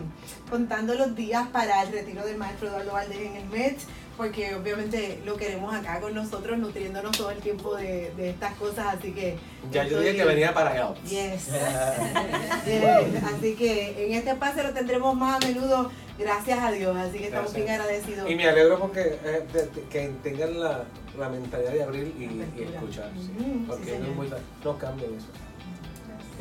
contando 0.49 0.95
los 0.95 1.15
días 1.15 1.47
para 1.49 1.83
el 1.83 1.91
retiro 1.91 2.25
del 2.25 2.37
maestro 2.37 2.67
Eduardo 2.67 2.93
Valdés 2.93 3.19
en 3.19 3.35
el 3.35 3.45
MET, 3.47 3.77
porque 4.19 4.53
obviamente 4.53 5.21
lo 5.25 5.37
queremos 5.37 5.73
acá 5.73 6.01
con 6.01 6.13
nosotros, 6.13 6.59
nutriéndonos 6.59 7.17
todo 7.17 7.31
el 7.31 7.37
tiempo 7.37 7.77
de, 7.77 8.11
de 8.17 8.31
estas 8.31 8.53
cosas, 8.55 8.97
así 8.97 9.13
que... 9.13 9.37
Ya 9.71 9.85
yo 9.85 10.01
dije 10.01 10.17
que 10.17 10.25
venía 10.25 10.53
para 10.53 10.71
allá. 10.71 10.93
Yes. 11.05 11.47
Yes. 12.65 13.23
Así 13.23 13.55
que 13.55 14.07
en 14.07 14.13
este 14.15 14.31
espacio 14.31 14.63
lo 14.63 14.73
tendremos 14.73 15.15
más 15.15 15.41
a 15.41 15.47
menudo, 15.47 15.89
gracias 16.17 16.59
a 16.59 16.69
Dios. 16.73 16.97
Así 16.97 17.17
que 17.19 17.25
estamos 17.27 17.53
Gracias. 17.53 17.65
bien 17.65 17.79
agradecidos. 17.81 18.29
Y 18.29 18.35
me 18.35 18.45
alegro 18.49 18.77
porque 18.77 18.99
eh, 19.23 19.45
de- 19.53 19.67
de- 19.67 19.83
que 19.89 20.11
tengan 20.21 20.59
la, 20.59 20.83
la 21.17 21.29
mentalidad 21.29 21.71
de 21.71 21.83
abrir 21.83 22.13
y, 22.19 22.61
escuchar. 22.61 23.09
sí, 23.15 23.65
Porque 23.69 23.99
no, 23.99 24.05
es 24.05 24.15
muy, 24.17 24.29
no 24.65 24.77
cambien 24.77 25.15
eso. 25.15 25.27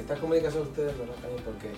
Esta 0.00 0.16
comunicación 0.16 0.64
ustedes 0.64 0.96
no 0.96 1.04
la 1.04 1.42
porque 1.44 1.70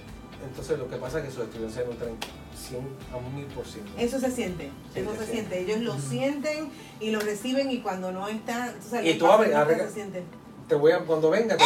entonces 0.45 0.79
lo 0.79 0.89
que 0.89 0.97
pasa 0.97 1.19
es 1.19 1.25
que 1.27 1.31
sus 1.31 1.45
estudiantes 1.45 1.75
se 1.75 1.85
nutren 1.85 2.17
100 2.57 2.81
a 3.13 3.17
un 3.17 3.35
mil 3.35 3.47
por 3.47 3.67
ciento. 3.67 3.91
Eso 3.99 4.19
se 4.21 4.31
siente, 4.31 4.71
Sí, 4.95 5.01
eso 5.01 5.13
se 5.13 5.19
se 5.19 5.33
siente. 5.33 5.55
siente. 5.57 5.73
Ellos 5.73 5.81
lo 5.85 5.99
sienten 6.01 6.71
y 7.01 7.11
lo 7.11 7.21
reciben 7.21 7.71
y 7.71 7.79
cuando 7.81 8.13
no 8.13 8.29
está, 8.29 8.73
tú 8.83 8.89
sabes, 8.91 9.15
Y 9.15 9.19
tú 9.19 9.27
nada, 9.27 9.63
arregla- 9.63 9.87
se 9.89 9.95
siente. 9.95 10.23
Te 10.69 10.77
voy 10.77 10.93
a, 10.93 11.01
cuando 11.01 11.31
venga, 11.31 11.57
te- 11.57 11.65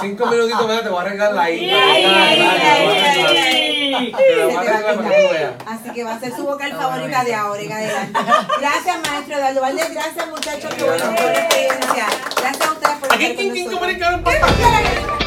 cinco 0.00 0.24
minutitos 0.26 0.66
más 0.66 0.82
te 0.82 0.88
voy 0.88 0.98
a 0.98 1.02
arreglar 1.02 1.34
la 1.34 1.50
isla. 1.50 1.78
Así 5.66 5.90
que 5.92 6.04
va 6.04 6.14
a 6.14 6.20
ser 6.20 6.34
su 6.34 6.42
vocal 6.44 6.72
favorita 6.72 7.24
de 7.24 7.34
ahora 7.34 7.60
en 7.60 7.72
adelante. 7.72 8.18
Gracias, 8.58 8.96
maestro 9.06 9.36
Eduardo 9.36 9.60
Valdés. 9.60 9.92
Gracias, 9.92 10.28
muchachos. 10.28 10.74
Qué 10.74 10.82
buena, 10.84 11.14
experiencia. 11.14 12.06
Gracias 12.40 12.68
a 12.68 12.72
ustedes 12.72 12.96
por 12.98 13.12
Aquí, 13.12 13.24
estar 13.24 13.44
con 13.44 13.52
¿quién 13.52 13.70
nosotros. 13.70 15.21